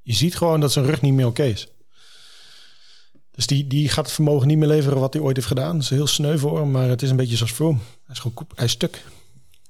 Je 0.02 0.12
ziet 0.12 0.36
gewoon 0.36 0.60
dat 0.60 0.72
zijn 0.72 0.84
rug 0.84 1.00
niet 1.00 1.12
meer 1.12 1.26
oké 1.26 1.42
is. 1.42 1.68
Dus 3.30 3.46
die, 3.46 3.66
die 3.66 3.88
gaat 3.88 4.04
het 4.04 4.14
vermogen 4.14 4.46
niet 4.48 4.58
meer 4.58 4.68
leveren 4.68 5.00
wat 5.00 5.12
hij 5.12 5.22
ooit 5.22 5.36
heeft 5.36 5.48
gedaan. 5.48 5.72
Dat 5.72 5.82
is 5.82 5.90
heel 5.90 6.06
sneu 6.06 6.38
voor 6.38 6.58
hem, 6.58 6.70
maar 6.70 6.88
het 6.88 7.02
is 7.02 7.10
een 7.10 7.16
beetje 7.16 7.36
zoals 7.36 7.52
Froome. 7.52 7.78
Hij 7.78 8.14
is 8.14 8.18
gewoon 8.18 8.34
koep, 8.36 8.52
hij 8.56 8.64
is 8.64 8.70
stuk. 8.70 9.04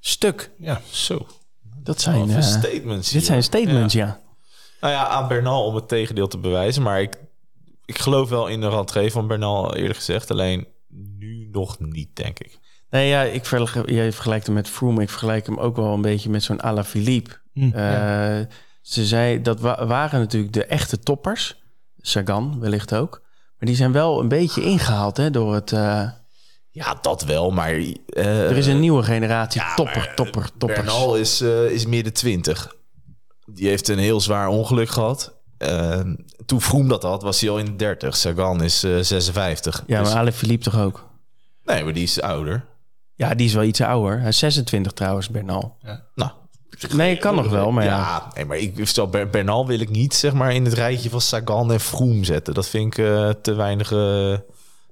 Stuk. 0.00 0.50
Ja, 0.58 0.80
Zo. 0.90 1.26
Dat 1.82 2.00
zijn, 2.00 2.30
eh, 2.30 2.40
statements. 2.42 3.06
dit 3.10 3.18
hier. 3.18 3.22
zijn 3.22 3.42
statements, 3.42 3.94
ja. 3.94 4.20
Nou 4.80 4.92
ja, 4.92 5.06
aan 5.06 5.28
Bernal 5.28 5.64
om 5.64 5.74
het 5.74 5.88
tegendeel 5.88 6.28
te 6.28 6.38
bewijzen. 6.38 6.82
Maar 6.82 7.00
ik, 7.00 7.18
ik 7.86 7.98
geloof 7.98 8.28
wel 8.28 8.46
in 8.46 8.60
de 8.60 8.68
rentree 8.68 9.10
van 9.12 9.26
Bernal, 9.26 9.74
eerlijk 9.76 9.96
gezegd. 9.98 10.30
Alleen 10.30 10.66
nu 11.18 11.48
nog 11.52 11.78
niet, 11.78 12.16
denk 12.16 12.38
ik. 12.38 12.58
Nee, 12.90 13.08
ja, 13.08 13.22
ik 13.22 13.44
vergelijk, 13.44 13.90
jij 13.90 14.12
vergelijkt 14.12 14.46
hem 14.46 14.54
met 14.54 14.68
Froome. 14.68 15.02
Ik 15.02 15.10
vergelijk 15.10 15.46
hem 15.46 15.58
ook 15.58 15.76
wel 15.76 15.92
een 15.94 16.02
beetje 16.02 16.30
met 16.30 16.42
zo'n 16.42 16.62
Alaphilippe. 16.62 17.30
Hm, 17.52 17.70
Eh, 17.74 18.40
Ze 18.82 19.06
zei, 19.06 19.42
dat 19.42 19.60
wa- 19.60 19.86
waren 19.86 20.20
natuurlijk 20.20 20.52
de 20.52 20.64
echte 20.64 20.98
toppers. 20.98 21.62
Sagan 21.98 22.60
wellicht 22.60 22.94
ook. 22.94 23.22
Maar 23.58 23.68
die 23.68 23.76
zijn 23.76 23.92
wel 23.92 24.20
een 24.20 24.28
beetje 24.28 24.62
ingehaald 24.62 25.16
hè, 25.16 25.30
door 25.30 25.54
het... 25.54 25.72
eh, 25.72 26.08
Ja, 26.70 26.98
dat 27.02 27.24
wel, 27.24 27.50
maar... 27.50 27.70
eh, 27.72 28.50
er 28.50 28.56
is 28.56 28.66
een 28.66 28.80
nieuwe 28.80 29.02
generatie 29.02 29.60
ja, 29.60 29.74
topper, 29.74 29.96
maar, 29.96 30.14
topper, 30.14 30.48
toppers. 30.58 30.80
Bernal 30.84 31.16
is, 31.16 31.40
is 31.70 31.86
midden 31.86 32.12
twintig. 32.12 32.74
Die 33.44 33.68
heeft 33.68 33.88
een 33.88 33.98
heel 33.98 34.20
zwaar 34.20 34.48
ongeluk 34.48 34.88
gehad. 34.88 35.40
Eh, 35.58 36.00
toen 36.46 36.60
Vroom 36.60 36.88
dat 36.88 37.02
had, 37.02 37.22
was 37.22 37.40
hij 37.40 37.50
al 37.50 37.58
in 37.58 37.64
de 37.64 37.76
30. 37.76 38.16
Sagan 38.16 38.62
is 38.62 38.82
eh 38.84 38.98
56. 39.00 39.82
Ja, 39.86 40.00
Dus- 40.00 40.08
maar 40.08 40.18
Alaphilippe 40.18 40.64
toch 40.70 40.80
ook? 40.80 41.08
Nee, 41.64 41.84
maar 41.84 41.92
die 41.92 42.02
is 42.02 42.20
ouder. 42.20 42.64
Ja, 43.14 43.34
die 43.34 43.46
is 43.46 43.54
wel 43.54 43.62
iets 43.62 43.80
ouder. 43.80 44.18
Hij 44.20 44.28
is 44.28 44.38
26 44.38 44.92
trouwens, 44.92 45.28
Bernal. 45.28 45.76
Nou, 46.14 46.30
Nee, 46.92 47.16
kan 47.16 47.34
nog 47.34 47.48
wel, 47.48 47.70
maar 47.70 47.84
ja. 47.84 47.90
ja, 47.98 48.30
nee, 48.34 48.44
maar 48.44 48.56
ik 48.56 48.86
stel 48.86 49.08
Ber- 49.08 49.30
Bernal 49.30 49.66
wil 49.66 49.80
ik 49.80 49.90
niet 49.90 50.14
zeg 50.14 50.32
maar 50.32 50.54
in 50.54 50.64
het 50.64 50.74
rijtje 50.74 51.10
van 51.10 51.20
Sagan 51.20 51.72
en 51.72 51.80
Vroom 51.80 52.24
zetten. 52.24 52.54
Dat 52.54 52.68
vind 52.68 52.98
ik 52.98 53.04
eh, 53.04 53.30
te 53.30 53.52
weinig 53.54 53.92
eh, 53.92 54.36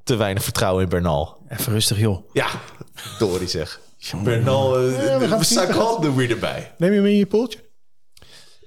te 0.05 0.17
weinig 0.17 0.43
vertrouwen 0.43 0.83
in 0.83 0.89
Bernal. 0.89 1.43
Even 1.49 1.73
rustig, 1.73 1.99
joh. 1.99 2.29
Ja, 2.33 2.47
Dory 3.19 3.47
zeg. 3.47 3.81
Bernal, 4.25 4.79
eh. 4.79 5.41
Sagan 5.41 6.01
doen 6.03 6.15
we 6.17 6.27
erbij. 6.29 6.75
Neem 6.79 6.91
je 6.91 6.97
hem 6.97 7.07
in 7.07 7.17
je 7.17 7.27
poeltje? 7.27 7.59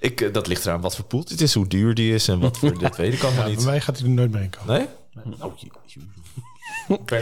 Ik, 0.06 0.20
eh, 0.20 0.32
dat 0.32 0.46
ligt 0.46 0.66
eraan 0.66 0.80
wat 0.80 0.96
voor 0.96 1.04
poel 1.04 1.24
het 1.28 1.40
is, 1.40 1.54
hoe 1.54 1.66
duur 1.66 1.94
die 1.94 2.14
is 2.14 2.28
en 2.28 2.40
wat 2.40 2.58
voor 2.58 2.78
dat 2.78 2.96
weet 2.96 3.12
ik 3.12 3.22
allemaal 3.22 3.44
Bij 3.44 3.54
niet. 3.54 3.64
mij 3.64 3.80
gaat 3.80 3.98
hij 3.98 4.06
er 4.06 4.12
nooit 4.12 4.30
meer 4.32 4.42
in 4.42 4.50
komen. 4.50 4.74
Nee? 4.74 4.86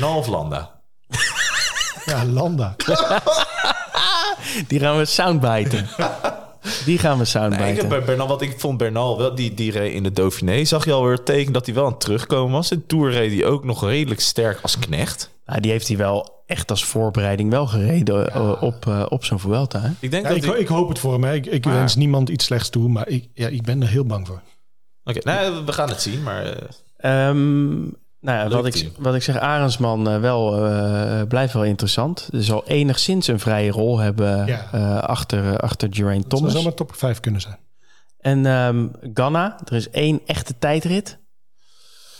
Oh, 0.02 0.16
of 0.16 0.26
Landa? 0.26 0.80
Ja, 2.04 2.24
Landa. 2.24 2.76
Die 4.68 4.80
gaan 4.80 4.96
we 4.96 5.04
soundbiten. 5.04 5.88
Die 6.84 6.98
gaan 6.98 7.10
we 7.10 7.16
Nee, 7.16 7.22
ik 7.22 7.26
soundbiten. 7.26 7.76
heb 7.76 7.88
bij 7.88 8.04
Bernal, 8.04 8.28
wat 8.28 8.42
ik 8.42 8.60
vond 8.60 8.78
Bernal 8.78 9.18
wel, 9.18 9.34
die, 9.34 9.54
die 9.54 9.70
reed 9.72 9.92
in 9.94 10.02
de 10.02 10.12
Dauphiné, 10.12 10.64
zag 10.64 10.84
je 10.84 10.92
alweer 10.92 11.12
het 11.12 11.26
teken 11.26 11.52
dat 11.52 11.66
hij 11.66 11.74
wel 11.74 11.84
aan 11.84 11.90
het 11.90 12.00
terugkomen 12.00 12.52
was. 12.52 12.70
In 12.70 12.86
Tour 12.86 13.10
reed 13.10 13.32
hij 13.32 13.44
ook 13.44 13.64
nog 13.64 13.84
redelijk 13.84 14.20
sterk 14.20 14.58
als 14.62 14.78
knecht. 14.78 15.30
Nou, 15.46 15.60
die 15.60 15.70
heeft 15.70 15.88
hij 15.88 15.96
wel 15.96 16.33
echt 16.46 16.70
als 16.70 16.84
voorbereiding 16.84 17.50
wel 17.50 17.66
gereden 17.66 18.32
eh, 18.32 18.62
op, 18.62 18.86
eh, 18.86 19.06
op 19.08 19.24
zo'n 19.24 19.40
Vuelta. 19.40 19.80
Hè? 19.80 19.88
Ik 20.00 20.10
denk 20.10 20.22
Ja, 20.28 20.28
dat 20.46 20.58
ik, 20.58 20.68
hoop 20.68 20.88
het 20.88 20.98
voor 20.98 21.12
hem. 21.12 21.24
hè. 21.24 21.34
Ik, 21.34 21.46
ik 21.46 21.64
Maar- 21.64 21.74
wens 21.74 21.94
niemand 21.96 22.28
iets 22.28 22.44
slechts 22.44 22.68
toe, 22.68 22.88
maar 22.88 23.08
ik, 23.08 23.28
ja, 23.34 23.48
ik 23.48 23.62
ben 23.62 23.82
er 23.82 23.88
heel 23.88 24.04
bang 24.04 24.26
voor. 24.26 24.42
Oké, 25.04 25.20
nou, 25.22 25.64
we 25.64 25.72
gaan 25.72 25.88
het 25.88 26.02
zien, 26.02 26.22
maar... 26.22 26.44
eh, 26.46 26.68
Ehm, 26.96 27.80
nou 28.20 28.38
ja, 28.38 28.48
wat 28.48 28.66
ik, 28.66 28.90
wat 28.98 29.14
ik 29.14 29.22
zeg, 29.22 29.38
Arendsman 29.38 30.08
eh, 30.08 30.20
wel, 30.20 30.66
eh, 30.66 31.22
blijft 31.28 31.52
wel 31.52 31.64
interessant. 31.64 32.28
Er 32.32 32.44
zal 32.44 32.64
enigszins 32.66 33.26
een 33.26 33.40
vrije 33.40 33.70
rol 33.70 33.98
hebben 33.98 34.46
Ja. 34.46 34.68
eh, 34.72 34.98
achter, 35.02 35.58
achter 35.60 35.88
Geraint 35.90 36.22
Het 36.22 36.32
zou 36.32 36.40
Thomas. 36.42 36.56
zomaar 36.56 36.74
top 36.74 36.94
5 36.94 37.20
kunnen 37.20 37.40
zijn. 37.40 37.58
En 38.18 38.46
ehm 38.46 38.86
Ganna, 39.14 39.60
er 39.64 39.72
is 39.76 39.90
één 39.90 40.20
echte 40.26 40.58
tijdrit. 40.58 41.18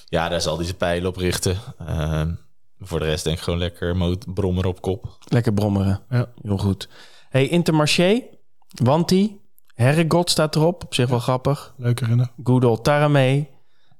ja, 0.04 0.28
daar 0.28 0.40
zal 0.40 0.56
hij 0.56 0.64
zijn 0.64 0.76
pijlen 0.76 1.08
op 1.08 1.16
richten. 1.16 1.56
Ehm, 1.86 2.30
voor 2.84 2.98
de 2.98 3.04
rest 3.04 3.24
denk 3.24 3.36
ik 3.36 3.42
gewoon 3.42 3.58
lekker 3.58 3.96
brommer 4.34 4.66
op 4.66 4.80
kop. 4.80 5.18
Lekker 5.28 5.52
brommeren. 5.52 6.00
Ja. 6.10 6.28
Heel 6.42 6.58
goed. 6.58 6.88
Hey, 7.28 7.48
Intermarché, 7.48 8.22
Wanti, 8.82 9.40
Herregot 9.74 10.30
staat 10.30 10.56
erop. 10.56 10.84
Op 10.84 10.94
zich 10.94 11.08
wel 11.08 11.18
grappig. 11.18 11.74
Leuke 11.76 12.04
rennen. 12.04 12.30
Good 12.42 12.64
old 12.64 12.84
Taramee. 12.84 13.48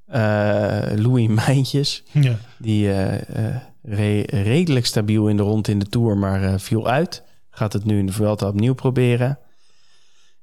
eh, 0.06 0.82
Louis 0.94 1.28
Mijntjes. 1.47 2.02
Ja. 2.12 2.36
Die 2.59 2.93
eh, 2.93 3.48
eh, 3.48 3.56
re- 3.82 4.24
redelijk 4.43 4.86
stabiel 4.86 5.28
in 5.28 5.36
de 5.36 5.43
rond 5.43 5.69
in 5.69 5.78
de 5.78 5.86
Tour, 5.86 6.16
maar 6.16 6.43
eh, 6.43 6.59
viel 6.59 6.89
uit. 6.89 7.23
Gaat 7.51 7.73
het 7.73 7.85
nu 7.85 7.98
in 7.98 8.06
de 8.06 8.12
Vuelta 8.12 8.47
opnieuw 8.48 8.74
proberen. 8.74 9.39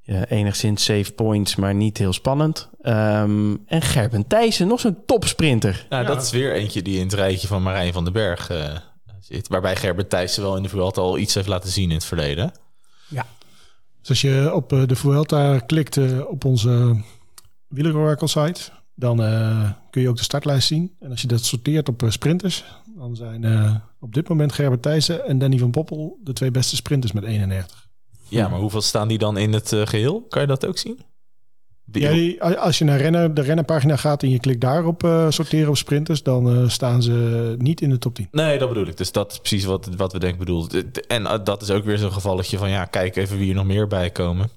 Ja, 0.03 0.25
enigszins 0.27 0.83
safe 0.83 1.11
points, 1.13 1.55
maar 1.55 1.75
niet 1.75 1.97
heel 1.97 2.13
spannend. 2.13 2.69
Ehm, 2.81 3.55
en 3.65 3.81
Gerben 3.81 4.27
Thijssen, 4.27 4.67
nog 4.67 4.79
zo'n 4.79 4.97
topsprinter. 5.05 5.85
Nou, 5.89 6.01
Ja. 6.03 6.07
dat 6.07 6.23
is 6.23 6.31
weer 6.31 6.53
eentje 6.53 6.81
die 6.81 6.97
in 6.97 7.03
het 7.03 7.13
rijtje 7.13 7.47
van 7.47 7.63
Marijn 7.63 7.93
van 7.93 8.03
den 8.03 8.13
Berg 8.13 8.49
eh, 8.49 8.75
zit. 9.19 9.47
Waarbij 9.47 9.75
Gerbert 9.75 10.09
Thijssen 10.09 10.43
wel 10.43 10.57
in 10.57 10.63
de 10.63 10.69
Vuelta 10.69 11.01
al 11.01 11.17
iets 11.17 11.33
heeft 11.33 11.47
laten 11.47 11.69
zien 11.69 11.89
in 11.89 11.95
het 11.95 12.05
verleden. 12.05 12.51
Dus 13.99 14.09
als 14.09 14.21
je 14.21 14.51
op 14.53 14.73
eh, 14.73 14.85
de 14.85 14.95
Vuelta 14.95 15.59
klikt 15.59 15.97
eh, 15.97 16.19
op 16.27 16.45
onze 16.45 17.01
Wieleroracle 17.67 18.27
site, 18.27 18.61
dan 18.95 19.23
eh, 19.23 19.71
kun 19.89 20.01
je 20.01 20.09
ook 20.09 20.17
de 20.17 20.23
startlijst 20.23 20.67
zien. 20.67 20.95
En 20.99 21.09
als 21.09 21.21
je 21.21 21.27
dat 21.27 21.45
sorteert 21.45 21.89
op 21.89 22.03
sprinters, 22.07 22.63
dan 22.95 23.15
zijn 23.15 23.43
eh, 23.43 23.75
op 23.99 24.13
dit 24.13 24.29
moment 24.29 24.53
Gerbert 24.53 24.81
Thijssen 24.81 25.25
en 25.25 25.37
Danny 25.39 25.57
van 25.57 25.71
Poppel 25.71 26.19
de 26.23 26.33
twee 26.33 26.51
beste 26.51 26.75
sprinters 26.75 27.11
met 27.11 27.23
31. 27.23 27.89
Ja, 28.31 28.47
maar 28.47 28.59
hoeveel 28.59 28.81
staan 28.81 29.07
die 29.07 29.17
dan 29.17 29.37
in 29.37 29.53
het 29.53 29.73
eh, 29.73 29.81
geheel? 29.85 30.21
Kan 30.29 30.41
je 30.41 30.47
dat 30.47 30.65
ook 30.67 30.77
zien? 30.77 30.99
Die- 31.85 32.01
Ja, 32.03 32.11
die- 32.11 32.41
als 32.43 32.77
je 32.77 32.83
naar 32.85 32.97
renner, 32.99 33.33
de 33.33 33.41
rennenpagina 33.41 33.95
gaat 33.95 34.23
en 34.23 34.29
je 34.29 34.39
klikt 34.39 34.61
daarop 34.61 35.03
eh, 35.03 35.25
sorteren 35.29 35.69
op 35.69 35.77
sprinters, 35.77 36.23
dan 36.23 36.49
eh, 36.63 36.69
staan 36.69 37.01
ze 37.03 37.55
niet 37.57 37.81
in 37.81 37.89
de 37.89 37.97
top 37.97 38.15
10. 38.15 38.27
Nee, 38.31 38.57
dat 38.59 38.67
bedoel 38.69 38.87
ik. 38.87 38.97
Dus 38.97 39.11
dat 39.11 39.31
is 39.31 39.37
precies 39.37 39.65
wat, 39.65 39.89
wat 39.97 40.13
we 40.13 40.19
denk 40.19 40.33
ik 40.33 40.39
bedoelen. 40.39 40.91
En 41.07 41.41
dat 41.43 41.61
is 41.61 41.69
ook 41.71 41.83
weer 41.83 41.97
zo'n 41.97 42.11
gevalletje 42.13 42.57
van... 42.57 42.69
ja, 42.69 42.85
kijk 42.85 43.15
even 43.15 43.37
wie 43.37 43.49
er 43.49 43.55
nog 43.55 43.65
meer 43.65 43.87
bij 43.87 44.09
komen. 44.09 44.49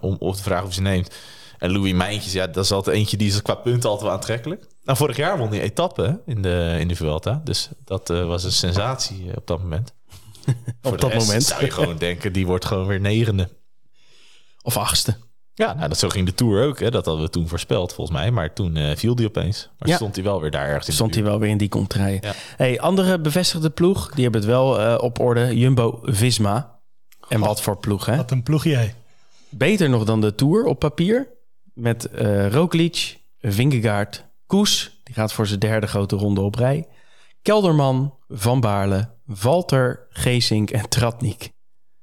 om 0.00 0.16
of 0.18 0.36
te 0.36 0.42
vragen 0.42 0.66
of 0.66 0.74
ze 0.74 0.80
neemt. 0.82 1.14
En 1.58 1.72
Louis 1.72 1.92
Mijntjes, 1.92 2.32
ja, 2.32 2.46
dat 2.46 2.64
is 2.64 2.72
altijd 2.72 2.96
eentje... 2.96 3.16
die 3.16 3.28
is 3.28 3.42
qua 3.42 3.54
punten 3.54 3.88
altijd 3.88 4.06
wel 4.06 4.16
aantrekkelijk. 4.16 4.66
Nou, 4.84 4.98
vorig 4.98 5.16
jaar 5.16 5.38
won 5.38 5.50
die 5.50 5.60
etappe 5.60 6.20
in 6.26 6.42
de, 6.42 6.76
in 6.78 6.88
de 6.88 6.96
Vuelta. 6.96 7.40
Dus 7.44 7.68
dat 7.84 8.08
was 8.08 8.44
een 8.44 8.52
sensatie 8.52 9.36
op 9.36 9.46
dat 9.46 9.62
moment. 9.62 9.92
De 10.80 10.96
dat 10.96 11.14
moment. 11.14 11.42
zou 11.42 11.64
je 11.64 11.70
gewoon 11.70 11.96
denken... 11.98 12.32
die 12.32 12.46
wordt 12.46 12.64
gewoon 12.64 12.86
weer 12.86 13.00
negende. 13.00 13.48
Of 14.62 14.76
achtste. 14.76 15.16
Ja, 15.54 15.74
nou, 15.74 15.88
dat 15.88 15.98
zo 15.98 16.08
ging 16.08 16.26
de 16.26 16.34
Tour 16.34 16.64
ook. 16.66 16.80
Hè. 16.80 16.90
Dat 16.90 17.06
hadden 17.06 17.24
we 17.24 17.30
toen 17.30 17.48
voorspeld, 17.48 17.92
volgens 17.92 18.16
mij. 18.16 18.30
Maar 18.30 18.52
toen 18.52 18.76
eh, 18.76 18.96
viel 18.96 19.14
die 19.14 19.26
opeens. 19.26 19.70
Maar 19.78 19.88
Ja. 19.88 19.96
stond 19.96 20.14
hij 20.14 20.24
wel 20.24 20.40
weer 20.40 20.50
daar 20.50 20.66
ergens 20.66 20.86
in 20.88 20.92
Stond 20.92 21.14
hij 21.14 21.24
wel 21.24 21.38
weer 21.38 21.50
in 21.50 21.58
die 21.58 21.68
contraille. 21.68 22.18
Ja. 22.20 22.32
Hey, 22.56 22.80
andere 22.80 23.20
bevestigde 23.20 23.70
ploeg, 23.70 24.10
die 24.14 24.22
hebben 24.22 24.40
het 24.40 24.50
wel 24.50 24.80
eh, 24.80 25.02
op 25.02 25.18
orde. 25.18 25.58
Jumbo-Visma. 25.58 26.80
En 27.28 27.40
wat 27.40 27.62
voor 27.62 27.76
ploeg, 27.76 28.06
hè? 28.06 28.16
Wat 28.16 28.30
een 28.30 28.42
ploegje 28.42 28.70
jij. 28.70 28.94
Beter 29.48 29.88
nog 29.88 30.04
dan 30.04 30.20
de 30.20 30.34
Tour 30.34 30.64
op 30.64 30.78
papier. 30.78 31.28
Met 31.74 32.04
eh 32.10 32.50
Roglic, 32.50 33.18
Vingegaard, 33.40 34.24
Koes. 34.46 35.00
Die 35.04 35.14
gaat 35.14 35.32
voor 35.32 35.46
zijn 35.46 35.58
derde 35.60 35.86
grote 35.86 36.16
ronde 36.16 36.40
op 36.40 36.54
rij. 36.54 36.86
Kelderman, 37.42 38.14
Van 38.28 38.60
Baarle, 38.60 39.08
Walter, 39.28 40.06
Geesink 40.10 40.70
en 40.70 40.88
Tratnik. 40.88 41.50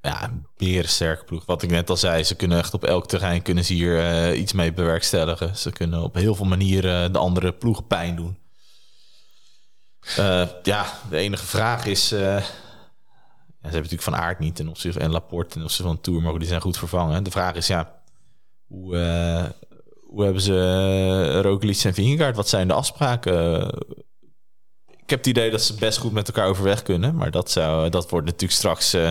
Ja, 0.02 0.24
een 0.24 0.48
berensterke 0.58 1.24
ploeg. 1.24 1.46
Wat 1.46 1.62
ik 1.64 1.70
net 1.70 1.90
al 1.90 1.98
zei, 1.98 2.24
ze 2.24 2.36
kunnen 2.36 2.58
echt 2.58 2.74
op 2.74 2.84
elk 2.84 3.08
terrein 3.08 3.42
kunnen 3.42 3.66
ze 3.66 3.74
hier 3.74 4.00
eh, 4.00 4.40
iets 4.40 4.54
mee 4.54 4.74
bewerkstelligen. 4.74 5.58
Ze 5.58 5.72
kunnen 5.72 6.04
op 6.04 6.16
heel 6.16 6.36
veel 6.36 6.46
manieren 6.46 7.14
de 7.14 7.20
andere 7.20 7.54
ploegen 7.54 7.88
pijn 7.88 8.16
doen. 8.16 8.38
Eh, 10.18 10.48
ja, 10.64 10.86
de 11.10 11.18
enige 11.18 11.46
vraag 11.46 11.86
is... 11.86 12.12
eh, 12.12 12.20
ja, 12.22 12.42
ze 12.42 13.78
hebben 13.78 13.82
natuurlijk 13.82 14.02
Van 14.02 14.16
Aert 14.16 14.40
niet 14.40 14.56
ten 14.56 14.68
opzichte, 14.68 15.00
en 15.00 15.12
Laporte 15.12 15.50
ten 15.50 15.62
opzichte 15.64 15.84
van 15.84 16.02
Tour, 16.02 16.22
maar 16.22 16.40
die 16.40 16.48
zijn 16.48 16.62
goed 16.62 16.78
vervangen. 16.78 17.24
De 17.24 17.32
vraag 17.32 17.56
is, 17.56 17.68
ja, 17.68 18.02
hoe, 18.68 18.98
eh, 18.98 19.50
hoe 20.08 20.24
hebben 20.24 20.42
ze 20.42 21.42
Roglic 21.42 21.84
en 21.84 21.94
Vingegaard? 21.94 22.36
Wat 22.36 22.50
zijn 22.50 22.68
de 22.68 22.74
afspraken? 22.74 23.70
Ik 25.06 25.12
heb 25.12 25.20
het 25.20 25.28
idee 25.28 25.52
dat 25.52 25.62
ze 25.62 25.76
best 25.76 25.98
goed 25.98 26.12
met 26.12 26.28
elkaar 26.28 26.48
overweg 26.48 26.84
kunnen, 26.84 27.16
maar 27.16 27.32
dat, 27.32 27.52
zou, 27.52 27.90
dat 27.90 28.10
wordt 28.10 28.26
natuurlijk 28.26 28.60
straks... 28.60 28.94
eh, 28.94 29.10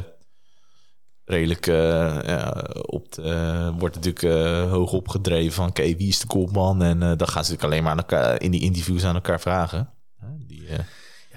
redelijk 1.25 1.67
eh, 1.67 2.19
ja, 2.25 2.65
op 2.87 3.13
de, 3.13 3.73
wordt 3.79 3.95
natuurlijk 3.95 4.23
eh, 4.23 4.71
hoog 4.71 4.93
opgedreven 4.93 5.53
van 5.53 5.69
oké, 5.69 5.83
wie 5.83 6.09
is 6.09 6.19
de 6.19 6.27
kopman? 6.27 6.83
En 6.83 6.99
dan 6.99 7.29
gaan 7.29 7.45
ze 7.45 7.53
natuurlijk 7.53 7.63
alleen 7.63 7.83
maar 7.83 7.93
aan 7.93 7.99
elkaar, 7.99 8.43
in 8.43 8.51
die 8.51 8.61
interviews 8.61 9.05
aan 9.05 9.15
elkaar 9.15 9.41
vragen. 9.41 9.91
Die 10.47 10.63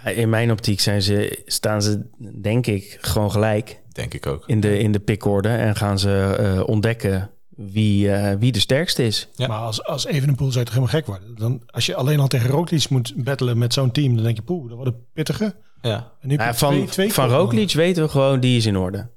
Ja, 0.04 0.10
in 0.10 0.30
mijn 0.30 0.52
optiek 0.52 0.80
zijn 0.80 1.02
ze, 1.02 1.42
staan 1.46 1.82
ze, 1.82 2.10
denk 2.42 2.68
ik, 2.68 2.98
gewoon 3.02 3.32
gelijk 3.32 3.82
denk 3.92 4.14
ik 4.14 4.26
ook. 4.26 4.44
in 4.48 4.60
de, 4.60 4.80
in 4.80 4.92
de 4.92 5.00
pickorde. 5.00 5.50
En 5.50 5.76
gaan 5.76 6.00
ze 6.00 6.64
ontdekken 6.66 7.32
wie, 7.58 8.12
eh, 8.12 8.36
wie 8.40 8.52
de 8.52 8.60
sterkste 8.60 9.06
is. 9.06 9.28
Ja. 9.36 9.48
Maar 9.48 9.60
als, 9.60 9.84
als 9.84 10.06
Evenepoel 10.06 10.52
zou 10.52 10.60
je 10.60 10.66
toch 10.72 10.74
helemaal 10.74 10.96
gek 10.96 11.06
worden. 11.06 11.36
Dan, 11.36 11.62
als 11.68 11.86
je 11.86 11.96
alleen 11.96 12.20
al 12.20 12.28
tegen 12.28 12.50
Roglic 12.50 12.90
moet 12.90 13.14
battelen 13.16 13.58
met 13.58 13.74
zo'n 13.74 13.92
team, 13.92 14.16
dan 14.16 14.24
denk 14.24 14.36
je, 14.36 14.42
poeh, 14.42 14.68
dat 14.68 14.78
wordt 14.78 14.92
een 14.92 15.04
pittige. 15.14 15.56
Ja. 15.82 16.12
En 16.22 16.28
nu 16.28 16.36
Ja, 16.36 16.54
van 16.54 16.74
twee, 16.74 16.86
twee 16.86 17.14
van. 17.14 17.30
Roglic 17.30 17.72
weten 17.74 18.04
we 18.04 18.10
gewoon, 18.10 18.40
die 18.40 18.58
is 18.58 18.66
in 18.66 18.78
orde. 18.78 19.10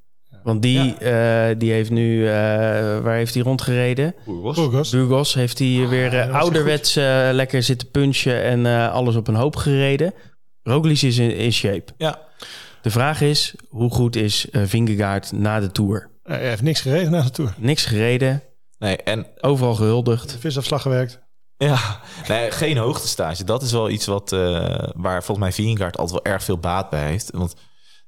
Want 0.42 0.62
die, 0.62 0.94
eh, 0.94 1.58
die 1.58 1.72
heeft 1.72 1.90
nu, 1.90 2.26
eh, 2.26 2.32
waar 2.98 3.14
heeft 3.14 3.34
hij 3.34 3.42
rondgereden? 3.42 4.14
Burgos. 4.26 4.90
Burgos 4.90 5.34
heeft 5.34 5.58
hij 5.58 5.86
weer 5.88 6.06
Ah, 6.06 6.12
hij 6.12 6.30
ouderwets 6.30 6.96
eh, 6.96 7.28
lekker 7.32 7.62
zitten 7.62 7.90
punchen 7.90 8.42
en 8.42 8.66
eh, 8.66 8.92
alles 8.92 9.16
op 9.16 9.28
een 9.28 9.34
hoop 9.34 9.56
gereden. 9.56 10.12
Roglic 10.62 11.02
is 11.02 11.18
in, 11.18 11.36
in 11.36 11.52
shape. 11.52 11.92
Ja. 11.96 12.18
De 12.82 12.90
vraag 12.90 13.20
is, 13.20 13.54
hoe 13.68 13.90
goed 13.90 14.16
is 14.16 14.46
Vingegaard 14.52 15.32
na 15.32 15.60
de 15.60 15.72
Tour? 15.72 16.10
Hij 16.22 16.48
heeft 16.48 16.62
niks 16.62 16.80
gereden 16.80 17.10
na 17.10 17.22
de 17.22 17.30
Tour. 17.30 17.54
Niks 17.58 17.84
gereden, 17.84 18.42
Nee, 18.80 18.96
en 18.96 19.26
overal 19.40 19.74
gehuldigd. 19.74 20.36
Visafslag 20.38 20.82
gewerkt. 20.82 21.20
Ja, 21.56 22.00
nee, 22.28 22.50
geen 22.50 22.76
hoogtestage. 22.76 23.44
Dat 23.44 23.62
is 23.62 23.72
wel 23.72 23.90
iets 23.90 24.06
wat, 24.06 24.32
eh, 24.32 24.88
waar 24.94 25.24
volgens 25.24 25.38
mij 25.38 25.52
Vingegaard 25.52 25.96
altijd 25.96 26.22
wel 26.22 26.32
erg 26.32 26.44
veel 26.44 26.58
baat 26.58 26.90
bij 26.90 27.06
heeft. 27.06 27.30
Want 27.30 27.54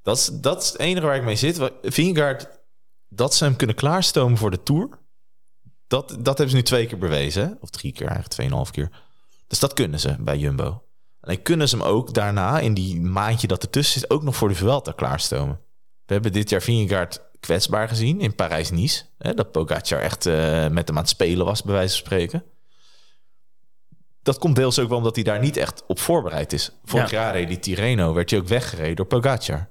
dat 0.02 0.16
is, 0.16 0.30
dat 0.32 0.62
is 0.62 0.68
het 0.68 0.78
enige 0.78 1.06
waar 1.06 1.16
ik 1.16 1.24
mee 1.24 1.36
zit. 1.36 1.70
Vingegaard, 1.82 2.48
dat 3.08 3.34
ze 3.34 3.44
hem 3.44 3.56
kunnen 3.56 3.76
klaarstomen 3.76 4.38
voor 4.38 4.50
de 4.50 4.62
Tour... 4.62 5.00
Dat, 5.86 6.08
dat 6.08 6.38
hebben 6.38 6.48
ze 6.50 6.56
nu 6.56 6.62
twee 6.62 6.86
keer 6.86 6.98
bewezen. 6.98 7.58
Of 7.60 7.70
drie 7.70 7.92
keer 7.92 8.06
eigenlijk, 8.06 8.34
tweeënhalf 8.34 8.70
keer. 8.70 8.90
Dus 9.46 9.58
dat 9.58 9.72
kunnen 9.72 10.00
ze 10.00 10.16
bij 10.18 10.38
Jumbo. 10.38 10.82
En 11.20 11.42
kunnen 11.42 11.68
ze 11.68 11.76
hem 11.76 11.86
ook 11.86 12.14
daarna, 12.14 12.58
in 12.58 12.74
die 12.74 13.00
maandje 13.00 13.46
dat 13.46 13.62
ertussen 13.62 14.00
zit... 14.00 14.10
ook 14.10 14.22
nog 14.22 14.36
voor 14.36 14.48
de 14.48 14.54
Vuelta 14.54 14.92
klaarstomen. 14.92 15.60
We 16.04 16.12
hebben 16.12 16.32
dit 16.32 16.50
jaar 16.50 16.62
Vingegaard 16.62 17.20
kwetsbaar 17.46 17.88
gezien 17.88 18.20
in 18.20 18.34
Parijs-Nice. 18.34 19.04
Dat 19.18 19.52
Pogacar 19.52 20.00
echt 20.00 20.26
eh, 20.26 20.34
met 20.68 20.88
hem 20.88 20.96
aan 20.96 21.02
het 21.02 21.08
spelen 21.08 21.46
was, 21.46 21.62
bij 21.62 21.74
wijze 21.74 21.96
van 21.96 22.04
spreken 22.04 22.44
dat 24.22 24.38
komt 24.38 24.56
deels 24.56 24.78
ook 24.78 24.88
wel 24.88 24.98
omdat 24.98 25.14
hij 25.14 25.24
daar 25.24 25.40
niet 25.40 25.56
echt 25.56 25.82
op 25.86 25.98
voorbereid 26.00 26.52
is. 26.52 26.70
Vorig 26.84 27.10
Ja. 27.10 27.20
jaar 27.22 27.32
reed 27.32 27.48
die 27.48 27.58
Tirreno, 27.58 28.14
werd 28.14 28.30
hij 28.30 28.38
ook 28.38 28.48
weggereden 28.48 28.96
door 28.96 29.06
Pogacar. 29.06 29.68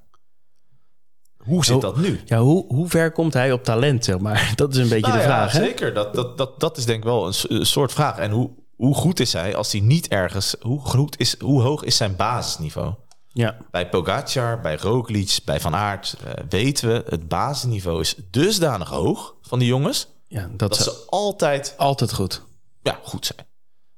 Hoe 1.36 1.64
zit 1.64 1.80
dat 1.80 1.96
nu? 1.96 2.20
Ja, 2.24 2.38
hoe, 2.38 2.64
hoe 2.66 2.88
ver 2.88 3.12
komt 3.12 3.32
hij 3.32 3.52
op 3.52 3.64
talent, 3.64 4.04
zeg 4.04 4.18
maar? 4.18 4.52
Dat 4.56 4.70
is 4.74 4.76
een 4.76 4.88
beetje 4.88 5.00
Nou 5.00 5.12
de 5.12 5.18
ja, 5.18 5.24
vraag, 5.24 5.52
hè? 5.52 5.64
zeker. 5.64 5.94
Dat, 5.94 6.14
dat, 6.14 6.38
dat, 6.38 6.60
dat 6.60 6.76
is 6.76 6.84
denk 6.84 6.98
ik 6.98 7.04
wel 7.04 7.26
een, 7.26 7.34
een 7.48 7.66
soort 7.66 7.92
vraag. 7.92 8.18
En 8.18 8.30
hoe, 8.30 8.50
hoe 8.76 8.94
goed 8.94 9.20
is 9.20 9.32
hij 9.32 9.56
als 9.56 9.72
hij 9.72 9.80
niet 9.80 10.08
ergens... 10.08 10.56
Hoe, 10.60 10.80
goed 10.80 11.18
is, 11.18 11.38
hoe 11.40 11.62
hoog 11.62 11.84
is 11.84 11.96
zijn 11.96 12.16
basisniveau? 12.16 12.94
Ja, 13.32 13.56
Bij 13.70 13.88
Pogacar, 13.88 14.60
bij 14.60 14.76
Roglic, 14.76 15.38
bij 15.44 15.60
Van 15.60 15.74
Aert 15.74 16.16
eh, 16.24 16.32
weten 16.48 16.88
we... 16.88 17.04
het 17.08 17.28
basisniveau 17.28 18.00
is 18.00 18.14
dusdanig 18.30 18.88
hoog 18.88 19.34
van 19.42 19.58
die 19.58 19.68
jongens... 19.68 20.08
ja 20.26 20.50
dat, 20.56 20.58
dat 20.58 20.76
ze 20.76 21.04
altijd 21.08 21.74
altijd 21.76 22.12
goed. 22.12 22.42
ja, 22.82 22.98
goed 23.02 23.26
zijn. 23.26 23.46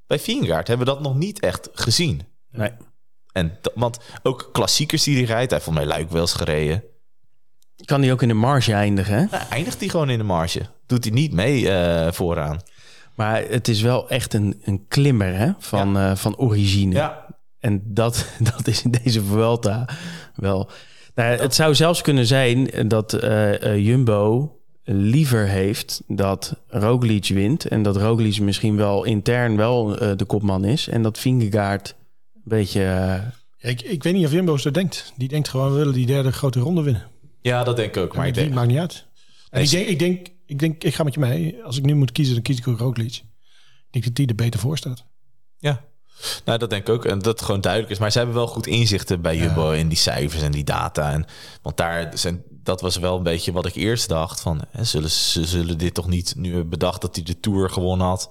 Bij 0.06 0.18
Vingegaard 0.18 0.68
hebben 0.68 0.86
we 0.86 0.92
dat 0.92 1.02
nog 1.02 1.14
niet 1.14 1.40
echt 1.40 1.68
gezien. 1.72 2.22
Nee. 2.50 2.72
En 3.32 3.58
want 3.74 3.98
ook 4.22 4.48
klassiekers 4.52 5.02
die 5.02 5.16
hij 5.16 5.24
rijdt, 5.24 5.50
hij 5.50 5.58
heeft 5.58 5.64
voor 5.64 5.74
mij 5.74 5.86
Luik 5.86 6.10
wel 6.10 6.20
eens 6.20 6.32
gereden. 6.32 6.82
Kan 7.84 8.02
hij 8.02 8.12
ook 8.12 8.22
in 8.22 8.28
de 8.28 8.34
marge 8.34 8.72
eindigen, 8.72 9.14
hè? 9.14 9.24
Nou, 9.30 9.42
eindigt 9.50 9.80
hij 9.80 9.88
gewoon 9.88 10.10
in 10.10 10.18
de 10.18 10.24
marge. 10.24 10.66
Doet 10.86 11.04
hij 11.04 11.12
niet 11.12 11.32
mee 11.32 11.70
eh, 11.70 12.12
vooraan. 12.12 12.60
Maar 13.14 13.42
het 13.42 13.68
is 13.68 13.80
wel 13.80 14.08
echt 14.08 14.34
een, 14.34 14.60
een 14.64 14.86
klimmer, 14.88 15.34
hè? 15.34 15.52
Van, 15.58 15.98
eh, 15.98 16.16
van 16.16 16.36
origine. 16.36 16.94
Ja, 16.94 17.23
En 17.64 17.82
dat, 17.84 18.26
dat 18.52 18.66
is 18.66 18.82
in 18.82 18.90
deze 18.90 19.22
Vuelta 19.22 19.88
wel... 20.34 20.70
Nou, 21.14 21.40
het 21.40 21.54
zou 21.54 21.74
zelfs 21.74 22.02
kunnen 22.02 22.26
zijn 22.26 22.88
dat 22.88 23.12
eh, 23.12 23.62
eh, 23.62 23.86
Jumbo 23.86 24.56
liever 24.84 25.48
heeft 25.48 26.02
dat 26.06 26.56
Roglic 26.68 27.28
wint... 27.28 27.68
en 27.68 27.82
dat 27.82 27.96
Roglic 27.96 28.40
misschien 28.40 28.76
wel 28.76 29.04
intern 29.04 29.56
wel 29.56 29.98
eh, 29.98 30.16
de 30.16 30.24
kopman 30.24 30.64
is... 30.64 30.88
en 30.88 31.02
dat 31.02 31.18
Vingegaard 31.18 31.94
een 32.34 32.40
beetje... 32.44 33.20
ik, 33.58 33.82
ik 33.82 34.02
weet 34.02 34.14
niet 34.14 34.26
of 34.26 34.32
Jumbo 34.32 34.56
zo 34.56 34.70
denkt. 34.70 35.12
Die 35.16 35.28
denkt 35.28 35.48
gewoon, 35.48 35.70
we 35.70 35.78
willen 35.78 35.94
die 35.94 36.06
derde 36.06 36.32
grote 36.32 36.60
ronde 36.60 36.82
winnen. 36.82 37.06
ja 37.40 37.64
dat 37.64 37.76
denk 37.76 37.96
ik 37.96 38.02
ook. 38.02 38.08
Maar 38.08 38.18
Maar 38.18 38.26
ik 38.26 38.34
denk, 38.34 38.54
maakt 38.54 38.68
niet 38.68 38.78
uit. 38.78 39.06
En 39.50 39.58
Nee, 39.58 39.64
ik, 39.64 39.70
denk, 39.70 39.86
ik, 39.88 39.98
denk, 39.98 40.26
ik 40.46 40.58
denk, 40.58 40.84
ik 40.84 40.94
ga 40.94 41.02
met 41.02 41.14
je 41.14 41.20
mee. 41.20 41.64
Als 41.64 41.78
ik 41.78 41.84
nu 41.84 41.94
moet 41.94 42.12
kiezen, 42.12 42.34
dan 42.34 42.42
kies 42.42 42.58
ik 42.58 42.68
ook 42.68 42.78
Roglic. 42.78 43.14
Ik 43.14 43.22
denk 43.90 44.04
dat 44.04 44.14
die 44.14 44.26
er 44.26 44.34
beter 44.34 44.60
voor 44.60 44.76
staat. 44.76 45.04
ja. 45.58 45.92
Nou, 46.44 46.58
dat 46.58 46.70
denk 46.70 46.88
ik 46.88 46.94
ook. 46.94 47.04
En 47.04 47.18
dat 47.18 47.38
het 47.38 47.42
gewoon 47.42 47.60
duidelijk 47.60 47.92
is. 47.92 47.98
Maar 47.98 48.10
ze 48.12 48.18
hebben 48.18 48.36
wel 48.36 48.46
goed 48.46 48.66
inzichten 48.66 49.20
bij 49.20 49.36
Jumbo 49.36 49.70
in 49.70 49.88
die 49.88 49.98
cijfers 49.98 50.42
en 50.42 50.52
die 50.52 50.64
data. 50.64 51.12
En, 51.12 51.26
want 51.62 51.76
daar 51.76 52.18
zijn, 52.18 52.42
dat 52.50 52.80
was 52.80 52.96
wel 52.96 53.16
een 53.16 53.22
beetje 53.22 53.52
wat 53.52 53.66
ik 53.66 53.74
eerst 53.74 54.08
dacht. 54.08 54.40
Van, 54.40 54.60
hè, 54.70 54.84
zullen 54.84 55.10
ze 55.10 55.44
zullen 55.44 55.78
dit 55.78 55.94
toch 55.94 56.08
niet 56.08 56.34
nu 56.36 56.64
bedacht 56.64 57.00
dat 57.00 57.14
hij 57.14 57.24
de 57.24 57.40
Tour 57.40 57.70
gewonnen 57.70 58.06
had? 58.06 58.30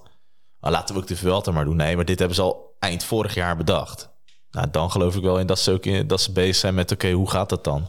Nou, 0.60 0.72
laten 0.72 0.94
we 0.94 1.00
ook 1.00 1.06
de 1.06 1.16
Vuelta 1.16 1.50
maar 1.50 1.64
doen. 1.64 1.76
Nee, 1.76 1.96
maar 1.96 2.04
dit 2.04 2.18
hebben 2.18 2.36
ze 2.36 2.42
al 2.42 2.76
eind 2.78 3.04
vorig 3.04 3.34
jaar 3.34 3.56
bedacht. 3.56 4.12
Nou, 4.50 4.70
dan 4.70 4.90
geloof 4.90 5.16
ik 5.16 5.22
wel 5.22 5.38
in 5.38 5.46
dat 5.46 5.58
ze, 5.58 5.72
ook 5.72 5.86
in, 5.86 6.06
dat 6.06 6.20
ze 6.20 6.32
bezig 6.32 6.56
zijn 6.56 6.74
met... 6.74 6.92
oké, 6.92 7.10
hoe 7.10 7.30
gaat 7.30 7.48
dat 7.48 7.64
dan? 7.64 7.88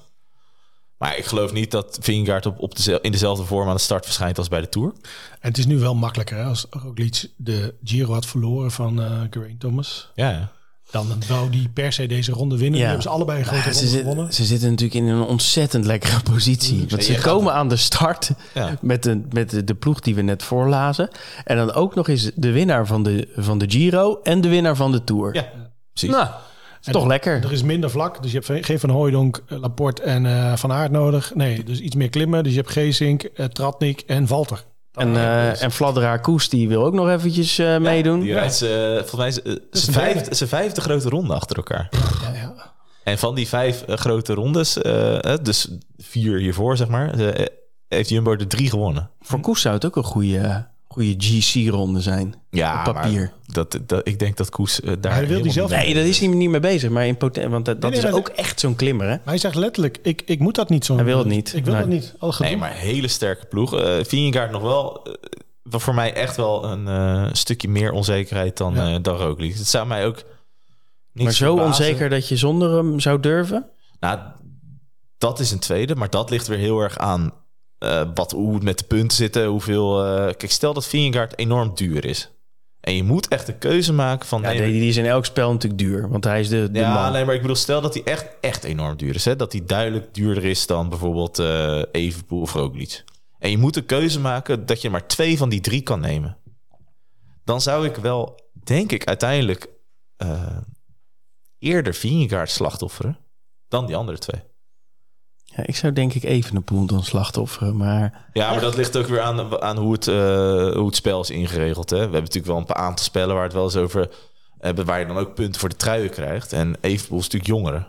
Maar 1.06 1.18
ik 1.18 1.26
geloof 1.26 1.53
niet 1.53 1.72
dat 1.72 1.98
Vingegaard 2.02 2.45
op, 2.45 2.60
op 2.60 2.77
in 3.02 3.11
dezelfde 3.11 3.45
vorm 3.45 3.68
aan 3.68 3.76
de 3.76 3.82
start 3.82 4.06
verschijnt 4.06 4.38
als 4.38 4.48
bij 4.48 4.61
de 4.61 4.69
Tour. 4.69 4.91
En 5.40 5.48
het 5.49 5.57
is 5.57 5.65
nu 5.65 5.80
wel 5.80 5.95
makkelijker. 5.95 6.38
Hè? 6.38 6.44
Als 6.44 6.65
Roglic 6.69 7.27
de 7.38 7.73
Giro 7.84 8.14
had 8.14 8.26
verloren 8.26 8.72
van 8.72 9.02
eh 9.02 9.11
Geraint 9.30 9.60
Thomas. 9.60 10.11
Ja, 10.15 10.30
ja. 10.30 10.52
Dan 10.91 11.07
wou 11.27 11.49
die 11.49 11.69
per 11.69 11.94
se 11.94 12.06
deze 12.07 12.32
ronde 12.32 12.57
winnen. 12.57 12.72
Ja. 12.73 12.77
Die 12.77 12.86
hebben 12.86 13.03
ze 13.03 13.10
allebei 13.10 13.40
een 13.40 13.45
grote 13.45 13.64
Ja, 13.64 13.72
ronde 13.72 13.88
zit- 13.88 13.99
gewonnen. 13.99 14.34
ze 14.34 14.45
zitten 14.45 14.69
natuurlijk 14.69 14.99
in 14.99 15.07
een 15.07 15.22
ontzettend 15.22 15.86
lekkere 15.86 16.19
positie. 16.34 16.77
Want 16.90 17.06
Ja, 17.06 17.14
ze 17.15 17.22
komen 17.22 17.53
aan 17.53 17.69
de 17.69 17.76
start 17.76 18.30
Ja. 18.53 18.77
met, 18.82 19.03
de, 19.03 19.22
met 19.32 19.49
de, 19.49 19.64
de 19.64 19.76
ploeg 19.76 19.99
die 19.99 20.15
we 20.15 20.22
net 20.22 20.44
voorlazen. 20.44 21.10
En 21.44 21.57
dan 21.57 21.73
ook 21.73 21.95
nog 21.95 22.07
eens 22.07 22.32
de 22.36 22.52
winnaar 22.52 22.88
van 22.88 23.03
de, 23.03 23.27
van 23.36 23.57
de 23.57 23.65
Giro 23.69 24.19
en 24.23 24.41
de 24.41 24.48
winnaar 24.49 24.76
van 24.76 24.91
de 24.91 25.03
Tour. 25.03 25.34
ja 25.36 25.45
precies. 25.94 26.15
Nou, 26.15 26.27
is 26.88 26.94
toch 26.94 27.06
lekker. 27.07 27.44
Er 27.44 27.52
is 27.52 27.64
minder 27.64 27.90
vlak, 27.90 28.22
dus 28.22 28.32
je 28.32 28.41
hebt 28.45 28.66
geen 28.66 28.80
Van 28.80 28.90
Hooijdonk, 28.90 29.44
eh, 29.48 29.60
Laporte 29.60 30.02
en 30.02 30.26
eh, 30.26 30.56
Van 30.56 30.72
Aert 30.72 30.91
nodig. 30.91 31.32
Nee, 31.36 31.64
dus 31.64 31.80
iets 31.80 31.95
meer 31.95 32.10
klimmen. 32.10 32.44
Dus 32.44 32.53
je 32.53 32.60
hebt 32.60 32.72
Geesink, 32.72 33.24
eh, 33.24 33.45
Tratnik 33.45 34.02
en 34.02 34.28
Valter. 34.28 34.64
En, 34.94 35.16
eh 35.16 35.64
en 35.64 35.72
Fladderaar 35.72 36.20
Koes, 36.22 36.49
die 36.49 36.68
wil 36.68 36.86
ook 36.86 36.94
nog 36.94 37.10
eventjes 37.10 37.57
eh, 37.60 37.78
meedoen. 37.78 38.20
Die 38.20 38.34
rijdt 38.34 38.53
ze, 38.56 39.02
volgens 39.06 39.41
mij 39.44 39.57
zijn 39.72 39.86
de 39.86 39.91
vijf, 39.91 40.14
derde. 40.14 40.36
zijn 40.36 40.49
vijfde 40.49 40.82
grote 40.82 41.10
ronde 41.10 41.34
achter 41.34 41.56
elkaar. 41.57 41.90
Ja, 42.22 42.34
ja. 42.34 42.74
En 43.03 43.18
van 43.18 43.36
die 43.36 43.48
vijf 43.48 43.84
grote 43.88 44.34
rondes, 44.34 44.74
dus 45.41 45.68
vier 45.98 46.38
hiervoor 46.40 46.78
zeg 46.78 46.88
maar, 46.88 47.16
heeft 47.88 48.10
Jumbo 48.10 48.32
er 48.32 48.48
drie 48.48 48.70
gewonnen. 48.70 49.10
Voor 49.22 49.40
Koes 49.40 49.62
zou 49.62 49.76
het 49.76 49.86
ook 49.86 49.95
een 49.95 50.03
goede, 50.03 50.68
goede 50.88 51.16
GC-ronde 51.18 52.02
zijn. 52.02 52.36
Ja, 52.49 52.78
Op 52.88 52.94
papier. 52.94 53.20
maar 53.20 53.45
dat, 53.56 53.80
dat, 53.86 54.07
ik 54.07 54.19
denk 54.19 54.38
dat 54.38 54.49
Koes 54.49 54.82
eh, 54.82 54.94
daar 54.99 55.14
hij 55.14 55.27
wil 55.27 55.41
die 55.41 55.52
zelf- 55.52 55.69
Nee, 55.69 55.94
daar 55.94 56.03
is 56.06 56.19
hij 56.19 56.27
niet 56.27 56.49
mee 56.49 56.60
bezig. 56.60 56.90
Maar 56.90 57.07
in 57.07 57.18
poten- 57.18 57.49
want 57.49 57.65
dat, 57.65 57.82
dat 57.82 57.91
nee, 57.91 57.99
is 57.99 58.11
ook 58.11 58.27
echt 58.27 58.60
zo'n 58.60 58.76
klimmer, 58.76 59.06
hè? 59.06 59.11
Maar 59.15 59.22
hij 59.26 59.38
zegt 59.38 59.56
letterlijk, 59.56 59.98
ik, 60.03 60.22
ik 60.26 60.40
moet 60.40 60.56
dat 60.56 60.69
niet 60.69 60.86
zo. 60.86 60.95
Hij 60.95 61.03
wil 61.03 61.18
het 61.18 61.27
niet. 61.27 61.53
Ik 61.56 61.65
wil 61.65 61.73
dat 61.73 61.88
niet. 61.88 62.15
Al. 62.19 62.34
Nee, 62.40 62.57
maar 62.57 62.72
hele 62.73 63.07
sterke 63.07 63.45
ploeg. 63.45 63.80
Eh 63.80 64.03
Vingegaard 64.03 64.52
nog 64.52 64.61
wel, 64.61 65.03
eh, 65.03 65.14
voor 65.80 65.94
mij 65.95 66.14
echt 66.14 66.36
wel 66.38 66.64
een 66.65 66.88
eh, 66.88 67.30
stukje 67.32 67.68
meer 67.68 67.91
onzekerheid 67.91 68.57
dan, 68.57 68.73
Ja. 68.73 68.94
eh 68.94 68.98
dan 69.02 69.18
Roglic. 69.18 69.56
Het 69.57 69.68
zou 69.68 69.88
mij 69.88 70.06
ook 70.06 70.23
niet 71.14 71.23
Maar 71.23 71.34
zo 71.34 71.45
verbazen. 71.56 71.68
onzeker 71.86 72.10
dat 72.10 72.27
je 72.27 72.38
zonder 72.38 72.72
hem 72.77 72.99
zou 72.99 73.19
durven? 73.19 73.69
Nou, 73.99 74.19
dat 75.18 75.40
is 75.40 75.52
een 75.52 75.60
tweede, 75.60 75.95
maar 75.95 76.10
dat 76.10 76.30
ligt 76.30 76.48
weer 76.48 76.57
heel 76.57 76.80
erg 76.80 76.98
aan 76.98 77.34
eh, 77.77 78.02
wat, 78.15 78.32
hoe 78.32 78.53
het 78.53 78.64
met 78.64 78.77
de 78.80 78.86
punten 78.86 79.18
zitten. 79.18 79.45
Hoeveel, 79.45 80.06
eh, 80.06 80.23
kijk, 80.23 80.52
stel 80.52 80.73
dat 80.73 80.86
Vingegaard 80.88 81.38
enorm 81.40 81.72
duur 81.76 82.06
is. 82.06 82.30
En 82.86 82.95
je 82.95 83.03
moet 83.03 83.28
echt 83.28 83.48
een 83.48 83.57
keuze 83.57 83.94
maken 83.94 84.28
van... 84.28 84.41
Ja, 84.41 84.48
nee, 84.48 84.72
die, 84.72 84.80
die 84.80 84.90
is 84.90 84.98
in 84.98 85.06
elk 85.06 85.26
spel 85.26 85.52
natuurlijk 85.52 85.82
duur. 85.82 86.10
Want 86.10 86.24
hij 86.24 86.40
is 86.40 86.49
de, 86.49 86.72
de 86.72 86.80
ja, 86.80 86.94
man. 86.94 87.12
nee, 87.12 87.26
maar 87.26 87.36
ik 87.36 87.41
bedoel, 87.41 87.56
stel 87.56 87.82
dat 87.82 87.94
hij 87.94 88.03
echt, 88.03 88.28
echt 88.41 88.64
enorm 88.64 88.98
duur 88.98 89.16
is. 89.16 89.26
Hè? 89.26 89.36
Dat 89.36 89.52
hij 89.52 89.66
duidelijk 89.66 90.14
duurder 90.14 90.45
is 90.45 90.68
dan 90.68 90.90
bijvoorbeeld 90.90 91.40
eh 91.40 91.82
Evenpoel 91.91 92.41
of 92.41 92.53
Roglic. 92.53 93.03
En 93.40 93.49
je 93.49 93.57
moet 93.57 93.76
een 93.76 93.86
keuze 93.86 94.20
maken 94.20 94.66
dat 94.66 94.82
je 94.82 94.90
maar 94.90 95.07
twee 95.07 95.38
van 95.38 95.49
die 95.49 95.62
drie 95.62 95.82
kan 95.82 95.99
nemen. 95.99 96.38
Dan 97.44 97.62
zou 97.62 97.86
ik 97.86 97.95
wel, 97.95 98.40
denk 98.64 98.91
ik, 98.91 99.06
uiteindelijk 99.06 99.70
eh, 100.18 100.57
eerder 101.60 101.94
Vingegaard 101.94 102.49
slachtofferen 102.49 103.18
dan 103.68 103.86
die 103.86 103.95
andere 103.95 104.18
twee. 104.18 104.41
Ja, 105.56 105.65
ik 105.65 105.76
zou 105.76 105.94
denk 105.94 106.14
ik 106.14 106.23
even 106.23 106.56
een 106.56 106.64
poel 106.64 106.86
dan 106.86 107.03
slachtofferen. 107.03 107.77
Maar 107.77 108.27
Ja, 108.34 108.52
maar 108.52 108.61
dat 108.61 108.76
ligt 108.76 108.98
ook 108.98 109.07
weer 109.07 109.22
aan, 109.22 109.61
aan 109.61 109.77
hoe, 109.77 109.91
het, 109.94 110.07
eh, 110.07 110.15
hoe 110.73 110.86
het 110.86 110.95
spel 110.95 111.22
is 111.22 111.30
ingeregeld. 111.30 111.90
Hè? 111.90 111.95
We 111.95 112.02
hebben 112.02 112.22
natuurlijk 112.22 112.48
wel 112.48 112.57
een 112.57 112.65
paar 112.65 112.76
aantal 112.76 113.06
spellen 113.06 113.36
waar 113.36 113.44
het 113.44 113.53
wel 113.53 113.64
eens 113.64 113.76
over 113.76 114.10
hebben, 114.60 114.86
waar 114.86 114.99
je 114.99 115.06
dan 115.06 115.18
ook 115.18 115.36
punten 115.36 115.60
voor 115.60 115.69
de 115.69 115.76
truien 115.76 116.10
krijgt. 116.10 116.53
En 116.53 116.76
Evenpoel 116.82 117.18
is 117.18 117.23
natuurlijk 117.23 117.52
jongeren. 117.52 117.88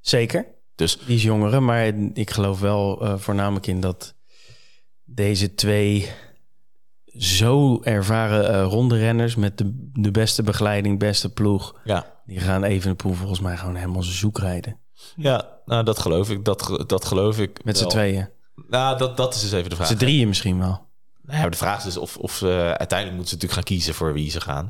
zeker, 0.00 0.46
Dus 0.74 0.98
die 1.06 1.16
is 1.16 1.22
jongere. 1.22 1.60
Maar 1.60 1.86
ik 2.12 2.30
geloof 2.30 2.60
wel 2.60 3.00
eh, 3.00 3.14
voornamelijk 3.16 3.66
in 3.66 3.80
dat 3.80 4.14
deze 5.04 5.54
twee 5.54 6.10
zo 7.16 7.80
ervaren 7.82 8.48
eh 8.48 8.62
ronderenners... 8.62 9.36
met 9.36 9.58
de, 9.58 9.90
de 9.92 10.10
beste 10.10 10.42
begeleiding, 10.42 10.98
beste 10.98 11.32
ploeg... 11.32 11.80
ja, 11.84 12.20
die 12.26 12.40
gaan 12.40 12.64
even 12.64 12.90
een 12.90 12.96
poel 12.96 13.12
volgens 13.12 13.40
mij 13.40 13.56
gewoon 13.56 13.74
helemaal 13.74 14.02
zoek 14.02 14.38
rijden. 14.38 14.80
Ja 15.16 15.48
nou, 15.64 15.84
dat 15.84 15.98
geloof 15.98 16.30
ik. 16.30 16.44
Dat, 16.44 16.84
dat 16.86 17.04
geloof 17.04 17.38
ik. 17.38 17.64
Met 17.64 17.78
z'n 17.78 17.86
tweeën. 17.86 18.28
Nou, 18.68 18.98
dat, 18.98 19.16
dat 19.16 19.34
is 19.34 19.40
dus 19.40 19.52
even 19.52 19.70
de 19.70 19.76
vraag. 19.76 19.88
Z'n 19.88 19.96
drieën 19.96 20.28
misschien 20.28 20.58
wel. 20.58 20.90
Nou 21.22 21.42
ja, 21.42 21.48
de 21.48 21.56
vraag 21.56 21.78
is 21.78 21.84
dus 21.84 21.96
of, 21.96 22.16
of 22.16 22.34
ze 22.34 22.74
uiteindelijk 22.78 23.16
moeten 23.18 23.28
ze 23.28 23.34
natuurlijk 23.34 23.52
gaan 23.52 23.62
kiezen 23.62 23.94
voor 23.94 24.12
wie 24.12 24.30
ze 24.30 24.40
gaan. 24.40 24.68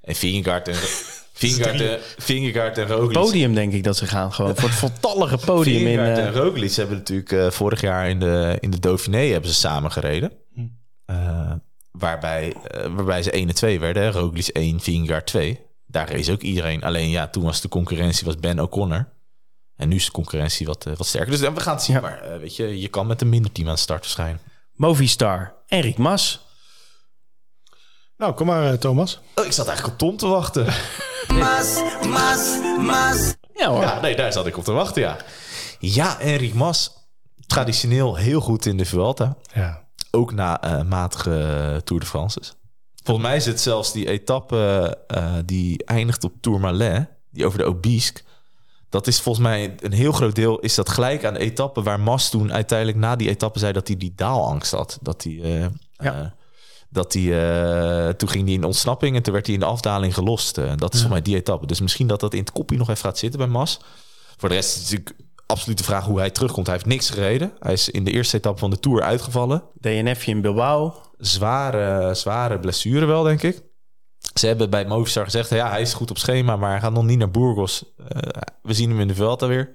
En 0.00 0.14
Vingegaard 0.14 0.68
en, 0.68 0.74
Vingegaard 1.32 1.80
en, 1.80 1.98
Vingegaard 2.18 2.78
en 2.78 2.86
Roglic. 2.86 3.12
Podium 3.12 3.54
denk 3.54 3.72
ik 3.72 3.84
dat 3.84 3.96
ze 3.96 4.06
gaan. 4.06 4.32
Gewoon 4.32 4.56
voor 4.56 4.68
het 4.68 4.78
voltallige 4.78 5.38
podium 5.38 5.76
in... 5.76 5.84
Vingegaard 5.84 6.18
eh, 6.18 6.26
en 6.26 6.32
Roglic 6.32 6.74
hebben 6.74 6.96
natuurlijk 6.96 7.32
eh, 7.32 7.50
vorig 7.50 7.80
jaar 7.80 8.08
in 8.08 8.20
de, 8.20 8.56
in 8.60 8.70
de 8.70 8.78
Dauphiné 8.78 9.26
hebben 9.26 9.50
ze 9.50 9.56
samen 9.56 9.92
gereden. 9.92 10.32
Hm. 10.54 10.66
Eh, 11.04 11.52
waarbij, 11.92 12.52
eh, 12.52 12.94
waarbij 12.94 13.22
ze 13.22 13.30
1 13.30 13.48
en 13.48 13.54
2 13.54 13.80
werden. 13.80 14.02
hè. 14.02 14.10
Roglic 14.10 14.46
1, 14.46 14.80
Vingegaard 14.80 15.26
2. 15.26 15.60
Daar 15.86 16.12
race 16.12 16.32
ook 16.32 16.42
iedereen. 16.42 16.82
Alleen 16.82 17.10
ja, 17.10 17.28
toen 17.28 17.44
was 17.44 17.60
de 17.60 17.68
concurrentie 17.68 18.26
was 18.26 18.36
Ben 18.36 18.60
O'Connor. 18.60 19.08
En 19.82 19.88
nu 19.88 19.96
is 19.96 20.04
de 20.04 20.10
concurrentie 20.10 20.66
wat, 20.66 20.86
eh, 20.86 20.96
wat 20.96 21.06
sterker. 21.06 21.30
Dus 21.30 21.40
we 21.40 21.60
gaan 21.60 21.74
het 21.74 21.82
zien. 21.82 21.94
Ja. 21.94 22.00
Maar 22.00 22.20
eh, 22.22 22.38
weet 22.38 22.56
je, 22.56 22.80
je 22.80 22.88
kan 22.88 23.06
met 23.06 23.20
een 23.20 23.28
minder 23.28 23.52
team 23.52 23.68
aan 23.68 23.74
de 23.74 23.80
start 23.80 24.02
verschijnen. 24.02 24.40
Movistar, 24.74 25.54
Enric 25.66 25.98
Mas. 25.98 26.46
Nou, 28.16 28.34
kom 28.34 28.46
maar, 28.46 28.72
eh, 28.72 28.78
Thomas. 28.78 29.20
Oh, 29.34 29.44
ik 29.44 29.52
zat 29.52 29.66
eigenlijk 29.66 30.00
op 30.00 30.08
Tom 30.08 30.16
te 30.16 30.26
wachten. 30.26 30.66
Ja 33.54 33.68
hoor. 33.68 33.80
Ja, 33.80 34.00
nee, 34.00 34.16
daar 34.16 34.32
zat 34.32 34.46
ik 34.46 34.56
op 34.56 34.64
te 34.64 34.72
wachten, 34.72 35.02
ja. 35.02 35.16
Ja, 35.78 36.20
Enric 36.20 36.54
Mas. 36.54 36.90
Traditioneel 37.46 38.16
heel 38.16 38.40
goed 38.40 38.66
in 38.66 38.76
de 38.76 38.84
Vuelta. 38.84 39.36
Ja. 39.54 39.88
Ook 40.10 40.32
na 40.32 40.60
eh, 40.60 40.82
matige 40.82 41.80
Tour 41.84 42.00
de 42.00 42.08
France's. 42.08 42.54
Volgens 43.04 43.26
mij 43.26 43.36
is 43.36 43.46
het 43.46 43.60
zelfs 43.60 43.92
die 43.92 44.08
etappe 44.08 44.96
eh, 45.06 45.34
die 45.44 45.84
eindigt 45.84 46.24
op 46.24 46.32
Tourmalet, 46.40 47.08
die 47.30 47.46
over 47.46 47.58
de 47.58 47.64
Obisque. 47.64 48.22
Dat 48.92 49.06
is 49.06 49.20
volgens 49.20 49.46
mij 49.46 49.74
een 49.80 49.92
heel 49.92 50.12
groot 50.12 50.34
deel, 50.34 50.58
is 50.58 50.74
dat 50.74 50.88
gelijk 50.88 51.24
aan 51.24 51.34
de 51.34 51.40
etappe 51.40 51.82
waar 51.82 52.00
Mas 52.00 52.30
toen 52.30 52.52
uiteindelijk 52.52 52.98
na 52.98 53.16
die 53.16 53.28
etappe 53.28 53.58
zei 53.58 53.72
dat 53.72 53.86
hij 53.88 53.96
die 53.96 54.12
daalangst 54.16 54.72
had. 54.72 54.98
Dat 55.02 55.22
hij, 55.22 55.40
eh, 55.42 55.60
Ja. 55.96 56.20
eh, 56.20 56.26
dat 56.88 57.12
hij, 57.12 57.22
eh, 57.22 58.08
toen 58.14 58.28
ging 58.28 58.44
hij 58.44 58.54
in 58.54 58.64
ontsnapping 58.64 59.16
en 59.16 59.22
toen 59.22 59.32
werd 59.32 59.46
hij 59.46 59.54
in 59.54 59.60
de 59.60 59.66
afdaling 59.66 60.14
gelost. 60.14 60.54
Dat 60.54 60.66
is 60.68 60.78
volgens 60.78 61.08
mij 61.08 61.22
die 61.22 61.36
etappe. 61.36 61.66
Dus 61.66 61.80
misschien 61.80 62.06
dat 62.06 62.20
dat 62.20 62.32
in 62.32 62.40
het 62.40 62.52
kopje 62.52 62.76
nog 62.76 62.88
even 62.90 63.02
gaat 63.04 63.18
zitten 63.18 63.38
bij 63.38 63.48
Mas. 63.48 63.80
Voor 64.36 64.48
de 64.48 64.54
rest 64.54 64.76
is 64.76 64.82
het 64.82 64.90
natuurlijk 64.90 65.16
absoluut 65.46 65.78
de 65.78 65.84
vraag 65.84 66.04
hoe 66.04 66.18
hij 66.18 66.30
terugkomt. 66.30 66.66
Hij 66.66 66.74
heeft 66.74 66.88
niks 66.88 67.10
gereden. 67.10 67.52
Hij 67.58 67.72
is 67.72 67.88
in 67.88 68.04
de 68.04 68.10
eerste 68.10 68.36
etappe 68.36 68.58
van 68.58 68.70
de 68.70 68.80
Tour 68.80 69.02
uitgevallen 69.02 69.62
DNFje 69.80 70.30
in 70.30 70.40
Bilbao. 70.40 70.94
zware, 71.18 72.14
zware 72.14 72.58
blessure 72.60 73.06
wel, 73.06 73.22
denk 73.22 73.42
ik. 73.42 73.62
Ze 74.34 74.46
hebben 74.46 74.70
bij 74.70 74.86
Movistar 74.86 75.24
gezegd, 75.24 75.50
ja, 75.50 75.70
hij 75.70 75.80
is 75.80 75.94
goed 75.94 76.10
op 76.10 76.18
schema, 76.18 76.56
maar 76.56 76.70
hij 76.70 76.80
gaat 76.80 76.92
nog 76.92 77.04
niet 77.04 77.18
naar 77.18 77.30
Burgos. 77.30 77.84
Eh, 78.08 78.42
we 78.62 78.74
zien 78.74 78.90
hem 78.90 79.00
in 79.00 79.08
de 79.08 79.14
Vuelta 79.14 79.46
weer. 79.46 79.70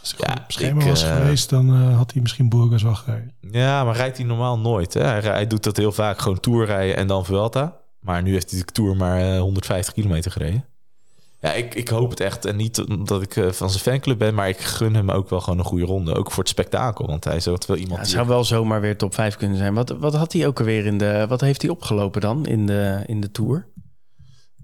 Als 0.00 0.14
hij 0.16 0.26
Ja, 0.26 0.32
goed 0.32 0.42
op 0.42 0.52
schema 0.52 0.80
ik, 0.80 0.88
was 0.88 1.02
eh, 1.02 1.16
geweest, 1.16 1.50
dan 1.50 1.74
eh, 1.74 1.96
had 1.96 2.12
hij 2.12 2.22
misschien 2.22 2.48
Burgers 2.48 2.82
wel 2.82 2.94
gereden. 2.94 3.34
Ja, 3.40 3.84
maar 3.84 3.96
rijdt 3.96 4.16
hij 4.16 4.26
normaal 4.26 4.58
nooit. 4.58 4.94
Hè? 4.94 5.02
Hij, 5.02 5.20
hij 5.20 5.46
doet 5.46 5.62
dat 5.62 5.76
heel 5.76 5.92
vaak, 5.92 6.20
gewoon 6.20 6.40
Tour 6.40 6.66
rijden 6.66 6.96
en 6.96 7.06
dan 7.06 7.24
Vuelta. 7.24 7.80
Maar 8.00 8.22
nu 8.22 8.32
heeft 8.32 8.50
hij 8.50 8.60
de 8.60 8.72
Tour 8.72 8.96
maar 8.96 9.20
eh, 9.20 9.40
150 9.40 9.94
kilometer 9.94 10.30
gereden. 10.30 10.64
Ja, 11.40 11.52
ik, 11.52 11.74
ik 11.74 11.88
hoop 11.88 12.10
het 12.10 12.20
echt. 12.20 12.44
En 12.44 12.56
niet 12.56 12.80
omdat 12.80 13.22
ik 13.22 13.36
eh, 13.36 13.50
van 13.50 13.70
zijn 13.70 13.82
fanclub 13.82 14.18
ben, 14.18 14.34
maar 14.34 14.48
ik 14.48 14.58
gun 14.60 14.94
hem 14.94 15.10
ook 15.10 15.28
wel 15.30 15.40
gewoon 15.40 15.58
een 15.58 15.64
goede 15.64 15.84
ronde. 15.84 16.14
Ook 16.14 16.30
voor 16.30 16.38
het 16.42 16.48
spektakel, 16.48 17.06
want 17.06 17.24
hij 17.24 17.36
is 17.36 17.44
wel 17.44 17.56
iemand 17.68 17.88
Ja, 17.90 17.96
het 17.96 18.04
die... 18.04 18.14
zou 18.14 18.26
wel 18.28 18.44
zomaar 18.44 18.80
weer 18.80 18.96
top 18.96 19.14
5 19.14 19.36
kunnen 19.36 19.56
zijn. 19.56 19.74
Wat, 19.74 19.90
wat 19.90 20.14
had 20.14 20.32
hij 20.32 20.46
ook 20.46 20.58
alweer 20.58 20.86
in 20.86 20.98
de... 20.98 21.26
Wat 21.28 21.40
heeft 21.40 21.62
hij 21.62 21.70
opgelopen 21.70 22.20
dan 22.20 22.46
in 22.46 22.66
de, 22.66 23.02
in 23.06 23.20
de 23.20 23.30
Tour? 23.30 23.68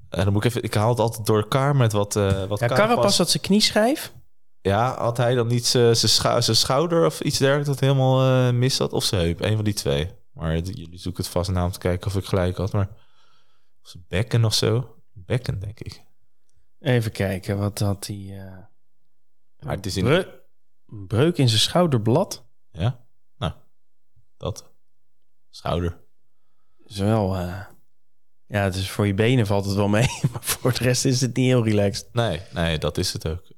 Eh, 0.08 0.24
dan 0.24 0.32
moet 0.32 0.44
ik 0.44 0.50
even... 0.50 0.62
Ik 0.62 0.74
haal 0.74 0.88
het 0.88 0.98
altijd 0.98 1.26
door 1.26 1.36
elkaar 1.40 1.76
met 1.76 1.92
wat... 1.92 2.16
eh 2.16 2.44
wat 2.44 2.60
Ja, 2.60 2.66
Carapaz 2.66 3.18
had 3.18 3.30
zijn 3.30 3.42
knieschijf. 3.42 4.12
Ja, 4.60 4.96
had 4.98 5.16
hij 5.16 5.34
dan 5.34 5.46
niet 5.46 5.66
zijn 5.66 5.96
zijn 5.96 6.10
schou- 6.12 6.42
zijn 6.42 6.56
schouder 6.56 7.06
of 7.06 7.20
iets 7.20 7.38
dergelijks 7.38 7.68
dat 7.68 7.80
helemaal 7.80 8.52
mis 8.52 8.76
zat? 8.76 8.92
Of 8.92 9.04
zijn 9.04 9.20
heup? 9.22 9.40
Een 9.40 9.54
van 9.56 9.64
die 9.64 9.74
twee. 9.74 10.10
Maar 10.32 10.52
het- 10.52 10.66
jullie 10.78 10.98
zoeken 10.98 11.22
het 11.22 11.32
vast 11.32 11.50
na 11.50 11.64
om 11.64 11.70
te 11.70 11.78
kijken 11.78 12.06
of 12.06 12.16
ik 12.16 12.24
gelijk 12.24 12.56
had. 12.56 12.72
Maar 12.72 12.88
of 13.82 13.88
zijn 13.88 14.04
bekken 14.08 14.44
of 14.44 14.54
zo? 14.54 14.94
Bekken, 15.12 15.60
denk 15.60 15.80
ik. 15.80 16.04
Even 16.80 17.12
kijken, 17.12 17.58
wat 17.58 17.78
had 17.78 18.06
hij... 18.06 18.38
eh 18.38 18.56
Maar 19.66 19.76
het 19.76 19.86
is 19.86 19.96
in... 19.96 20.04
breu- 20.04 20.28
breuk 20.86 21.38
in 21.38 21.48
zijn 21.48 21.60
schouderblad. 21.60 22.46
Ja? 22.70 23.06
Nou, 23.38 23.52
dat. 24.36 24.72
Schouder. 25.50 25.98
is 26.84 26.98
wel... 26.98 27.34
eh, 27.36 27.60
ja, 28.46 28.62
het 28.62 28.74
is 28.74 28.90
voor 28.90 29.06
je 29.06 29.14
benen 29.14 29.46
valt 29.46 29.64
het 29.64 29.74
wel 29.74 29.88
mee. 29.88 30.06
Maar 30.32 30.42
voor 30.42 30.72
de 30.72 30.84
rest 30.84 31.04
is 31.04 31.20
het 31.20 31.36
niet 31.36 31.46
heel 31.46 31.64
relaxed. 31.64 32.08
Nee, 32.12 32.40
nee, 32.52 32.78
dat 32.78 32.98
is 32.98 33.12
het 33.12 33.28
ook. 33.28 33.54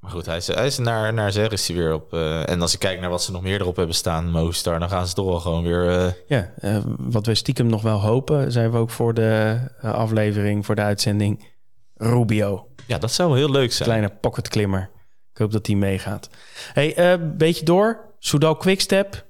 Maar 0.00 0.10
goed, 0.10 0.26
hij 0.26 0.36
is, 0.36 0.46
hij 0.46 0.66
is 0.66 0.78
naar, 0.78 1.12
naar 1.14 1.32
zeg 1.32 1.50
is 1.50 1.68
hij 1.68 1.76
weer 1.76 1.92
op. 1.94 2.12
eh, 2.12 2.48
en 2.48 2.60
als 2.60 2.72
ik 2.74 2.78
kijk 2.78 3.00
naar 3.00 3.10
wat 3.10 3.22
ze 3.22 3.32
nog 3.32 3.42
meer 3.42 3.60
erop 3.60 3.76
hebben 3.76 3.94
staan, 3.94 4.30
Movistar, 4.30 4.78
dan 4.78 4.88
gaan 4.88 5.06
ze 5.06 5.14
toch 5.14 5.26
wel 5.26 5.40
gewoon 5.40 5.62
weer... 5.62 6.16
Ja, 6.26 6.52
wat 6.98 7.26
wij 7.26 7.34
stiekem 7.34 7.66
nog 7.66 7.82
wel 7.82 8.00
hopen... 8.00 8.52
zijn 8.52 8.70
we 8.70 8.76
ook 8.76 8.90
voor 8.90 9.14
de 9.14 9.60
aflevering, 9.80 10.66
voor 10.66 10.74
de 10.74 10.82
uitzending... 10.82 11.54
Rubio. 11.96 12.68
ja, 12.86 12.98
dat 12.98 13.12
zou 13.12 13.28
wel 13.28 13.38
heel 13.38 13.50
leuk 13.50 13.72
zijn. 13.72 13.88
Kleine 13.88 14.12
pocketklimmer. 14.20 14.90
Ik 15.32 15.38
hoop 15.38 15.52
dat 15.52 15.64
die 15.64 15.76
meegaat. 15.76 16.28
Hey, 16.72 16.94
eh 16.94 17.18
beetje 17.36 17.64
door. 17.64 18.14
Soudal 18.18 18.56
Quickstep. 18.56 19.26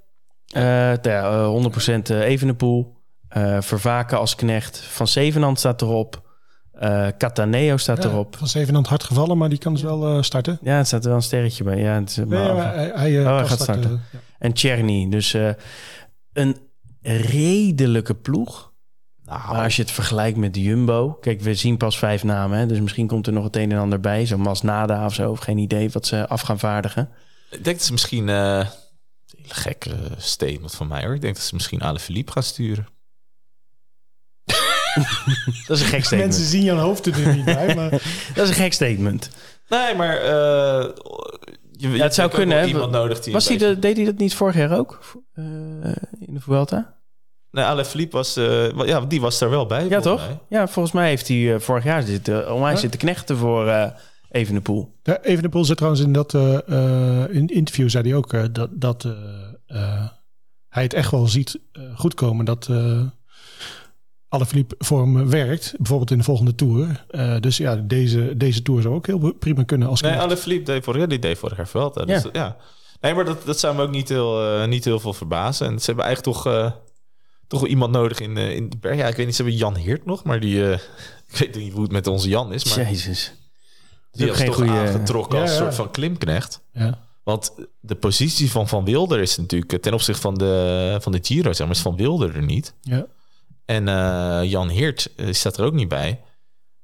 Eh 0.47 0.62
nou 0.62 0.98
ja, 1.02 1.30
eh, 1.30 1.47
100% 1.47 2.10
Evenepoel. 2.10 2.94
Eh 3.28 3.60
Vervaken 3.60 4.18
als 4.18 4.34
knecht. 4.34 4.78
Van 4.78 5.09
Zevenand 5.09 5.59
staat 5.59 5.82
erop. 5.82 6.24
Eh 6.72 7.09
Cataneo 7.18 7.76
staat 7.76 8.02
Ja, 8.02 8.09
erop. 8.09 8.36
Van 8.36 8.47
Zevenand 8.48 8.86
hard 8.86 9.05
gevallen, 9.05 9.38
maar 9.38 9.48
die 9.48 9.59
kan 9.59 9.72
dus 9.72 9.82
wel 9.82 10.06
eh, 10.16 10.22
starten. 10.22 10.59
Ja, 10.62 10.76
het 10.76 10.86
staat 10.86 11.02
er 11.02 11.09
wel 11.09 11.16
een 11.16 11.22
sterretje 11.22 11.64
bij. 11.64 11.78
Ja, 11.78 11.94
het 11.94 12.10
is 12.10 12.16
Nee, 12.16 12.26
maar 12.26 12.74
hij, 12.74 12.93
hij, 12.94 13.20
Oh, 13.26 13.36
hij 13.36 13.47
gaat 13.47 13.60
starten. 13.60 13.90
Ja. 14.12 14.18
En 14.38 14.52
Czerny. 14.52 15.09
Dus 15.10 15.34
eh, 15.34 15.51
een 16.32 16.56
redelijke 17.02 18.14
ploeg. 18.14 18.72
Nou, 19.26 19.52
Maar 19.52 19.62
als 19.62 19.76
je 19.76 19.82
het 19.82 19.90
vergelijkt 19.90 20.36
met 20.38 20.56
Jumbo... 20.56 21.12
Kijk, 21.20 21.40
we 21.40 21.54
zien 21.54 21.76
pas 21.76 21.98
vijf 21.98 22.24
namen. 22.24 22.58
Hè, 22.58 22.66
dus 22.66 22.80
misschien 22.80 23.06
komt 23.06 23.26
er 23.26 23.32
nog 23.32 23.44
het 23.44 23.56
een 23.56 23.72
en 23.72 23.78
ander 23.78 24.00
bij. 24.00 24.26
Zo'n 24.26 24.40
Masnada 24.40 25.04
of 25.04 25.14
zo. 25.14 25.30
Of 25.30 25.38
geen 25.38 25.58
idee 25.58 25.90
wat 25.90 26.06
ze 26.06 26.28
af 26.28 26.40
gaan 26.40 26.58
vaardigen. 26.58 27.08
Ik 27.50 27.64
denk 27.64 27.76
dat 27.76 27.86
ze 27.86 27.92
misschien... 27.92 28.28
eh, 28.28 28.36
een 28.36 28.66
hele 29.42 29.54
gekke 29.54 29.96
statement 30.16 30.74
van 30.74 30.88
mij 30.88 31.04
hoor. 31.04 31.14
Ik 31.14 31.20
denk 31.20 31.34
dat 31.34 31.44
ze 31.44 31.54
misschien 31.54 31.82
Ale 31.82 31.98
Philippe 31.98 32.32
gaan 32.32 32.42
sturen. 32.42 32.86
Dat 35.66 35.76
is 35.76 35.80
een 35.82 35.88
gek 35.88 36.04
statement. 36.04 36.30
Mensen 36.30 36.44
zien 36.44 36.62
Jan 36.62 36.78
Hoofd 36.78 37.06
er 37.06 37.34
niet 37.34 37.44
bij, 37.44 37.74
maar 37.74 37.90
Dat 38.34 38.44
is 38.44 38.48
een 38.48 38.54
gek 38.54 38.72
statement. 38.72 39.30
Nee, 39.68 39.94
maar... 39.94 40.16
eh, 40.16 40.90
je, 41.72 41.90
je 41.90 42.02
het 42.02 42.14
zou 42.14 42.30
kunnen. 42.30 42.68
Iemand 42.68 42.92
nodig 42.92 43.20
die 43.20 43.32
Was 43.32 43.48
hij 43.48 43.56
de, 43.56 43.78
deed 43.78 43.96
hij 43.96 44.04
dat 44.04 44.16
niet 44.18 44.34
vorig 44.34 44.54
jaar 44.56 44.78
ook? 44.78 45.00
Eh, 45.32 45.44
in 46.20 46.34
de 46.34 46.40
Vuelta? 46.40 46.95
Nee, 47.64 47.84
Philippe 47.84 48.16
was... 48.16 48.36
eh, 48.36 48.86
ja, 48.86 49.00
die 49.00 49.20
was 49.20 49.38
daar 49.38 49.50
wel 49.50 49.66
bij. 49.66 49.88
Ja, 49.88 50.00
toch? 50.00 50.26
mij. 50.26 50.38
Ja, 50.48 50.68
volgens 50.68 50.94
mij 50.94 51.08
heeft 51.08 51.28
hij 51.28 51.54
eh, 51.54 51.60
vorig 51.60 51.84
jaar 51.84 52.02
zitten, 52.02 52.52
onwijs 52.54 52.74
Ja. 52.74 52.80
zitten 52.80 53.00
knechten 53.00 53.36
voor 53.36 53.68
eh 53.68 53.90
Evenepoel. 54.30 54.94
Ja, 55.02 55.18
Evenepoel 55.22 55.64
zei 55.64 55.76
trouwens 55.76 56.02
in 56.04 56.12
dat 56.12 56.34
eh, 56.34 56.54
eh, 56.68 57.34
in 57.34 57.46
interview 57.46 57.88
zei 57.88 58.08
hij 58.08 58.16
ook 58.16 58.32
eh, 58.32 58.44
dat, 58.52 58.68
dat 58.72 59.04
eh, 59.04 59.12
eh, 59.66 60.04
hij 60.68 60.82
het 60.82 60.94
echt 60.94 61.10
wel 61.10 61.26
ziet 61.28 61.58
eh, 61.72 61.82
goedkomen 61.94 62.44
dat 62.44 62.68
uh, 62.70 63.00
Alaphilippe 64.28 64.74
voor 64.78 65.00
hem 65.00 65.30
werkt, 65.30 65.74
bijvoorbeeld 65.76 66.10
in 66.10 66.18
de 66.18 66.24
volgende 66.24 66.54
tour. 66.54 67.04
Eh, 67.10 67.36
dus 67.40 67.56
ja, 67.56 67.76
deze, 67.76 68.36
deze 68.36 68.62
tour 68.62 68.82
zou 68.82 68.94
ook 68.94 69.06
heel 69.06 69.32
prima 69.32 69.62
kunnen 69.62 69.88
als 69.88 70.00
Nee, 70.00 70.10
knecht. 70.10 70.26
Ale 70.26 70.36
Philippe 70.36 70.72
deed 70.72 70.84
vorig 70.84 71.00
jaar, 71.00 71.08
die 71.08 71.18
deed 71.18 71.38
vorig 71.38 71.56
jaar 71.56 71.68
Vuelta. 71.68 72.04
Dus, 72.04 72.22
Ja. 72.22 72.28
ja. 72.32 72.56
Nee, 73.00 73.14
maar 73.14 73.24
dat, 73.24 73.46
dat 73.46 73.58
zou 73.58 73.76
me 73.76 73.82
ook 73.82 73.90
niet 73.90 74.08
heel, 74.08 74.42
eh, 74.60 74.66
niet 74.68 74.84
heel 74.84 75.00
veel 75.00 75.12
verbazen. 75.12 75.66
En 75.66 75.78
ze 75.78 75.84
hebben 75.86 76.04
eigenlijk 76.04 76.36
toch, 76.36 76.46
eh, 76.52 76.70
toch 77.47 77.60
wel 77.60 77.68
iemand 77.68 77.93
nodig 77.93 78.20
in, 78.20 78.36
eh, 78.36 78.55
in 78.55 78.68
de 78.70 78.77
berg. 78.77 78.97
Ja, 78.97 79.06
ik 79.06 79.16
weet 79.16 79.27
niet, 79.27 79.35
ze 79.36 79.43
hebben 79.43 79.60
Jan 79.60 79.77
Heert 79.77 80.05
nog, 80.06 80.24
maar 80.24 80.40
die... 80.40 80.70
eh, 80.70 80.73
ik 81.32 81.36
weet 81.39 81.55
niet 81.56 81.73
hoe 81.73 81.82
het 81.82 81.93
met 81.93 82.06
onze 82.06 82.28
Jan 82.28 82.52
is, 82.52 82.77
maar 82.77 82.85
Jezus. 82.90 83.32
die 84.12 84.35
geen 84.35 84.47
toch 84.47 84.55
goeie- 84.55 84.70
aangetrokken 84.70 85.40
als 85.40 85.51
een 85.51 85.56
ja. 85.56 85.62
soort 85.62 85.74
van 85.74 85.90
klimknecht. 85.90 86.60
Ja. 86.73 86.98
Want 87.23 87.52
de 87.81 87.94
positie 87.94 88.51
van 88.51 88.68
Van 88.68 88.85
Wilder 88.85 89.20
is 89.20 89.36
natuurlijk 89.36 89.73
eh, 89.73 89.78
ten 89.78 89.93
opzichte 89.93 90.20
van 90.20 90.35
de, 90.35 90.97
van 91.01 91.12
de 91.12 91.18
Giro, 91.23 91.52
zeg 91.52 91.66
maar, 91.66 91.77
is 91.77 91.82
Van 91.82 91.97
Wilder 91.97 92.36
er 92.36 92.43
niet. 92.43 92.74
Ja. 92.81 93.06
En 93.64 93.89
eh, 93.89 94.40
Jan 94.51 94.68
Heert 94.68 95.10
staat 95.31 95.56
er 95.59 95.64
ook 95.64 95.73
niet 95.73 95.89
bij. 95.89 96.20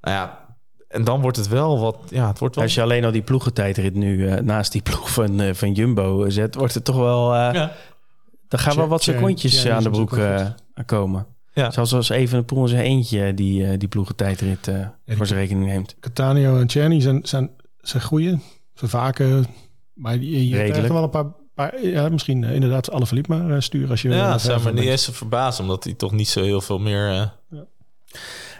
Nou 0.01 0.15
ja, 0.15 0.41
en 0.87 1.03
dan 1.03 1.21
wordt 1.21 1.37
het 1.37 1.47
wel 1.47 1.79
wat... 1.79 1.97
Ja, 2.09 2.27
het 2.27 2.39
wordt 2.39 2.55
wel... 2.55 2.63
Als 2.63 2.73
je 2.73 2.81
alleen 2.81 3.05
al 3.05 3.11
die 3.11 3.21
ploegentijdrit 3.21 3.93
nu 3.93 4.41
naast 4.41 4.71
die 4.71 4.81
ploeg 4.81 5.11
van, 5.11 5.55
van 5.55 5.71
Jumbo 5.71 6.29
zet, 6.29 6.55
wordt 6.55 6.73
het 6.73 6.85
toch 6.85 6.95
wel... 6.95 7.33
eh 7.35 7.53
Ja. 7.53 7.75
Dan 8.47 8.59
gaan 8.59 8.75
wel 8.75 8.87
wat 8.87 9.03
secondjes 9.03 9.59
Tje- 9.61 9.71
aan 9.71 9.83
de 9.83 9.89
broek 9.89 10.17
eh, 10.17 10.35
aan 10.73 10.85
komen. 10.85 11.25
Ja. 11.53 11.71
Zelfs 11.71 11.93
als 11.93 12.09
Evenepoel 12.09 12.61
in 12.61 12.67
zijn 12.67 12.83
eentje 12.83 13.33
die, 13.33 13.65
eh, 13.67 13.77
die 13.79 13.87
ploegentijdrit 13.87 14.67
eh 14.67 14.87
die- 15.05 15.15
voor 15.15 15.25
zijn 15.27 15.39
rekening 15.39 15.65
neemt. 15.65 15.95
Catania 15.99 16.57
en 16.59 16.67
Czerny 16.67 17.01
zijn, 17.01 17.19
zijn, 17.25 17.49
zijn 17.77 18.03
goeie, 18.03 18.37
vervaken. 18.73 19.45
Maar 19.93 20.15
je, 20.17 20.49
je 20.49 20.61
echt 20.61 20.87
wel 20.87 21.03
een 21.03 21.09
paar, 21.09 21.25
paar 21.53 21.85
ja, 21.85 22.09
misschien 22.09 22.43
eh, 22.43 22.53
inderdaad 22.53 22.91
Alaphilippe 22.91 23.35
maar 23.35 23.49
eh, 23.55 23.59
sturen 23.61 23.89
als 23.89 24.01
je 24.01 24.09
Ja, 24.09 24.37
zou 24.37 24.63
me 24.63 24.71
niet 24.73 24.83
eens 24.89 25.09
verbazen, 25.11 25.63
omdat 25.63 25.83
hij 25.83 25.93
toch 25.93 26.11
niet 26.11 26.27
zo 26.27 26.41
heel 26.43 26.61
veel 26.61 26.79
meer... 26.79 27.09
eh, 27.09 27.59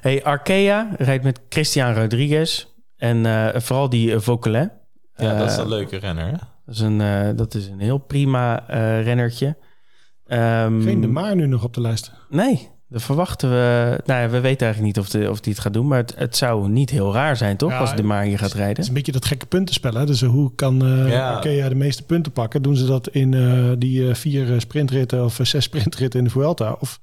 Hey, 0.01 0.23
Arkea 0.23 0.89
rijdt 0.97 1.23
met 1.23 1.39
Christian 1.49 1.93
Rodriguez 1.93 2.65
en 2.97 3.25
eh, 3.25 3.61
vooral 3.61 3.89
die 3.89 4.11
uh, 4.11 4.19
Vauquelin. 4.19 4.71
ja, 5.15 5.37
dat 5.37 5.49
is 5.49 5.55
Eh, 5.57 5.61
een 5.63 5.69
leuke 5.69 5.97
renner, 5.97 6.25
hè? 6.25 6.31
Dat 6.65 6.75
is 6.75 6.79
een, 6.79 7.01
eh, 7.01 7.29
dat 7.35 7.53
is 7.55 7.67
een 7.67 7.79
heel 7.79 7.97
prima 7.97 8.67
eh 8.69 9.03
rennertje. 9.03 9.57
Ehm, 10.37 10.81
Geen 10.81 11.01
de 11.01 11.07
Maar 11.07 11.35
nu 11.35 11.45
nog 11.47 11.63
op 11.63 11.73
de 11.73 11.81
lijst. 11.81 12.11
Nee, 12.29 12.69
dat 12.89 13.01
verwachten 13.01 13.49
we. 13.49 13.99
Nou 14.05 14.21
ja, 14.21 14.29
we 14.29 14.39
weten 14.39 14.65
eigenlijk 14.65 14.95
niet 14.95 15.05
of, 15.05 15.09
de, 15.11 15.29
of 15.29 15.39
die 15.39 15.53
het 15.53 15.61
gaat 15.61 15.73
doen. 15.73 15.87
Maar 15.87 15.97
het, 15.97 16.13
het 16.17 16.35
zou 16.37 16.69
niet 16.69 16.89
heel 16.89 17.13
raar 17.13 17.37
zijn, 17.37 17.57
toch? 17.57 17.69
Ja, 17.71 17.77
als 17.77 17.95
de 17.95 18.03
Maar 18.03 18.23
hier 18.23 18.37
gaat 18.37 18.49
Het 18.51 18.57
rijden. 18.57 18.77
is 18.83 18.87
een 18.87 18.93
beetje 18.93 19.11
dat 19.11 19.25
gekke 19.25 19.45
puntenspel. 19.45 19.93
Hè? 19.93 20.05
Dus 20.05 20.21
eh, 20.21 20.29
hoe 20.29 20.51
kan 20.55 20.85
eh 20.85 21.09
Ja. 21.11 21.33
Arkea 21.33 21.69
de 21.69 21.75
meeste 21.75 22.03
punten 22.03 22.31
pakken? 22.31 22.61
Doen 22.61 22.75
ze 22.75 22.85
dat 22.85 23.07
in 23.09 23.33
eh, 23.33 23.71
die 23.77 24.15
vier 24.15 24.61
sprintritten 24.61 25.23
of 25.23 25.39
zes 25.41 25.63
sprintritten 25.63 26.19
in 26.19 26.25
de 26.25 26.31
Vuelta? 26.31 26.75
Of 26.79 26.99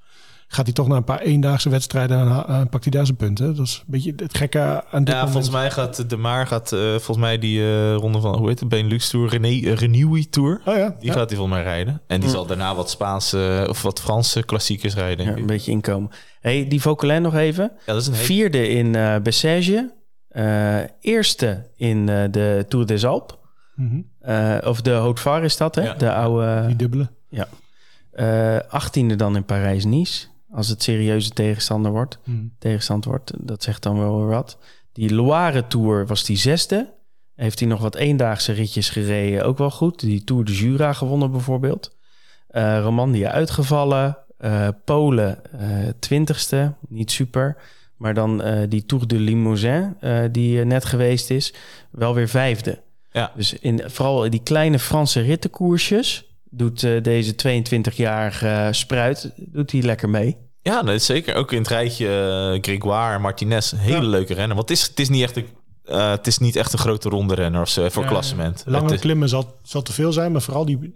gaat 0.52 0.64
hij 0.64 0.74
toch 0.74 0.88
naar 0.88 0.96
een 0.96 1.04
paar 1.04 1.20
eendaagse 1.20 1.68
wedstrijden 1.68 2.18
en 2.20 2.26
eh, 2.28 2.60
pakt 2.70 2.84
hij 2.84 2.92
daar 2.92 3.04
zijn 3.06 3.16
punten? 3.16 3.56
Dat 3.56 3.66
is 3.66 3.76
een 3.78 3.84
beetje 3.86 4.12
het 4.16 4.36
gekke 4.36 4.60
aan 4.90 5.04
dit 5.04 5.14
Ja, 5.14 5.14
moment. 5.24 5.30
volgens 5.30 5.50
mij 5.52 5.70
gaat 5.70 6.10
de 6.10 6.16
Maar 6.16 6.46
gaat 6.46 6.72
eh, 6.72 6.80
volgens 6.90 7.16
mij 7.18 7.38
die 7.38 7.60
eh, 7.60 7.94
ronde 7.94 8.20
van 8.20 8.36
hoe 8.38 8.48
heet 8.48 8.60
het 8.60 8.68
Benelux 8.68 9.08
Tour 9.10 9.28
René 9.28 9.48
uh, 9.48 9.72
Renewy 9.74 10.26
Tour. 10.30 10.60
Oh 10.64 10.76
ja, 10.76 10.96
Die 10.98 11.08
ja. 11.08 11.12
gaat 11.14 11.28
hij 11.28 11.38
volgens 11.38 11.56
mij 11.58 11.62
rijden. 11.66 12.00
En 12.06 12.20
die 12.20 12.28
zal 12.30 12.46
daarna 12.46 12.74
wat 12.74 12.90
Spaanse 12.90 13.66
of 13.68 13.82
wat 13.82 14.00
Franse 14.00 14.42
klassiekers 14.42 14.94
rijden. 14.94 15.26
Ja, 15.26 15.36
een 15.36 15.46
beetje 15.46 15.70
inkomen. 15.70 16.10
hey, 16.40 16.68
die 16.68 16.80
Vauquelin 16.80 17.22
nog 17.22 17.34
even. 17.34 17.72
Ja, 17.86 17.92
dat 17.92 18.00
is 18.02 18.06
een 18.06 18.12
hele... 18.12 18.24
Vierde 18.26 18.68
in 18.68 18.94
eh 18.94 19.16
Bessèges. 19.22 19.82
Eh, 20.28 20.78
eerste 21.00 21.70
in 21.76 22.08
eh, 22.08 22.24
de 22.30 22.64
Tour 22.68 22.86
des 22.86 23.04
Alpes. 23.06 23.36
Mhm. 23.74 24.00
Eh, 24.20 24.56
of 24.64 24.80
de 24.80 24.90
Haute 24.90 25.20
Var 25.22 25.44
is 25.44 25.56
dat, 25.56 25.74
hè? 25.74 25.82
Ja. 25.82 25.94
De 25.94 26.12
oude... 26.12 26.64
Die 26.66 26.76
dubbele. 26.76 27.08
eh 28.10 28.56
achttiende 28.68 29.16
dan 29.16 29.36
in 29.36 29.44
Parijs-Nice. 29.44 30.26
Als 30.52 30.68
het 30.68 30.82
serieuze 30.82 31.30
tegenstander 31.30 31.92
wordt. 31.92 32.18
Mhm. 32.24 32.38
Tegenstand 32.58 33.04
wordt, 33.04 33.32
dat 33.36 33.62
zegt 33.62 33.82
dan 33.82 33.98
wel 33.98 34.18
weer 34.18 34.28
wat. 34.28 34.58
Die 34.92 35.14
Loire 35.14 35.66
Tour 35.66 36.06
was 36.06 36.24
die 36.24 36.36
zesde. 36.36 36.94
Heeft 37.34 37.58
hij 37.58 37.68
nog 37.68 37.80
wat 37.80 37.94
eendaagse 37.94 38.52
ritjes 38.52 38.90
gereden. 38.90 39.44
Ook 39.44 39.58
wel 39.58 39.70
goed. 39.70 40.00
Die 40.00 40.24
Tour 40.24 40.44
de 40.44 40.54
Jura 40.54 40.92
gewonnen 40.92 41.30
bijvoorbeeld. 41.30 41.96
Eh 42.48 42.80
Romandie 42.82 43.28
uitgevallen. 43.28 44.18
Eh, 44.38 44.68
Polen 44.84 45.52
eh, 45.52 45.88
twintigste. 45.98 46.74
Niet 46.88 47.10
super. 47.10 47.56
Maar 48.00 48.14
dan 48.14 48.42
eh, 48.42 48.68
die 48.68 48.86
Tour 48.86 49.06
de 49.06 49.18
Limousin, 49.18 49.96
eh, 50.00 50.22
die 50.30 50.64
net 50.64 50.84
geweest 50.84 51.30
is, 51.30 51.54
wel 51.90 52.14
weer 52.14 52.28
vijfde. 52.28 52.82
Ja. 53.12 53.32
Dus 53.36 53.52
in, 53.52 53.82
vooral 53.86 54.30
die 54.30 54.42
kleine 54.42 54.78
Franse 54.78 55.20
rittenkoersjes 55.20 56.29
doet 56.50 56.82
eh, 56.82 57.02
deze 57.02 57.32
22-jarige 57.94 58.68
spruit 58.70 59.32
doet 59.36 59.72
hij 59.72 59.82
lekker 59.82 60.08
mee. 60.08 60.36
Ja, 60.62 60.82
nee, 60.82 60.98
zeker. 60.98 61.34
Ook 61.34 61.52
in 61.52 61.58
het 61.58 61.68
rijtje 61.68 62.06
eh, 62.06 62.62
Grégoire 62.62 63.14
en 63.14 63.20
Martinez. 63.20 63.72
Een 63.72 63.78
hele 63.78 64.02
Ja. 64.02 64.08
leuke 64.08 64.34
renner. 64.34 64.56
Want 64.56 64.68
het 64.68 64.78
is, 64.78 64.86
het 64.86 65.00
is 65.00 65.08
niet 65.08 65.22
echt 65.22 65.36
een... 65.36 65.46
eh, 65.84 66.10
het 66.10 66.26
is 66.26 66.38
niet 66.38 66.56
echt 66.56 66.72
een 66.72 66.78
grote 66.78 67.08
ronde 67.08 67.34
renner 67.34 67.60
of 67.60 67.68
zo, 67.68 67.88
voor 67.88 68.02
Ja, 68.02 68.08
klassement. 68.08 68.62
Lange 68.66 68.94
is- 68.94 69.00
klimmen 69.00 69.28
zal, 69.28 69.58
zal 69.62 69.82
te 69.82 69.92
veel 69.92 70.12
zijn, 70.12 70.32
maar 70.32 70.42
vooral 70.42 70.64
die, 70.64 70.78
die, 70.78 70.92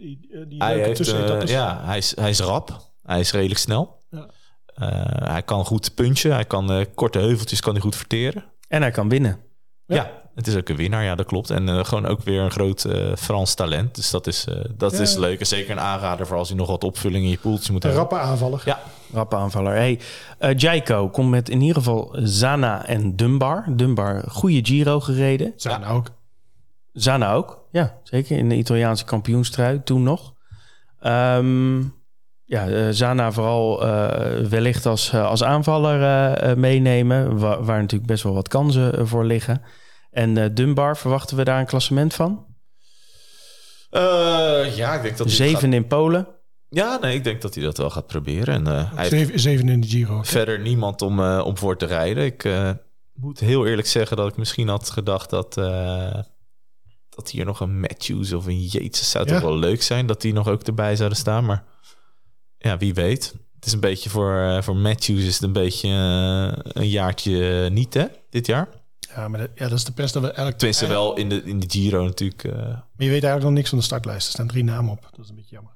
die 0.49 0.63
hij, 0.63 0.75
leuke 0.75 0.89
heeft, 0.89 1.49
ja, 1.49 1.81
hij, 1.85 1.99
is, 1.99 2.17
hij 2.17 2.31
is 2.31 2.41
rap. 2.41 2.93
Hij 3.03 3.21
is 3.21 3.33
redelijk 3.33 3.61
snel. 3.61 4.03
Ja. 4.11 4.27
Eh, 4.75 4.89
hij 5.33 5.43
kan 5.43 5.65
goed 5.65 5.95
punchen. 5.95 6.33
Hij 6.33 6.45
kan 6.45 6.73
eh, 6.73 6.85
korte 6.95 7.19
heuveltjes 7.19 7.61
kan 7.61 7.73
hij 7.73 7.83
goed 7.83 7.97
verteren. 7.97 8.45
En 8.69 8.81
hij 8.83 8.91
kan 8.91 9.09
winnen. 9.09 9.39
Ja. 9.87 9.95
Ja. 9.95 10.23
Het 10.35 10.47
is 10.47 10.57
ook 10.57 10.69
een 10.69 10.77
winnaar. 10.77 11.05
Ja, 11.05 11.15
dat 11.15 11.27
klopt. 11.27 11.51
En 11.51 11.69
eh, 11.69 11.85
gewoon 11.85 12.07
ook 12.07 12.23
weer 12.23 12.41
een 12.41 12.51
groot 12.51 12.85
eh, 12.85 13.13
Frans 13.17 13.55
talent. 13.55 13.95
Dus 13.95 14.11
dat 14.11 14.27
is, 14.27 14.45
eh, 14.47 14.55
dat 14.77 14.93
Ja. 14.93 14.99
is 14.99 15.17
leuk. 15.17 15.41
En 15.41 15.47
zeker 15.47 15.71
een 15.71 15.81
aanrader 15.81 16.27
voor 16.27 16.37
als 16.37 16.49
je 16.49 16.55
nog 16.55 16.67
wat 16.69 16.85
opvulling 16.85 17.25
in 17.25 17.31
je 17.31 17.39
poeltje 17.39 17.73
moet 17.73 17.85
Een 17.85 17.91
hebben. 17.91 18.09
rappe 18.11 18.27
aanvaller. 18.31 18.63
Ja, 18.65 18.79
Rappe 19.13 19.37
aanvaller. 19.37 19.73
Hey, 19.75 20.01
eh 20.39 20.57
Jaiko 20.57 21.09
komt 21.09 21.31
met 21.31 21.49
in 21.49 21.61
ieder 21.61 21.77
geval 21.77 22.17
Zana 22.23 22.87
en 22.87 23.17
Dunbar. 23.17 23.65
Dunbar, 23.71 24.23
goede 24.29 24.61
Giro 24.65 25.01
gereden. 25.01 25.55
Nou 25.63 25.85
ook. 25.87 26.07
Zana 26.93 27.33
ook. 27.33 27.65
Ja, 27.71 27.99
zeker. 28.03 28.37
In 28.39 28.49
de 28.49 28.55
Italiaanse 28.57 29.05
kampioenstrui 29.05 29.81
toen 29.85 30.03
nog. 30.03 30.33
Ehm, 31.01 31.79
ja, 32.45 32.69
eh, 32.69 32.87
Zana 32.91 33.33
vooral 33.33 33.87
eh, 33.87 34.47
wellicht 34.47 34.87
als, 34.87 35.15
als 35.15 35.43
aanvaller 35.45 36.59
meenemen. 36.59 37.39
wa- 37.39 37.63
waar 37.63 37.81
natuurlijk 37.81 38.11
best 38.11 38.23
wel 38.23 38.35
wat 38.35 38.49
kansen 38.49 39.09
voor 39.09 39.25
liggen. 39.25 39.63
En 40.15 40.37
eh, 40.39 40.51
Dunbar, 40.55 40.97
verwachten 40.97 41.37
we 41.37 41.45
daar 41.45 41.61
een 41.61 41.67
klassement 41.67 42.15
van? 42.15 42.47
Eh, 43.91 44.77
ja 44.77 44.95
ik 44.95 45.03
denk 45.03 45.17
dat 45.17 45.27
hij 45.27 45.37
Zeven 45.37 45.73
in 45.73 45.87
Polen. 45.87 46.27
Ja, 46.69 46.99
nee, 47.01 47.15
ik 47.17 47.25
denk 47.25 47.43
dat 47.43 47.55
hij 47.55 47.65
dat 47.65 47.77
wel 47.79 47.91
gaat 47.91 48.07
proberen. 48.07 48.55
En 48.55 48.67
eh, 48.67 48.95
hij 48.95 49.09
Zeven, 49.09 49.41
zeven 49.41 49.69
in 49.69 49.81
de 49.81 49.87
Giro. 49.87 50.23
verder 50.23 50.61
niemand 50.61 51.03
om, 51.03 51.21
eh, 51.21 51.43
om 51.45 51.59
voor 51.59 51.77
te 51.77 51.87
rijden. 51.87 52.25
Ik 52.25 52.45
eh, 52.45 52.71
moet 53.13 53.41
heel 53.41 53.67
eerlijk 53.67 53.87
zeggen 53.89 54.17
dat 54.17 54.29
ik 54.29 54.37
misschien 54.37 54.69
had 54.69 54.91
gedacht 54.91 55.31
dat, 55.31 55.57
eh, 55.57 56.21
dat 57.09 57.31
hier 57.31 57.45
nog 57.45 57.61
een 57.61 57.81
Matthews 57.81 58.33
of 58.33 58.47
een 58.47 58.63
Yates 58.67 59.11
zou 59.11 59.27
Ja. 59.29 59.33
toch 59.33 59.43
wel 59.43 59.59
leuk 59.59 59.83
zijn. 59.83 60.07
Dat 60.07 60.21
die 60.21 60.33
nog 60.33 60.49
ook 60.49 60.63
erbij 60.63 60.97
zouden 60.97 61.19
staan. 61.19 61.45
Maar 61.45 61.65
ja, 62.59 62.77
wie 62.79 62.95
weet. 62.95 63.35
Het 63.55 63.67
is 63.67 63.73
een 63.73 63.81
beetje 63.81 64.11
voor, 64.11 64.39
eh, 64.39 64.63
voor 64.63 64.77
Matthews 64.77 65.21
is 65.25 65.35
het 65.35 65.43
een 65.43 65.53
beetje 65.53 65.89
een 66.63 66.89
jaartje 66.89 67.69
niet, 67.71 67.95
hè, 67.95 68.05
dit 68.31 68.47
jaar. 68.47 68.69
Ja, 69.15 69.29
maar 69.29 69.41
dat, 69.41 69.51
ja, 69.55 69.69
dat 69.69 69.79
is 69.79 69.85
de 69.85 69.93
pest 69.93 70.15
dat 70.15 70.23
we 70.23 70.31
elk... 70.31 70.53
Tenminste 70.55 70.87
wel 70.87 71.17
in 71.17 71.29
de, 71.29 71.43
in 71.45 71.61
de 71.61 71.71
Giro 71.71 72.05
natuurlijk. 72.05 72.45
eh, 72.45 72.53
Maar 72.53 72.81
je 72.97 73.09
weet 73.09 73.11
eigenlijk 73.11 73.43
nog 73.43 73.53
niks 73.53 73.69
van 73.69 73.79
de 73.79 73.85
startlijst. 73.85 74.27
Er 74.27 74.33
staan 74.33 74.47
drie 74.47 74.65
namen 74.65 74.93
op. 74.93 75.09
Dat 75.11 75.25
is 75.25 75.29
een 75.29 75.35
beetje 75.35 75.55
jammer. 75.55 75.73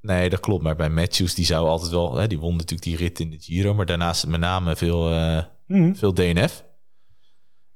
Nee, 0.00 0.30
dat 0.30 0.40
klopt. 0.40 0.62
Maar 0.62 0.76
bij 0.76 0.90
Matthews, 0.90 1.34
die 1.34 1.44
zou 1.44 1.66
altijd 1.68 1.90
wel... 1.90 2.16
Hè, 2.16 2.26
die 2.26 2.38
won 2.38 2.52
natuurlijk 2.52 2.82
die 2.82 2.96
rit 2.96 3.20
in 3.20 3.30
de 3.30 3.38
Giro. 3.40 3.74
Maar 3.74 3.86
daarnaast 3.86 4.26
met 4.26 4.40
name 4.40 4.76
veel, 4.76 5.10
eh, 5.10 5.42
Mhm. 5.66 5.94
veel 5.94 6.14
DNF. 6.14 6.64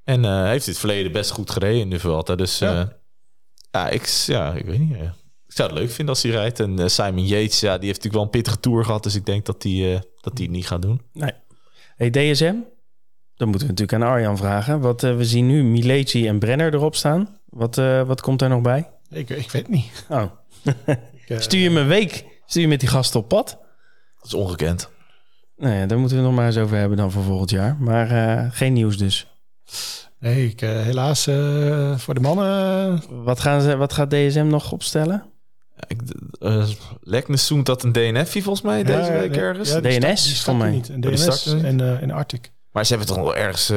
En 0.05 0.25
eh, 0.25 0.31
hij 0.31 0.51
heeft 0.51 0.67
dit 0.67 0.79
verleden 0.79 1.13
best 1.13 1.31
goed 1.31 1.51
gereden 1.51 1.81
in 1.81 1.91
de 1.91 1.99
Vuelta. 1.99 2.35
Dus 2.35 2.59
Ja. 2.59 2.73
ja, 2.73 2.93
ja, 3.71 3.89
ik, 3.89 4.07
ja 4.27 4.53
ik 4.55 4.65
weet 4.65 4.79
niet. 4.79 4.91
ik 5.47 5.53
zou 5.53 5.71
het 5.71 5.79
leuk 5.79 5.91
vinden 5.91 6.15
als 6.15 6.23
hij 6.23 6.33
rijdt. 6.33 6.61
En 6.61 6.79
eh, 6.79 6.87
Simon 6.87 7.27
Yates, 7.27 7.61
ja, 7.61 7.79
die 7.79 7.87
heeft 7.87 8.03
natuurlijk 8.03 8.15
wel 8.15 8.23
een 8.23 8.31
pittige 8.31 8.61
tour 8.61 8.85
gehad. 8.85 9.03
Dus 9.03 9.15
ik 9.15 9.27
denk 9.27 9.47
dat 9.47 9.63
hij 9.63 9.95
eh, 9.95 10.01
dat 10.21 10.37
die 10.37 10.47
het 10.47 10.55
niet 10.55 10.67
gaat 10.67 10.83
doen. 10.83 11.01
Nee. 11.13 11.33
Hey, 11.97 12.11
DSM? 12.11 12.55
Dan 13.37 13.49
moeten 13.49 13.67
we 13.69 13.73
natuurlijk 13.75 14.03
aan 14.03 14.11
Arjan 14.11 14.37
vragen. 14.37 14.81
Wat, 14.81 15.03
eh, 15.03 15.17
we 15.17 15.25
zien 15.25 15.47
nu 15.47 15.65
Mileci 15.65 16.29
en 16.29 16.39
Brenner 16.39 16.75
erop 16.75 16.95
staan. 16.97 17.39
Wat, 17.45 17.79
eh, 17.79 18.03
wat 18.03 18.21
komt 18.21 18.39
daar 18.39 18.49
nog 18.49 18.61
bij? 18.61 18.89
Ik, 19.11 19.31
ik 19.31 19.51
weet 19.51 19.63
het 19.63 19.69
niet. 19.69 20.07
Oh. 20.09 20.23
Ik, 21.23 21.29
eh, 21.29 21.39
Stuur 21.39 21.61
je 21.61 21.71
me 21.71 21.81
een 21.81 21.87
week? 21.87 22.25
Stuur 22.47 22.63
je 22.63 22.69
met 22.69 22.81
die 22.81 22.89
gasten 22.89 23.21
op 23.21 23.29
pad? 23.29 23.59
Dat 24.17 24.27
is 24.27 24.35
ongekend. 24.35 24.91
Nou 25.57 25.75
ja, 25.75 25.87
daar 25.87 25.99
moeten 25.99 26.17
we 26.17 26.23
het 26.23 26.33
nog 26.33 26.41
maar 26.41 26.47
eens 26.47 26.57
over 26.59 26.77
hebben 26.77 26.97
dan 26.97 27.11
voor 27.11 27.23
volgend 27.23 27.51
jaar. 27.51 27.77
Maar 27.81 28.11
eh, 28.11 28.47
geen 28.51 28.73
nieuws 28.73 28.97
dus. 28.99 29.27
Nee, 30.19 30.49
ik, 30.49 30.63
eh, 30.63 30.71
helaas 30.83 31.27
eh, 31.27 31.99
voor 31.99 32.15
de 32.15 32.21
mannen... 32.21 33.03
Wat, 33.25 33.41
gaan 33.41 33.61
ze, 33.61 33.77
wat 33.77 33.93
gaat 33.93 34.11
DSM 34.11 34.47
nog 34.47 34.73
opstellen? 34.73 35.25
Ik, 35.87 36.01
uh, 36.41 36.69
Leknes 37.01 37.47
zoekt 37.47 37.67
dat 37.67 37.83
een 37.83 37.93
DNF 37.93 38.31
volgens 38.31 38.63
mij 38.63 38.83
deze 38.83 39.13
ja, 39.13 39.19
week 39.19 39.31
nee, 39.31 39.41
ergens. 39.41 39.71
ja, 39.71 39.81
DNS 39.81 40.47
er 40.47 40.57
mij. 40.57 40.71
niet. 40.71 40.89
En 40.89 40.95
Oh, 40.95 41.01
die 41.11 41.27
DNS 41.27 41.47
er 41.47 41.65
en, 41.65 41.81
eh 41.81 42.03
en 42.03 42.11
Arctic. 42.11 42.53
Maar 42.77 42.85
ze 42.87 42.95
hebben 42.97 43.15
toch 43.15 43.25
wel 43.25 43.37
ergens... 43.37 43.71
eh, 43.71 43.77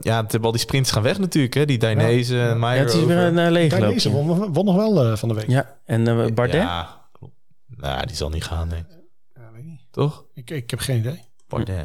ja, 0.00 0.16
het 0.22 0.30
hebben 0.32 0.42
al 0.42 0.50
die 0.50 0.60
sprints 0.60 0.90
gaan 0.90 1.02
weg 1.02 1.18
natuurlijk. 1.18 1.54
Hè? 1.54 1.64
Die 1.64 1.78
Dainese, 1.78 2.36
Ja. 2.36 2.68
het 2.70 2.94
is 2.94 3.04
weer 3.04 3.16
een 3.18 3.34
Deze 3.34 3.50
leegloopje. 3.50 4.10
won, 4.10 4.52
won 4.52 4.64
nog 4.64 4.76
wel 4.76 5.04
eh, 5.04 5.16
van 5.16 5.28
de 5.28 5.34
week. 5.34 5.48
Ja, 5.48 5.76
en 5.84 6.08
eh, 6.08 6.26
Bardet? 6.34 6.54
Ja, 6.62 7.00
klopt. 7.12 7.34
Nou, 7.66 8.06
die 8.06 8.16
zal 8.16 8.28
niet 8.28 8.44
gaan, 8.44 8.68
denk 8.68 8.86
ik. 8.88 8.96
Ja, 9.34 9.42
weet 9.54 9.64
niet. 9.64 9.80
Toch? 9.90 10.24
Ik, 10.34 10.50
ik 10.50 10.70
heb 10.70 10.78
geen 10.78 10.98
idee. 10.98 11.22
Bardet. 11.48 11.76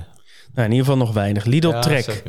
Nou, 0.54 0.66
in 0.68 0.72
ieder 0.72 0.86
geval 0.86 0.98
nog 0.98 1.14
weinig. 1.14 1.46
Lidl 1.46 1.68
Ja, 1.70 1.80
Trek. 1.80 2.24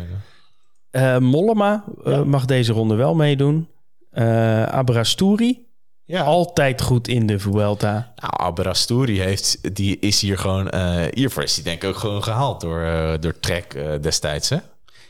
Eh, 0.90 1.18
Mollema 1.18 1.84
mag 2.26 2.44
deze 2.44 2.72
ronde 2.72 2.94
wel 2.94 3.14
meedoen. 3.14 3.68
Eh 4.10 4.66
Abrasturi, 4.66 5.63
Ja, 6.06 6.22
altijd 6.22 6.82
goed 6.82 7.08
in 7.08 7.26
de 7.26 7.38
Vuelta. 7.38 8.12
Nou, 8.16 8.32
Abrasturi 8.36 9.20
heeft, 9.20 9.74
die 9.74 9.98
is 9.98 10.20
hier 10.20 10.38
gewoon, 10.38 10.70
eh 10.70 11.02
hiervoor 11.10 11.42
is 11.42 11.54
hij 11.54 11.64
denk 11.64 11.82
ik 11.82 11.88
ook 11.88 11.96
gewoon 11.96 12.22
gehaald 12.22 12.60
door, 12.60 12.82
eh, 12.82 13.12
door 13.20 13.40
Trek 13.40 13.74
eh, 13.74 13.86
destijds, 14.00 14.48
hè? 14.48 14.56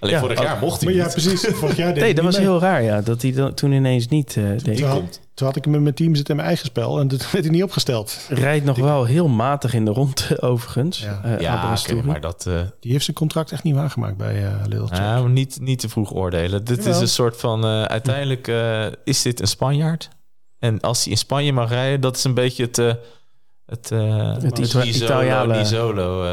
Alleen 0.01 0.15
Ja, 0.17 0.21
vorig 0.21 0.43
jaar 0.43 0.59
mocht 0.59 0.81
hij 0.81 0.95
maar 0.95 1.05
ja, 1.05 1.11
precies. 1.13 1.41
Vorig 1.61 1.77
jaar 1.77 1.95
deed 1.95 2.03
Nee, 2.03 2.15
dat 2.15 2.25
niet 2.25 2.33
was 2.35 2.43
mee. 2.43 2.51
heel 2.51 2.61
raar, 2.61 2.83
ja. 2.83 3.01
Dat 3.01 3.23
hij 3.23 3.33
dan, 3.33 3.55
toen 3.55 3.73
ineens 3.73 4.09
niet 4.09 4.37
eh, 4.37 4.45
deed. 4.63 4.77
Toen 4.77 4.87
had, 4.87 4.97
komt. 4.99 5.21
toen 5.35 5.47
had 5.47 5.57
ik 5.57 5.63
hem 5.65 5.73
met 5.73 5.83
mijn 5.83 5.95
team 5.95 6.15
zitten 6.15 6.31
in 6.31 6.37
mijn 6.37 6.49
eigen 6.49 6.67
spel 6.67 7.01
en 7.01 7.09
toen 7.09 7.19
werd 7.33 7.45
hij 7.45 7.49
niet 7.55 7.63
opgesteld. 7.63 8.19
Rijdt 8.29 8.65
nog 8.65 8.79
wel 8.79 9.05
heel 9.05 9.29
matig 9.29 9.75
in 9.75 9.85
de 9.85 9.91
rond, 9.91 10.29
overigens. 10.43 10.99
Ja. 11.01 11.21
eh, 11.25 11.41
Ja, 11.41 11.77
maar 12.05 12.21
dat... 12.21 12.47
eh, 12.47 12.61
Die 12.81 12.93
heeft 12.93 13.05
zijn 13.05 13.17
contract 13.17 13.53
echt 13.53 13.63
niet 13.63 13.75
waargemaakt 13.75 14.17
bij 14.17 14.45
eh 14.45 14.53
Little 14.69 14.97
ja, 14.97 15.21
maar 15.21 15.31
niet, 15.31 15.59
niet 15.61 15.79
te 15.79 15.89
vroeg 15.89 16.13
oordelen. 16.13 16.65
Dit 16.65 16.77
Jawel. 16.77 16.93
is 16.93 17.01
een 17.01 17.09
soort 17.09 17.37
van... 17.37 17.65
eh, 17.65 17.83
uiteindelijk 17.83 18.49
eh, 18.49 18.87
is 19.05 19.23
dit 19.23 19.41
een 19.41 19.47
Spanjaard. 19.49 20.09
En 20.65 20.81
als 20.81 21.03
hij 21.03 21.13
in 21.13 21.19
Spanje 21.19 21.53
mag 21.53 21.69
rijden, 21.69 22.01
dat 22.01 22.17
is 22.17 22.25
een 22.25 22.35
beetje 22.35 22.65
het... 22.65 22.79
eh, 22.79 22.93
het 23.67 23.91
eh, 23.91 24.33
Het 24.43 24.59
Ita- 24.59 24.85
Italiale- 24.85 25.57
Nisolo, 25.57 26.23
eh, 26.23 26.29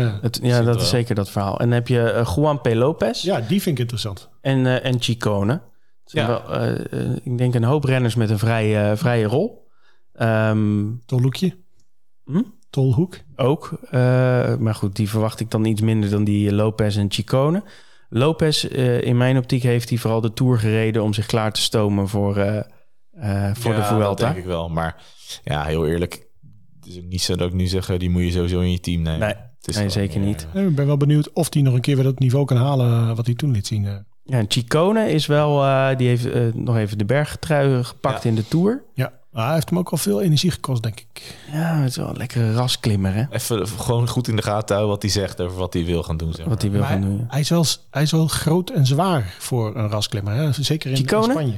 Ja. 0.00 0.18
Het, 0.20 0.38
ja, 0.42 0.62
dat 0.62 0.80
is 0.80 0.88
zeker 0.88 1.14
dat 1.14 1.30
verhaal. 1.30 1.58
En 1.58 1.64
dan 1.64 1.74
heb 1.74 1.88
je 1.88 2.24
Juan 2.36 2.60
P. 2.60 2.74
Lopez 2.74 3.22
Ja, 3.22 3.40
die 3.40 3.62
vind 3.62 3.74
ik 3.76 3.78
interessant. 3.78 4.28
en, 4.40 4.82
en 4.82 5.00
Chicone. 5.02 5.60
Ja. 6.04 6.26
wel, 6.26 6.60
ik 7.22 7.38
denk 7.38 7.54
een 7.54 7.64
hoop 7.64 7.84
renners 7.84 8.14
met 8.14 8.30
een 8.30 8.38
vrije, 8.38 8.96
vrije 8.96 9.24
rol. 9.26 9.68
Ehm, 10.12 10.84
Tolhoekje. 11.06 11.56
Hm? 12.24 12.42
Tolhoek. 12.70 13.16
ook. 13.36 13.70
Eh, 13.90 14.00
maar 14.56 14.74
goed, 14.74 14.96
die 14.96 15.08
verwacht 15.08 15.40
ik 15.40 15.50
dan 15.50 15.64
iets 15.64 15.80
minder 15.80 16.10
dan 16.10 16.24
die 16.24 16.52
Lopez 16.52 16.96
en 16.96 17.10
Chicone. 17.12 17.62
Lopez, 18.08 18.64
eh, 18.64 19.02
in 19.02 19.16
mijn 19.16 19.36
optiek, 19.36 19.62
heeft 19.62 19.88
hij 19.88 19.98
vooral 19.98 20.20
de 20.20 20.32
Tour 20.32 20.58
gereden... 20.58 21.02
om 21.02 21.12
zich 21.14 21.26
klaar 21.26 21.52
te 21.52 21.60
stomen 21.60 22.08
voor, 22.08 22.44
voor 23.14 23.24
Ja, 23.24 23.52
de 23.52 23.74
dat 23.76 23.86
Vuelta. 23.86 24.24
denk 24.26 24.36
ik 24.36 24.44
wel. 24.44 24.68
Maar 24.68 25.02
ja, 25.44 25.64
heel 25.64 25.86
eerlijk. 25.86 26.26
het 26.80 26.88
is 26.92 26.98
ook 26.98 27.04
niet 27.08 27.22
zo 27.22 27.36
dat 27.36 27.48
ik 27.48 27.54
nu 27.54 27.66
zeg, 27.66 27.88
eh, 27.90 27.98
die 27.98 28.10
moet 28.10 28.22
je 28.22 28.30
sowieso 28.30 28.60
in 28.60 28.70
je 28.70 28.80
team 28.80 29.02
nemen. 29.02 29.18
Nee, 29.18 29.34
Het 29.58 29.68
is 29.68 29.76
nee, 29.76 29.88
zeker 29.88 30.20
niet. 30.20 30.46
eh, 30.54 30.66
Ik 30.66 30.74
ben 30.74 30.86
wel 30.86 30.96
benieuwd 30.96 31.32
of 31.32 31.52
hij 31.52 31.62
nog 31.62 31.74
een 31.74 31.80
keer 31.80 31.94
weer 31.94 32.04
dat 32.04 32.18
niveau 32.18 32.44
kan 32.44 32.56
halen 32.56 33.16
wat 33.16 33.26
hij 33.26 33.34
toen 33.34 33.50
liet 33.50 33.66
zien. 33.66 33.86
eh. 33.86 33.94
Ja, 34.26 34.38
en 34.38 34.44
Chicone 34.48 35.10
is 35.10 35.26
wel, 35.26 35.62
eh, 35.64 35.96
die 35.96 36.08
heeft 36.08 36.30
eh, 36.30 36.42
nog 36.54 36.76
even 36.76 36.98
de 36.98 37.04
bergtrui 37.04 37.84
gepakt 37.84 38.22
Ja. 38.22 38.28
in 38.28 38.34
de 38.36 38.48
Tour. 38.48 38.82
Ja, 38.94 39.12
maar 39.32 39.44
hij 39.44 39.54
heeft 39.54 39.68
hem 39.68 39.78
ook 39.78 39.88
al 39.90 39.96
veel 39.96 40.22
energie 40.22 40.50
gekost, 40.50 40.82
denk 40.82 41.00
ik. 41.00 41.36
Ja, 41.52 41.76
het 41.78 41.90
is 41.90 41.96
wel 41.96 42.08
een 42.08 42.16
lekkere 42.16 42.52
rasklimmer, 42.54 43.14
hè? 43.14 43.24
Even, 43.30 43.68
gewoon 43.68 44.08
goed 44.08 44.28
in 44.28 44.36
de 44.36 44.42
gaten 44.42 44.68
houden 44.76 44.88
wat 44.94 45.02
hij 45.02 45.10
zegt 45.10 45.40
over 45.40 45.58
wat 45.58 45.72
hij 45.72 45.84
wil 45.84 46.02
gaan 46.02 46.16
doen. 46.16 46.28
Zeg 46.32 46.38
maar. 46.40 46.48
Wat 46.48 46.62
hij 46.62 46.70
wil 46.70 46.80
Maar 46.80 46.88
gaan 46.88 47.00
hij, 47.02 47.10
doen. 47.10 47.24
hij, 47.28 47.40
is 47.40 47.48
wel, 47.48 47.64
hij 47.90 48.02
is 48.02 48.10
wel 48.10 48.26
groot 48.26 48.70
en 48.70 48.86
zwaar 48.86 49.34
voor 49.38 49.76
een 49.76 49.88
rasklimmer. 49.88 50.34
Hè? 50.34 50.52
Zeker 50.52 50.90
in? 50.90 50.96
Spanje. 50.96 51.54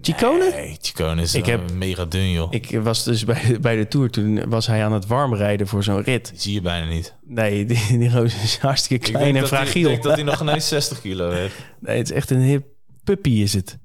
Chicone? 0.00 0.50
Nee, 0.50 0.76
Chicone 0.80 1.22
is 1.22 1.34
Ik 1.34 1.46
heb- 1.46 1.72
mega 1.72 2.04
dun, 2.04 2.30
joh. 2.30 2.52
Ik 2.52 2.80
was 2.80 3.04
dus 3.04 3.24
bij, 3.24 3.56
bij 3.60 3.76
de 3.76 3.88
Tour, 3.88 4.10
toen 4.10 4.48
was 4.48 4.66
hij 4.66 4.84
aan 4.84 4.92
het 4.92 5.06
warmrijden 5.06 5.66
voor 5.68 5.82
zo'n 5.82 6.02
rit. 6.02 6.30
Die 6.30 6.40
zie 6.40 6.52
je 6.52 6.60
bijna 6.60 6.86
niet. 6.86 7.14
Nee, 7.24 7.64
die, 7.64 7.98
die 7.98 8.10
roos 8.10 8.34
is 8.42 8.58
hartstikke 8.58 9.06
Ik 9.06 9.12
klein 9.12 9.36
en 9.36 9.46
fragiel. 9.46 9.82
Ik 9.82 9.88
denk 9.88 10.02
dat 10.02 10.14
hij 10.14 10.22
nog 10.22 10.40
ineens 10.48 10.68
60 10.68 11.00
kilo 11.00 11.30
heeft. 11.30 11.54
Nee, 11.80 11.98
het 11.98 12.10
is 12.10 12.16
echt 12.16 12.30
een 12.30 12.40
hip 12.40 12.66
puppy 13.04 13.30
is 13.30 13.52
het. 13.52 13.78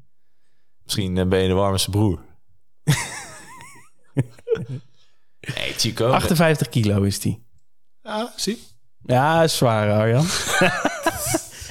Misschien 0.83 1.17
eh, 1.17 1.25
ben 1.27 1.39
je 1.39 1.47
de 1.47 1.53
warmste 1.53 1.89
broer. 1.89 2.19
nee, 5.55 5.73
Chicone. 5.77 6.13
58 6.13 6.69
kilo 6.69 7.01
is 7.01 7.19
die. 7.19 7.43
Ja, 8.03 8.33
zie. 8.35 8.63
Ja, 9.05 9.47
zwaar, 9.47 9.91
Arjan. 9.91 10.25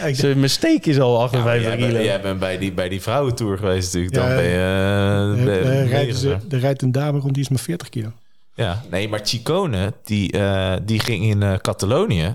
Ja, 0.09 0.15
Zijn 0.15 0.51
steek 0.51 0.87
is 0.87 0.99
al 1.01 1.13
Ja, 1.13 1.19
maar 1.19 1.25
58 1.41 1.63
jij, 1.69 1.77
kilo. 1.77 1.93
bent, 1.93 2.05
jij 2.05 2.21
bent 2.21 2.39
bij 2.39 2.59
die, 2.59 2.73
bij 2.73 2.89
die 2.89 3.03
vrouwentour 3.03 3.59
geweest 3.59 3.95
natuurlijk. 3.95 4.15
Dan 4.15 4.29
Ja, 4.29 4.35
ben 4.35 4.45
je... 4.45 5.35
eh, 5.39 5.45
ben 5.45 5.55
je 5.55 5.61
Er 5.61 5.87
rijdt, 5.89 6.07
mega. 6.07 6.19
ze, 6.19 6.39
er 6.51 6.59
rijdt 6.59 6.83
een 6.83 6.93
dame 6.93 7.19
rond 7.19 7.35
die 7.35 7.43
is 7.43 7.49
maar 7.49 7.59
40 7.59 7.89
kilo. 7.89 8.13
Ja, 8.55 8.83
nee, 8.91 9.09
maar 9.09 9.21
Chicone, 9.23 9.93
die, 10.05 10.33
eh, 10.33 10.75
die 10.83 11.01
ging 11.01 11.25
in 11.25 11.43
eh, 11.43 11.55
Catalonië 11.55 12.35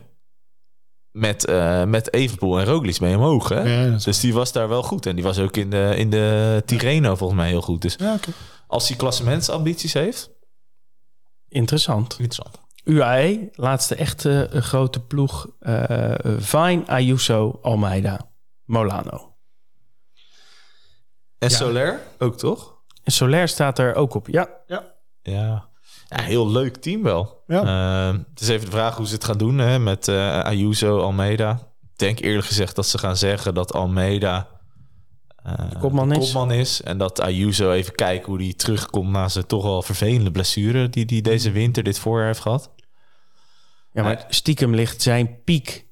met, 1.11 1.45
eh 1.45 1.83
met 1.83 2.13
Evenpoel 2.13 2.59
en 2.59 2.65
Roglic 2.65 2.99
mee 2.99 3.15
omhoog. 3.15 3.49
Hè? 3.49 3.61
Ja, 3.85 3.97
Dus 4.03 4.19
die 4.19 4.33
was 4.33 4.51
daar 4.51 4.69
wel 4.69 4.83
goed. 4.83 5.05
En 5.05 5.15
die 5.15 5.23
was 5.23 5.39
ook 5.39 5.57
in 5.57 5.69
de, 5.69 5.93
in 5.95 6.09
de 6.09 6.61
Tirreno 6.65 7.15
volgens 7.15 7.39
mij 7.39 7.49
heel 7.49 7.61
goed. 7.61 7.81
Dus 7.81 7.95
ja, 7.99 8.13
oké. 8.13 8.29
als 8.67 8.87
hij 8.87 8.97
klassementsambities 8.97 9.93
heeft, 9.93 10.29
Interessant. 11.49 12.11
interessant. 12.19 12.57
UAE, 12.87 13.49
laatste 13.53 13.95
echte 13.95 14.49
eh, 14.51 14.61
grote 14.61 14.99
ploeg. 14.99 15.47
eh 15.59 16.13
Vine, 16.37 16.83
Ayuso, 16.85 17.59
Almeida, 17.61 18.31
Molano. 18.65 19.35
En 21.39 21.49
Ja. 21.49 21.55
Soler 21.55 21.99
ook, 22.19 22.37
toch? 22.37 22.75
En 23.03 23.11
Soler 23.11 23.47
staat 23.47 23.79
er 23.79 23.95
ook 23.95 24.13
op. 24.13 24.27
Ja, 24.27 24.47
Ja. 24.67 24.95
Ja. 25.21 25.69
ja, 26.07 26.21
heel 26.21 26.49
leuk 26.49 26.75
team 26.75 27.03
wel. 27.03 27.43
Ja. 27.47 27.61
Eh, 27.63 28.19
het 28.29 28.41
is 28.41 28.47
even 28.47 28.65
de 28.65 28.71
vraag 28.71 28.95
hoe 28.97 29.07
ze 29.07 29.13
het 29.13 29.23
gaan 29.23 29.37
doen 29.37 29.57
hè, 29.57 29.79
met 29.79 30.07
eh, 30.07 30.39
Ayuso, 30.39 30.99
Almeida. 30.99 31.51
Ik 31.81 31.97
denk 31.97 32.19
eerlijk 32.19 32.47
gezegd 32.47 32.75
dat 32.75 32.85
ze 32.87 32.97
gaan 32.97 33.17
zeggen 33.17 33.53
dat 33.53 33.73
Almeida 33.73 34.47
De 35.55 35.77
kopman 35.79 36.11
is. 36.11 36.17
kopman 36.17 36.51
is. 36.51 36.81
En 36.81 36.97
dat 36.97 37.21
Ayuso 37.21 37.71
even 37.71 37.95
kijken 37.95 38.27
hoe 38.27 38.37
die 38.37 38.55
terugkomt 38.55 39.09
na 39.09 39.27
zijn 39.29 39.45
toch 39.45 39.63
wel 39.63 39.81
vervelende 39.81 40.31
blessure 40.31 40.89
die 40.89 41.05
hij 41.07 41.21
deze 41.21 41.51
winter, 41.51 41.83
dit 41.83 41.99
voorjaar 41.99 42.27
heeft 42.27 42.39
gehad. 42.39 42.71
ja 43.91 44.03
maar 44.03 44.25
stiekem 44.29 44.75
ligt 44.75 45.01
zijn 45.01 45.43
piek 45.43 45.85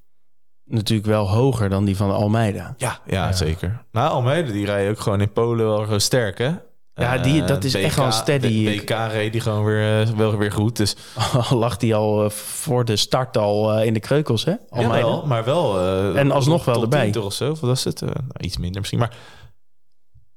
natuurlijk 0.65 1.07
wel 1.07 1.29
hoger 1.29 1.69
dan 1.69 1.85
die 1.85 1.95
van 1.95 2.11
Almeida. 2.11 2.73
Ja, 2.77 2.99
ja, 3.07 3.31
zeker. 3.31 3.85
Nou, 3.91 4.09
Almeida 4.11 4.51
die 4.51 4.65
rijdt 4.65 4.89
ook 4.89 4.99
gewoon 4.99 5.21
in 5.21 5.31
Polen 5.31 5.65
wel 5.65 5.77
gewoon 5.83 6.01
sterk, 6.01 6.37
hè? 6.37 6.51
Ja, 6.97 7.17
die- 7.17 7.43
dat 7.43 7.63
is 7.63 7.73
echt 7.73 7.95
wel 7.95 8.05
een 8.05 8.11
steady- 8.11 8.65
De 8.65 8.81
BK 8.81 8.89
reed 9.11 9.31
die 9.31 9.41
gewoon 9.41 9.63
weer, 9.63 10.01
eh, 10.01 10.07
wel 10.09 10.37
weer 10.37 10.51
goed. 10.51 10.75
Dus 10.77 10.95
Al 11.49 11.57
lag 11.57 11.81
hij 11.81 11.93
al 11.93 12.23
eh, 12.23 12.29
voor 12.29 12.85
de 12.85 12.95
start 12.95 13.37
al 13.37 13.73
eh, 13.73 13.85
in 13.85 13.93
de 13.93 13.99
kreukels, 13.99 14.45
hè? 14.45 14.53
Almeida. 14.69 14.97
Jawel, 14.97 15.25
maar 15.25 15.43
wel. 15.45 15.79
eh, 15.79 16.19
En 16.19 16.31
alsnog 16.31 16.65
wel 16.65 16.81
erbij. 16.81 16.99
20 16.99 17.23
of 17.23 17.33
zo. 17.33 17.47
Wat 17.47 17.59
was 17.59 17.83
het? 17.83 18.01
Eh, 18.01 18.07
nou, 18.07 18.19
iets 18.39 18.57
minder 18.57 18.77
misschien. 18.79 18.99
Maar... 18.99 19.13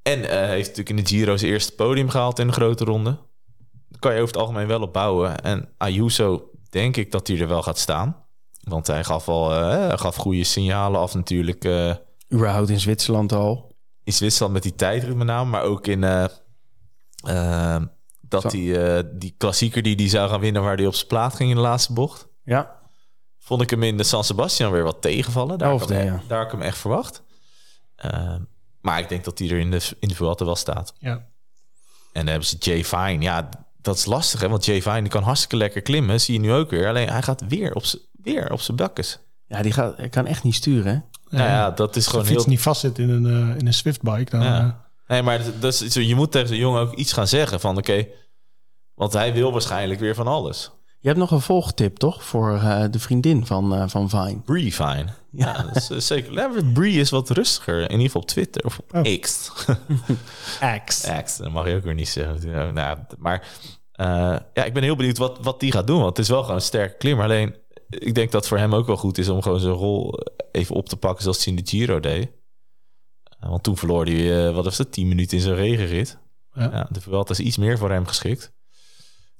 En 0.09 0.29
eh, 0.29 0.47
heeft 0.47 0.67
natuurlijk 0.67 0.89
in 0.89 0.95
de 0.95 1.05
Giro 1.05 1.37
zijn 1.37 1.51
eerste 1.51 1.75
podium 1.75 2.09
gehaald 2.09 2.39
in 2.39 2.47
de 2.47 2.53
grote 2.53 2.83
ronde. 2.83 3.17
Daar 3.89 3.99
kan 3.99 4.13
je 4.13 4.21
over 4.21 4.33
het 4.33 4.41
algemeen 4.41 4.67
wel 4.67 4.81
op 4.81 4.93
bouwen. 4.93 5.41
En 5.41 5.69
Ayuso, 5.77 6.49
denk 6.69 6.97
ik 6.97 7.11
dat 7.11 7.27
hij 7.27 7.39
er 7.39 7.47
wel 7.47 7.61
gaat 7.61 7.77
staan. 7.77 8.25
Want 8.63 8.87
hij 8.87 9.03
gaf 9.03 9.27
al 9.27 9.53
eh, 9.53 9.97
gaf 9.97 10.15
goede 10.15 10.43
signalen 10.43 10.99
af 10.99 11.13
natuurlijk. 11.13 11.65
eh, 11.65 11.95
Überhaupt 12.33 12.69
in 12.69 12.79
Zwitserland 12.79 13.31
al. 13.31 13.75
in 14.03 14.13
Zwitserland 14.13 14.53
met 14.53 14.63
die 14.63 14.75
tijdrit 14.75 15.15
met 15.15 15.27
name. 15.27 15.49
Maar 15.49 15.63
ook 15.63 15.87
in... 15.87 16.01
dat 18.21 18.51
hij 18.51 19.03
die 19.17 19.35
klassieker 19.37 19.81
die 19.81 19.95
die 19.95 20.09
zou 20.09 20.29
gaan 20.29 20.39
winnen... 20.39 20.61
waar 20.61 20.75
hij 20.75 20.85
op 20.85 20.95
zijn 20.95 21.07
plaat 21.07 21.35
ging 21.35 21.49
in 21.49 21.55
de 21.55 21.61
laatste 21.61 21.93
bocht. 21.93 22.27
Ja, 22.43 22.79
vond 23.39 23.61
ik 23.61 23.69
hem 23.69 23.83
in 23.83 23.97
de 23.97 24.03
San 24.03 24.23
Sebastian 24.23 24.71
weer 24.71 24.83
wat 24.83 25.01
tegenvallen. 25.01 25.57
Daar, 25.57 25.69
Elfde, 25.69 25.93
ja. 25.93 26.21
daar 26.27 26.37
had 26.37 26.45
ik 26.45 26.51
hem 26.51 26.61
echt 26.61 26.77
verwacht. 26.77 27.23
Maar 28.81 28.99
ik 28.99 29.09
denk 29.09 29.23
dat 29.23 29.39
hij 29.39 29.49
er 29.49 29.57
in 29.59 29.71
de, 29.71 29.81
in 29.99 30.07
de 30.07 30.15
Vuelta 30.15 30.45
wel 30.45 30.55
staat. 30.55 30.93
Ja. 30.99 31.11
En 31.11 31.27
dan 32.13 32.27
hebben 32.27 32.47
ze 32.47 32.55
Jay 32.59 32.83
Fine. 32.85 33.21
Ja, 33.21 33.49
dat 33.81 33.95
is 33.97 34.05
lastig, 34.05 34.39
hè? 34.41 34.49
Want 34.49 34.65
Jay 34.65 34.81
Fine 34.81 35.01
die 35.01 35.09
kan 35.11 35.23
hartstikke 35.23 35.55
lekker 35.57 35.81
klimmen. 35.81 36.21
Zie 36.21 36.33
je 36.33 36.39
nu 36.39 36.53
ook 36.53 36.69
weer. 36.69 36.87
Alleen 36.87 37.09
hij 37.09 37.21
gaat 37.21 37.43
weer 37.47 37.73
op 37.75 37.85
z'n- 37.85 38.01
weer 38.11 38.51
op 38.51 38.61
zijn 38.61 38.77
bakkes. 38.77 39.19
ja 39.45 39.61
die 39.61 39.71
gaat, 39.71 39.97
hij 39.97 40.09
kan 40.09 40.25
echt 40.25 40.43
niet 40.43 40.55
sturen, 40.55 40.93
hè? 40.93 40.99
Nou 41.37 41.49
ja, 41.49 41.71
dat 41.71 41.89
is 41.89 41.95
Als 41.95 42.03
de 42.05 42.09
gewoon 42.11 42.25
fiets 42.25 42.43
heel... 42.43 42.51
niet 42.51 42.61
vastzit 42.61 42.97
in 42.99 43.09
een, 43.09 43.25
eh, 43.25 43.55
in 43.59 43.67
een 43.67 43.73
Swiftbike, 43.73 44.29
dan... 44.31 44.41
Ja. 44.43 44.59
eh, 44.59 44.87
Nee, 45.07 45.21
maar 45.21 45.41
dat, 45.59 45.73
is, 45.73 45.77
zo, 45.93 45.99
je 45.99 46.15
moet 46.15 46.31
tegen 46.31 46.47
zo'n 46.47 46.57
jongen 46.57 46.81
ook 46.81 46.93
iets 46.93 47.13
gaan 47.13 47.27
zeggen 47.27 47.59
van... 47.59 47.77
Oké, 47.77 48.07
want 48.93 49.13
hij 49.13 49.33
wil 49.33 49.51
waarschijnlijk 49.51 49.99
weer 49.99 50.15
van 50.15 50.27
alles. 50.27 50.71
Je 51.01 51.07
hebt 51.07 51.19
nog 51.19 51.31
een 51.31 51.41
volgtip, 51.41 51.97
toch? 51.97 52.23
Voor 52.23 52.53
eh, 52.53 52.83
de 52.91 52.99
vriendin 52.99 53.45
van, 53.45 53.75
eh, 53.75 53.83
van 53.87 54.09
Vine. 54.09 54.39
Bree 54.45 54.71
Fine. 54.73 55.05
Ja, 55.31 55.63
dat 55.63 55.75
is 55.75 55.89
eh, 55.89 55.97
zeker. 55.97 56.63
Bree 56.73 56.93
is 56.93 57.09
wat 57.09 57.29
rustiger. 57.29 57.81
In 57.81 57.89
ieder 57.91 58.05
geval 58.05 58.21
op 58.21 58.27
Twitter 58.27 58.65
of 58.65 58.79
op 58.79 58.95
Oh. 58.95 59.19
X. 59.19 59.51
X. 60.85 61.05
Act, 61.07 61.37
dat 61.37 61.51
mag 61.51 61.67
je 61.67 61.75
ook 61.75 61.83
weer 61.83 61.93
niet 61.93 62.09
zeggen. 62.09 62.73
Nou, 62.73 62.97
maar 63.17 63.47
eh, 63.91 64.37
ja, 64.53 64.63
ik 64.63 64.73
ben 64.73 64.83
heel 64.83 64.95
benieuwd 64.95 65.17
wat, 65.17 65.37
wat 65.41 65.59
die 65.59 65.71
gaat 65.71 65.87
doen. 65.87 65.97
Want 66.01 66.09
het 66.17 66.25
is 66.25 66.31
wel 66.31 66.41
gewoon 66.41 66.55
een 66.55 66.61
sterke 66.61 66.97
klimmer. 66.97 67.23
Alleen, 67.25 67.55
ik 67.89 68.15
denk 68.15 68.31
dat 68.31 68.41
het 68.41 68.49
voor 68.49 68.57
hem 68.57 68.75
ook 68.75 68.87
wel 68.87 68.97
goed 68.97 69.17
is 69.17 69.29
om 69.29 69.41
gewoon 69.41 69.59
zijn 69.59 69.73
rol 69.73 70.19
even 70.51 70.75
op 70.75 70.89
te 70.89 70.97
pakken 70.97 71.23
zoals 71.23 71.45
hij 71.45 71.53
in 71.53 71.63
de 71.63 71.69
Giro 71.69 71.99
deed. 71.99 72.31
Want 73.39 73.63
toen 73.63 73.77
verloor 73.77 74.05
hij, 74.05 74.47
eh, 74.47 74.53
wat 74.55 74.63
was 74.63 74.77
het, 74.77 74.91
10 74.91 75.07
minuten 75.07 75.37
in 75.37 75.43
zijn 75.43 75.55
regenrit. 75.55 76.17
Ja. 76.51 76.69
Ja, 76.71 76.87
de 76.91 77.01
Vuelta 77.01 77.31
is 77.31 77.39
iets 77.39 77.57
meer 77.57 77.77
voor 77.77 77.91
hem 77.91 78.05
geschikt. 78.05 78.53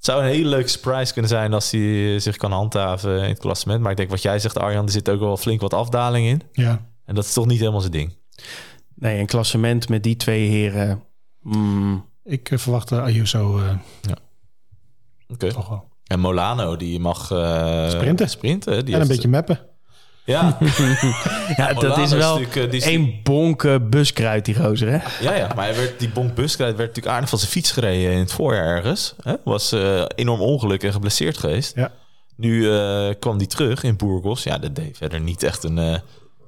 Het 0.00 0.08
zou 0.08 0.22
een 0.22 0.28
hele 0.30 0.48
leuke 0.48 0.68
surprise 0.68 1.12
kunnen 1.12 1.30
zijn 1.30 1.52
als 1.52 1.70
hij 1.70 2.14
eh, 2.14 2.20
zich 2.20 2.36
kan 2.36 2.52
handhaven 2.52 3.16
in 3.22 3.28
het 3.28 3.38
klassement. 3.38 3.80
Maar 3.80 3.90
ik 3.90 3.96
denk 3.96 4.10
wat 4.10 4.22
jij 4.22 4.38
zegt, 4.38 4.58
Arjan, 4.58 4.84
er 4.86 4.90
zit 4.92 5.08
ook 5.10 5.20
wel 5.20 5.36
flink 5.36 5.60
wat 5.60 5.74
afdaling 5.74 6.26
in. 6.26 6.42
ja. 6.52 6.88
En 7.04 7.14
dat 7.14 7.24
is 7.24 7.32
toch 7.32 7.46
niet 7.46 7.58
helemaal 7.58 7.80
zijn 7.80 7.92
ding. 7.92 8.16
Nee, 8.94 9.18
een 9.20 9.26
klassement 9.26 9.88
met 9.88 10.02
die 10.02 10.16
twee 10.16 10.48
heren. 10.48 11.02
mm, 11.42 12.04
Ik 12.24 12.50
eh, 12.50 12.58
verwacht 12.58 12.90
uh, 12.90 13.02
Ayuso 13.02 13.58
eh, 13.58 13.72
Oké. 15.28 15.48
toch 15.52 15.68
wel. 15.68 15.88
En 16.06 16.20
Molano, 16.20 16.76
die 16.76 17.00
mag 17.00 17.30
eh, 17.30 17.88
Sprinten. 17.90 18.28
sprinten. 18.30 18.72
Die 18.72 18.94
en 18.94 19.00
een 19.00 19.06
heeft- 19.06 19.08
beetje 19.08 19.28
mappen. 19.28 19.60
Ja, 20.24 20.58
ja, 21.56 21.72
dat 21.72 21.98
is 21.98 22.12
wel 22.12 22.38
natuurlijk, 22.38 22.56
eh, 22.56 22.70
die 22.70 22.82
één 22.82 23.20
bonk 23.22 23.90
buskruid, 23.90 24.44
die 24.44 24.54
gozer, 24.54 24.88
hè? 24.88 24.98
ja, 25.20 25.34
ja, 25.34 25.52
maar 25.54 25.64
hij 25.64 25.76
werd, 25.76 25.98
die 25.98 26.08
Bonk 26.08 26.34
Buskruid 26.34 26.76
werd 26.76 26.88
natuurlijk 26.88 27.14
aardig 27.14 27.28
van 27.28 27.38
zijn 27.38 27.50
fiets 27.50 27.72
gereden 27.72 28.12
in 28.12 28.18
het 28.18 28.32
voorjaar 28.32 28.76
ergens. 28.76 29.14
Hè? 29.22 29.34
Was 29.44 29.72
eh, 29.72 30.04
enorm 30.14 30.40
ongeluk 30.40 30.82
en 30.82 30.92
geblesseerd 30.92 31.38
geweest. 31.38 31.74
Ja. 31.74 31.92
Nu 32.36 32.72
eh, 32.72 33.14
kwam 33.18 33.36
hij 33.36 33.46
terug 33.46 33.82
in 33.82 33.96
Burgos. 33.96 34.42
Ja, 34.42 34.58
dat 34.58 34.74
deed 34.74 34.96
verder 34.96 35.20
niet 35.20 35.42
echt 35.42 35.64
een 35.64 36.00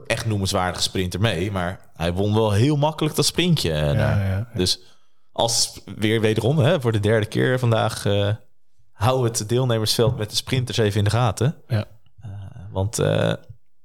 echt 0.06 0.26
noemenswaardige 0.26 0.82
sprinter 0.82 1.20
mee. 1.20 1.50
Maar 1.50 1.90
hij 1.94 2.12
won 2.12 2.34
wel 2.34 2.52
heel 2.52 2.76
makkelijk 2.76 3.14
dat 3.14 3.26
sprintje. 3.26 3.70
daar. 3.70 3.96
ja, 3.96 4.26
ja. 4.26 4.48
Dus 4.54 4.80
als 5.32 5.80
weer 5.96 6.20
wederom 6.20 6.58
hè, 6.58 6.80
voor 6.80 6.92
de 6.92 7.00
derde 7.00 7.26
keer 7.26 7.58
vandaag... 7.58 8.04
hou 8.92 9.24
het 9.24 9.48
deelnemersveld 9.48 10.18
met 10.18 10.30
de 10.30 10.36
sprinters 10.36 10.78
even 10.78 10.98
in 10.98 11.04
de 11.04 11.10
gaten. 11.10 11.56
Ja. 11.68 11.84
Want 12.70 12.98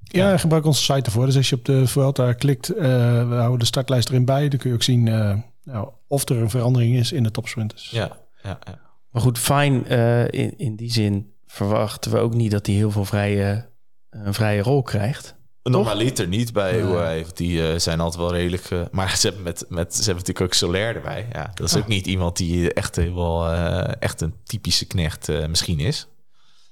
Ja, 0.08 0.38
gebruik 0.38 0.66
onze 0.66 0.82
site 0.82 1.02
ervoor. 1.06 1.26
Dus 1.26 1.36
als 1.38 1.50
je 1.50 1.56
op 1.56 1.66
de 1.66 1.88
Vuelta 1.88 2.34
klikt, 2.34 2.70
eh, 2.70 2.84
we 3.30 3.36
houden 3.36 3.60
de 3.60 3.66
startlijst 3.66 4.10
erin 4.10 4.26
bij. 4.26 4.50
Dan 4.50 4.60
kun 4.60 4.70
je 4.70 4.76
ook 4.76 4.84
zien 4.84 5.08
eh, 5.08 5.36
nou, 5.64 5.90
of 6.08 6.30
er 6.30 6.38
een 6.38 6.50
verandering 6.50 6.96
is 6.98 7.12
in 7.12 7.24
de 7.24 7.32
topsprinters. 7.32 7.90
ja, 7.90 8.18
ja, 8.44 8.60
ja. 8.66 8.80
Maar 9.12 9.22
goed, 9.22 9.40
fijn. 9.40 9.88
eh, 9.88 10.24
in, 10.28 10.58
in 10.58 10.76
die 10.76 10.92
zin 10.92 11.32
verwachten 11.46 12.12
we 12.12 12.18
ook 12.18 12.34
niet 12.34 12.52
dat 12.52 12.66
hij 12.66 12.76
heel 12.76 12.92
veel 12.92 13.06
vrije, 13.06 13.70
een 14.10 14.34
vrije 14.34 14.62
rol 14.62 14.82
krijgt. 14.82 15.36
Normaliter 15.64 16.28
niet 16.28 16.54
bij 16.54 16.72
Nee. 16.72 16.82
UAE. 16.82 17.22
want 17.22 17.38
Die 17.38 17.68
eh, 17.72 17.80
zijn 17.80 18.00
altijd 18.00 18.22
wel 18.22 18.34
redelijk... 18.34 18.70
maar 18.92 19.10
ze 19.18 19.28
hebben, 19.28 19.44
met, 19.44 19.66
met, 19.70 19.92
ze 19.96 20.04
hebben 20.04 20.16
natuurlijk 20.26 20.46
ook 20.46 20.54
Soler 20.54 20.96
erbij. 20.96 21.28
Ja, 21.34 21.52
dat 21.54 21.68
is 21.68 21.76
Ah. 21.76 21.82
ook 21.82 21.88
niet 21.88 22.08
iemand 22.08 22.38
die 22.38 22.74
echt, 22.74 22.96
wel, 22.96 23.50
eh, 23.52 23.94
echt 24.00 24.22
een 24.22 24.34
typische 24.44 24.86
knecht 24.86 25.30
eh, 25.30 25.48
misschien 25.48 25.80
is. 25.80 26.08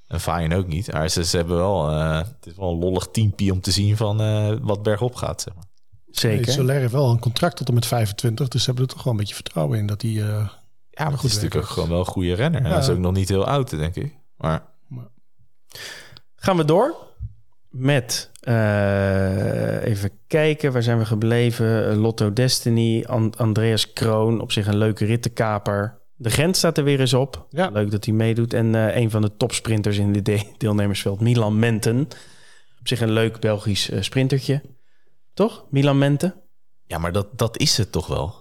En 0.07 0.19
Fine 0.19 0.55
ook 0.55 0.67
niet. 0.67 0.91
Maar 0.91 1.09
ze, 1.09 1.23
ze 1.25 1.37
hebben 1.37 1.55
wel... 1.57 1.89
eh, 1.89 2.17
het 2.17 2.45
is 2.45 2.55
wel 2.55 2.71
een 2.71 2.79
lollig 2.79 3.07
teampie 3.11 3.51
om 3.51 3.61
te 3.61 3.71
zien 3.71 3.97
van 3.97 4.21
eh, 4.21 4.53
wat 4.61 4.83
bergop 4.83 5.15
gaat. 5.15 5.41
Zeg 5.41 5.55
maar. 5.55 5.63
Zeker. 6.11 6.51
Soler 6.51 6.75
heeft 6.75 6.91
wel 6.91 7.09
een 7.09 7.19
contract 7.19 7.57
tot 7.57 7.67
en 7.67 7.73
met 7.73 7.85
25. 7.85 8.47
Dus 8.47 8.59
ze 8.63 8.65
hebben 8.69 8.87
er 8.87 8.93
toch 8.93 9.03
wel 9.03 9.13
een 9.13 9.19
beetje 9.19 9.35
vertrouwen 9.35 9.77
in 9.77 9.85
dat 9.87 10.01
hij... 10.01 10.11
eh, 10.11 10.17
Ja, 10.17 11.03
maar 11.03 11.11
het 11.11 11.19
Goed 11.19 11.29
is 11.29 11.35
natuurlijk 11.35 11.63
ook 11.63 11.69
gewoon 11.69 11.89
wel 11.89 11.99
een 11.99 12.05
goede 12.05 12.33
renner. 12.33 12.59
En 12.61 12.67
Ja. 12.67 12.71
Hij 12.73 12.83
is 12.83 12.89
ook 12.89 12.97
nog 12.97 13.13
niet 13.13 13.29
heel 13.29 13.45
oud, 13.45 13.69
denk 13.69 13.95
ik. 13.95 14.15
Maar 14.37 14.63
Gaan 16.35 16.57
we 16.57 16.65
door 16.65 16.95
met 17.69 18.31
eh, 18.39 19.83
even 19.85 20.11
kijken, 20.27 20.71
waar 20.73 20.83
zijn 20.83 20.97
we 20.97 21.05
gebleven? 21.05 21.95
Lotto 21.95 22.33
Destiny, 22.33 23.03
An- 23.07 23.33
Andreas 23.37 23.93
Kroon, 23.93 24.41
op 24.41 24.51
zich 24.51 24.67
een 24.67 24.77
leuke 24.77 25.05
rittenkaper. 25.05 25.99
De 26.17 26.29
Gent 26.29 26.57
staat 26.57 26.77
er 26.77 26.83
weer 26.83 26.99
eens 26.99 27.13
op. 27.13 27.45
Ja. 27.49 27.69
Leuk 27.69 27.91
dat 27.91 28.05
hij 28.05 28.13
meedoet. 28.13 28.53
En 28.53 28.75
eh, 28.75 28.95
een 28.95 29.09
van 29.09 29.21
de 29.21 29.35
topsprinters 29.37 29.97
in 29.97 30.11
dit 30.13 30.25
de- 30.29 30.51
deelnemersveld, 30.57 31.19
Milan 31.19 31.59
Menten. 31.59 32.01
Op 32.79 32.87
zich 32.87 33.01
een 33.01 33.11
leuk 33.11 33.39
Belgisch 33.39 33.89
eh, 33.89 34.01
sprintertje. 34.01 34.61
Toch? 35.33 35.65
Milan 35.69 35.97
Menten? 35.97 36.33
ja, 36.87 36.97
maar 36.97 37.11
dat, 37.11 37.27
dat 37.37 37.57
is 37.57 37.77
het 37.77 37.91
toch 37.91 38.07
wel. 38.07 38.35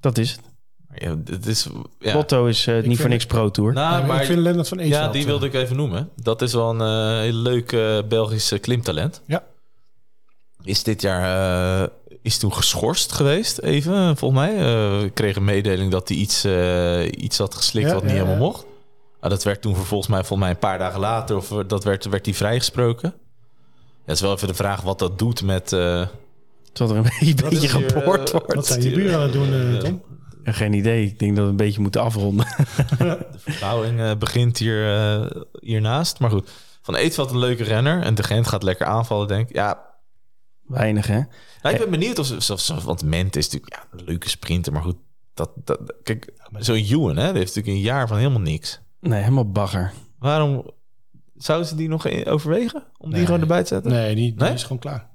Dat 0.00 0.18
is 0.18 0.30
het. 0.30 0.40
Ja, 0.94 1.16
het 1.24 1.46
is, 1.46 1.68
ja. 1.98 2.14
Lotto 2.14 2.46
is 2.46 2.66
eh, 2.66 2.82
niet 2.82 2.98
voor 3.00 3.08
niks 3.08 3.26
Pro 3.26 3.50
Tour. 3.50 3.72
Nou, 3.72 3.92
Ja, 3.92 3.98
maar 3.98 4.06
maar 4.06 4.20
ik 4.20 4.26
vind 4.26 4.38
Lennart 4.38 4.68
van 4.68 4.78
Eetveld... 4.78 5.02
ja, 5.04 5.10
die 5.10 5.26
wilde 5.26 5.46
ik 5.46 5.54
even 5.54 5.76
noemen. 5.76 6.10
Dat 6.16 6.42
is 6.42 6.52
wel 6.52 6.70
een 6.70 6.80
eh, 6.80 7.20
heel 7.20 7.32
leuk 7.32 7.68
Belgisch 8.08 8.54
klimtalent. 8.60 9.22
Ja. 9.26 9.44
Is 10.62 10.82
dit 10.82 11.02
jaar 11.02 11.82
eh, 11.82 11.88
is 12.22 12.38
toen 12.38 12.52
geschorst 12.54 13.12
geweest, 13.12 13.58
even, 13.58 14.16
volgens 14.16 14.40
mij. 14.40 14.56
Eh, 14.58 15.02
ik 15.02 15.14
kreeg 15.14 15.36
een 15.36 15.44
mededeling 15.44 15.90
dat 15.90 16.08
hij 16.08 16.16
iets, 16.16 16.44
eh, 16.44 17.06
iets 17.06 17.38
had 17.38 17.54
geslikt 17.54 17.86
Ja, 17.88 17.94
wat 17.94 18.02
niet 18.02 18.12
ja, 18.12 18.16
helemaal 18.18 18.38
ja. 18.38 18.46
mocht. 18.46 18.64
Ah, 19.20 19.30
dat 19.30 19.42
werd 19.44 19.62
toen 19.62 19.74
vervolgens 19.74 20.08
mij, 20.10 20.18
volgens 20.18 20.40
mij 20.40 20.50
een 20.50 20.58
paar 20.58 20.78
dagen 20.78 21.00
later, 21.00 21.36
of 21.36 21.50
eh, 21.50 21.58
dat 21.66 21.84
werd, 21.84 22.04
werd 22.04 22.24
hij 22.26 22.34
vrijgesproken. 22.34 23.14
Ja, 23.78 24.06
het 24.06 24.14
is 24.14 24.20
wel 24.20 24.34
even 24.34 24.48
de 24.48 24.54
vraag 24.54 24.80
wat 24.80 24.98
dat 24.98 25.18
doet 25.18 25.42
met... 25.42 25.72
eh, 25.72 26.06
Tot 26.72 26.90
er 26.90 26.96
een 26.96 27.02
beetje, 27.20 27.34
beetje 27.34 27.68
geboord 27.68 28.30
eh, 28.30 28.32
wordt. 28.32 28.54
Wat 28.54 28.66
zijn 28.66 28.82
je 28.82 28.90
buren 28.90 29.14
aan 29.14 29.20
het 29.22 29.32
doen, 29.32 29.52
eh. 29.52 29.76
Tom? 29.78 30.02
Ja, 30.44 30.52
geen 30.52 30.72
idee. 30.72 31.06
Ik 31.06 31.18
denk 31.18 31.34
dat 31.36 31.44
we 31.44 31.50
een 31.50 31.56
beetje 31.56 31.80
moeten 31.80 32.00
afronden. 32.02 32.46
De 32.98 33.18
verbouwing 33.38 34.00
eh, 34.00 34.10
begint 34.18 34.58
hier, 34.58 34.94
eh, 34.96 35.30
hiernaast. 35.60 36.18
Maar 36.18 36.30
goed, 36.30 36.50
Van 36.82 36.94
Eetveld 36.94 37.30
een 37.30 37.38
leuke 37.38 37.64
renner. 37.64 38.02
En 38.02 38.14
de 38.14 38.22
Gent 38.22 38.48
gaat 38.48 38.62
lekker 38.62 38.86
aanvallen, 38.86 39.28
denk 39.28 39.48
ik. 39.48 39.54
Ja, 39.54 39.78
Weinig, 40.70 41.06
hè? 41.06 41.20
nou, 41.62 41.74
ik 41.74 41.80
ben 41.80 41.90
benieuwd 41.90 42.18
of 42.18 42.26
ze... 42.26 42.52
of 42.52 42.60
ze- 42.60 42.80
want 42.80 43.04
Ment 43.04 43.36
is 43.36 43.44
natuurlijk 43.50 43.74
ja, 43.74 43.98
een 43.98 44.04
leuke 44.04 44.28
sprinter. 44.28 44.72
Maar 44.72 44.82
goed, 44.82 44.96
dat, 45.34 45.50
dat, 45.64 45.94
kijk, 46.02 46.32
zo'n 46.58 46.76
Ewan, 46.76 47.16
hè, 47.16 47.28
die 47.28 47.38
heeft 47.38 47.54
natuurlijk 47.54 47.66
een 47.66 47.80
jaar 47.80 48.08
van 48.08 48.16
helemaal 48.16 48.40
niks. 48.40 48.80
Nee, 49.00 49.20
helemaal 49.20 49.50
bagger. 49.50 49.92
Waarom 50.18 50.70
zouden 51.34 51.68
ze 51.68 51.74
die 51.74 51.88
nog 51.88 52.06
in- 52.06 52.26
overwegen? 52.26 52.84
Om 52.98 53.12
die 53.12 53.24
gewoon 53.26 53.40
erbij 53.40 53.62
te 53.62 53.68
zetten? 53.68 53.90
Nee, 53.92 54.14
die, 54.14 54.34
die 54.34 54.42
Nee? 54.44 54.52
is 54.52 54.62
gewoon 54.62 54.78
klaar. 54.78 55.08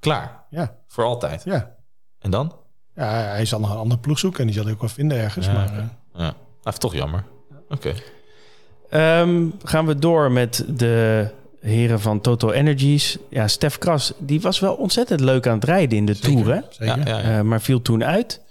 Klaar, 0.00 0.44
Ja, 0.50 0.76
voor 0.86 1.04
altijd. 1.04 1.44
ja. 1.44 1.74
En 2.18 2.30
dan? 2.30 2.56
Ja, 2.94 3.10
hij 3.10 3.44
zal 3.44 3.60
nog 3.60 3.70
een 3.70 3.76
andere 3.76 4.00
ploeg 4.00 4.18
zoeken 4.18 4.40
en 4.40 4.46
die 4.46 4.54
zal 4.54 4.64
hij 4.64 4.72
ook 4.72 4.80
wel 4.80 4.88
vinden 4.88 5.18
ergens. 5.18 5.46
Ja, 5.46 5.52
maar, 5.52 5.68
oké. 5.68 5.90
eh, 6.12 6.20
Ja, 6.20 6.34
dat 6.62 6.72
is 6.72 6.78
toch 6.78 6.94
jammer. 6.94 7.24
Oké. 7.68 7.94
Ehm, 8.90 9.46
gaan 9.64 9.86
we 9.86 9.98
door 9.98 10.32
met 10.32 10.64
de 10.68 11.28
heren 11.68 12.00
van 12.00 12.20
Total 12.20 12.52
Energies. 12.52 13.18
Ja, 13.30 13.48
Stef 13.48 13.78
Kras, 13.78 14.12
die 14.18 14.40
was 14.40 14.60
wel 14.60 14.74
ontzettend 14.74 15.20
leuk 15.20 15.46
aan 15.46 15.54
het 15.54 15.64
rijden 15.64 15.98
in 15.98 16.06
de 16.06 16.14
zeker, 16.14 16.30
Tour, 16.30 16.54
hè? 16.54 16.60
Zeker. 16.70 16.98
Ja, 16.98 17.04
ja, 17.04 17.18
ja. 17.18 17.38
Eh, 17.38 17.44
maar 17.44 17.60
viel 17.60 17.82
toen 17.82 18.04
uit. 18.04 18.42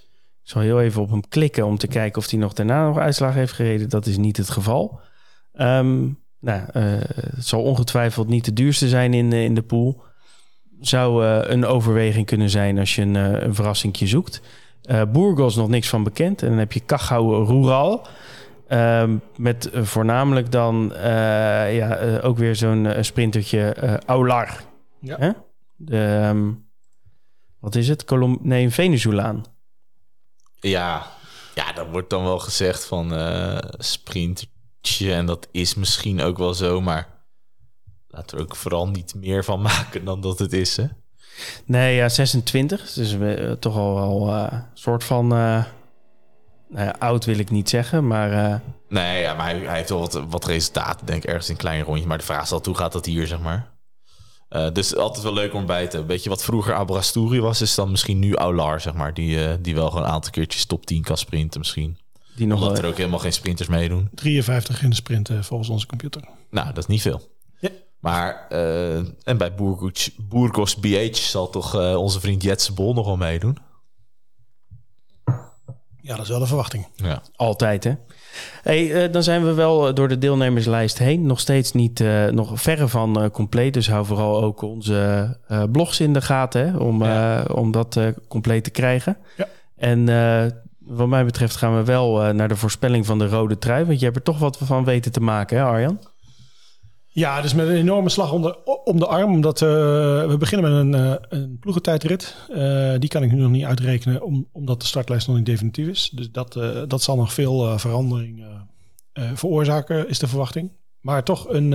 Ik 0.43 0.53
zal 0.53 0.61
heel 0.61 0.81
even 0.81 1.01
op 1.01 1.09
hem 1.09 1.27
klikken 1.27 1.65
om 1.65 1.77
te 1.77 1.87
kijken 1.87 2.21
of 2.21 2.29
hij 2.29 2.39
nog 2.39 2.53
daarna 2.53 2.87
nog 2.87 2.97
uitslag 2.97 3.33
heeft 3.33 3.53
gereden. 3.53 3.89
Dat 3.89 4.05
is 4.05 4.17
niet 4.17 4.37
het 4.37 4.49
geval. 4.49 4.99
Ehm, 5.53 5.97
nou, 6.39 6.61
eh, 6.73 6.83
het 7.35 7.45
zal 7.45 7.63
ongetwijfeld 7.63 8.27
niet 8.27 8.45
de 8.45 8.53
duurste 8.53 8.89
zijn 8.89 9.13
in, 9.13 9.33
in 9.33 9.55
de 9.55 9.61
pool. 9.61 10.03
Zou 10.79 11.25
eh, 11.25 11.49
een 11.51 11.65
overweging 11.65 12.25
kunnen 12.25 12.49
zijn 12.49 12.79
als 12.79 12.95
je 12.95 13.01
een, 13.01 13.15
een 13.15 13.55
verrassingje 13.55 14.07
zoekt. 14.07 14.41
Eh 14.81 15.01
Burgos 15.11 15.55
nog 15.55 15.67
niks 15.67 15.89
van 15.89 16.03
bekend. 16.03 16.41
En 16.41 16.49
dan 16.49 16.57
heb 16.57 16.71
je 16.71 16.85
Cachau 16.85 17.45
Rural. 17.45 18.07
Ehm, 18.67 19.17
met 19.37 19.69
eh, 19.69 19.83
voornamelijk 19.83 20.51
dan 20.51 20.93
eh, 20.93 21.75
ja, 21.75 21.95
eh, 21.95 22.25
ook 22.25 22.37
weer 22.37 22.55
zo'n 22.55 22.93
sprintertje 23.01 23.69
eh 23.73 23.97
Aular. 24.05 24.63
Ja. 24.99 25.35
De, 25.75 26.19
ehm, 26.21 26.51
wat 27.59 27.75
is 27.75 27.87
het? 27.87 28.03
Colom 28.03 28.37
nee, 28.41 28.63
een 28.63 28.71
Venezolaan. 28.71 29.43
Ja, 30.59 31.05
ja, 31.55 31.71
dat 31.73 31.87
wordt 31.91 32.09
dan 32.09 32.23
wel 32.23 32.39
gezegd 32.39 32.85
van 32.85 33.13
eh 33.13 33.57
sprintje. 33.77 34.47
En 35.13 35.25
dat 35.25 35.47
is 35.51 35.75
misschien 35.75 36.21
ook 36.21 36.37
wel 36.37 36.53
zo, 36.53 36.81
maar 36.81 37.07
laten 38.07 38.37
we 38.37 38.43
er 38.43 38.49
ook 38.49 38.55
vooral 38.55 38.87
niet 38.87 39.15
meer 39.15 39.43
van 39.43 39.61
maken 39.71 40.05
dan 40.05 40.21
dat 40.21 40.39
het 40.39 40.53
is. 40.53 40.77
Hè? 40.77 40.85
Nee, 41.65 41.95
ja, 41.95 42.09
26. 42.09 42.93
Dus 42.93 43.13
eh, 43.19 43.51
toch 43.51 43.75
al 43.75 43.95
wel 43.95 44.35
eh, 44.35 44.47
een 44.51 44.63
soort 44.73 45.03
van... 45.03 45.33
eh, 45.33 45.63
nou 46.69 46.85
ja, 46.85 46.95
oud 46.99 47.25
wil 47.25 47.37
ik 47.37 47.49
niet 47.49 47.69
zeggen, 47.69 48.07
maar... 48.07 48.31
eh, 48.51 48.59
Nee, 48.89 49.21
ja, 49.21 49.33
maar 49.33 49.45
hij, 49.45 49.59
hij 49.59 49.75
heeft 49.75 49.89
wel 49.89 49.99
wat, 49.99 50.21
wat 50.29 50.45
resultaten, 50.45 51.05
denk 51.05 51.23
ik, 51.23 51.29
ergens 51.29 51.47
in 51.47 51.53
een 51.53 51.59
klein 51.59 51.83
rondje. 51.83 52.07
Maar 52.07 52.17
de 52.17 52.23
vraag 52.23 52.43
is 52.43 52.51
al, 52.51 52.61
hoe 52.63 52.75
gaat 52.75 52.91
dat 52.91 53.05
hier, 53.05 53.27
zeg 53.27 53.39
maar? 53.39 53.71
Eh, 54.49 54.71
dus 54.73 54.95
altijd 54.95 55.23
wel 55.23 55.33
leuk 55.33 55.53
om 55.53 55.65
bij 55.65 55.83
te 55.85 55.89
hebben. 55.91 56.07
Weet 56.07 56.23
je 56.23 56.29
wat 56.29 56.43
vroeger 56.43 56.73
Abrasturi 56.75 57.39
was, 57.39 57.61
is 57.61 57.75
dan 57.75 57.91
misschien 57.91 58.19
nu 58.19 58.35
Aular, 58.35 58.81
zeg 58.81 58.93
maar. 58.93 59.13
Die, 59.13 59.45
eh, 59.47 59.53
die 59.59 59.75
wel 59.75 59.87
gewoon 59.89 60.03
een 60.03 60.09
aantal 60.11 60.31
keertjes 60.31 60.65
top 60.65 60.85
10 60.85 61.03
kan 61.03 61.17
sprinten 61.17 61.59
misschien. 61.59 61.97
die 62.35 62.47
nog 62.47 62.57
Omdat 62.59 62.73
wel, 62.73 62.83
er 62.83 62.89
ook 62.89 62.97
helemaal 62.97 63.19
geen 63.19 63.33
sprinters 63.33 63.69
meedoen. 63.69 64.09
53 64.13 64.83
in 64.83 64.89
de 64.89 64.95
sprint 64.95 65.29
eh, 65.29 65.41
volgens 65.41 65.69
onze 65.69 65.85
computer. 65.87 66.21
Nou, 66.49 66.67
dat 66.67 66.77
is 66.77 66.85
niet 66.85 67.01
veel. 67.01 67.21
Ja. 67.59 67.69
Maar, 67.99 68.45
eh, 68.49 68.95
en 69.23 69.37
bij 69.37 69.55
Burgos, 69.55 70.11
Burgos 70.29 70.75
BH 70.75 71.13
zal 71.13 71.49
toch 71.49 71.75
eh, 71.75 71.95
onze 71.95 72.19
vriend 72.19 72.43
Jetse 72.43 72.73
Bol 72.73 72.93
nog 72.93 73.05
wel 73.05 73.17
meedoen? 73.17 73.57
Ja, 76.07 76.15
dat 76.15 76.23
is 76.23 76.29
wel 76.29 76.39
de 76.39 76.45
verwachting. 76.45 76.87
Ja. 76.95 77.21
altijd, 77.35 77.83
hè? 77.83 77.91
Hey, 78.63 79.03
eh, 79.05 79.11
dan 79.11 79.23
zijn 79.23 79.45
we 79.45 79.53
wel 79.53 79.87
eh, 79.87 79.93
door 79.93 80.07
de 80.07 80.17
deelnemerslijst 80.17 80.97
heen. 80.97 81.25
Nog 81.25 81.39
steeds 81.39 81.71
niet, 81.71 81.99
eh, 81.99 82.25
nog 82.25 82.61
verre 82.61 82.87
van 82.87 83.21
eh, 83.21 83.29
compleet. 83.29 83.73
Dus 83.73 83.89
hou 83.89 84.05
vooral 84.05 84.43
ook 84.43 84.61
onze 84.61 85.37
eh, 85.47 85.63
blogs 85.71 85.99
in 85.99 86.13
de 86.13 86.21
gaten, 86.21 86.67
hè? 86.71 86.77
Om, 86.77 87.03
Ja. 87.03 87.43
eh, 87.45 87.55
om 87.55 87.71
dat 87.71 87.95
eh, 87.97 88.07
compleet 88.27 88.63
te 88.63 88.69
krijgen. 88.69 89.17
Ja. 89.37 89.47
En 89.77 90.09
eh, 90.09 90.45
wat 90.79 91.07
mij 91.07 91.25
betreft 91.25 91.55
gaan 91.55 91.75
we 91.75 91.83
wel 91.83 92.23
eh, 92.23 92.33
naar 92.33 92.47
de 92.47 92.55
voorspelling 92.55 93.05
van 93.05 93.19
de 93.19 93.27
rode 93.27 93.57
trui. 93.57 93.85
Want 93.85 93.99
je 93.99 94.05
hebt 94.05 94.17
er 94.17 94.23
toch 94.23 94.39
wat 94.39 94.57
van 94.63 94.83
weten 94.83 95.11
te 95.11 95.21
maken, 95.21 95.57
hè 95.57 95.63
Arjan? 95.63 95.99
Ja, 97.17 97.41
dus 97.41 97.53
met 97.53 97.67
een 97.67 97.75
enorme 97.75 98.09
slag 98.09 98.31
om 98.31 98.41
de, 98.41 98.63
om 98.83 98.99
de 98.99 99.07
arm. 99.07 99.33
Omdat 99.33 99.61
eh, 99.61 99.67
we 100.27 100.35
beginnen 100.39 100.71
met 100.71 101.01
een, 101.01 101.19
eh, 101.19 101.39
een 101.39 101.59
ploegentijdrit. 101.59 102.35
Eh, 102.49 102.95
die 102.99 103.09
kan 103.09 103.23
ik 103.23 103.31
nu 103.31 103.41
nog 103.41 103.51
niet 103.51 103.63
uitrekenen, 103.63 104.21
om, 104.21 104.49
omdat 104.51 104.81
de 104.81 104.87
startlijst 104.87 105.27
nog 105.27 105.35
niet 105.35 105.45
definitief 105.45 105.87
is. 105.87 106.09
Dus 106.09 106.31
dat, 106.31 106.53
dat 106.87 107.01
zal 107.01 107.15
nog 107.15 107.33
veel 107.33 107.79
verandering 107.79 108.45
veroorzaken, 109.13 110.09
is 110.09 110.19
de 110.19 110.27
verwachting. 110.27 110.71
Maar 110.99 111.23
toch 111.23 111.49
een, 111.49 111.71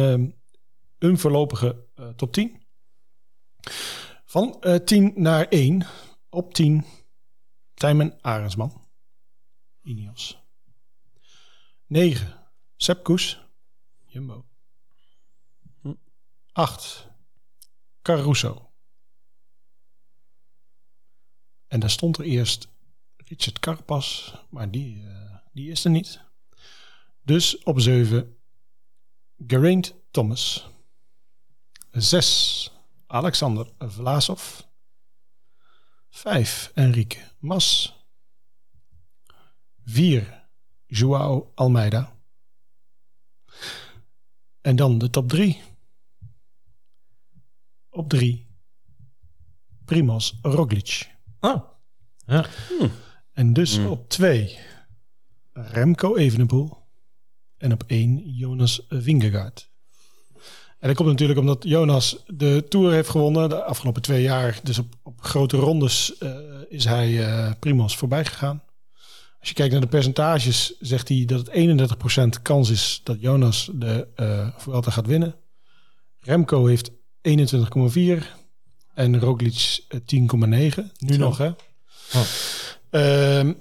een 0.99 1.19
voorlopige 1.19 1.87
top 2.17 2.33
10. 2.33 2.63
Van 4.25 4.57
eh 4.61 4.75
10 4.75 5.13
naar 5.17 5.47
1. 5.49 5.87
Op 6.31 6.55
10, 6.55 6.85
Tijmen 7.75 8.19
Arendsman. 8.21 8.87
Ineos. 9.83 10.43
9, 11.87 12.35
Sepp. 12.77 13.19
Jumbo. 14.07 14.52
8. 16.53 17.07
Caruso. 18.03 18.73
En 21.67 21.81
daar 21.81 21.91
stond 21.91 22.19
er 22.19 22.25
eerst 22.25 22.69
Richard 23.17 23.59
Carpas, 23.59 24.35
maar 24.51 24.71
die, 24.71 25.07
eh, 25.07 25.37
die 25.53 25.71
is 25.71 25.85
er 25.85 25.91
niet. 25.91 26.21
Dus 27.23 27.63
op 27.63 27.81
7 27.81 28.37
Geraint 29.47 29.95
Thomas. 30.11 30.71
6 31.91 32.71
Alexander 33.07 33.73
Vlasov. 33.79 34.61
5 36.11 36.71
Enrique 36.75 37.31
Mas. 37.39 37.97
4 39.85 40.49
Joao 40.87 41.53
Almeida. 41.55 42.21
En 44.61 44.77
dan 44.77 44.99
de 44.99 45.11
top 45.11 45.29
3. 45.29 45.72
Op 47.95 48.09
3 48.09 48.47
Primoz 49.85 50.33
Roglic. 50.43 51.11
Oh. 51.41 51.63
Ja. 52.27 52.47
En 53.33 53.53
dus 53.53 53.79
op 53.79 54.09
2 54.09 54.59
Remco 55.53 56.17
Evenepoel. 56.17 56.77
En 57.57 57.73
op 57.73 57.85
1 57.87 58.23
Jonas 58.35 58.87
Vingegaard. 58.89 59.71
En 60.79 60.89
dat 60.89 60.97
komt 60.97 61.09
natuurlijk 61.09 61.39
omdat 61.39 61.65
Jonas 61.65 62.23
de 62.27 62.65
Tour 62.69 62.93
heeft 62.93 63.09
gewonnen 63.09 63.49
de 63.49 63.65
afgelopen 63.65 64.03
twee 64.03 64.23
jaar. 64.23 64.61
Dus 64.63 64.79
op, 64.79 64.95
op 65.03 65.21
grote 65.21 65.57
rondes 65.57 66.19
eh, 66.19 66.37
is 66.69 66.85
hij 66.85 67.27
eh 67.27 67.53
Primoz 67.59 67.97
voorbij 67.97 68.25
gegaan. 68.25 68.63
Als 69.39 69.49
je 69.49 69.55
kijkt 69.55 69.73
naar 69.73 69.81
de 69.81 69.89
percentages, 69.89 70.77
zegt 70.81 71.09
hij 71.09 71.25
dat 71.25 71.47
het 71.47 72.39
31% 72.39 72.43
kans 72.43 72.71
is 72.71 73.01
dat 73.05 73.21
Jonas 73.21 73.71
de 73.75 74.09
eh 74.15 74.49
Vuelta 74.57 74.91
gaat 74.91 75.07
winnen. 75.07 75.35
Remco 76.19 76.67
heeft 76.67 76.91
21,4 77.29 78.27
en 78.95 79.21
Roglic 79.21 79.85
eh, 79.89 80.01
10,9. 80.01 80.93
Nu 80.99 81.17
nog, 81.17 81.39
hè? 81.39 81.51
Ehm, 82.91 83.53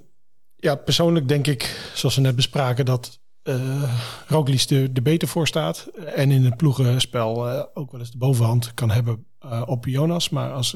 Ja, 0.56 0.76
persoonlijk 0.76 1.28
denk 1.28 1.48
ik, 1.48 1.92
zoals 1.94 2.16
we 2.16 2.22
net 2.22 2.36
bespraken, 2.36 2.86
dat 2.86 3.20
uh, 3.44 4.00
Roglic 4.28 4.70
er, 4.70 4.90
er 4.94 5.02
beter 5.02 5.28
voor 5.28 5.48
staat. 5.48 5.86
En 6.16 6.32
in 6.32 6.46
het 6.46 6.58
ploegenspel 6.58 7.48
uh, 7.48 7.64
ook 7.74 7.92
wel 7.92 8.00
eens 8.00 8.12
de 8.12 8.18
bovenhand 8.18 8.74
kan 8.74 8.92
hebben 8.92 9.26
uh, 9.46 9.62
op 9.66 9.86
Jonas. 9.86 10.30
Maar 10.30 10.54
als 10.54 10.76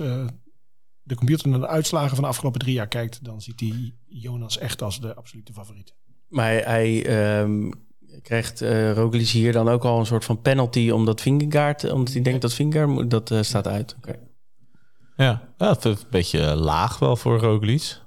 de 1.04 1.16
computer 1.16 1.50
naar 1.50 1.60
de 1.60 1.68
uitslagen 1.68 2.16
van 2.16 2.24
de 2.24 2.30
afgelopen 2.30 2.60
drie 2.60 2.74
jaar 2.74 2.88
kijkt, 2.88 3.24
dan 3.24 3.42
ziet 3.42 3.60
hij 3.60 3.94
Jonas 4.06 4.58
echt 4.58 4.82
als 4.82 5.00
de 5.00 5.16
absolute 5.16 5.54
favoriet. 5.54 5.94
Maar 6.28 6.52
hij 6.52 7.08
um, 7.40 7.85
krijgt 8.22 8.62
uh, 8.62 8.94
Roglic 8.94 9.28
hier 9.28 9.52
dan 9.52 9.70
ook 9.70 9.84
al 9.84 10.00
een 10.00 10.06
soort 10.06 10.26
van 10.26 10.42
penalty 10.42 10.90
omdat 10.90 11.22
Vingegaard, 11.22 11.92
omdat 11.92 12.14
hij 12.14 12.22
denkt 12.22 12.42
dat 12.42 12.54
Vingegaard 12.54 13.10
dat 13.10 13.32
uh, 13.32 13.42
staat 13.42 13.68
uit. 13.68 13.96
Okay. 13.98 14.20
Ja, 15.16 15.42
ja, 15.58 15.70
het 15.70 15.86
is 15.86 15.92
een 15.92 16.08
beetje 16.10 16.56
laag 16.56 17.00
wel 17.00 17.16
voor 17.16 17.40
Roglic. 17.40 18.04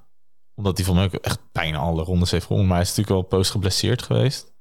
Omdat 0.54 0.76
hij 0.76 0.86
van 0.86 0.94
mij 0.94 1.04
ook 1.04 1.14
echt 1.14 1.40
bijna 1.52 1.78
alle 1.78 2.02
rondes 2.02 2.30
heeft 2.30 2.46
gewonnen. 2.46 2.68
Maar 2.68 2.78
hij 2.78 2.86
is 2.86 2.96
natuurlijk 2.96 3.28
wel 3.28 3.38
post 3.38 3.50
geblesseerd 3.50 4.02
geweest. 4.02 4.52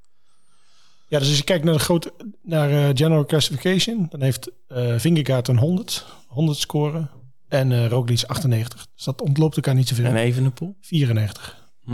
Ja, 1.07 1.19
dus 1.19 1.27
als 1.27 1.37
je 1.37 1.43
kijkt 1.43 1.63
naar 1.63 1.73
de 1.73 1.79
grote 1.79 2.13
naar 2.43 2.71
uh, 2.71 2.89
general 2.93 3.25
classification, 3.25 4.07
dan 4.09 4.21
heeft 4.21 4.51
uh, 4.67 4.99
Vingegaard 4.99 5.47
een 5.47 5.57
100, 5.57 6.05
100 6.27 6.57
scoren 6.57 7.09
en 7.47 7.71
uh, 7.71 7.87
Roglic 7.87 8.23
98. 8.23 8.87
Dus 8.95 9.03
dat 9.03 9.21
ontloopt 9.21 9.55
elkaar 9.55 9.75
niet 9.75 9.87
zoveel. 9.87 10.05
En 10.05 10.15
Evenepoel? 10.15 10.77
94. 10.81 11.71
Hm. 11.83 11.93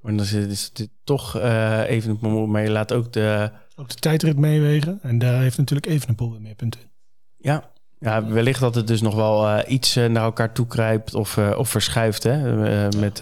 Maar 0.00 0.16
dan 0.16 0.26
is 0.26 0.70
het 0.72 0.88
toch 1.04 1.36
uh, 1.36 1.88
Evenepoel, 1.88 2.46
maar 2.46 2.62
je 2.62 2.70
laat 2.70 2.92
ook 2.92 3.12
de... 3.12 3.50
Ook 3.76 3.88
de 3.88 3.94
tijdrit 3.94 4.38
meewegen. 4.38 4.98
En 5.02 5.18
daar 5.18 5.40
heeft 5.40 5.58
natuurlijk 5.58 5.86
Evenepoel 5.86 6.30
weer 6.30 6.40
meer 6.40 6.54
punten 6.54 6.80
in. 6.80 6.90
Ja, 7.36 7.70
ja, 7.98 8.26
wellicht 8.26 8.60
dat 8.60 8.74
het 8.74 8.86
dus 8.86 9.00
nog 9.00 9.14
wel 9.14 9.48
uh, 9.48 9.58
iets 9.66 9.96
uh, 9.96 10.06
naar 10.06 10.22
elkaar 10.22 10.52
toe 10.52 10.66
kruipt 10.66 11.14
of, 11.14 11.38
of 11.38 11.68
verschuift 11.68 12.22
hè, 12.22 12.88
met 12.96 13.18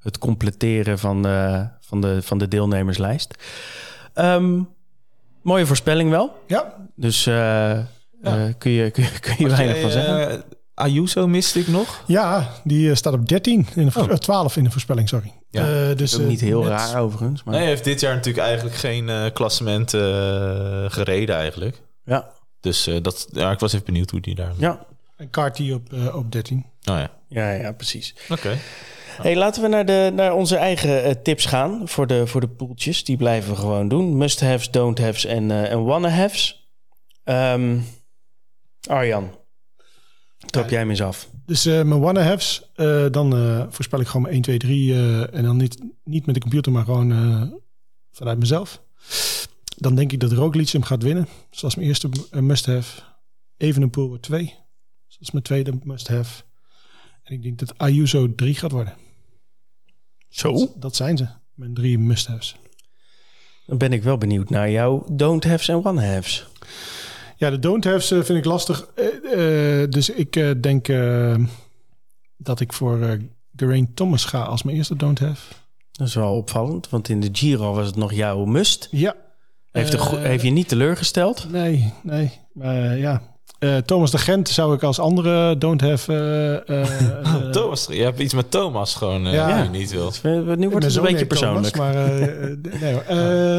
het 0.00 0.18
completeren 0.18 0.98
van, 0.98 1.22
van, 1.80 2.00
de, 2.00 2.22
van 2.22 2.38
de 2.38 2.48
deelnemerslijst. 2.48 3.34
Um, 4.14 4.68
mooie 5.42 5.66
voorspelling 5.66 6.10
wel. 6.10 6.42
Ja. 6.46 6.88
Dus 6.96 7.24
ja. 7.24 7.86
kun, 8.58 8.70
je, 8.70 8.90
kun, 8.90 9.02
je, 9.02 9.20
kun 9.20 9.34
je 9.38 9.48
weinig 9.48 9.80
van 9.80 9.90
zeggen. 9.90 10.44
Ayuso 10.82 11.26
miste 11.26 11.58
ik 11.58 11.68
nog. 11.68 12.04
Ja, 12.06 12.50
die 12.64 12.94
staat 12.94 13.12
op 13.12 13.28
13 13.28 13.66
in 13.74 13.86
de 13.86 14.00
oh. 14.00 14.12
12 14.12 14.56
in 14.56 14.64
de 14.64 14.70
voorspelling, 14.70 15.08
sorry. 15.08 15.32
Ja, 15.50 15.88
uh, 15.90 15.96
dus, 15.96 16.20
ook 16.20 16.26
niet 16.26 16.40
heel 16.40 16.62
net... 16.62 16.68
raar 16.68 17.00
overigens. 17.00 17.42
Maar... 17.42 17.54
Nee, 17.54 17.62
hij 17.62 17.72
heeft 17.72 17.84
dit 17.84 18.00
jaar 18.00 18.14
natuurlijk 18.14 18.46
eigenlijk 18.46 18.76
geen 18.76 19.08
uh, 19.08 19.26
klassement 19.32 19.94
uh, 19.94 20.00
gereden 20.88 21.36
eigenlijk. 21.36 21.82
Ja. 22.04 22.30
Dus 22.60 22.90
dat, 23.02 23.28
ja, 23.32 23.50
ik 23.50 23.58
was 23.58 23.72
even 23.72 23.86
benieuwd 23.86 24.10
hoe 24.10 24.20
die 24.20 24.34
daar... 24.34 24.52
Ja. 24.58 24.86
En 25.16 25.30
Carty 25.30 25.72
op, 25.72 26.14
op 26.14 26.32
13. 26.32 26.56
Oh 26.58 26.64
ja. 26.98 27.10
Ja, 27.28 27.50
ja, 27.50 27.72
precies. 27.72 28.14
Oké. 28.22 28.32
Okay. 28.32 28.58
Hey, 29.22 29.36
laten 29.36 29.62
we 29.62 29.68
naar, 29.68 29.86
de, 29.86 30.10
naar 30.14 30.34
onze 30.34 30.56
eigen 30.56 31.22
tips 31.22 31.44
gaan 31.44 31.88
voor 31.88 32.06
de, 32.06 32.26
voor 32.26 32.40
de 32.40 32.48
poeltjes. 32.48 33.04
Die 33.04 33.16
blijven 33.16 33.50
we 33.50 33.56
gewoon 33.56 33.88
doen. 33.88 34.16
Must-haves, 34.16 34.70
don't-haves 34.70 35.24
en, 35.24 35.50
en 35.68 35.84
wanna-haves. 35.84 36.68
Um, 37.24 37.84
Arjan, 38.88 39.30
trap 40.50 40.70
jij 40.70 40.84
me 40.84 40.90
eens 40.90 41.02
af. 41.02 41.30
Dus 41.46 41.66
uh, 41.66 41.82
mijn 41.82 42.00
wanna-haves, 42.00 42.70
uh, 42.76 43.06
dan 43.10 43.36
uh, 43.36 43.64
voorspel 43.68 44.00
ik 44.00 44.06
gewoon 44.06 44.28
1, 44.28 44.42
2, 44.42 44.58
3. 44.58 44.94
en 45.28 45.44
dan 45.44 45.56
niet, 45.56 45.82
niet 46.04 46.26
met 46.26 46.34
de 46.34 46.40
computer, 46.40 46.72
maar 46.72 46.84
gewoon 46.84 47.60
vanuit 48.10 48.38
mezelf. 48.38 48.82
Dan 49.76 49.94
denk 49.94 50.12
ik 50.12 50.20
dat 50.20 50.32
Roglic 50.32 50.68
hem 50.68 50.82
gaat 50.82 51.02
winnen. 51.02 51.28
Is 51.50 51.74
mijn 51.74 51.88
eerste 51.88 52.08
must-have. 52.30 53.02
Evenepoel 53.56 54.08
wordt 54.08 54.22
2. 54.22 54.44
Dus 54.44 54.54
dat 55.06 55.20
is 55.20 55.30
mijn 55.30 55.44
tweede 55.44 55.72
must-have. 55.82 56.42
En 57.22 57.34
ik 57.34 57.42
denk 57.42 57.58
dat 57.58 57.78
Ayuso 57.78 58.34
3 58.34 58.54
gaat 58.54 58.70
worden. 58.70 58.94
Zo? 60.28 60.52
Dat, 60.52 60.74
dat 60.76 60.96
zijn 60.96 61.16
ze, 61.16 61.26
mijn 61.54 61.74
drie 61.74 61.98
must-haves. 61.98 62.56
Dan 63.66 63.78
ben 63.78 63.92
ik 63.92 64.02
wel 64.02 64.18
benieuwd 64.18 64.50
naar 64.50 64.70
jouw 64.70 65.06
don't-haves 65.12 65.68
en 65.68 65.84
one-haves. 65.84 66.46
Ja, 67.42 67.50
de 67.50 67.58
don't 67.58 67.84
haves 67.84 68.06
vind 68.06 68.28
ik 68.28 68.44
lastig. 68.44 68.88
Uh, 68.96 69.84
dus 69.88 70.10
ik 70.10 70.62
denk 70.62 70.86
dat 72.36 72.60
ik 72.60 72.72
voor 72.72 73.18
Geraint 73.56 73.96
Thomas 73.96 74.24
ga 74.24 74.42
als 74.42 74.62
mijn 74.62 74.76
eerste 74.76 74.96
don't 74.96 75.18
have. 75.18 75.54
Dat 75.92 76.06
is 76.06 76.14
wel 76.14 76.34
opvallend, 76.34 76.88
want 76.88 77.08
in 77.08 77.20
de 77.20 77.28
Giro 77.32 77.74
was 77.74 77.86
het 77.86 77.96
nog 77.96 78.12
jouw 78.12 78.44
must. 78.44 78.88
Ja. 78.90 79.14
Heeft, 79.70 79.92
de, 79.92 80.16
heeft 80.16 80.42
je 80.42 80.50
niet 80.50 80.68
teleurgesteld? 80.68 81.50
Nee, 81.50 81.92
nee. 82.02 82.30
Maar 82.52 82.98
ja, 82.98 83.22
uh, 83.62 83.76
Thomas 83.76 84.10
de 84.10 84.18
Gent 84.18 84.48
zou 84.48 84.74
ik 84.74 84.82
als 84.82 84.98
andere 84.98 85.58
don't 85.58 85.80
have. 85.80 86.12
Uh, 86.68 86.78
uh, 86.78 87.50
Thomas, 87.50 87.86
je 87.86 88.02
hebt 88.02 88.18
iets 88.18 88.34
met 88.34 88.50
Thomas 88.50 88.94
gewoon 88.94 89.22
ja. 89.22 89.48
ja. 89.48 89.68
niet 89.68 89.90
wil. 89.90 90.12
Nu 90.56 90.68
wordt 90.68 90.84
het 90.84 90.96
een 90.96 91.02
beetje 91.02 91.26
persoonlijk. 91.26 91.74
Thomas, 91.74 91.94
maar 91.94 92.10
nee, 92.80 93.10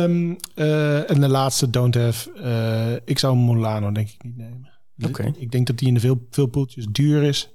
um, 0.04 0.38
en 1.12 1.22
de 1.22 1.28
laatste 1.28 1.70
don't 1.70 1.96
have. 1.96 3.02
ik 3.06 3.20
zou 3.20 3.36
Molano 3.36 3.92
denk 3.92 4.10
ik 4.10 4.24
niet 4.24 4.38
nemen. 4.38 4.72
Okay. 5.06 5.34
Ik 5.38 5.52
denk 5.52 5.68
dat 5.68 5.78
die 5.78 5.88
in 5.88 5.94
de 5.94 6.00
veel, 6.00 6.28
veel 6.30 6.46
poeltjes 6.46 6.86
duur 6.92 7.24
is. 7.24 7.50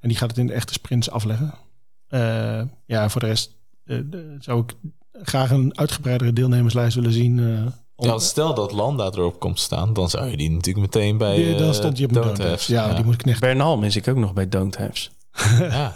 En 0.00 0.08
die 0.08 0.18
gaat 0.18 0.28
het 0.28 0.38
in 0.38 0.46
de 0.46 0.52
echte 0.52 0.72
sprints 0.72 1.10
afleggen. 1.10 1.54
ja, 2.86 3.08
voor 3.08 3.20
de 3.20 3.26
rest 3.26 3.56
zou 4.38 4.62
ik 4.62 4.72
graag 5.22 5.50
een 5.50 5.78
uitgebreidere 5.78 6.32
deelnemerslijst 6.32 6.94
willen 6.94 7.12
zien 7.12 7.40
ja, 7.96 8.18
stel 8.18 8.54
dat 8.54 8.72
Landa 8.72 9.04
erop 9.04 9.40
komt 9.40 9.60
staan, 9.60 9.92
dan 9.92 10.10
zou 10.10 10.26
je 10.30 10.36
die 10.36 10.50
natuurlijk 10.50 10.94
meteen 10.94 11.18
bij. 11.18 11.36
Die, 11.36 11.54
dan 11.54 11.74
stond 11.74 11.98
je 11.98 12.04
op 12.04 12.12
Don't, 12.12 12.36
don't 12.36 12.62
Ja, 12.62 12.88
ja, 12.88 12.94
die 12.94 13.04
moet 13.04 13.14
ik 13.14 13.20
knechten. 13.20 13.48
Bernal 13.48 13.76
mis 13.76 13.96
ik 13.96 14.08
ook 14.08 14.16
nog 14.16 14.32
bij 14.32 14.48
Don't 14.48 14.76
Haves. 14.76 15.10
ja. 15.58 15.94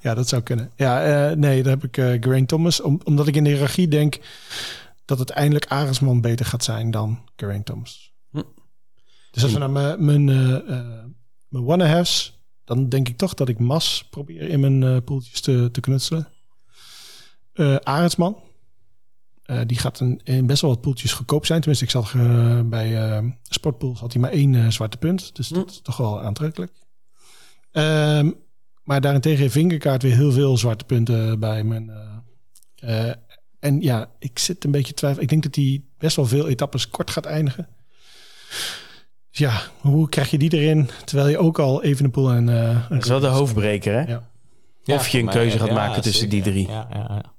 ja, 0.00 0.14
dat 0.14 0.28
zou 0.28 0.42
kunnen. 0.42 0.70
Ja, 0.76 1.30
uh, 1.30 1.36
nee, 1.36 1.62
daar 1.62 1.72
heb 1.72 1.84
ik 1.84 1.96
uh, 1.96 2.06
Geraint 2.20 2.48
Thomas. 2.48 2.80
Om, 2.80 3.00
omdat 3.04 3.26
ik 3.26 3.36
in 3.36 3.44
de 3.44 3.50
hiërarchie 3.50 3.88
denk 3.88 4.18
dat 5.04 5.18
het 5.18 5.30
eindelijk 5.30 5.66
Arendsman 5.66 6.20
beter 6.20 6.46
gaat 6.46 6.64
zijn 6.64 6.90
dan 6.90 7.18
Geraint 7.36 7.66
Thomas. 7.66 8.12
Hm. 8.30 8.42
Dus 9.30 9.42
als 9.42 9.52
we 9.52 9.58
naar 9.58 9.70
mijn, 9.70 10.04
mijn, 10.04 10.28
uh, 10.28 10.70
mijn 11.48 11.66
one-halves, 11.66 12.38
dan 12.64 12.88
denk 12.88 13.08
ik 13.08 13.16
toch 13.16 13.34
dat 13.34 13.48
ik 13.48 13.58
Mas 13.58 14.06
probeer 14.10 14.48
in 14.48 14.60
mijn 14.60 15.04
poeltjes 15.04 15.40
te, 15.40 15.68
te 15.72 15.80
knutselen. 15.80 16.28
Arendsman 17.82 18.36
uh, 19.46 19.60
die 19.66 19.78
gaat 19.78 20.00
een, 20.00 20.20
in 20.24 20.46
best 20.46 20.60
wel 20.60 20.70
wat 20.70 20.80
poeltjes 20.80 21.12
goedkoop 21.12 21.46
zijn. 21.46 21.60
Tenminste, 21.60 21.84
ik 21.84 21.90
zag 21.90 22.14
uh, 22.14 22.60
bij 22.60 23.18
uh, 23.20 23.30
Sportpools 23.42 24.00
had 24.00 24.12
hij 24.12 24.22
maar 24.22 24.30
één 24.30 24.72
zwarte 24.72 24.96
punt. 24.96 25.36
Dus 25.36 25.48
dat 25.48 25.70
is 25.70 25.80
toch 25.82 25.96
wel 25.96 26.22
aantrekkelijk. 26.22 26.72
Um, 27.72 28.34
maar 28.82 29.00
daarentegen 29.00 29.38
heeft 29.38 29.52
Vingerkaart 29.52 30.02
weer 30.02 30.14
heel 30.14 30.32
veel 30.32 30.56
zwarte 30.56 30.84
punten 30.84 31.40
bij 31.40 31.64
mijn... 31.64 31.90
en 33.60 33.80
ja, 33.80 34.10
ik 34.18 34.38
zit 34.38 34.64
een 34.64 34.70
beetje 34.70 34.94
twijfel. 34.94 35.22
Ik 35.22 35.28
denk 35.28 35.42
dat 35.42 35.54
hij 35.54 35.82
best 35.98 36.16
wel 36.16 36.26
veel 36.26 36.48
etappes 36.48 36.88
kort 36.88 37.10
gaat 37.10 37.24
eindigen. 37.24 37.68
Dus 39.30 39.38
ja, 39.38 39.62
hoe 39.80 40.08
krijg 40.08 40.30
je 40.30 40.38
die 40.38 40.52
erin? 40.52 40.90
Terwijl 41.04 41.28
je 41.28 41.38
ook 41.38 41.58
al 41.58 41.82
even 41.82 42.04
een 42.04 42.10
poel 42.10 42.30
en... 42.30 42.46
dat 42.88 43.02
is 43.02 43.08
wel 43.08 43.20
de 43.20 43.26
hoofdbreker, 43.26 43.92
hè? 43.92 44.12
Ja. 44.12 44.22
Of 44.84 45.08
je 45.08 45.18
een 45.18 45.28
keuze 45.28 45.58
gaat 45.58 45.70
maken 45.70 46.02
tussen 46.02 46.28
die 46.28 46.42
drie. 46.42 46.68
Ja, 46.68 46.88
ja, 46.92 47.34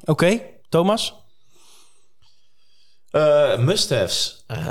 Oké, 0.00 0.10
okay, 0.10 0.42
Thomas? 0.68 1.23
Uh, 3.14 3.58
must-haves. 3.58 4.44
Uh, 4.48 4.66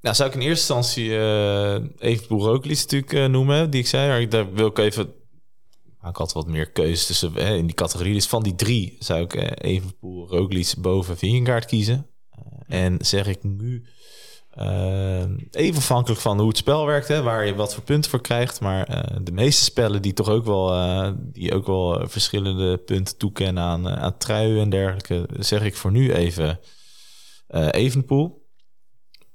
nou, 0.00 0.16
zou 0.16 0.28
ik 0.28 0.34
in 0.34 0.40
eerste 0.40 0.74
instantie 0.74 1.08
uh, 1.08 1.74
even 1.98 2.36
Roglic 2.36 2.76
natuurlijk 2.76 3.30
noemen, 3.30 3.70
die 3.70 3.80
ik 3.80 3.86
zei. 3.86 4.08
Maar 4.08 4.28
daar 4.28 4.52
wil 4.52 4.66
ik 4.66 4.78
even... 4.78 5.14
ik 6.08 6.16
had 6.16 6.32
wat 6.32 6.46
meer 6.46 6.70
keuzes 6.70 7.06
tussen 7.06 7.36
in 7.36 7.66
die 7.66 7.74
categorie. 7.74 8.14
Dus 8.14 8.26
van 8.26 8.42
die 8.42 8.54
drie 8.54 8.96
zou 8.98 9.20
ik 9.20 9.62
Evenpoel, 9.62 10.28
Roglic 10.28 10.74
boven 10.78 11.16
Vingegaard 11.18 11.64
kiezen. 11.64 12.06
en 12.66 12.96
zeg 13.00 13.26
ik 13.26 13.42
nu... 13.42 13.86
even 15.50 15.76
afhankelijk 15.76 16.20
van 16.20 16.38
hoe 16.38 16.48
het 16.48 16.56
spel 16.56 16.86
werkt, 16.86 17.20
waar 17.20 17.46
je 17.46 17.54
wat 17.54 17.74
voor 17.74 17.82
punten 17.82 18.10
voor 18.10 18.20
krijgt. 18.20 18.60
Maar 18.60 19.04
de 19.22 19.32
meeste 19.32 19.64
spellen 19.64 20.02
die 20.02 20.12
toch 20.12 20.28
ook 20.28 20.44
wel, 20.44 21.14
die 21.32 21.54
ook 21.54 21.66
wel 21.66 22.08
verschillende 22.08 22.76
punten 22.76 23.16
toekennen 23.16 23.62
aan, 23.62 23.88
aan 23.88 24.18
truien 24.18 24.60
en 24.60 24.70
dergelijke, 24.70 25.28
zeg 25.38 25.62
ik 25.62 25.76
voor 25.76 25.90
nu 25.90 26.12
even 26.12 26.60
Evenpoel 27.48 28.46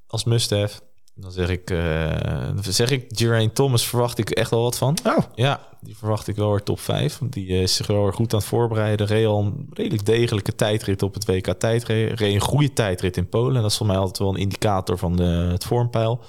als 0.07 0.23
must-have. 0.23 0.79
Dan 1.15 1.31
zeg 1.31 1.49
ik, 1.49 1.69
uh, 1.71 2.57
zeg 2.61 2.91
ik, 2.91 3.05
Geraint 3.07 3.55
Thomas 3.55 3.87
verwacht 3.87 4.17
ik 4.17 4.29
echt 4.29 4.49
wel 4.49 4.61
wat 4.61 4.77
van. 4.77 4.97
Oh. 5.05 5.17
Ja, 5.35 5.67
die 5.81 5.97
verwacht 5.97 6.27
ik 6.27 6.35
wel 6.35 6.49
weer 6.49 6.63
top 6.63 6.79
5. 6.79 7.17
Want 7.17 7.33
die 7.33 7.47
is 7.47 7.75
zich 7.75 7.87
wel 7.87 8.03
weer 8.03 8.13
goed 8.13 8.33
aan 8.33 8.39
het 8.39 8.47
voorbereiden. 8.47 9.07
Reed 9.07 9.25
al 9.25 9.39
een 9.39 9.67
redelijk 9.69 10.05
degelijke 10.05 10.55
tijdrit 10.55 11.03
op 11.03 11.13
het 11.13 11.25
WK 11.25 11.53
tijdrit. 11.53 12.19
Reed 12.19 12.33
een 12.33 12.39
goede 12.39 12.73
tijdrit 12.73 13.17
in 13.17 13.29
Polen. 13.29 13.61
Dat 13.61 13.71
is 13.71 13.77
voor 13.77 13.87
mij 13.87 13.97
altijd 13.97 14.17
wel 14.17 14.29
een 14.29 14.41
indicator 14.41 14.97
van 14.97 15.15
de, 15.15 15.23
het 15.23 15.63
vormpeil. 15.63 16.21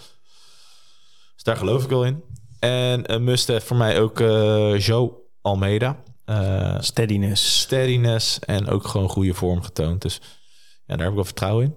Dus 1.35 1.43
daar 1.43 1.57
geloof 1.57 1.85
ik 1.85 1.91
wel 1.91 2.05
in. 2.05 2.23
En 2.59 3.13
een 3.13 3.25
must-have 3.25 3.67
voor 3.67 3.77
mij 3.77 4.01
ook 4.01 4.21
uh, 4.21 4.79
Joe 4.79 5.13
Almeida. 5.41 6.03
Uh, 6.27 6.81
steadiness. 6.81 7.61
Steadiness 7.61 8.39
en 8.39 8.69
ook 8.69 8.87
gewoon 8.87 9.09
goede 9.09 9.35
vorm 9.35 9.63
getoond. 9.63 10.03
Dus 10.03 10.21
ja, 10.87 10.97
daar 10.97 10.99
heb 10.99 11.09
ik 11.09 11.15
wel 11.15 11.25
vertrouwen 11.25 11.65
in. 11.65 11.75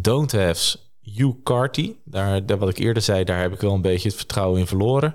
Don't 0.00 0.32
have's 0.32 0.92
Hugh 1.00 1.42
Carty. 1.42 1.96
Daar, 2.04 2.46
daar, 2.46 2.58
wat 2.58 2.68
ik 2.68 2.78
eerder 2.78 3.02
zei, 3.02 3.24
daar 3.24 3.40
heb 3.40 3.52
ik 3.52 3.60
wel 3.60 3.74
een 3.74 3.82
beetje 3.82 4.08
het 4.08 4.16
vertrouwen 4.16 4.60
in 4.60 4.66
verloren. 4.66 5.14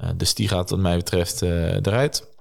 Uh, 0.00 0.10
dus 0.16 0.34
die 0.34 0.48
gaat 0.48 0.70
wat 0.70 0.78
mij 0.78 0.96
betreft 0.96 1.42
uh, 1.42 1.74
eruit. 1.74 2.32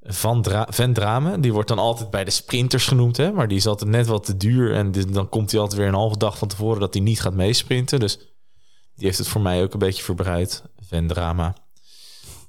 Van, 0.00 0.42
Dra 0.42 0.66
Van 0.70 1.40
die 1.40 1.52
wordt 1.52 1.68
dan 1.68 1.78
altijd 1.78 2.10
bij 2.10 2.24
de 2.24 2.30
sprinters 2.30 2.86
genoemd, 2.86 3.16
hè? 3.16 3.32
maar 3.32 3.48
die 3.48 3.56
is 3.56 3.66
altijd 3.66 3.90
net 3.90 4.06
wat 4.06 4.24
te 4.24 4.36
duur. 4.36 4.74
En 4.74 4.90
dit- 4.90 5.14
dan 5.14 5.28
komt 5.28 5.50
hij 5.50 5.60
altijd 5.60 5.78
weer 5.78 5.88
een 5.88 5.94
halve 5.94 6.18
dag 6.18 6.38
van 6.38 6.48
tevoren 6.48 6.80
dat 6.80 6.94
hij 6.94 7.02
niet 7.02 7.20
gaat 7.20 7.34
meesprinten. 7.34 8.00
Dus 8.00 8.16
die 8.94 9.06
heeft 9.06 9.18
het 9.18 9.28
voor 9.28 9.40
mij 9.40 9.62
ook 9.62 9.72
een 9.72 9.78
beetje 9.78 10.02
verbreid. 10.02 10.62
Van 10.76 11.06
Drama. 11.06 11.54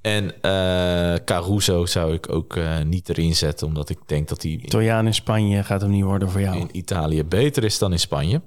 En 0.08 0.42
eh, 0.42 1.24
Caruso 1.26 1.86
zou 1.86 2.14
ik 2.14 2.32
ook 2.32 2.56
eh, 2.56 2.82
niet 2.82 3.10
erin 3.10 3.36
zetten, 3.36 3.68
omdat 3.68 3.90
ik 3.90 3.98
denk 4.06 4.28
dat 4.28 4.44
in, 4.44 4.66
Italiaan 4.66 5.06
in 5.06 5.14
Spanje 5.14 5.64
gaat 5.64 5.82
hem 5.82 5.90
niet 5.90 6.04
worden 6.04 6.32
voor 6.32 6.42
jou. 6.42 6.58
in 6.60 6.70
Italië 6.72 7.24
beter 7.24 7.64
is 7.64 7.78
dan 7.78 7.92
in 7.92 8.00
Spanje. 8.00 8.42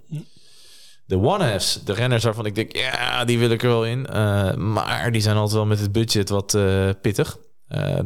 De 1.06 1.16
one-halves, 1.16 1.80
de 1.84 1.92
renners 1.92 2.24
waarvan 2.24 2.46
ik 2.46 2.54
denk, 2.54 2.76
ja, 2.76 3.24
die 3.24 3.38
wil 3.38 3.50
ik 3.50 3.62
er 3.62 3.68
wel 3.68 3.86
in. 3.86 4.06
Eh, 4.06 4.54
maar 4.54 5.12
die 5.12 5.20
zijn 5.20 5.36
altijd 5.36 5.54
wel 5.56 5.66
met 5.66 5.80
het 5.80 5.92
budget 5.92 6.28
wat 6.28 6.58
pittig. 7.00 7.38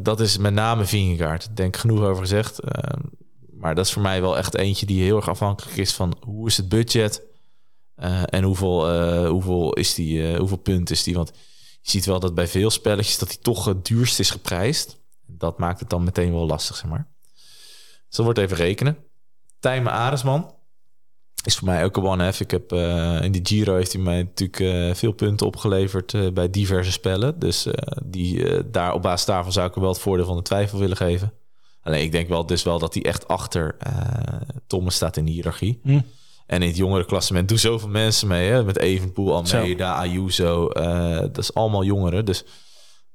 Dat 0.01 0.20
is 0.20 0.39
met 0.39 0.55
name 0.55 0.85
Vingegaard. 0.85 1.56
Denk 1.56 1.76
genoeg 1.76 2.01
over 2.01 2.22
gezegd. 2.22 2.60
Maar 3.51 3.74
dat 3.74 3.86
is 3.86 3.93
voor 3.93 4.02
mij 4.02 4.20
wel 4.20 4.36
echt 4.36 4.55
eentje 4.55 4.86
die 4.86 5.02
heel 5.02 5.16
erg 5.16 5.28
afhankelijk 5.28 5.76
is 5.76 5.93
van 5.93 6.16
hoe 6.20 6.47
is 6.47 6.56
het 6.56 6.68
budget 6.68 7.22
en 8.24 8.43
hoeveel, 8.43 9.26
hoeveel, 9.28 9.72
is 9.72 9.94
die, 9.94 10.36
hoeveel 10.36 10.56
punten 10.56 10.94
is 10.94 11.02
die. 11.02 11.14
Want 11.14 11.32
je 11.85 11.90
ziet 11.90 12.05
wel 12.05 12.20
dat 12.20 12.35
bij 12.35 12.47
veel 12.48 12.70
spelletjes 12.70 13.19
dat 13.19 13.28
hij 13.28 13.39
toch 13.43 13.65
het 13.65 13.86
duurst 13.86 14.19
is 14.19 14.31
geprijsd. 14.31 14.98
Dat 15.27 15.59
maakt 15.59 15.81
het 15.81 15.90
dan 15.90 16.05
meteen 16.05 16.32
wel 16.32 16.47
lastig, 16.47 16.77
zeg 16.77 16.90
maar. 16.90 17.09
Dus 18.09 18.19
wordt 18.19 18.39
even 18.39 18.56
rekenen. 18.56 18.97
Tijmen 19.59 19.93
Aresman 19.93 20.55
is 21.43 21.56
voor 21.56 21.69
mij 21.69 21.85
ook 21.85 21.97
een 21.97 22.05
one-half. 22.05 22.40
Ik 22.40 22.51
heb 22.51 22.73
eh, 22.73 23.23
in 23.23 23.32
de 23.32 23.40
Giro 23.43 23.74
heeft 23.74 23.93
hij 23.93 24.02
mij 24.02 24.23
natuurlijk 24.23 24.61
eh, 24.61 24.94
veel 24.94 25.12
punten 25.12 25.47
opgeleverd 25.47 26.15
eh, 26.15 26.32
bij 26.32 26.51
diverse 26.51 26.93
spellen. 26.93 27.39
Dus 27.39 27.66
die, 28.05 28.70
daar, 28.70 28.93
op 28.93 29.02
basis 29.02 29.27
daarvan 29.27 29.52
zou 29.52 29.66
ik 29.66 29.74
hem 29.74 29.82
wel 29.82 29.93
het 29.93 30.01
voordeel 30.01 30.27
van 30.27 30.36
de 30.36 30.43
twijfel 30.43 30.78
willen 30.78 30.97
geven. 30.97 31.32
Alleen 31.82 32.02
ik 32.02 32.12
denk 32.12 32.28
wel 32.28 32.47
dus 32.47 32.62
wel 32.62 32.78
dat 32.78 32.94
hij 32.94 33.02
echt 33.02 33.28
achter 33.28 33.77
Thomas 34.66 34.94
staat 34.94 35.16
in 35.16 35.24
de 35.24 35.31
hiërarchie. 35.31 35.81
Hm. 35.82 36.01
En 36.47 36.62
in 36.62 36.69
het 36.69 36.77
jongere 36.77 37.05
klassement 37.05 37.49
doen 37.49 37.59
zoveel 37.59 37.89
mensen 37.89 38.29
mee. 38.29 38.51
Hè? 38.51 38.65
Met 38.65 38.79
Evenpoel, 38.79 39.35
Almeida, 39.35 39.95
Ayuso. 39.95 40.69
eh, 40.69 41.21
dat 41.21 41.39
is 41.39 41.55
allemaal 41.55 41.85
jongeren. 41.85 42.25
Dus 42.25 42.45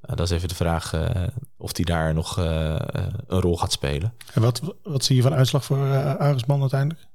eh, 0.02 0.16
dat 0.16 0.20
is 0.20 0.32
even 0.32 0.48
de 0.48 0.56
vraag 0.56 0.94
eh, 0.94 1.28
of 1.58 1.76
hij 1.76 1.86
daar 1.86 2.14
nog 2.14 2.38
een 2.38 3.40
rol 3.42 3.58
gaat 3.58 3.72
spelen. 3.72 4.14
En 4.34 4.42
wat, 4.42 4.62
wat 4.84 5.04
zie 5.04 5.16
je 5.16 5.22
van 5.22 5.34
uitslag 5.34 5.66
voor 5.66 5.78
uh, 5.78 6.16
Aresman 6.16 6.62
uiteindelijk? 6.62 7.08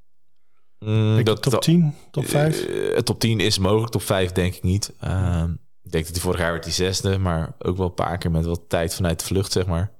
Mm, 0.78 1.16
je 1.16 1.22
top 1.22 1.60
10, 1.60 1.94
top 2.10 2.26
5? 2.26 2.64
Eh, 2.64 2.98
top 2.98 3.20
10 3.20 3.40
is 3.40 3.58
mogelijk, 3.58 3.92
top 3.92 4.02
5 4.02 4.32
denk 4.32 4.54
ik 4.54 4.62
niet. 4.62 4.92
Ehm, 5.00 5.50
ik 5.82 5.90
denk 5.92 6.04
dat 6.04 6.14
hij 6.14 6.22
vorig 6.22 6.40
jaar 6.40 6.50
werd 6.50 6.64
die 6.64 6.72
zesde, 6.72 7.18
maar 7.18 7.54
ook 7.58 7.76
wel 7.76 7.86
een 7.86 7.94
paar 7.94 8.18
keer 8.18 8.30
met 8.30 8.44
wat 8.44 8.68
tijd 8.68 8.94
vanuit 8.94 9.18
de 9.18 9.24
vlucht, 9.24 9.52
zeg 9.52 9.66
maar. 9.66 9.92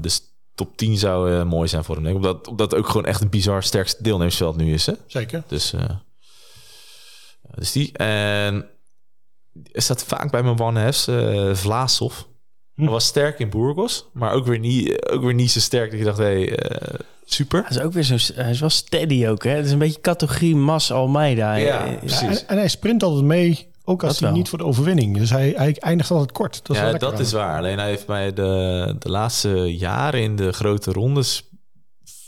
Dus 0.00 0.20
top 0.56 0.76
10 0.76 0.96
zou 0.96 1.32
eh, 1.32 1.44
mooi 1.44 1.68
zijn 1.68 1.84
voor 1.84 1.94
hem. 1.94 2.04
denk 2.04 2.16
ik. 2.16 2.24
Omdat, 2.24 2.48
omdat 2.48 2.70
het 2.70 2.80
ook 2.80 2.86
gewoon 2.86 3.06
echt 3.06 3.20
een 3.20 3.28
bizar 3.28 3.62
sterkste 3.62 4.02
deelnemersveld 4.02 4.56
nu 4.56 4.72
is. 4.72 4.86
Hè? 4.86 4.92
Zeker. 5.06 5.42
Dus, 5.46 5.72
eh, 5.72 5.84
dus 7.54 7.72
die. 7.72 7.92
En 7.92 8.68
er 9.72 9.82
staat 9.82 10.04
vaak 10.04 10.30
bij 10.30 10.42
mijn 10.42 10.60
one-halves 10.60 11.06
eh 11.06 11.54
Vlasov. 11.54 12.14
Hm. 12.74 12.82
Hij 12.82 12.90
was 12.90 13.06
sterk 13.06 13.38
in 13.38 13.50
Burgos, 13.50 14.06
maar 14.12 14.32
ook 14.32 14.46
weer 14.46 14.58
niet, 14.58 15.06
ook 15.10 15.22
weer 15.22 15.34
niet 15.34 15.50
zo 15.50 15.60
sterk 15.60 15.90
dat 15.90 15.98
je 15.98 16.04
dacht, 16.04 16.18
hé, 16.18 16.24
hey, 16.24 16.58
eh, 16.58 16.98
super. 17.24 17.60
Hij 17.60 17.76
is 17.76 17.82
ook 17.82 17.92
weer 17.92 18.02
zo, 18.02 18.16
hij 18.34 18.50
is 18.50 18.60
wel 18.60 18.70
steady 18.70 19.26
ook. 19.26 19.44
Hè? 19.44 19.50
Het 19.50 19.66
is 19.66 19.72
een 19.72 19.78
beetje 19.78 20.00
categorie 20.00 20.56
Mas 20.56 20.92
Almeida. 20.92 21.54
Ja, 21.54 21.96
precies. 21.98 22.20
Ja, 22.20 22.28
en, 22.28 22.48
en 22.48 22.56
hij 22.56 22.68
sprint 22.68 23.02
altijd 23.02 23.24
mee, 23.24 23.68
ook 23.88 24.02
als 24.02 24.12
Dat 24.12 24.20
hij 24.20 24.28
wel. 24.28 24.38
niet 24.38 24.48
voor 24.48 24.58
de 24.58 24.64
overwinning. 24.64 25.16
Dus 25.18 25.30
hij, 25.30 25.52
hij 25.56 25.76
eindigt 25.78 26.10
altijd 26.10 26.32
kort. 26.32 26.66
Dat 26.66 26.76
is 26.76 26.82
wel 26.82 26.92
ja, 26.92 26.98
dat 26.98 27.12
aan 27.14 27.20
is 27.20 27.32
waar. 27.32 27.58
Alleen 27.58 27.78
hij 27.78 27.88
heeft 27.88 28.06
mij 28.06 28.32
de, 28.32 28.94
de 28.98 29.10
laatste 29.10 29.76
jaren 29.76 30.22
in 30.22 30.36
de 30.36 30.52
grote 30.52 30.92
rondes... 30.92 31.50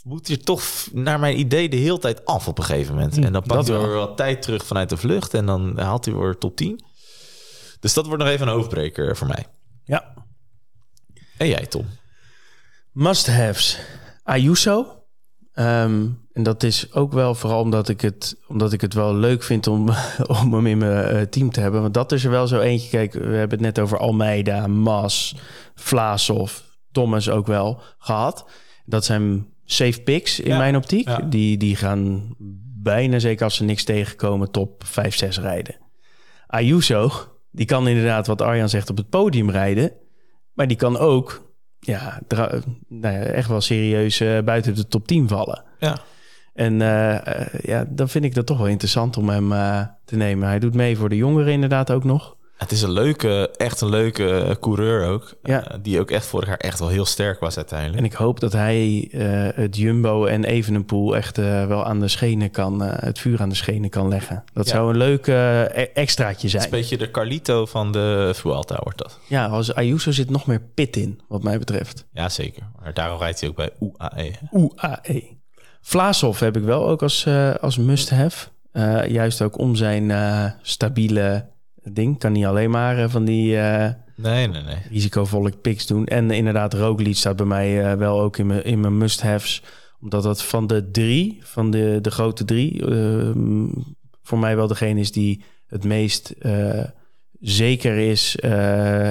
moet 0.03 0.27
hij 0.27 0.37
er 0.37 0.43
toch 0.43 0.63
naar 0.91 1.19
mijn 1.19 1.39
idee 1.39 1.69
de 1.69 1.77
hele 1.77 1.99
tijd 1.99 2.25
af 2.25 2.47
op 2.47 2.57
een 2.57 2.63
gegeven 2.63 2.93
moment. 2.93 3.15
Hm, 3.15 3.23
en 3.23 3.33
dan 3.33 3.43
pakt 3.43 3.67
hij 3.67 3.77
wel. 3.77 3.87
weer 3.87 3.95
wat 3.95 4.17
tijd 4.17 4.41
terug 4.41 4.65
vanuit 4.65 4.89
de 4.89 4.97
vlucht... 4.97 5.33
en 5.33 5.45
dan 5.45 5.79
haalt 5.79 6.05
hij 6.05 6.13
weer 6.13 6.37
top 6.37 6.55
10. 6.55 6.83
Dus 7.79 7.93
dat 7.93 8.05
wordt 8.05 8.23
nog 8.23 8.31
even 8.31 8.47
een 8.47 8.53
hoofdbreker 8.53 9.17
voor 9.17 9.27
mij. 9.27 9.45
Ja. 9.83 10.13
En 11.37 11.47
jij, 11.47 11.65
Tom? 11.65 11.85
Must-haves. 12.91 13.79
Ayuso. 14.23 15.03
Ehm, 15.53 16.07
en 16.33 16.43
dat 16.43 16.63
is 16.63 16.93
ook 16.93 17.13
wel 17.13 17.35
vooral 17.35 17.61
omdat 17.61 17.89
ik 17.89 18.01
het, 18.01 18.37
omdat 18.47 18.73
ik 18.73 18.81
het 18.81 18.93
wel 18.93 19.15
leuk 19.15 19.43
vind 19.43 19.67
om, 19.67 19.89
om 20.41 20.53
hem 20.53 20.67
in 20.67 20.77
mijn 20.77 21.05
eh, 21.05 21.21
team 21.21 21.51
te 21.51 21.59
hebben. 21.59 21.81
Want 21.81 21.93
dat 21.93 22.11
is 22.11 22.23
er 22.23 22.31
wel 22.31 22.47
zo 22.47 22.59
eentje. 22.59 22.89
Kijk, 22.89 23.13
we 23.13 23.19
hebben 23.19 23.57
het 23.57 23.75
net 23.75 23.79
over 23.79 23.97
Almeida, 23.97 24.67
Mas, 24.67 25.35
Vlaasov, 25.75 26.59
Thomas 26.91 27.29
ook 27.29 27.47
wel 27.47 27.81
gehad. 27.97 28.45
Dat 28.85 29.05
zijn 29.05 29.47
safe 29.65 30.01
picks 30.01 30.39
in 30.39 30.51
Ja, 30.51 30.57
mijn 30.57 30.75
optiek. 30.75 31.07
ja. 31.07 31.17
Die, 31.17 31.57
die 31.57 31.75
gaan 31.75 32.35
bijna 32.83 33.19
zeker 33.19 33.43
als 33.43 33.55
ze 33.55 33.63
niks 33.63 33.83
tegenkomen 33.83 34.51
top 34.51 34.83
5, 34.85 35.15
6 35.15 35.39
rijden. 35.39 35.75
Ayuso, 36.47 37.11
die 37.51 37.65
kan 37.65 37.87
inderdaad 37.87 38.27
wat 38.27 38.41
Arjan 38.41 38.69
zegt 38.69 38.89
op 38.89 38.97
het 38.97 39.09
podium 39.09 39.49
rijden. 39.49 39.91
Maar 40.53 40.67
die 40.67 40.77
kan 40.77 40.97
ook 40.97 41.47
ja, 41.79 42.21
nou 42.87 43.13
ja, 43.15 43.19
echt 43.21 43.47
wel 43.49 43.61
serieus 43.61 44.19
eh, 44.19 44.39
buiten 44.43 44.75
de 44.75 44.87
top 44.87 45.07
10 45.07 45.27
vallen. 45.27 45.63
Ja. 45.79 45.97
En 46.59 46.81
eh, 46.81 47.27
eh, 47.27 47.47
ja, 47.61 47.85
dan 47.89 48.09
vind 48.09 48.23
ik 48.25 48.35
dat 48.35 48.45
toch 48.45 48.57
wel 48.57 48.67
interessant 48.67 49.17
om 49.17 49.29
hem 49.29 49.51
eh, 49.51 49.81
te 50.05 50.15
nemen. 50.15 50.47
Hij 50.47 50.59
doet 50.59 50.73
mee 50.73 50.97
voor 50.97 51.09
de 51.09 51.15
jongeren 51.15 51.51
inderdaad 51.53 51.91
ook 51.91 52.03
nog. 52.03 52.35
Het 52.57 52.71
is 52.71 52.81
een 52.81 52.91
leuke, 52.91 53.49
echt 53.57 53.81
een 53.81 53.89
leuke 53.89 54.57
coureur 54.59 55.07
ook. 55.07 55.33
Ja. 55.43 55.77
Die 55.81 55.99
ook 55.99 56.11
echt 56.11 56.25
vorig 56.25 56.47
jaar 56.47 56.57
echt 56.57 56.79
wel 56.79 56.87
heel 56.87 57.05
sterk 57.05 57.39
was 57.39 57.57
uiteindelijk. 57.57 57.99
En 57.99 58.05
ik 58.05 58.13
hoop 58.13 58.39
dat 58.39 58.53
hij 58.53 59.07
het 59.55 59.77
Jumbo 59.77 60.25
en 60.25 60.43
Evenepoel 60.43 61.15
echt 61.15 61.37
wel 61.37 61.85
aan 61.85 61.99
de 61.99 62.07
schenen 62.07 62.51
kan, 62.51 62.81
het 62.81 63.19
vuur 63.19 63.41
aan 63.41 63.49
de 63.49 63.55
schenen 63.55 63.89
kan 63.89 64.07
leggen. 64.07 64.43
Dat 64.53 64.65
Ja. 64.65 64.71
zou 64.71 64.89
een 64.89 64.97
leuk 64.97 65.27
e- 65.27 65.63
extraatje 65.93 66.35
Het 66.35 66.43
is 66.45 66.51
zijn. 66.51 66.63
een 66.63 66.69
beetje 66.69 66.97
de 66.97 67.11
Carlito 67.11 67.65
van 67.65 67.91
de 67.91 68.31
Vuelta 68.35 68.79
wordt 68.83 68.97
dat. 68.97 69.19
Ja, 69.27 69.45
als 69.45 69.73
Ayuso 69.73 70.11
zit 70.11 70.29
nog 70.29 70.45
meer 70.47 70.61
pit 70.73 70.95
in, 70.97 71.19
wat 71.27 71.43
mij 71.43 71.59
betreft. 71.59 72.05
Ja, 72.11 72.29
zeker. 72.29 72.63
Maar 72.81 72.93
daarom 72.93 73.19
rijdt 73.19 73.39
hij 73.39 73.49
ook 73.49 73.55
bij 73.55 73.69
UAE. 73.79 74.31
UAE. 74.51 75.37
Vlaashoff 75.81 76.39
heb 76.39 76.57
ik 76.57 76.63
wel 76.63 76.87
ook 76.87 77.01
als, 77.01 77.25
eh, 77.25 77.55
als 77.55 77.77
must-have. 77.77 78.47
Eh, 78.71 79.07
juist 79.07 79.41
ook 79.41 79.57
om 79.57 79.75
zijn 79.75 80.11
eh, 80.11 80.45
stabiele 80.61 81.49
ding. 81.83 82.19
Kan 82.19 82.31
niet 82.31 82.45
alleen 82.45 82.69
maar 82.69 83.09
van 83.09 83.25
die 83.25 83.57
Nee, 84.15 84.47
nee, 84.47 84.61
nee. 84.61 84.77
risicovolle 84.89 85.51
picks 85.61 85.87
doen. 85.87 86.05
En 86.05 86.31
inderdaad, 86.31 86.73
Roglic 86.73 87.15
staat 87.15 87.35
bij 87.35 87.45
mij 87.45 87.97
wel 87.97 88.21
ook 88.21 88.37
in 88.37 88.47
mijn, 88.47 88.63
in 88.63 88.79
mijn 88.79 88.97
must-haves. 88.97 89.63
Omdat 90.01 90.23
dat 90.23 90.43
van 90.43 90.67
de 90.67 90.91
drie, 90.91 91.39
van 91.43 91.71
de, 91.71 91.99
de 92.01 92.11
grote 92.11 92.45
drie... 92.45 92.85
ehm, 92.85 93.67
voor 94.21 94.39
mij 94.39 94.55
wel 94.55 94.67
degene 94.67 94.99
is 94.99 95.11
die 95.11 95.43
het 95.67 95.83
meest 95.83 96.33
zeker 97.39 97.97
is... 97.97 98.35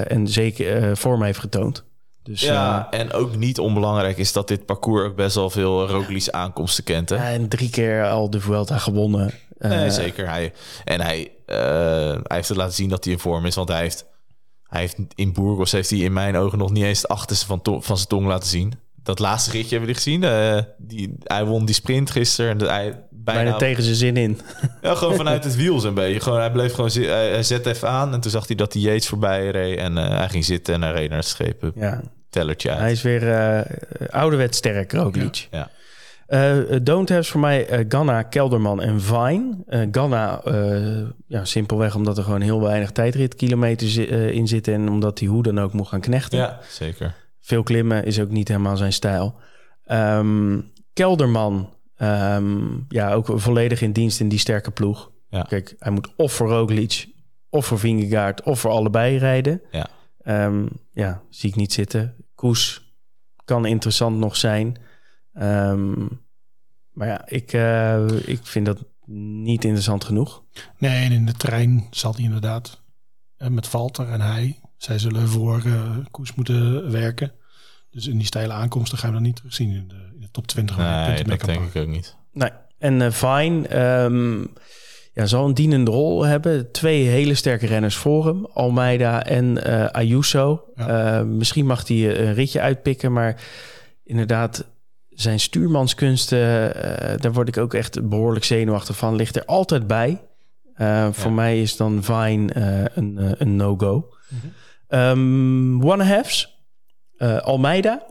en 0.07 0.27
zeker 0.27 0.97
vorm 0.97 1.23
heeft 1.23 1.39
getoond. 1.39 1.88
Dus 2.23 2.41
Ja, 2.41 2.87
en 2.91 3.11
ook 3.13 3.35
niet 3.35 3.59
onbelangrijk 3.59 4.17
is 4.17 4.33
dat 4.33 4.47
dit 4.47 4.65
parcours 4.65 5.03
ook 5.07 5.15
best 5.15 5.35
wel 5.35 5.49
veel 5.49 5.87
Roglic 5.87 6.29
aankomsten 6.29 6.83
kent. 6.83 7.09
Hè? 7.09 7.15
eh, 7.15 7.33
en 7.33 7.47
drie 7.47 7.69
keer 7.69 8.09
al 8.09 8.29
de 8.29 8.39
Vuelta 8.39 8.77
gewonnen. 8.77 9.33
Eh, 9.57 9.89
zeker. 9.89 10.29
Hij, 10.29 10.53
en 10.85 11.01
hij, 11.01 11.31
eh, 11.45 11.57
hij 11.57 12.21
heeft 12.27 12.47
het 12.47 12.57
laten 12.57 12.73
zien 12.73 12.89
dat 12.89 13.03
hij 13.03 13.13
in 13.13 13.19
vorm 13.19 13.45
is. 13.45 13.55
Want 13.55 13.69
hij 13.69 13.81
heeft, 13.81 14.05
hij 14.63 14.79
heeft 14.79 14.95
in 15.15 15.33
Burgos 15.33 15.71
heeft 15.71 15.89
hij 15.89 15.99
in 15.99 16.13
mijn 16.13 16.35
ogen 16.37 16.57
nog 16.57 16.71
niet 16.71 16.83
eens 16.83 17.01
het 17.01 17.11
achterste 17.11 17.45
van, 17.45 17.61
to- 17.61 17.81
van 17.81 17.95
zijn 17.97 18.07
tong 18.09 18.25
laten 18.27 18.49
zien. 18.49 18.73
Dat 19.03 19.19
laatste 19.19 19.51
ritje 19.51 19.77
hebben 19.77 19.87
jullie 19.95 20.03
gezien. 20.03 20.23
Eh, 20.23 20.63
die, 20.77 21.15
hij 21.23 21.45
won 21.45 21.65
die 21.65 21.75
sprint 21.75 22.11
gisteren. 22.11 22.59
En 22.59 22.67
hij 22.67 23.03
bijna, 23.33 23.49
bijna 23.49 23.57
tegen 23.57 23.83
zijn 23.83 23.95
zin 23.95 24.17
in. 24.17 24.39
Ja, 24.81 24.95
gewoon 24.95 25.15
vanuit 25.15 25.43
het 25.43 25.55
wiel 25.55 25.79
zo'n 25.79 25.93
beetje. 25.93 26.19
Gewoon, 26.19 26.39
hij 26.39 26.51
bleef 26.51 26.73
gewoon 26.73 26.91
hij, 26.91 27.43
zette 27.43 27.69
even 27.69 27.89
aan. 27.89 28.13
En 28.13 28.19
toen 28.19 28.31
zag 28.31 28.47
hij 28.47 28.55
dat 28.55 28.71
die 28.71 28.81
Yates 28.81 29.07
voorbij 29.07 29.49
reed. 29.49 29.77
En 29.77 29.97
eh, 29.97 30.17
hij 30.17 30.29
ging 30.29 30.45
zitten 30.45 30.73
en 30.73 30.81
hij 30.81 30.91
reed 30.91 31.09
naar 31.09 31.17
het 31.17 31.27
schepen. 31.27 31.71
Ja, 31.75 32.01
Tellertje 32.29 32.69
uit. 32.69 32.79
hij 32.79 32.91
is 32.91 33.01
weer 33.01 33.31
eh 33.31 33.61
ouderwets 34.09 34.57
sterk, 34.57 34.93
Roglic. 34.93 35.47
ja. 35.51 35.69
Eh, 36.27 36.57
don't 36.81 37.09
haves 37.09 37.29
voor 37.29 37.39
mij 37.39 37.67
eh, 37.67 37.85
Ganna, 37.87 38.23
Kelderman 38.23 38.81
en 38.81 39.01
Vine. 39.01 39.57
Eh 39.67 39.81
Ganna, 39.91 40.41
ja, 41.27 41.45
simpelweg 41.45 41.95
omdat 41.95 42.17
er 42.17 42.23
gewoon 42.23 42.41
heel 42.41 42.61
weinig 42.61 42.91
tijdritkilometers 42.91 43.97
in 43.97 44.47
zitten... 44.47 44.73
en 44.73 44.89
omdat 44.89 45.19
hij 45.19 45.27
hoe 45.27 45.43
dan 45.43 45.59
ook 45.59 45.73
moet 45.73 45.87
gaan 45.87 46.01
knechten. 46.01 46.39
ja, 46.39 46.59
zeker. 46.69 47.15
Veel 47.41 47.63
klimmen 47.63 48.03
is 48.03 48.19
ook 48.19 48.29
niet 48.29 48.47
helemaal 48.47 48.77
zijn 48.77 48.93
stijl. 48.93 49.35
Ehm, 49.85 50.59
Kelderman, 50.93 51.73
ehm, 51.99 52.77
ja, 52.87 53.13
ook 53.13 53.31
volledig 53.35 53.81
in 53.81 53.91
dienst 53.91 54.19
in 54.19 54.29
die 54.29 54.39
sterke 54.39 54.71
ploeg. 54.71 55.11
Ja. 55.29 55.41
Kijk, 55.41 55.75
hij 55.79 55.91
moet 55.91 56.15
of 56.15 56.33
voor 56.33 56.49
Roglic, 56.49 57.07
of 57.49 57.65
voor 57.65 57.79
Vingegaard, 57.79 58.43
of 58.43 58.59
voor 58.59 58.71
allebei 58.71 59.17
rijden. 59.17 59.61
Ja. 59.71 59.87
Ehm, 60.21 60.67
ja, 60.91 61.21
zie 61.29 61.49
ik 61.49 61.55
niet 61.55 61.73
zitten. 61.73 62.15
Koes 62.35 62.93
kan 63.45 63.65
interessant 63.65 64.17
nog 64.17 64.35
zijn. 64.35 64.77
Ehm, 65.33 66.07
maar 66.91 67.07
ja, 67.07 67.27
ik, 67.27 67.53
eh, 67.53 68.27
ik 68.27 68.39
vind 68.45 68.65
dat 68.65 68.85
niet 69.05 69.63
interessant 69.63 70.03
genoeg. 70.03 70.43
Nee, 70.77 71.05
en 71.05 71.11
in 71.11 71.25
de 71.25 71.33
trein 71.33 71.87
zal 71.91 72.13
hij 72.13 72.23
inderdaad 72.23 72.81
eh, 73.37 73.47
met 73.47 73.67
Valter 73.67 74.09
en 74.09 74.21
hij. 74.21 74.59
Zij 74.77 74.99
zullen 74.99 75.27
voor 75.27 75.61
eh, 75.65 75.97
Koes 76.11 76.33
moeten 76.35 76.91
werken. 76.91 77.31
Dus 77.89 78.07
in 78.07 78.17
die 78.17 78.25
steile 78.25 78.53
aankomsten 78.53 78.97
gaan 78.97 79.09
we 79.09 79.15
dat 79.15 79.25
niet 79.25 79.35
terugzien 79.35 79.71
in 79.71 79.87
de, 79.87 80.08
de 80.31 80.41
top 80.41 80.47
20. 80.47 80.75
waar 80.75 80.85
je 80.85 80.95
Nee, 80.97 81.05
punten 81.07 81.27
mee 81.27 81.37
dat 81.37 81.45
kan 81.45 81.55
denk 81.55 81.63
pakken. 81.63 81.81
ik 81.81 81.87
ook 81.87 81.93
niet. 81.95 82.15
Nee. 82.33 82.49
En 82.77 83.01
eh 83.01 83.11
Vine 83.11 83.67
ehm, 83.67 84.39
ja, 85.13 85.25
zal 85.25 85.45
een 85.45 85.53
dienende 85.53 85.91
rol 85.91 86.23
hebben. 86.25 86.71
Twee 86.71 87.07
hele 87.07 87.33
sterke 87.35 87.65
renners 87.65 87.95
voor 87.95 88.25
hem. 88.25 88.45
Almeida 88.45 89.23
en 89.25 89.63
eh, 89.63 89.85
Ayuso. 89.85 90.63
Ja. 90.75 91.17
Eh, 91.19 91.23
misschien 91.25 91.65
mag 91.65 91.87
hij 91.87 92.19
een 92.19 92.33
ritje 92.33 92.61
uitpikken. 92.61 93.13
Maar 93.13 93.41
inderdaad, 94.03 94.65
zijn 95.09 95.39
stuurmanskunsten... 95.39 96.75
eh, 96.75 97.17
daar 97.19 97.33
word 97.33 97.47
ik 97.47 97.57
ook 97.57 97.73
echt 97.73 98.09
behoorlijk 98.09 98.45
zenuwachtig 98.45 98.97
van. 98.97 99.15
Ligt 99.15 99.35
er 99.35 99.45
altijd 99.45 99.87
bij. 99.87 100.21
Eh, 100.73 101.07
Voor 101.11 101.31
mij 101.31 101.61
is 101.61 101.77
dan 101.77 102.03
Vine 102.03 102.53
eh, 102.53 102.83
een, 102.95 103.35
een 103.37 103.55
no-go. 103.55 104.13
Ehm, 104.87 105.81
one 105.83 106.03
halves. 106.03 106.63
Eh, 107.17 107.37
Almeida 107.37 108.03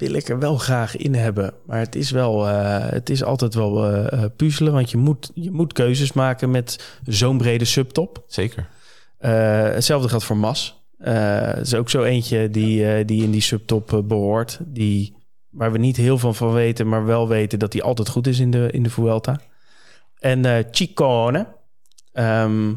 wil 0.00 0.14
ik 0.14 0.28
er 0.28 0.38
wel 0.38 0.56
graag 0.56 0.96
in 0.96 1.14
hebben. 1.14 1.54
Maar 1.66 1.78
het 1.78 1.94
is, 1.94 2.10
wel, 2.10 2.48
eh, 2.48 2.90
het 2.90 3.10
is 3.10 3.24
altijd 3.24 3.54
wel 3.54 3.88
eh, 3.88 4.24
puzzelen. 4.36 4.72
Want 4.72 4.90
je 4.90 4.96
moet, 4.96 5.30
je 5.34 5.50
moet 5.50 5.72
keuzes 5.72 6.12
maken 6.12 6.50
met 6.50 6.98
zo'n 7.04 7.38
brede 7.38 7.64
subtop. 7.64 8.24
Zeker. 8.26 8.68
Hetzelfde 9.18 10.08
geldt 10.08 10.24
voor 10.24 10.36
Mas. 10.36 10.84
Het 10.98 11.66
is 11.66 11.74
ook 11.74 11.90
zo 11.90 12.02
eentje 12.02 12.50
die, 12.50 13.04
die 13.04 13.22
in 13.22 13.30
die 13.30 13.40
subtop 13.40 13.92
eh, 13.92 13.98
behoort. 14.02 14.58
Die, 14.66 15.16
waar 15.50 15.72
we 15.72 15.78
niet 15.78 15.96
heel 15.96 16.18
veel 16.18 16.34
van 16.34 16.52
weten, 16.52 16.88
maar 16.88 17.04
wel 17.04 17.28
weten 17.28 17.58
dat 17.58 17.72
hij 17.72 17.82
altijd 17.82 18.08
goed 18.08 18.26
is 18.26 18.38
in 18.38 18.50
de, 18.50 18.68
in 18.70 18.82
de 18.82 18.90
Vuelta. 18.90 19.40
En 20.18 20.44
eh 20.44 20.64
Ciccone. 20.70 21.46
Ehm, 22.12 22.68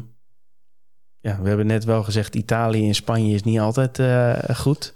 ja, 1.20 1.40
we 1.42 1.48
hebben 1.48 1.66
net 1.66 1.84
wel 1.84 2.02
gezegd, 2.02 2.34
Italië 2.34 2.86
en 2.86 2.94
Spanje 2.94 3.34
is 3.34 3.42
niet 3.42 3.60
altijd 3.60 4.00
goed. 4.56 4.92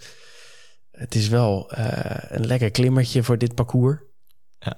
Het 0.99 1.15
is 1.15 1.29
wel 1.29 1.71
eh, 1.71 2.37
een 2.39 2.47
lekker 2.47 2.71
klimmertje 2.71 3.23
voor 3.23 3.39
dit 3.39 3.55
parcours. 3.55 3.99
Ja. 4.59 4.77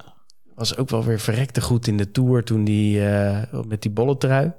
Was 0.55 0.77
ook 0.77 0.89
wel 0.89 1.03
weer 1.03 1.19
verrekte 1.19 1.61
goed 1.61 1.87
in 1.87 1.97
de 1.97 2.11
Tour 2.11 2.43
toen 2.43 2.63
die 2.63 3.05
eh, 3.09 3.61
met 3.67 3.81
die 3.81 3.91
bolle 3.91 4.17
trui. 4.17 4.51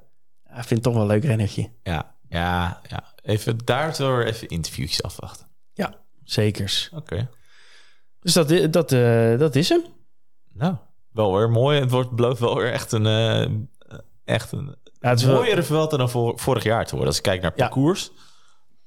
Ja, 0.45 0.57
ik 0.57 0.63
vind 0.63 0.69
het 0.69 0.83
toch 0.83 0.93
wel 0.93 1.01
een 1.01 1.07
leuk 1.07 1.23
rennertje. 1.23 1.69
Ja, 1.83 2.15
ja, 2.29 2.81
ja. 2.89 3.03
Even 3.23 3.57
daardoor 3.65 4.23
even 4.23 4.47
interviewtjes 4.47 5.03
afwachten. 5.03 5.47
Ja, 5.73 5.95
zekers. 6.23 6.89
Oké. 6.93 7.29
Dus 8.19 8.33
dat, 8.33 8.73
dat, 8.73 8.91
eh, 8.91 9.37
dat 9.39 9.55
is 9.55 9.69
hem. 9.69 9.81
Nou, 10.53 10.75
wel 11.11 11.37
weer 11.37 11.49
mooi. 11.49 11.79
Het 11.79 11.91
wordt 11.91 12.11
belooft 12.11 12.39
wel 12.39 12.55
weer 12.57 12.71
echt 12.71 12.91
een, 12.91 13.69
echt 14.25 14.51
een 14.51 14.75
Ja, 14.99 15.09
het 15.09 15.19
is 15.19 15.25
wel- 15.25 15.35
mooiere 15.35 15.63
Vuelta 15.63 15.97
dan 15.97 16.09
vor- 16.09 16.39
vorig 16.39 16.63
jaar 16.63 16.83
te 16.85 16.89
worden. 16.91 17.07
Als 17.07 17.17
ik 17.17 17.23
kijk 17.23 17.41
naar 17.41 17.51
Ja. 17.55 17.63
parcours, 17.67 18.11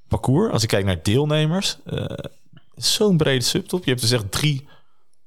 parcours, 0.08 0.52
als 0.52 0.62
ik 0.62 0.68
kijk 0.68 0.84
naar 0.84 1.02
deelnemers, 1.02 1.78
zo'n 2.76 3.16
brede 3.16 3.44
subtop. 3.44 3.84
Je 3.84 3.90
hebt 3.90 4.02
dus 4.02 4.10
echt 4.10 4.30
drie 4.32 4.68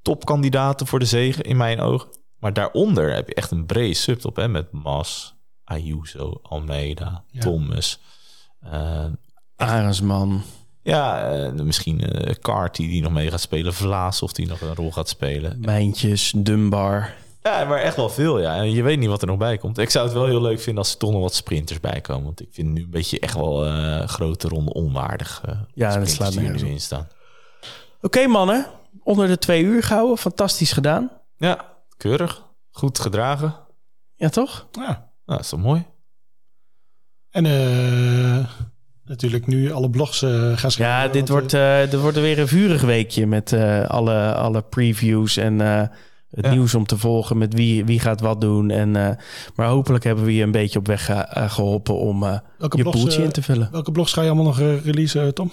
topkandidaten 0.01 0.87
voor 0.87 0.99
de 0.99 1.05
zegen 1.05 1.43
in 1.43 1.57
mijn 1.57 1.79
ogen. 1.79 2.09
Maar 2.39 2.53
daaronder 2.53 3.13
heb 3.13 3.27
je 3.27 3.33
echt 3.33 3.51
een 3.51 3.65
brede 3.65 3.93
subtop 3.93 4.35
hè, 4.35 4.47
met 4.47 4.71
Mas, 4.71 5.35
Ayuso, 5.63 6.39
Almeida, 6.41 7.23
Ja. 7.27 7.39
Thomas. 7.41 7.99
eh, 8.59 9.05
Arendsman. 9.55 10.41
ja, 10.81 11.31
eh, 11.31 11.51
misschien 11.51 12.01
eh 12.01 12.35
Carty 12.35 12.87
die 12.87 13.01
nog 13.01 13.11
mee 13.11 13.29
gaat 13.29 13.41
spelen, 13.41 13.73
Vlaas 13.73 14.21
of 14.21 14.33
die 14.33 14.47
nog 14.47 14.61
een 14.61 14.75
rol 14.75 14.91
gaat 14.91 15.09
spelen. 15.09 15.59
Mijntjes, 15.61 16.33
Dunbar. 16.35 17.13
Ja, 17.43 17.65
maar 17.65 17.79
echt 17.79 17.95
wel 17.95 18.09
veel, 18.09 18.39
ja. 18.39 18.55
En 18.55 18.71
je 18.71 18.83
weet 18.83 18.99
niet 18.99 19.09
wat 19.09 19.21
er 19.21 19.27
nog 19.27 19.37
bij 19.37 19.57
komt. 19.57 19.77
Ik 19.77 19.89
zou 19.89 20.05
het 20.05 20.13
wel 20.13 20.25
heel 20.25 20.41
leuk 20.41 20.59
vinden 20.59 20.83
als 20.83 20.91
er 20.93 20.99
toch 20.99 21.11
nog 21.11 21.21
wat 21.21 21.33
sprinters 21.35 21.79
bij 21.79 22.01
komen. 22.01 22.23
Want 22.23 22.41
ik 22.41 22.47
vind 22.51 22.69
nu 22.69 22.81
een 22.83 22.89
beetje 22.89 23.19
echt 23.19 23.33
wel 23.35 23.65
eh, 23.65 24.07
grote 24.07 24.47
ronde 24.47 24.73
onwaardig. 24.73 25.41
Ja, 25.45 25.51
dat 25.85 25.91
sprinters 25.91 26.13
slaat 26.13 26.35
er 26.35 26.41
nu 26.63 26.69
in 26.71 26.79
staan. 26.81 27.07
Oké 28.01 28.27
mannen, 28.27 28.65
onder 29.03 29.27
de 29.27 29.37
twee 29.37 29.63
uur 29.63 29.83
gehouden. 29.83 30.17
Fantastisch 30.17 30.71
gedaan. 30.71 31.11
Ja, 31.37 31.65
keurig. 31.97 32.45
Goed 32.71 32.99
gedragen. 32.99 33.55
Ja, 34.15 34.29
toch? 34.29 34.67
Ja. 34.71 34.81
Nou, 34.81 34.97
dat 35.25 35.39
is 35.39 35.49
toch 35.49 35.59
mooi? 35.59 35.85
En 37.29 37.45
eh, 37.45 38.45
natuurlijk 39.03 39.47
nu 39.47 39.71
alle 39.71 39.89
blogs 39.89 40.21
eh, 40.21 40.29
gaan 40.57 40.71
schrijven. 40.71 40.85
Ja, 41.07 41.07
dit 41.07 41.13
want, 41.13 41.29
wordt, 41.29 41.53
eh, 41.53 41.83
eh 41.83 41.89
dit 41.91 41.99
wordt 41.99 42.17
weer 42.19 42.39
een 42.39 42.47
vurig 42.47 42.81
weekje 42.81 43.27
met 43.27 43.53
eh, 43.53 43.85
alle, 43.89 44.33
alle 44.33 44.61
previews 44.61 45.37
en 45.37 45.61
eh, 45.61 45.81
het 46.29 46.45
Ja. 46.45 46.51
nieuws 46.51 46.75
om 46.75 46.85
te 46.85 46.97
volgen 46.97 47.37
met 47.37 47.53
wie, 47.53 47.85
wie 47.85 47.99
gaat 47.99 48.21
wat 48.21 48.41
doen. 48.41 48.69
En, 48.69 48.95
eh, 48.95 49.15
maar 49.55 49.67
hopelijk 49.67 50.03
hebben 50.03 50.23
we 50.25 50.35
je 50.35 50.43
een 50.43 50.51
beetje 50.51 50.79
op 50.79 50.87
weg 50.87 51.05
ge- 51.05 51.13
eh, 51.13 51.51
geholpen 51.51 51.95
om 51.99 52.23
eh, 52.23 52.37
welke, 52.57 52.77
je 52.77 52.83
blogs, 52.83 52.99
poeltje 52.99 53.19
eh, 53.19 53.25
in 53.25 53.31
te 53.31 53.41
vullen. 53.41 53.69
welke 53.71 53.91
blogs 53.91 54.13
ga 54.13 54.21
je 54.21 54.27
allemaal 54.27 54.45
nog 54.45 54.59
eh, 54.59 54.83
releasen, 54.85 55.33
Tom? 55.33 55.51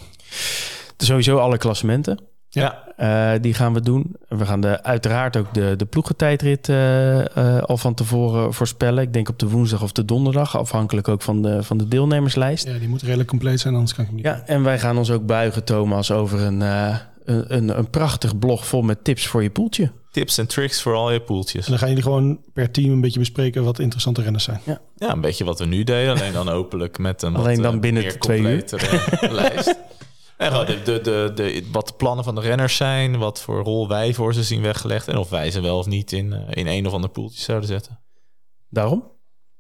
Sowieso 0.97 1.39
alle 1.39 1.59
klassementen. 1.59 2.19
Ja. 2.61 2.85
Eh, 2.97 3.41
die 3.41 3.55
gaan 3.55 3.75
we 3.75 3.81
doen. 3.81 4.17
We 4.29 4.47
gaan 4.47 4.61
de, 4.61 4.83
uiteraard 4.83 5.37
ook 5.37 5.55
de, 5.55 5.75
de 5.77 5.85
ploegentijdrit 5.85 6.69
eh, 6.69 7.37
eh, 7.37 7.63
al 7.63 7.77
van 7.77 7.95
tevoren 7.95 8.55
voorspellen. 8.55 9.03
Ik 9.03 9.13
denk 9.13 9.29
op 9.29 9.39
de 9.39 9.49
woensdag 9.49 9.83
of 9.83 9.93
de 9.93 10.05
donderdag, 10.05 10.57
afhankelijk 10.57 11.09
ook 11.09 11.23
van 11.23 11.43
de, 11.43 11.63
van 11.63 11.79
de 11.79 11.89
deelnemerslijst. 11.89 12.67
Ja, 12.67 12.79
die 12.79 12.89
moet 12.89 13.03
redelijk 13.03 13.29
compleet 13.29 13.61
zijn, 13.61 13.75
anders 13.75 13.95
kan 13.95 14.05
ik 14.05 14.11
hem 14.11 14.19
niet. 14.19 14.27
Ja, 14.27 14.43
en 14.47 14.63
wij 14.63 14.79
gaan 14.79 14.99
ons 14.99 15.11
ook 15.11 15.27
buigen, 15.27 15.65
Thomas, 15.65 16.11
over 16.11 16.41
een, 16.41 16.63
eh, 16.63 16.97
een, 17.25 17.55
een, 17.57 17.79
een 17.79 17.91
prachtig 17.91 18.39
blog 18.39 18.67
vol 18.67 18.83
met 18.83 19.05
tips 19.05 19.27
voor 19.27 19.43
je 19.43 19.51
poeltje. 19.51 19.91
Tips 20.11 20.39
en 20.39 20.47
tricks 20.47 20.83
voor 20.83 20.95
al 20.95 21.13
je 21.13 21.21
poeltjes. 21.21 21.65
En 21.65 21.71
dan 21.71 21.79
gaan 21.79 21.89
jullie 21.89 22.03
gewoon 22.03 22.39
per 22.53 22.71
team 22.71 22.91
een 22.91 23.01
beetje 23.01 23.19
bespreken 23.19 23.65
wat 23.65 23.79
interessante 23.79 24.23
renners 24.23 24.45
zijn. 24.45 24.61
Ja, 24.65 25.13
een 25.13 25.21
beetje 25.21 25.45
wat 25.45 25.59
we 25.59 25.67
nu 25.67 25.85
deden. 25.85 26.15
Alleen 26.15 26.33
dan 26.33 26.49
hopelijk 26.49 26.99
met 26.99 27.23
een 27.23 27.37
Alleen 27.37 27.55
wat, 27.55 27.65
dan 27.65 27.81
binnen 27.81 28.03
meer 28.03 28.13
de 28.13 28.19
twee 28.19 28.41
uur. 28.41 28.65
lijst. 29.43 29.75
En 30.37 30.51
gewoon 30.51 30.67
de, 30.67 30.83
de, 30.83 31.01
de, 31.01 31.33
de, 31.35 31.69
wat 31.73 31.87
de 31.87 31.95
plannen 31.95 32.25
van 32.25 32.35
de 32.35 32.41
renners 32.41 32.77
zijn. 32.77 33.19
Wat 33.19 33.43
voor 33.43 33.63
rol 33.63 33.89
wij 33.89 34.15
voor 34.15 34.35
ze 34.35 34.43
zien 34.43 34.63
weggelegd. 34.63 35.09
En 35.09 35.17
of 35.17 35.31
wij 35.31 35.51
ze 35.51 35.61
wel 35.61 35.79
of 35.79 35.87
niet 35.87 36.13
in, 36.13 36.33
eh, 36.33 36.41
in 36.51 36.67
een 36.67 36.87
of 36.87 36.93
ander 36.93 37.11
poeltje 37.11 37.43
zouden 37.43 37.69
zetten. 37.69 38.01
Daarom. 38.69 39.13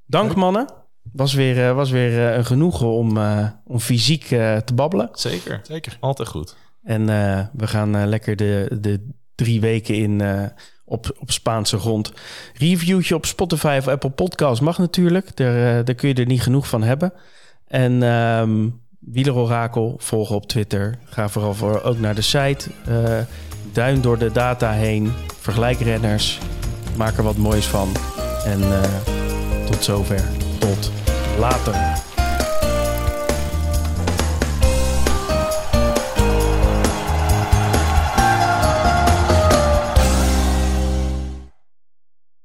Dank 0.07 0.35
mannen. 0.35 0.73
Was 1.13 1.35
weer, 1.35 1.69
eh, 1.69 1.75
was 1.75 1.91
weer 1.91 2.29
eh, 2.29 2.37
een 2.37 2.45
genoegen 2.45 2.87
om, 2.87 3.17
eh, 3.17 3.49
om 3.65 3.81
fysiek 3.81 4.25
te 4.27 4.73
babbelen. 4.75 5.09
Zeker. 5.13 5.61
Zeker. 5.63 5.97
Altijd 6.01 6.29
goed. 6.29 6.57
En 6.87 7.09
eh, 7.09 7.47
we 7.53 7.67
gaan 7.67 7.97
eh, 7.97 8.07
lekker 8.07 8.37
de, 8.37 8.79
de 8.81 9.09
drie 9.35 9.61
weken 9.61 9.95
in 9.95 10.21
eh, 10.21 10.45
op, 10.85 11.17
op 11.19 11.31
Spaanse 11.31 11.79
grond. 11.79 12.13
Reviewtje 12.55 13.15
op 13.15 13.27
Spotify 13.27 13.77
of 13.79 13.89
Apple 13.89 14.11
Podcasts 14.11 14.61
mag 14.61 14.79
natuurlijk. 14.79 15.37
Daar, 15.37 15.85
daar 15.85 15.95
kun 15.95 16.09
je 16.09 16.15
er 16.15 16.27
niet 16.27 16.43
genoeg 16.43 16.69
van 16.69 16.83
hebben. 16.83 17.13
En 17.67 18.03
ehm 18.03 18.69
Wielerorakel, 19.13 19.95
volgen 19.99 20.35
op 20.35 20.47
Twitter. 20.47 20.99
Ga 21.05 21.29
vooral 21.29 21.55
voor, 21.55 21.83
ook 21.83 21.99
naar 21.99 22.15
de 22.15 22.23
site. 22.23 22.71
Eh, 22.87 23.19
duin 23.73 24.01
door 24.01 24.19
de 24.19 24.33
data 24.33 24.73
heen. 24.73 25.13
Vergelijk 25.41 25.79
renners. 25.81 26.39
Maak 26.97 27.17
er 27.17 27.23
wat 27.23 27.37
moois 27.37 27.67
van. 27.67 27.89
En 28.45 28.63
eh, 28.63 28.91
tot 29.67 29.85
zover. 29.85 30.23
Tot 30.59 30.93
later. 31.39 31.75